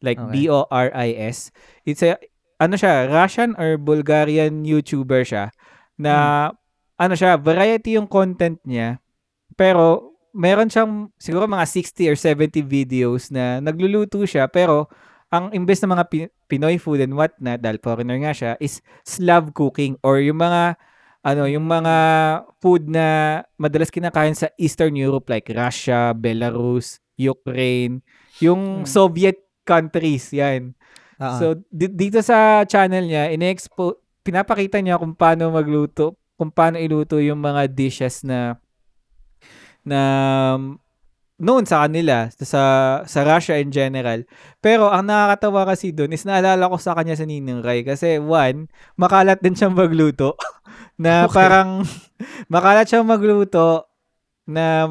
Like 0.00 0.16
Okay. 0.16 0.48
B-O-R-I-S. 0.48 1.52
It's 1.84 2.00
a, 2.00 2.16
ano 2.56 2.74
siya, 2.74 3.08
Russian 3.08 3.52
or 3.56 3.76
Bulgarian 3.76 4.64
YouTuber 4.64 5.22
siya 5.24 5.52
na, 5.96 6.14
Hmm. 6.52 6.56
ano 6.96 7.14
siya, 7.16 7.36
variety 7.36 7.96
yung 7.96 8.08
content 8.08 8.60
niya. 8.64 9.00
Pero, 9.56 10.12
meron 10.36 10.68
siyang 10.68 11.08
siguro 11.16 11.48
mga 11.48 11.64
60 11.64 12.12
or 12.12 12.16
70 12.16 12.60
videos 12.60 13.32
na 13.32 13.56
nagluluto 13.56 14.20
siya 14.28 14.44
pero 14.52 14.84
ang 15.32 15.48
imbes 15.56 15.80
na 15.80 15.96
mga 15.96 16.04
Pi- 16.12 16.32
Pinoy 16.46 16.76
food 16.76 17.00
and 17.00 17.16
whatnot, 17.16 17.58
dahil 17.58 17.80
foreigner 17.80 18.20
nga 18.20 18.36
siya, 18.36 18.52
is 18.60 18.78
Slav 19.02 19.50
cooking 19.56 19.96
or 20.04 20.20
yung 20.20 20.38
mga 20.38 20.76
ano, 21.26 21.42
yung 21.50 21.66
mga 21.66 21.94
food 22.62 22.86
na 22.86 23.40
madalas 23.58 23.90
kinakain 23.90 24.36
sa 24.38 24.46
Eastern 24.54 24.94
Europe 24.94 25.26
like 25.26 25.50
Russia, 25.50 26.14
Belarus, 26.14 27.02
Ukraine, 27.18 28.04
yung 28.38 28.84
Hmm. 28.84 28.86
Soviet 28.86 29.42
countries, 29.66 30.30
yan. 30.30 30.75
So, 31.38 31.46
di- 31.68 31.92
dito 31.92 32.20
sa 32.20 32.62
channel 32.64 33.04
niya, 33.04 33.32
ine-expo, 33.32 33.96
pinapakita 34.20 34.78
niya 34.78 35.00
kung 35.00 35.16
paano 35.16 35.48
magluto, 35.48 36.14
kung 36.36 36.52
paano 36.52 36.76
iluto 36.76 37.16
yung 37.16 37.40
mga 37.40 37.72
dishes 37.72 38.20
na 38.20 38.60
na 39.82 40.00
noon 41.36 41.68
sa 41.68 41.84
kanila, 41.84 42.32
sa 42.32 42.60
sa 43.04 43.20
Russia 43.22 43.60
in 43.60 43.68
general. 43.68 44.24
Pero 44.58 44.88
ang 44.88 45.04
nakakatawa 45.04 45.68
kasi 45.68 45.92
doon 45.92 46.12
is 46.12 46.24
naalala 46.24 46.64
ko 46.66 46.76
sa 46.80 46.96
kanya 46.96 47.12
sa 47.12 47.28
Ninong 47.28 47.60
Rai 47.60 47.84
kasi 47.84 48.16
one, 48.16 48.72
makalat 48.96 49.40
din 49.44 49.52
siyang 49.52 49.76
magluto 49.76 50.32
na 51.02 51.28
Okay. 51.28 51.36
parang 51.36 51.84
makalat 52.52 52.88
siyang 52.88 53.04
magluto 53.04 53.84
na 54.48 54.88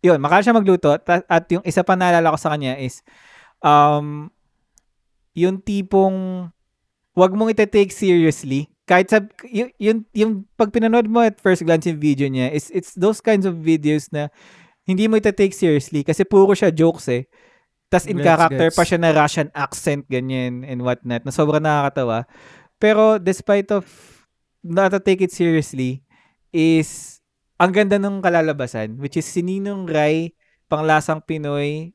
yun, 0.00 0.16
makalat 0.20 0.44
siya 0.44 0.56
magluto 0.56 0.96
ta- 1.00 1.24
at 1.24 1.44
yung 1.48 1.64
isa 1.64 1.80
pa 1.80 1.96
naalala 1.96 2.32
ko 2.32 2.38
sa 2.40 2.52
kanya 2.56 2.76
is 2.76 3.00
um 3.60 4.28
yung 5.34 5.58
tipong 5.60 6.48
wag 7.14 7.32
mong 7.34 7.50
ite-take 7.54 7.90
seriously 7.90 8.70
kahit 8.84 9.10
sa 9.10 9.18
yung, 9.48 9.70
yung, 9.78 9.98
yung 10.14 10.32
pag 10.54 10.70
pinanood 10.70 11.10
mo 11.10 11.22
at 11.22 11.38
first 11.42 11.66
glance 11.66 11.86
yung 11.86 11.98
video 11.98 12.30
niya 12.30 12.54
is 12.54 12.70
it's 12.70 12.94
those 12.94 13.18
kinds 13.18 13.44
of 13.44 13.58
videos 13.58 14.10
na 14.14 14.30
hindi 14.86 15.10
mo 15.10 15.18
ite-take 15.18 15.54
seriously 15.54 16.06
kasi 16.06 16.22
puro 16.22 16.54
siya 16.54 16.70
jokes 16.70 17.10
eh 17.10 17.26
tas 17.90 18.08
in 18.08 18.18
Gets, 18.18 18.26
character 18.26 18.68
gets. 18.70 18.76
pa 18.78 18.82
siya 18.86 18.98
na 18.98 19.10
Russian 19.14 19.48
accent 19.54 20.06
ganyan 20.06 20.62
and 20.66 20.82
whatnot 20.82 21.22
na 21.26 21.32
sobrang 21.34 21.62
nakakatawa 21.62 22.26
pero 22.78 23.18
despite 23.18 23.70
of 23.74 23.86
not 24.64 24.90
to 24.90 25.00
take 25.02 25.22
it 25.22 25.30
seriously 25.30 26.02
is 26.54 27.20
ang 27.58 27.70
ganda 27.70 27.98
ng 27.98 28.22
kalalabasan 28.22 28.98
which 28.98 29.18
is 29.18 29.26
si 29.26 29.42
Ninong 29.42 29.86
Rai 29.86 30.34
panglasang 30.68 31.22
Pinoy 31.22 31.94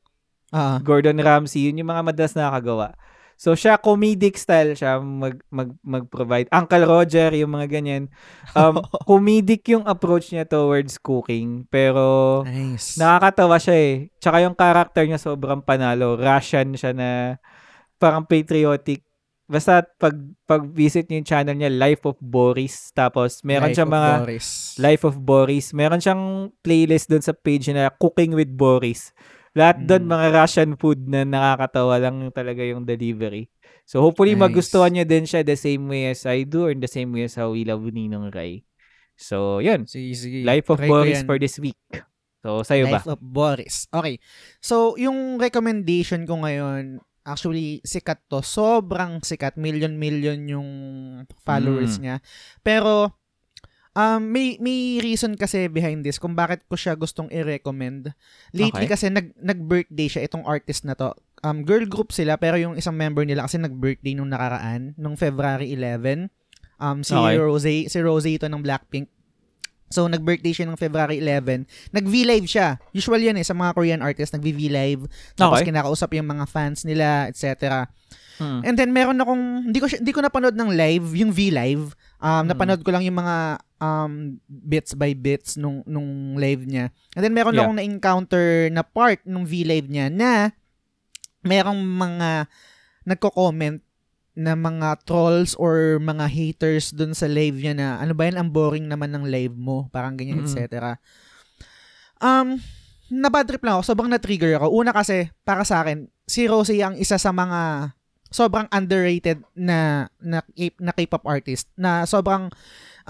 ah, 0.54 0.78
Gordon 0.82 1.18
Ramsay, 1.18 1.70
yun 1.70 1.82
yung 1.82 1.90
mga 1.90 2.04
madalas 2.06 2.34
nakakagawa. 2.34 2.94
So 3.40 3.56
siya 3.56 3.80
comedic 3.80 4.36
style 4.36 4.76
siya 4.76 5.00
mag 5.00 5.40
mag 5.48 5.72
mag-provide. 5.80 6.52
Uncle 6.52 6.84
Roger 6.84 7.32
yung 7.32 7.56
mga 7.56 7.72
ganyan. 7.72 8.12
Um 8.52 8.84
comedic 9.08 9.64
yung 9.72 9.88
approach 9.88 10.28
niya 10.28 10.44
towards 10.44 11.00
cooking 11.00 11.64
pero 11.72 12.44
nice. 12.44 13.00
nakakatawa 13.00 13.56
siya 13.56 13.76
eh. 13.80 13.94
Tsaka 14.20 14.44
yung 14.44 14.52
character 14.52 15.08
niya 15.08 15.16
sobrang 15.16 15.64
panalo. 15.64 16.20
Russian 16.20 16.76
siya 16.76 16.92
na 16.92 17.40
parang 17.96 18.28
patriotic. 18.28 19.08
Basta 19.48 19.88
pag 19.96 20.12
pag 20.44 20.68
visit 20.68 21.08
niyo 21.08 21.24
yung 21.24 21.30
channel 21.32 21.56
niya 21.56 21.72
Life 21.72 22.04
of 22.04 22.20
Boris 22.20 22.92
tapos 22.92 23.40
meron 23.40 23.72
Life 23.72 23.80
siya 23.80 23.88
of 23.88 23.92
mga 23.96 24.10
Boris. 24.20 24.48
Life 24.76 25.02
of 25.08 25.16
Boris. 25.16 25.66
Meron 25.72 26.04
siyang 26.04 26.52
playlist 26.60 27.08
doon 27.08 27.24
sa 27.24 27.32
page 27.32 27.72
na 27.72 27.88
Cooking 27.88 28.36
with 28.36 28.52
Boris. 28.52 29.16
Lahat 29.50 29.82
doon 29.82 30.06
Mm. 30.06 30.12
mga 30.14 30.26
Russian 30.32 30.70
food 30.78 31.00
na 31.10 31.26
nakakatawa 31.26 31.98
lang 31.98 32.22
yung 32.22 32.34
talaga 32.34 32.62
yung 32.62 32.86
delivery. 32.86 33.50
So 33.82 33.98
hopefully 33.98 34.38
Nice. 34.38 34.42
magustuhan 34.46 34.94
niyo 34.94 35.02
din 35.02 35.26
siya 35.26 35.42
the 35.42 35.58
same 35.58 35.90
way 35.90 36.06
as 36.06 36.22
I 36.22 36.46
do 36.46 36.70
or 36.70 36.74
the 36.74 36.86
same 36.86 37.10
way 37.10 37.26
as 37.26 37.34
how 37.34 37.50
we 37.50 37.66
love 37.66 37.82
Ninong 37.82 38.30
Rai. 38.30 38.62
So 39.18 39.58
yun. 39.58 39.90
Sige, 39.90 40.14
sige. 40.14 40.46
Life 40.46 40.70
of 40.70 40.78
Try 40.78 40.86
Boris 40.86 41.20
for 41.26 41.36
this 41.36 41.58
week. 41.58 41.76
So 42.40 42.62
sa'yo 42.62 42.86
ba? 42.88 43.02
Life 43.02 43.10
of 43.10 43.20
Boris. 43.20 43.84
Okay. 43.92 44.16
So, 44.64 44.96
yung 44.96 45.36
recommendation 45.36 46.24
ko 46.24 46.40
ngayon, 46.40 47.04
actually, 47.20 47.84
sikat 47.84 48.24
to. 48.32 48.40
Sobrang 48.40 49.20
sikat. 49.20 49.60
Million-million 49.60 50.48
yung 50.48 50.68
followers 51.44 52.00
Mm. 52.00 52.00
niya. 52.00 52.16
Pero, 52.64 53.19
um, 53.92 54.22
may, 54.22 54.56
may 54.58 54.98
reason 54.98 55.34
kasi 55.34 55.66
behind 55.66 56.02
this 56.02 56.16
kung 56.16 56.32
bakit 56.32 56.62
ko 56.66 56.74
siya 56.74 56.94
gustong 56.94 57.26
i-recommend. 57.28 58.14
Lately 58.50 58.86
Okay. 58.86 58.92
kasi, 58.92 59.06
nag, 59.08 59.34
nag-birthday 59.36 60.08
siya, 60.08 60.22
itong 60.24 60.44
artist 60.44 60.84
na 60.84 60.94
to. 60.94 61.10
Um, 61.40 61.64
girl 61.64 61.86
group 61.86 62.12
sila, 62.12 62.36
pero 62.36 62.54
yung 62.54 62.76
isang 62.76 62.94
member 62.94 63.24
nila 63.24 63.48
kasi 63.48 63.56
nag-birthday 63.56 64.12
nung 64.12 64.28
nakaraan, 64.28 64.92
nung 64.94 65.16
February 65.16 65.72
11. 65.72 66.28
Um, 66.76 67.00
si 67.00 67.12
Okay. 67.12 67.36
Rose, 67.36 67.74
si 67.88 67.98
Rose 68.00 68.28
ito 68.28 68.48
ng 68.48 68.60
Blackpink. 68.60 69.08
So, 69.90 70.06
nag-birthday 70.06 70.54
siya 70.54 70.70
ng 70.70 70.78
February 70.78 71.18
11. 71.18 71.66
Nag-V-Live 71.90 72.46
siya. 72.46 72.78
Usual 72.94 73.18
yan 73.20 73.34
eh, 73.34 73.44
sa 73.44 73.58
mga 73.58 73.74
Korean 73.74 74.00
artists, 74.00 74.30
nag-V-Live. 74.30 75.02
Tapos 75.34 75.60
Okay. 75.60 75.74
kinakausap 75.74 76.14
yung 76.14 76.30
mga 76.30 76.46
fans 76.46 76.86
nila, 76.86 77.26
etc. 77.26 77.90
Hmm. 78.40 78.64
And 78.64 78.72
then, 78.72 78.88
meron 78.90 79.20
akong, 79.20 79.68
hindi 79.68 79.76
ko, 79.76 79.86
hindi 79.86 80.12
ko 80.16 80.24
napanood 80.24 80.56
ng 80.56 80.72
live, 80.72 81.06
yung 81.12 81.28
V-Live. 81.28 81.92
Um, 82.16 82.40
Mm. 82.40 82.46
Napanood 82.48 82.80
ko 82.80 82.88
lang 82.88 83.04
yung 83.04 83.20
mga 83.20 83.36
um, 83.78 84.12
bits 84.48 84.96
by 84.96 85.12
bits 85.12 85.60
nung, 85.60 85.84
nung 85.84 86.40
live 86.40 86.64
niya. 86.64 86.88
And 87.12 87.20
then, 87.20 87.36
meron 87.36 87.52
Yeah. 87.52 87.68
akong 87.68 87.76
na-encounter 87.76 88.72
na 88.72 88.80
part 88.80 89.20
nung 89.28 89.44
V-Live 89.44 89.92
niya 89.92 90.08
na 90.08 90.56
merong 91.44 91.80
mga 91.80 92.48
nagko-comment 93.04 93.80
na 94.32 94.56
mga 94.56 95.04
trolls 95.04 95.52
or 95.60 96.00
mga 96.00 96.24
haters 96.24 96.96
dun 96.96 97.12
sa 97.12 97.28
live 97.28 97.60
niya 97.60 97.74
na 97.76 97.86
ano 97.98 98.16
ba 98.16 98.24
yan, 98.24 98.40
ang 98.40 98.48
boring 98.48 98.88
naman 98.88 99.12
ng 99.12 99.28
live 99.28 99.52
mo, 99.52 99.92
parang 99.92 100.16
ganyan, 100.16 100.40
Mm. 100.40 100.46
etc. 100.48 100.96
Um, 102.20 102.56
nabadrip 103.10 103.60
lang 103.60 103.76
ako, 103.76 103.84
sobrang 103.84 104.08
na-trigger 104.08 104.56
ako. 104.56 104.70
Una 104.70 104.94
kasi, 104.94 105.28
para 105.42 105.66
sa 105.66 105.82
akin, 105.82 106.06
si 106.24 106.46
Rosie 106.46 106.80
ang 106.80 106.94
isa 106.94 107.18
sa 107.18 107.34
mga 107.34 107.92
sobrang 108.30 108.70
underrated 108.70 109.42
na 109.58 110.06
na, 110.22 110.40
na 110.78 110.94
K-pop 110.94 111.26
artist 111.26 111.66
na 111.74 112.06
sobrang 112.06 112.48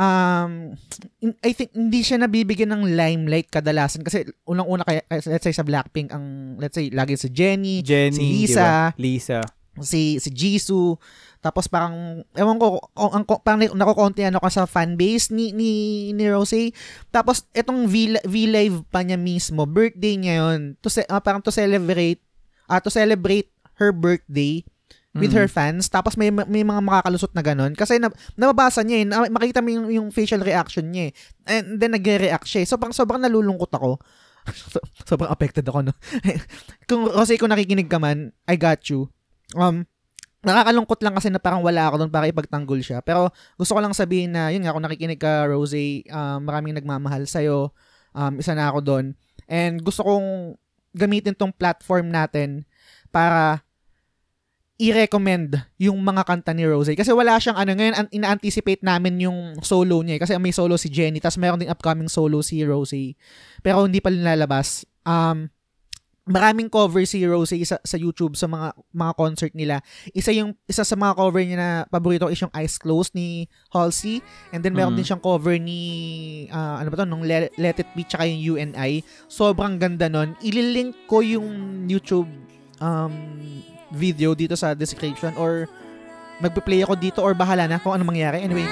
um, 0.00 0.52
I 1.44 1.52
think 1.52 1.76
hindi 1.76 2.00
siya 2.00 2.24
nabibigyan 2.24 2.72
ng 2.72 2.96
limelight 2.96 3.52
kadalasan 3.52 4.00
kasi 4.00 4.24
unang-una 4.48 4.82
kaya, 4.82 5.04
let's 5.12 5.44
say 5.44 5.52
sa 5.52 5.64
Blackpink 5.64 6.10
ang 6.10 6.56
let's 6.56 6.74
say 6.74 6.88
lagi 6.88 7.20
si 7.20 7.28
Jenny, 7.28 7.84
Jenny, 7.84 8.16
si 8.16 8.24
Lisa, 8.24 8.64
ba? 8.64 8.96
Lisa. 8.96 9.40
si 9.80 10.18
si 10.18 10.28
Jisoo 10.34 10.98
tapos 11.40 11.70
parang 11.70 12.20
ewan 12.36 12.60
ko 12.60 12.84
ang, 12.92 13.22
ang 13.22 13.24
parang 13.24 13.64
nakokonti 13.64 14.28
ano 14.28 14.42
ka 14.42 14.52
sa 14.52 14.68
fan 14.68 14.98
base 15.00 15.32
ni 15.32 15.56
ni 15.56 15.70
ni 16.12 16.24
Rosé 16.28 16.76
tapos 17.08 17.48
itong 17.56 17.88
V, 17.88 18.20
V 18.28 18.34
live 18.50 18.84
pa 18.92 19.00
niya 19.00 19.16
mismo 19.16 19.64
birthday 19.64 20.20
niya 20.20 20.44
yun 20.44 20.76
to 20.84 20.92
ah, 21.08 21.22
parang 21.22 21.40
to 21.40 21.48
celebrate 21.48 22.20
ah 22.68 22.82
to 22.82 22.92
celebrate 22.92 23.48
her 23.80 23.88
birthday 23.94 24.60
with 25.10 25.34
Mm. 25.34 25.42
her 25.42 25.48
fans 25.50 25.90
tapos 25.90 26.14
may 26.14 26.30
may 26.30 26.62
mga 26.62 26.78
makakalusot 26.82 27.34
na 27.34 27.42
ganun. 27.42 27.74
Kasi 27.74 27.98
na, 27.98 28.14
nababasa 28.38 28.86
niya 28.86 29.02
eh 29.02 29.06
makita 29.26 29.58
mo 29.58 29.74
yung, 29.74 29.86
yung 29.90 30.08
facial 30.14 30.38
reaction 30.38 30.86
niya 30.86 31.10
eh. 31.10 31.12
And 31.50 31.82
then 31.82 31.98
nagre-react 31.98 32.46
siya 32.46 32.62
eh. 32.62 32.66
so 32.68 32.78
parang 32.78 32.94
sobrang 32.94 33.18
nalulungkot 33.18 33.74
ako. 33.74 33.98
So- 34.54 34.86
sobrang 35.10 35.30
affected 35.30 35.66
ako 35.66 35.90
no? 35.90 35.94
Kung 36.88 37.10
kasi 37.10 37.34
kung 37.36 37.50
nakikinig 37.50 37.90
ka 37.90 37.98
man 37.98 38.30
I 38.46 38.54
got 38.54 38.86
you. 38.86 39.10
Um 39.58 39.82
nakakalungkot 40.40 41.04
lang 41.04 41.12
kasi 41.12 41.28
na 41.28 41.36
parang 41.36 41.60
wala 41.60 41.90
ako 41.90 42.06
doon 42.06 42.12
para 42.14 42.24
ipagtanggol 42.24 42.80
siya. 42.80 43.04
Pero 43.04 43.28
gusto 43.60 43.76
ko 43.76 43.80
lang 43.82 43.92
sabihin 43.92 44.32
na 44.32 44.48
yun 44.48 44.64
nga 44.64 44.72
kung 44.72 44.80
nakikinig 44.80 45.20
ka 45.20 45.44
Rose 45.44 46.06
um, 46.08 46.40
maraming 46.48 46.72
nagmamahal 46.72 47.28
sa'yo. 47.28 47.74
Um, 48.16 48.40
isa 48.40 48.54
na 48.58 48.66
ako 48.72 48.80
doon 48.82 49.06
and 49.46 49.82
gusto 49.82 50.02
kong 50.02 50.58
gamitin 50.90 51.34
tong 51.34 51.54
platform 51.54 52.10
natin 52.10 52.66
para 53.14 53.62
i-recommend 54.80 55.60
yung 55.76 56.00
mga 56.00 56.24
kanta 56.24 56.50
ni 56.50 56.64
Rose. 56.64 56.96
Kasi 56.96 57.12
wala 57.12 57.36
siyang 57.36 57.54
ano, 57.54 57.76
ngayon 57.76 57.94
an- 57.94 58.10
ina-anticipate 58.10 58.80
namin 58.80 59.20
yung 59.20 59.60
solo 59.60 60.00
niya. 60.00 60.16
eh. 60.16 60.20
Kasi 60.20 60.32
may 60.36 60.50
solo 60.50 60.80
si 60.80 60.88
Jenny, 60.88 61.20
tapos 61.20 61.36
mayroon 61.36 61.60
ding 61.60 61.68
upcoming 61.68 62.08
solo 62.08 62.40
si 62.40 62.64
Rose. 62.64 63.12
Pero 63.60 63.84
hindi 63.84 64.00
pa 64.00 64.08
lalabas. 64.08 64.88
Um, 65.04 65.52
maraming 66.24 66.70
cover 66.70 67.02
si 67.04 67.26
Rose 67.26 67.52
sa, 67.64 67.76
sa 67.76 67.96
YouTube 67.96 68.38
sa 68.38 68.46
mga 68.46 68.70
mga 68.94 69.12
concert 69.14 69.52
nila. 69.52 69.82
Isa 70.10 70.30
yung 70.30 70.54
isa 70.64 70.80
sa 70.80 70.94
mga 70.94 71.12
cover 71.12 71.42
niya 71.42 71.58
na 71.58 71.70
paborito 71.84 72.24
ko 72.24 72.32
is 72.32 72.38
yung 72.38 72.54
Eyes 72.54 72.78
Closed 72.78 73.12
ni 73.12 73.44
Halsey 73.68 74.22
and 74.48 74.62
then 74.62 74.72
meron 74.72 74.94
Mhm. 74.94 74.98
din 75.00 75.06
siyang 75.10 75.24
cover 75.24 75.58
ni 75.58 75.80
ah, 76.48 76.78
ano 76.78 76.88
ba 76.88 76.96
to 76.96 77.04
nung 77.04 77.26
Let, 77.26 77.50
Let 77.58 77.76
It 77.76 77.90
Be 77.92 78.06
tsaka 78.06 78.24
yung 78.24 78.56
UNI. 78.56 79.02
Sobrang 79.26 79.76
ganda 79.76 80.06
nun. 80.06 80.38
Ililink 80.38 81.04
ko 81.04 81.18
yung 81.18 81.48
YouTube 81.84 82.30
um 82.78 83.12
video 83.90 84.32
dito 84.32 84.54
sa 84.54 84.72
description 84.72 85.34
or 85.36 85.66
magpe-play 86.40 86.82
ako 86.86 86.94
dito 86.96 87.20
or 87.20 87.36
bahala 87.36 87.68
na 87.68 87.76
kung 87.76 87.92
ano 87.92 88.06
mangyari. 88.06 88.40
Anyway, 88.40 88.64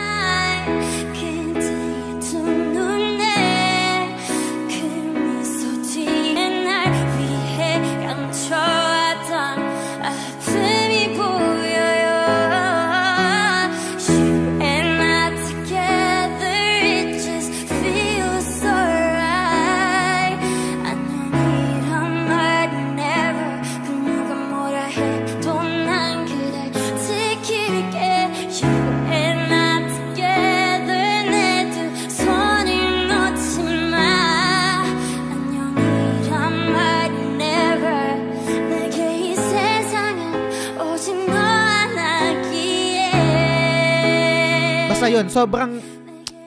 yun, 45.18 45.26
sobrang 45.34 45.82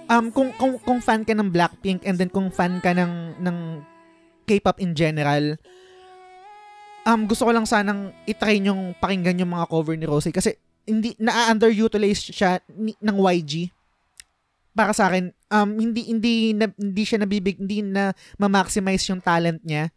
um 0.07 0.25
kung 0.31 0.55
kung 0.55 0.79
kung 0.79 0.99
fan 1.03 1.27
ka 1.27 1.35
ng 1.35 1.51
Blackpink 1.51 2.07
and 2.07 2.15
then 2.15 2.31
kung 2.31 2.47
fan 2.47 2.79
ka 2.79 2.95
ng 2.95 3.43
ng 3.43 3.57
K-pop 4.47 4.79
in 4.79 4.95
general, 4.95 5.59
um 7.03 7.27
gusto 7.27 7.43
ko 7.43 7.51
lang 7.51 7.67
sanang 7.67 8.15
i-try 8.23 8.63
yung 8.63 8.95
pakinggan 8.95 9.43
yung 9.43 9.51
mga 9.51 9.67
cover 9.67 9.99
ni 9.99 10.07
Rosé 10.07 10.31
kasi 10.31 10.55
hindi 10.87 11.13
na-underutilize 11.19 12.31
siya 12.31 12.63
ni, 12.71 12.95
ng 12.95 13.17
YG 13.19 13.69
para 14.71 14.95
sa 14.95 15.11
akin 15.11 15.35
um 15.51 15.69
hindi 15.75 16.07
hindi 16.07 16.55
na, 16.55 16.71
hindi 16.71 17.03
siya 17.03 17.19
nabibig 17.19 17.59
hindi 17.59 17.83
na 17.83 18.15
ma-maximize 18.39 19.03
yung 19.11 19.19
talent 19.19 19.59
niya. 19.67 19.91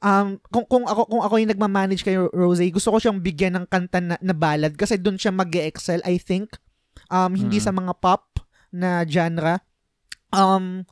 Um 0.00 0.40
kung 0.48 0.64
kung 0.64 0.84
ako 0.88 1.04
kung 1.04 1.20
ako 1.20 1.34
yung 1.36 1.52
nagma-manage 1.52 2.00
kay 2.00 2.16
Rosé 2.16 2.64
gusto 2.72 2.96
ko 2.96 2.96
siyang 2.96 3.20
bigyan 3.20 3.60
ng 3.60 3.66
kanta 3.68 4.00
na, 4.00 4.16
na 4.24 4.32
ballad 4.32 4.72
kasi 4.72 4.96
doon 4.96 5.20
siya 5.20 5.36
mag-excel 5.36 6.00
I 6.00 6.16
think 6.16 6.56
um 7.08 7.32
hindi 7.32 7.58
Mm. 7.58 7.64
sa 7.64 7.72
mga 7.72 7.92
pop 7.98 8.42
na 8.70 9.02
genre 9.06 9.62
um 10.30 10.82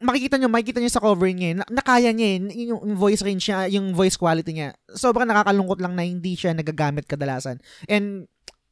makikita 0.00 0.40
nyo, 0.40 0.48
makikita 0.48 0.80
nyo 0.80 0.88
sa 0.88 1.04
cover 1.04 1.28
niya, 1.28 1.48
eh, 1.52 1.56
na, 1.60 1.64
nakaya 1.68 2.08
niya 2.08 2.40
eh, 2.40 2.72
yung, 2.72 2.80
yung 2.88 2.96
voice 2.96 3.20
range 3.20 3.44
niya, 3.52 3.68
yung 3.68 3.92
voice 3.92 4.16
quality 4.16 4.48
niya. 4.56 4.72
Sobrang 4.88 5.28
nakakalungkot 5.28 5.76
lang 5.76 5.92
na 5.92 6.08
hindi 6.08 6.32
siya 6.40 6.56
nagagamit 6.56 7.04
kadalasan. 7.04 7.60
And, 7.84 8.24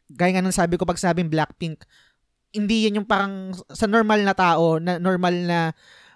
gaya 0.08 0.32
nga 0.32 0.40
ng 0.40 0.56
sabi 0.56 0.80
ko 0.80 0.88
pag 0.88 0.96
sabing 0.96 1.28
Blackpink, 1.28 1.84
hindi 2.56 2.88
yan 2.88 3.04
yung 3.04 3.08
parang 3.08 3.52
sa 3.68 3.84
normal 3.84 4.24
na 4.24 4.32
tao, 4.32 4.80
na 4.80 4.96
normal 4.96 5.36
na 5.44 5.58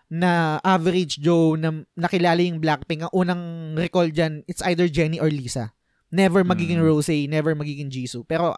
na 0.09 0.57
average 0.65 1.21
Joe 1.21 1.61
na 1.61 1.85
nakilala 1.93 2.41
yung 2.41 2.57
Blackpink, 2.65 3.05
ang 3.05 3.13
unang 3.13 3.43
recall 3.77 4.09
dyan, 4.09 4.41
it's 4.49 4.65
either 4.65 4.89
Jenny 4.89 5.21
or 5.21 5.29
Lisa. 5.29 5.77
Never 6.09 6.41
magiging 6.41 6.81
Mm. 6.81 6.89
Rosé, 6.89 7.29
never 7.29 7.53
magiging 7.53 7.93
Jisoo. 7.93 8.25
Pero, 8.25 8.57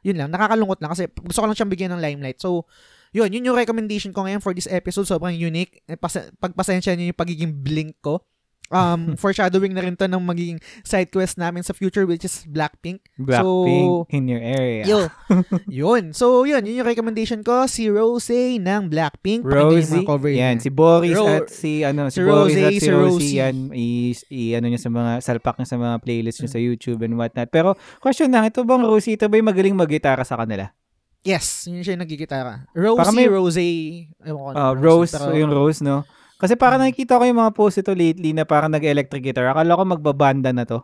yun 0.00 0.16
lang, 0.16 0.28
nakakalungkot 0.32 0.80
lang 0.80 0.92
kasi 0.92 1.08
gusto 1.08 1.40
ko 1.40 1.46
lang 1.46 1.56
siyang 1.56 1.72
bigyan 1.72 1.90
ng 1.96 2.02
limelight. 2.02 2.40
So, 2.40 2.64
yun, 3.10 3.28
yun 3.34 3.52
yung 3.52 3.58
recommendation 3.58 4.14
ko 4.14 4.24
ngayon 4.24 4.40
for 4.40 4.54
this 4.54 4.70
episode. 4.70 5.04
Sobrang 5.04 5.34
unique. 5.34 5.82
Eh, 5.90 5.98
Pas- 5.98 6.30
pagpasensya 6.38 6.94
niyo 6.94 7.12
yung 7.12 7.20
pagiging 7.20 7.52
blink 7.52 7.98
ko. 8.00 8.22
Um, 8.70 9.12
foreshadowing 9.20 9.74
na 9.74 9.82
rin 9.82 9.98
to 9.98 10.06
ng 10.06 10.22
magiging 10.22 10.62
side 10.80 11.10
quest 11.10 11.34
namin 11.36 11.60
sa 11.60 11.74
future 11.74 12.06
which 12.06 12.22
is 12.22 12.46
Blackpink. 12.46 13.02
Blackpink 13.18 14.06
So, 14.06 14.06
in 14.08 14.30
your 14.30 14.38
area. 14.38 14.86
Yo, 14.86 15.10
yun. 15.66 16.14
So, 16.14 16.46
yun. 16.46 16.62
Yun 16.62 16.80
yung 16.80 16.86
recommendation 16.86 17.42
ko. 17.42 17.66
Si 17.66 17.90
Rosé 17.90 18.56
ng 18.56 18.86
Blackpink. 18.86 19.42
Mga 19.42 20.06
cover 20.06 20.30
yan, 20.30 20.56
niya. 20.56 20.62
si 20.62 20.70
Boris 20.70 21.18
Ro- 21.18 21.26
at 21.28 21.50
si 21.50 21.82
ano, 21.82 22.06
si, 22.08 22.16
si 22.16 22.20
Boris 22.22 22.54
Rosie, 22.54 22.62
at 22.62 22.72
si, 22.72 22.78
si 22.78 22.90
Rosie. 22.90 23.36
yan, 23.36 23.56
i, 23.74 23.86
i- 24.30 24.54
ano 24.54 24.66
niya 24.66 24.78
sa 24.78 24.88
mga, 24.88 25.10
salpak 25.18 25.58
niya 25.58 25.66
sa 25.66 25.76
mga 25.76 25.96
playlist 25.98 26.38
niya 26.38 26.50
sa 26.50 26.60
YouTube 26.60 27.02
and 27.02 27.18
whatnot. 27.18 27.50
Pero, 27.50 27.74
question 27.98 28.30
lang, 28.30 28.46
ito 28.46 28.62
bang 28.62 28.80
Rosie, 28.80 29.18
ito 29.18 29.26
ba 29.26 29.34
yung 29.34 29.50
magaling 29.50 29.74
mag-gitara 29.74 30.22
sa 30.22 30.38
kanila? 30.38 30.70
Yes, 31.20 31.66
yun 31.66 31.82
siya 31.82 31.98
yung 31.98 32.04
nagigitara. 32.06 32.70
Rosie, 32.70 33.00
Baka 33.02 33.12
may- 33.12 33.28
Rosé. 33.28 33.66
Ewan 34.22 34.54
ko. 34.54 34.62
Rosie, 34.72 34.80
Rose, 34.80 35.12
pero- 35.12 35.34
yung 35.34 35.50
Rose, 35.50 35.80
no? 35.82 36.06
Kasi 36.40 36.56
parang 36.56 36.80
nakikita 36.80 37.14
ko 37.14 37.22
yung 37.22 37.36
mga 37.38 37.52
post 37.52 37.76
ito 37.76 37.92
lately 37.92 38.32
na 38.32 38.42
parang 38.42 38.72
nag-electric 38.72 39.20
guitar. 39.22 39.44
Akala 39.46 39.76
ko 39.76 39.82
magbabanda 39.84 40.50
na 40.50 40.64
to. 40.64 40.80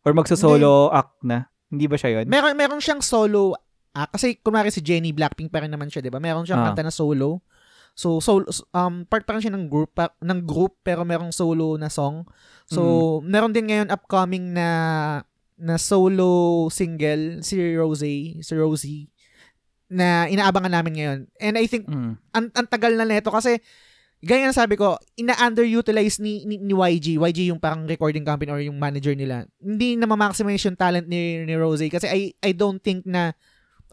Or 0.00 0.12
magso-solo 0.12 0.88
act 0.90 1.20
na. 1.20 1.52
Hindi 1.68 1.84
ba 1.84 1.96
siya 1.96 2.20
yun? 2.20 2.26
Meron 2.26 2.54
meron 2.54 2.80
siyang 2.80 3.00
solo 3.00 3.52
ah, 3.92 4.06
kasi 4.06 4.36
kunwari 4.36 4.68
si 4.68 4.80
Jenny 4.80 5.12
Blackpink 5.12 5.48
pa 5.48 5.60
rin 5.60 5.68
naman 5.68 5.88
siya, 5.88 6.00
'di 6.00 6.08
ba? 6.08 6.18
Meron 6.18 6.42
siyang 6.42 6.60
Ah. 6.60 6.66
kanta 6.70 6.80
na 6.80 6.90
solo. 6.90 7.44
So 7.92 8.18
solo 8.18 8.48
um 8.72 9.04
part 9.04 9.22
pa 9.22 9.32
rin 9.32 9.42
siya 9.42 9.52
ng 9.52 9.66
group 9.66 9.92
pa- 9.92 10.16
ng 10.18 10.40
group 10.42 10.80
pero 10.80 11.04
merong 11.04 11.30
solo 11.30 11.76
na 11.76 11.86
song. 11.86 12.24
So 12.64 12.80
meron 13.22 13.52
din 13.52 13.68
ngayon 13.68 13.88
upcoming 13.88 14.50
na 14.50 14.68
na 15.54 15.76
solo 15.76 16.66
single 16.68 17.38
si 17.40 17.54
Rosie, 17.72 18.40
si 18.40 18.52
Rosie 18.52 19.08
na 19.86 20.26
inaabangan 20.26 20.74
namin 20.74 20.92
ngayon. 20.96 21.18
And 21.38 21.54
I 21.54 21.64
think 21.64 21.86
Mm. 21.86 22.18
ang, 22.30 22.46
ang 22.50 22.66
tagal 22.66 22.92
na 22.92 23.04
neto 23.04 23.30
kasi 23.30 23.62
gaya 24.24 24.48
na 24.48 24.56
sabi 24.56 24.74
ko, 24.74 24.96
ina-underutilize 25.20 26.18
ni, 26.18 26.48
ni, 26.48 26.56
ni 26.56 26.72
YG. 26.72 27.20
YG 27.20 27.52
yung 27.52 27.60
parang 27.60 27.84
recording 27.84 28.24
company 28.24 28.50
or 28.50 28.60
yung 28.64 28.80
manager 28.80 29.12
nila. 29.12 29.44
Hindi 29.60 30.00
na 30.00 30.08
ma-maximize 30.08 30.64
yung 30.64 30.80
talent 30.80 31.06
ni, 31.06 31.44
ni 31.44 31.54
Rose 31.54 31.84
kasi 31.92 32.08
I, 32.08 32.20
I 32.40 32.56
don't 32.56 32.80
think 32.80 33.04
na 33.04 33.36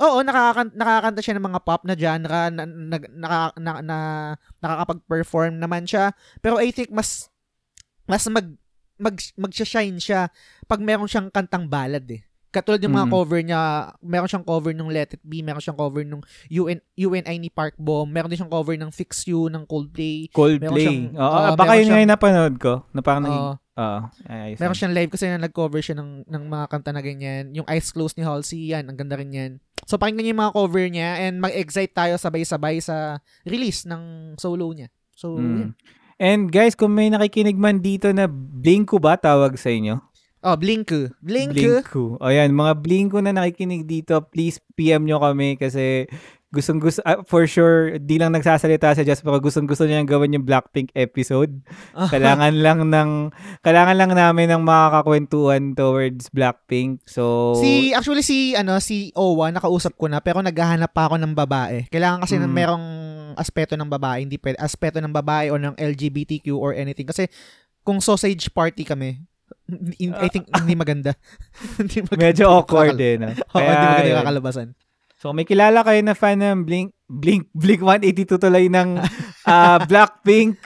Oo, 0.01 0.25
nakakanta, 0.25 0.73
nakakanta 0.73 1.21
siya 1.21 1.35
ng 1.37 1.45
mga 1.45 1.61
pop 1.61 1.81
na 1.85 1.93
genre, 1.93 2.49
na, 2.49 2.63
na, 2.65 2.97
naka, 2.97 3.39
na, 3.61 3.71
na, 3.85 3.97
nakakapag-perform 4.57 5.61
naman 5.61 5.85
siya. 5.85 6.17
Pero 6.41 6.57
I 6.57 6.73
think 6.73 6.89
mas 6.89 7.29
mas 8.09 8.25
mag 8.25 8.49
mag 8.97 9.15
magsha-shine 9.37 10.01
siya 10.01 10.33
pag 10.65 10.81
meron 10.81 11.05
siyang 11.05 11.29
kantang 11.29 11.69
ballad 11.69 12.05
eh. 12.09 12.25
Katulad 12.51 12.83
yung 12.83 12.91
mga 12.91 13.07
Mm. 13.07 13.13
cover 13.15 13.39
niya, 13.39 13.61
meron 14.03 14.27
siyang 14.27 14.43
cover 14.43 14.75
nung 14.75 14.91
Let 14.91 15.15
It 15.15 15.23
Be, 15.23 15.39
meron 15.39 15.63
siyang 15.63 15.79
cover 15.79 16.03
nung 16.03 16.19
UN, 16.51 16.83
UNI 16.99 17.39
ni 17.39 17.47
Park 17.47 17.79
Bomb, 17.79 18.11
meron 18.11 18.27
din 18.27 18.35
siyang 18.35 18.51
cover 18.51 18.75
ng 18.75 18.91
Fix 18.91 19.23
You 19.23 19.47
ng 19.47 19.63
Coldplay. 19.63 20.27
Coldplay. 20.35 21.15
Oo, 21.15 21.23
oo, 21.23 21.55
baka 21.55 21.79
yun 21.79 21.87
nga 21.87 21.95
siyang- 21.95 22.03
yung 22.03 22.11
napanood 22.11 22.55
ko. 22.59 22.83
Na 22.91 22.99
parang 22.99 23.23
naging, 23.23 23.47
Oo. 23.55 23.99
ayos 24.27 24.59
meron 24.59 24.75
siyang 24.75 24.91
live 24.91 25.11
kasi 25.15 25.31
na 25.31 25.39
nag-cover 25.39 25.79
siya 25.79 25.95
ng, 25.95 26.27
ng 26.27 26.43
mga 26.45 26.65
kanta 26.67 26.91
na 26.91 26.99
ganyan. 26.99 27.55
Yung 27.55 27.63
Eyes 27.71 27.87
Closed 27.95 28.19
ni 28.19 28.27
Halsey, 28.27 28.75
yan, 28.75 28.83
ang 28.83 28.99
ganda 28.99 29.15
rin 29.15 29.31
yan. 29.31 29.51
So 29.87 29.95
pakinggan 29.95 30.27
niyo 30.27 30.35
yung 30.35 30.43
mga 30.43 30.53
cover 30.53 30.85
niya 30.91 31.09
and 31.23 31.39
mag-excite 31.39 31.95
tayo 31.95 32.19
sabay-sabay 32.19 32.83
sa 32.83 33.23
release 33.47 33.87
ng 33.87 34.35
solo 34.35 34.67
niya. 34.75 34.91
So. 35.15 35.39
Mm. 35.39 35.71
And 36.21 36.53
guys, 36.53 36.77
kung 36.77 36.93
may 36.93 37.09
nakikinig 37.09 37.57
man 37.57 37.81
dito 37.81 38.11
na 38.13 38.29
Blinko 38.29 39.01
ba 39.01 39.17
tawag 39.17 39.57
sa 39.57 39.73
inyo? 39.73 39.97
Oh, 40.41 40.57
Blinku. 40.57 41.13
Blinku. 41.21 41.53
Blinku. 41.85 42.05
O 42.17 42.25
yan, 42.27 42.49
mga 42.51 42.81
Blinko 42.81 43.21
na 43.21 43.29
nakikinig 43.29 43.85
dito, 43.85 44.17
please 44.25 44.57
PM 44.73 45.05
nyo 45.05 45.21
kami 45.21 45.53
kasi 45.53 46.09
gustong 46.51 46.83
gusto, 46.83 46.99
ah, 47.07 47.23
for 47.23 47.47
sure, 47.47 47.95
di 47.95 48.19
lang 48.19 48.35
nagsasalita 48.35 48.91
sa 48.91 49.05
Just 49.05 49.23
pero 49.23 49.39
gustong 49.39 49.69
gusto 49.69 49.87
niyang 49.87 50.03
gawin 50.03 50.35
yung 50.35 50.43
Blackpink 50.43 50.91
episode. 50.91 51.63
Kailangan 51.95 52.57
lang 52.59 52.91
ng, 52.91 53.31
kailangan 53.63 53.95
lang 53.95 54.11
namin 54.11 54.51
ng 54.51 54.61
makakakwentuhan 54.65 55.77
towards 55.77 56.27
Blackpink. 56.27 56.99
So, 57.07 57.55
Si 57.55 57.95
actually 57.95 58.25
si 58.25 58.51
ano 58.51 58.83
si 58.83 59.15
Owa 59.15 59.47
nakausap 59.53 59.95
ko 59.95 60.11
na 60.11 60.19
pero 60.19 60.43
naghahanap 60.43 60.91
pa 60.91 61.07
ako 61.07 61.21
ng 61.23 61.31
babae. 61.31 61.87
Kailangan 61.87 62.27
kasi 62.27 62.35
Mm. 62.35 62.43
ng 62.43 62.51
merong 62.51 62.85
aspeto 63.39 63.79
ng 63.79 63.87
babae, 63.87 64.27
hindi 64.27 64.35
pwede 64.35 64.59
aspeto 64.59 64.99
ng 64.99 65.13
babae 65.15 65.53
o 65.53 65.55
ng 65.55 65.79
LGBTQ 65.79 66.51
or 66.51 66.75
anything 66.75 67.07
kasi 67.07 67.31
kung 67.81 68.03
sausage 68.03 68.51
party 68.51 68.83
kami, 68.83 69.23
I 70.15 70.27
think 70.29 70.51
hindi 70.51 70.75
maganda. 70.75 71.15
hindi 71.79 72.03
maganda. 72.03 72.23
medyo 72.27 72.45
awkward 72.51 72.99
eh. 72.99 73.15
No? 73.17 73.31
Oo, 73.31 73.59
hindi 73.59 73.71
maganda 73.71 74.01
yun. 74.03 74.09
yung 74.11 74.21
kakalabasan. 74.23 74.67
So, 75.21 75.31
may 75.37 75.45
kilala 75.45 75.85
kayo 75.85 76.01
na 76.01 76.17
fan 76.17 76.41
ng 76.41 76.65
Blink, 76.65 76.97
Blink, 77.05 77.45
Blink 77.53 77.81
182 77.85 78.41
tuloy 78.41 78.73
ng 78.73 78.97
ah, 79.45 79.77
Blackpink, 79.89 80.57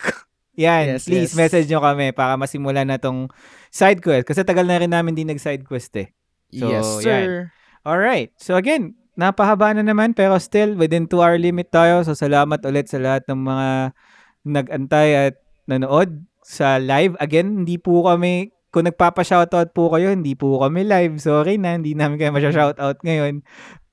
yan, 0.56 0.95
Yes, 0.95 1.03
please 1.03 1.36
yes. 1.36 1.38
message 1.38 1.68
nyo 1.68 1.84
kami 1.84 2.15
para 2.15 2.40
masimulan 2.40 2.88
na 2.88 2.95
tong 2.95 3.27
side 3.68 3.99
quest. 3.99 4.23
Kasi 4.23 4.48
tagal 4.48 4.64
na 4.64 4.80
rin 4.80 4.91
namin 4.91 5.11
din 5.11 5.27
nag-side 5.27 5.68
quest 5.68 5.91
eh. 5.99 6.15
So, 6.56 6.72
yes, 6.72 6.88
sir. 7.03 7.52
Alright. 7.84 8.32
So 8.40 8.56
again, 8.56 8.95
napahaba 9.19 9.76
na 9.76 9.84
naman 9.84 10.15
pero 10.15 10.40
still 10.40 10.80
within 10.80 11.11
2 11.11 11.19
hour 11.19 11.36
limit 11.36 11.76
tayo. 11.76 12.07
So 12.07 12.15
salamat 12.15 12.64
ulit 12.64 12.88
sa 12.88 13.03
lahat 13.03 13.27
ng 13.27 13.40
mga 13.44 13.68
nag-antay 14.48 15.10
at 15.30 15.36
nanood 15.68 16.23
sa 16.40 16.80
live. 16.80 17.19
Again, 17.19 17.68
hindi 17.68 17.76
po 17.76 18.07
kami 18.07 18.55
kung 18.76 18.91
nagpapa-shoutout 18.91 19.72
po 19.72 19.88
kayo, 19.95 20.11
hindi 20.11 20.35
po 20.35 20.60
kami 20.60 20.84
live. 20.84 21.15
Sorry 21.23 21.56
na, 21.56 21.80
hindi 21.80 21.95
namin 21.95 22.19
kayo 22.19 22.35
masya-shoutout 22.35 22.99
ngayon. 23.07 23.39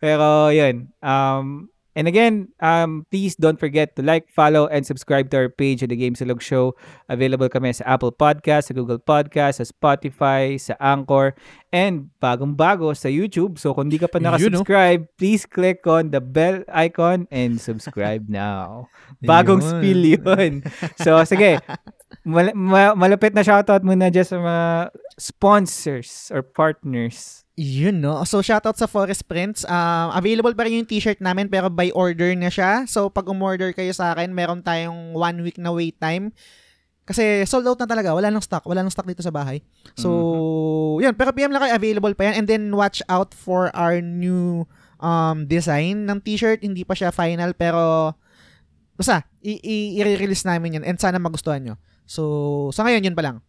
Pero 0.02 0.50
yun. 0.50 0.90
Um, 0.98 1.70
and 1.94 2.08
again, 2.08 2.48
um, 2.60 3.04
please 3.10 3.36
don't 3.36 3.60
forget 3.60 3.96
to 3.96 4.02
like, 4.02 4.28
follow, 4.28 4.66
and 4.68 4.84
subscribe 4.86 5.30
to 5.30 5.36
our 5.36 5.50
page 5.52 5.82
at 5.82 5.88
The 5.92 5.96
Game 5.96 6.14
Silog 6.14 6.40
Show. 6.40 6.74
Available 7.08 7.48
kami 7.48 7.72
sa 7.72 7.84
Apple 7.96 8.12
Podcast, 8.12 8.68
sa 8.68 8.74
Google 8.74 8.98
Podcast, 8.98 9.60
sa 9.60 9.66
Spotify, 9.68 10.56
sa 10.56 10.72
Anchor, 10.80 11.36
and 11.72 12.08
bagong-bago 12.20 12.92
sa 12.92 13.08
YouTube. 13.08 13.56
So 13.60 13.72
kung 13.72 13.88
di 13.88 13.96
ka 14.00 14.08
pa 14.08 14.16
Yun, 14.18 14.24
no? 14.24 14.28
nakasubscribe, 14.36 15.08
please 15.16 15.44
click 15.44 15.84
on 15.84 16.12
the 16.12 16.20
bell 16.20 16.64
icon 16.72 17.28
and 17.32 17.60
subscribe 17.60 18.28
now. 18.32 18.88
Bagong 19.24 19.60
Yun. 19.60 19.70
spill 19.70 20.02
yun. 20.04 20.52
So 21.00 21.20
sige, 21.24 21.60
mal- 22.24 22.56
ma- 22.56 22.96
malapit 22.96 23.32
na 23.36 23.44
shoutout 23.44 23.84
muna 23.84 24.08
dyan 24.08 24.26
sa 24.26 24.36
mga 24.40 24.66
sponsors 25.20 26.30
or 26.32 26.42
partners. 26.42 27.41
Yun, 27.52 28.00
no? 28.00 28.24
So, 28.24 28.40
shoutout 28.40 28.80
sa 28.80 28.88
Forest 28.88 29.28
Prints. 29.28 29.68
Um, 29.68 30.08
available 30.16 30.56
pa 30.56 30.64
rin 30.64 30.80
yung 30.80 30.88
t-shirt 30.88 31.20
namin 31.20 31.52
pero 31.52 31.68
by 31.68 31.92
order 31.92 32.32
na 32.32 32.48
siya. 32.48 32.88
So, 32.88 33.12
pag 33.12 33.28
umorder 33.28 33.76
kayo 33.76 33.92
sa 33.92 34.16
akin, 34.16 34.32
meron 34.32 34.64
tayong 34.64 35.12
one 35.12 35.44
week 35.44 35.60
na 35.60 35.68
wait 35.68 36.00
time. 36.00 36.32
Kasi 37.04 37.44
sold 37.44 37.68
out 37.68 37.76
na 37.76 37.88
talaga. 37.90 38.16
Wala 38.16 38.32
nang 38.32 38.40
stock. 38.40 38.64
Wala 38.64 38.80
nang 38.80 38.94
stock 38.94 39.04
dito 39.04 39.20
sa 39.20 39.34
bahay. 39.34 39.60
So, 40.00 40.08
yun. 41.04 41.12
Pero 41.12 41.36
PM 41.36 41.52
lang 41.52 41.68
kayo. 41.68 41.76
Available 41.76 42.14
pa 42.16 42.32
yan. 42.32 42.34
And 42.40 42.46
then, 42.48 42.72
watch 42.72 43.04
out 43.12 43.36
for 43.36 43.68
our 43.76 44.00
new 44.00 44.64
um, 45.02 45.44
design 45.44 46.08
ng 46.08 46.24
t-shirt. 46.24 46.64
Hindi 46.64 46.88
pa 46.88 46.96
siya 46.96 47.12
final 47.12 47.52
pero 47.52 48.16
basta, 48.96 49.26
i-release 49.42 50.46
namin 50.46 50.78
yan 50.78 50.84
and 50.86 50.98
sana 51.02 51.18
magustuhan 51.18 51.60
nyo. 51.60 51.74
So, 52.06 52.70
sa 52.70 52.86
ngayon, 52.86 53.10
yun 53.10 53.16
pa 53.18 53.26
lang. 53.26 53.42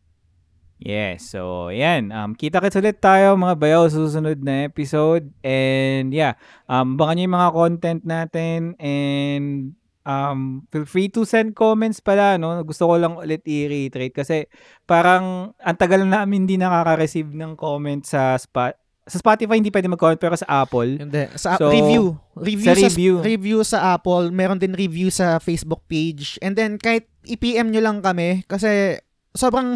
Yes, 0.84 1.32
so 1.32 1.72
yan. 1.72 2.12
Um, 2.12 2.36
kita-kits 2.36 2.76
ulit 2.76 3.00
tayo 3.00 3.40
mga 3.40 3.56
bayaw 3.56 3.88
sa 3.88 4.04
susunod 4.04 4.44
na 4.44 4.68
episode. 4.68 5.32
And 5.40 6.12
yeah, 6.12 6.36
um, 6.68 7.00
baka 7.00 7.16
nyo 7.16 7.24
yung 7.24 7.38
mga 7.40 7.52
content 7.56 8.02
natin 8.04 8.76
and 8.84 9.80
um, 10.04 10.68
feel 10.68 10.84
free 10.84 11.08
to 11.16 11.24
send 11.24 11.56
comments 11.56 12.04
pala. 12.04 12.36
No? 12.36 12.60
Gusto 12.68 12.92
ko 12.92 13.00
lang 13.00 13.16
ulit 13.16 13.48
i-reiterate 13.48 14.12
kasi 14.12 14.52
parang 14.84 15.56
ang 15.56 15.78
tagal 15.80 16.04
na 16.04 16.28
namin 16.28 16.44
hindi 16.44 16.60
nakaka-receive 16.60 17.32
ng 17.32 17.56
comment 17.56 18.04
sa 18.04 18.36
spot. 18.36 18.76
Sa 19.08 19.20
Spotify 19.24 19.60
hindi 19.60 19.72
pwede 19.72 19.88
mag-comment 19.88 20.20
pero 20.20 20.36
sa 20.36 20.68
Apple. 20.68 21.00
Hindi. 21.00 21.32
Sa 21.40 21.56
So, 21.60 21.72
review. 21.72 22.20
Review 22.36 22.68
sa 22.68 22.76
sa, 22.76 22.88
review. 22.92 23.14
review 23.24 23.58
sa 23.64 23.80
Apple. 23.96 24.36
Meron 24.36 24.60
din 24.60 24.76
review 24.76 25.08
sa 25.12 25.40
Facebook 25.40 25.88
page. 25.88 26.36
And 26.44 26.60
then, 26.60 26.76
kahit 26.76 27.08
i-PM 27.24 27.72
nyo 27.72 27.80
lang 27.84 28.04
kami, 28.04 28.44
kasi 28.52 29.00
sobrang 29.32 29.76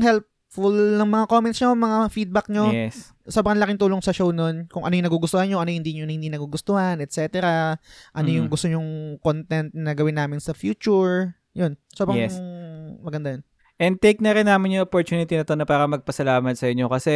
helpful 0.57 0.73
ng 0.73 1.05
mga 1.05 1.25
comments 1.29 1.59
nyo, 1.61 1.69
mga 1.77 1.97
feedback 2.09 2.47
nyo. 2.49 2.65
Yes. 2.73 3.13
Sobrang 3.29 3.61
laking 3.61 3.77
tulong 3.77 4.01
sa 4.01 4.09
show 4.09 4.33
nun. 4.33 4.65
Kung 4.65 4.81
ano 4.81 4.97
yung 4.97 5.05
nagugustuhan 5.05 5.45
nyo, 5.45 5.61
ano 5.61 5.69
yung 5.69 5.85
hindi 5.85 5.93
nyo 5.93 6.09
hindi 6.09 6.33
nagugustuhan, 6.33 6.97
etc. 6.97 7.37
Ano 8.11 8.27
yung 8.27 8.49
Mm. 8.49 8.51
gusto 8.51 8.65
nyong 8.65 9.21
content 9.21 9.69
na 9.77 9.93
gawin 9.93 10.17
namin 10.17 10.41
sa 10.41 10.57
future. 10.57 11.37
Yun. 11.53 11.77
Sobrang 11.93 12.17
Yes. 12.17 12.41
maganda 13.05 13.37
yun. 13.37 13.43
And 13.77 13.95
take 13.95 14.19
na 14.19 14.33
rin 14.33 14.45
namin 14.45 14.73
yung 14.73 14.83
opportunity 14.83 15.37
na 15.37 15.45
to 15.45 15.53
na 15.53 15.61
para 15.61 15.85
magpasalamat 15.85 16.57
sa 16.57 16.65
inyo 16.65 16.89
kasi 16.89 17.13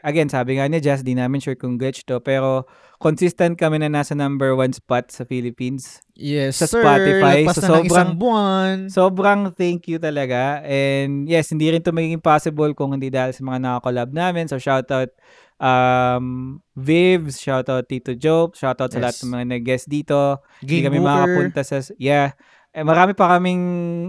again, 0.00 0.28
sabi 0.28 0.56
nga 0.56 0.68
niya 0.68 0.84
Jazz, 0.84 1.00
di 1.00 1.16
namin 1.16 1.40
sure 1.40 1.56
kung 1.56 1.80
glitch 1.80 2.04
to 2.04 2.20
pero 2.20 2.68
consistent 3.00 3.56
kami 3.56 3.80
na 3.80 3.88
nasa 3.88 4.12
number 4.12 4.52
one 4.52 4.70
spot 4.70 5.08
sa 5.08 5.24
Philippines. 5.24 6.04
Yes, 6.12 6.60
Sa 6.60 6.68
sir. 6.68 6.84
Spotify. 6.84 7.42
Lagpas 7.42 7.56
So, 7.56 7.60
na 7.60 7.64
ng 7.64 7.72
sobrang- 7.72 7.88
isang 7.88 8.12
buwan. 8.14 8.74
Sobrang 8.86 9.40
thank 9.50 9.88
you 9.88 9.96
talaga. 9.96 10.60
And 10.62 11.24
yes, 11.24 11.48
hindi 11.48 11.66
rin 11.66 11.80
to 11.80 11.90
magiging 11.90 12.20
possible 12.20 12.68
kung 12.72 12.92
hindi 12.92 13.08
dahil 13.08 13.32
sa 13.32 13.40
mga 13.40 13.58
nakakolab 13.58 14.12
namin. 14.12 14.46
So 14.46 14.60
shoutout 14.60 15.16
um, 15.58 16.60
Vivs, 16.74 17.38
shoutout 17.38 17.86
Tito 17.86 18.12
Joe, 18.12 18.50
shoutout 18.50 18.90
sa 18.90 18.98
Yes. 18.98 19.02
lahat 19.02 19.16
ng 19.18 19.30
mga 19.32 19.44
nag-guest 19.50 19.86
dito. 19.86 20.44
Hindi 20.60 20.76
Game 20.76 20.84
kami 20.86 20.98
Booker. 20.98 21.08
makapunta 21.08 21.60
sa... 21.62 21.76
Yeah. 21.96 22.36
Eh, 22.72 22.80
marami 22.80 23.12
pa 23.12 23.36
kaming 23.36 23.60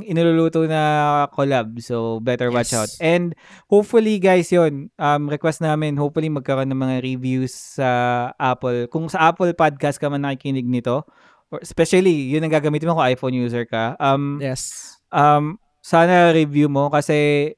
iniluluto 0.08 0.64
na 0.64 1.28
collab. 1.36 1.76
So, 1.84 2.24
better 2.24 2.48
watch 2.48 2.72
Yes. 2.72 2.80
out. 2.80 2.92
And 3.04 3.36
hopefully, 3.68 4.24
guys, 4.24 4.48
yon 4.56 4.88
um, 4.96 5.28
request 5.28 5.60
namin, 5.60 6.00
hopefully 6.00 6.32
magkaroon 6.32 6.72
ng 6.72 6.80
mga 6.80 7.04
reviews 7.04 7.52
sa 7.52 8.32
Apple. 8.40 8.88
Kung 8.88 9.12
sa 9.12 9.36
Apple 9.36 9.52
Podcast 9.52 10.00
ka 10.00 10.08
man 10.08 10.24
nakikinig 10.24 10.64
nito, 10.64 11.04
or 11.52 11.60
especially, 11.60 12.32
yun 12.32 12.48
ang 12.48 12.56
gagamitin 12.56 12.88
mo 12.88 12.96
kung 12.96 13.12
iPhone 13.12 13.36
user 13.36 13.68
ka. 13.68 14.00
Um, 14.00 14.40
Yes. 14.40 14.96
um, 15.12 15.60
sana 15.84 16.32
review 16.32 16.72
mo 16.72 16.88
kasi 16.88 17.52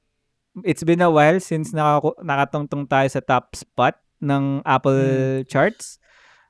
it's 0.66 0.82
been 0.82 1.06
a 1.06 1.12
while 1.14 1.38
since 1.38 1.70
naka, 1.70 2.18
nakatungtong 2.26 2.90
tayo 2.90 3.06
sa 3.06 3.22
top 3.22 3.54
spot 3.54 3.94
ng 4.26 4.66
Apple 4.66 5.46
charts. 5.46 6.02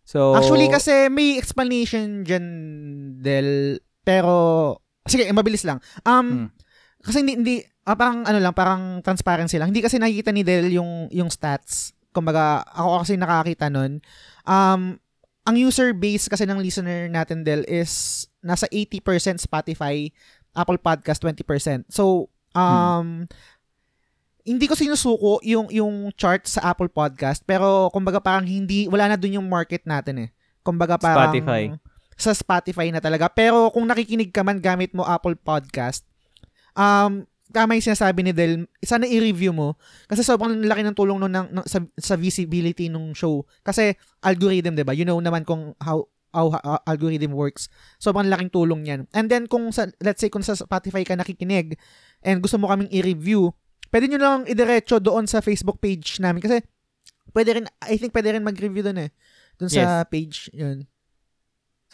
So. 0.07 0.31
Actually, 0.31 0.71
kasi 0.71 1.11
may 1.11 1.35
explanation 1.35 2.23
dyan, 2.23 2.45
Del. 3.19 3.83
Pero, 4.05 4.33
sige, 5.03 5.25
mabilis 5.33 5.65
lang. 5.65 5.81
Um, 6.05 6.25
Hmm. 6.25 6.47
kasi 7.01 7.25
hindi, 7.25 7.33
hindi 7.35 7.55
ah, 7.85 7.93
parang 7.93 8.25
ano 8.25 8.39
lang, 8.41 8.53
parang 8.53 8.81
transparency 9.01 9.57
lang. 9.57 9.69
Hindi 9.69 9.81
kasi 9.81 9.97
nakikita 9.97 10.29
ni 10.33 10.41
Del 10.41 10.73
yung, 10.73 11.09
yung 11.09 11.29
stats. 11.29 11.93
Kumbaga, 12.09 12.63
ako 12.71 13.03
kasi 13.05 13.13
nakakita 13.17 13.67
nun. 13.69 13.99
Um, 14.47 14.97
ang 15.45 15.55
user 15.57 15.93
base 15.93 16.25
kasi 16.25 16.49
ng 16.49 16.57
listener 16.57 17.05
natin, 17.05 17.45
Del, 17.45 17.61
is 17.69 18.25
nasa 18.41 18.65
80% 18.71 19.37
Spotify, 19.37 20.09
Apple 20.55 20.81
Podcast 20.81 21.21
20%. 21.21 21.85
So, 21.93 22.33
um, 22.55 23.29
hindi 24.45 24.65
ko 24.69 24.77
sinusuko 24.77 25.41
yung 25.41 25.73
yung 25.73 26.13
chart 26.13 26.45
sa 26.45 26.69
Apple 26.69 26.93
Podcast 26.93 27.41
pero 27.41 27.89
kumbaga 27.89 28.21
parang 28.21 28.45
hindi 28.45 28.85
wala 28.85 29.09
na 29.09 29.17
dun 29.17 29.41
yung 29.41 29.49
market 29.49 29.81
natin 29.89 30.25
eh. 30.25 30.29
Kumbaga 30.61 31.01
parang 31.01 31.33
Spotify. 31.33 31.73
Sa 32.15 32.31
Spotify 32.31 32.89
na 32.91 33.03
talaga. 33.03 33.27
Pero 33.31 33.71
kung 33.71 33.87
nakikinig 33.87 34.31
ka 34.31 34.41
man 34.41 34.63
gamit 34.63 34.95
mo 34.95 35.03
Apple 35.03 35.35
Podcast, 35.35 36.07
um 36.75 37.27
tama 37.55 37.77
yung 37.77 37.87
sinasabi 37.87 38.25
ni 38.25 38.33
Del, 38.35 38.67
sana 38.83 39.07
i-review 39.07 39.55
mo 39.55 39.79
kasi 40.11 40.25
sobrang 40.25 40.59
laki 40.65 40.81
ng 40.83 40.97
tulong 40.97 41.23
nun 41.23 41.31
ng, 41.31 41.47
ng- 41.55 41.67
sa, 41.69 41.79
sa 41.95 42.19
visibility 42.19 42.89
nung 42.91 43.15
show. 43.15 43.47
Kasi 43.61 43.95
algorithm, 44.19 44.75
'di 44.75 44.83
ba? 44.83 44.91
You 44.91 45.07
know 45.07 45.19
naman 45.21 45.47
kung 45.47 45.71
how 45.79 46.09
how, 46.35 46.51
how 46.51 46.83
algorithm 46.83 47.31
works. 47.31 47.71
Sobrang 48.01 48.27
laking 48.27 48.51
tulong 48.51 48.83
'yan. 48.89 49.07
And 49.15 49.31
then 49.31 49.47
kung 49.47 49.71
sa 49.71 49.87
let's 50.03 50.19
say 50.19 50.27
kung 50.27 50.43
sa 50.43 50.57
Spotify 50.57 51.07
ka 51.07 51.15
nakikinig 51.15 51.79
and 52.25 52.43
gusto 52.43 52.59
mo 52.59 52.67
kaming 52.67 52.91
i-review, 52.91 53.53
pwede 53.93 54.11
nyo 54.11 54.19
lang 54.19 54.39
idiretso 54.49 54.99
doon 54.99 55.29
sa 55.29 55.39
Facebook 55.39 55.79
page 55.79 56.19
namin 56.19 56.43
kasi 56.43 56.59
pwede 57.31 57.61
rin 57.61 57.65
I 57.87 57.95
think 57.95 58.11
pwede 58.11 58.35
rin 58.35 58.43
mag-review 58.43 58.83
doon 58.83 59.07
eh. 59.07 59.09
Doon 59.55 59.71
sa 59.71 60.03
page, 60.03 60.51
'yun. 60.51 60.83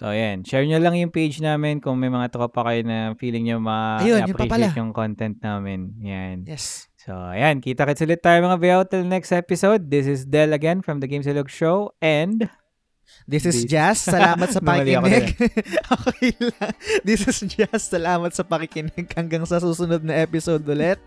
So, 0.01 0.09
ayan. 0.09 0.41
Share 0.41 0.65
nyo 0.65 0.81
lang 0.81 0.97
yung 0.97 1.13
page 1.13 1.37
namin 1.37 1.77
kung 1.77 1.93
may 1.93 2.09
mga 2.09 2.33
tropa 2.33 2.65
kayo 2.65 2.81
na 2.81 3.13
feeling 3.21 3.45
nyo 3.45 3.61
ma-appreciate 3.61 4.49
pala. 4.49 4.73
yung 4.73 4.97
content 4.97 5.37
namin. 5.37 5.93
Yan. 6.01 6.49
Yes. 6.49 6.89
So, 6.97 7.13
ayan. 7.13 7.61
Kita-kits 7.61 8.01
ulit 8.01 8.17
tayo 8.17 8.41
mga 8.41 8.57
bayaw 8.57 8.81
till 8.89 9.05
next 9.05 9.29
episode. 9.29 9.93
This 9.93 10.09
is 10.09 10.25
Del 10.25 10.57
again 10.57 10.81
from 10.81 10.99
the 10.99 11.07
Game 11.07 11.21
Silog 11.21 11.53
Show 11.53 11.93
and 12.01 12.49
This 13.29 13.45
is 13.45 13.61
This- 13.61 13.69
Jazz. 13.69 14.01
Salamat 14.01 14.49
sa 14.49 14.57
pakikinig. 14.65 15.37
okay 16.01 16.33
lang. 16.49 16.73
This 17.05 17.29
is 17.29 17.37
Jazz. 17.45 17.85
Salamat 17.85 18.33
sa 18.33 18.41
pakikinig. 18.41 19.05
Hanggang 19.13 19.45
sa 19.45 19.61
susunod 19.61 20.01
na 20.01 20.17
episode 20.17 20.65
ulit. 20.65 20.97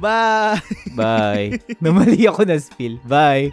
Bye! 0.00 0.64
Bye. 0.96 1.60
Namali 1.82 2.24
ako 2.24 2.48
na 2.48 2.56
spill. 2.56 2.96
Bye. 3.04 3.52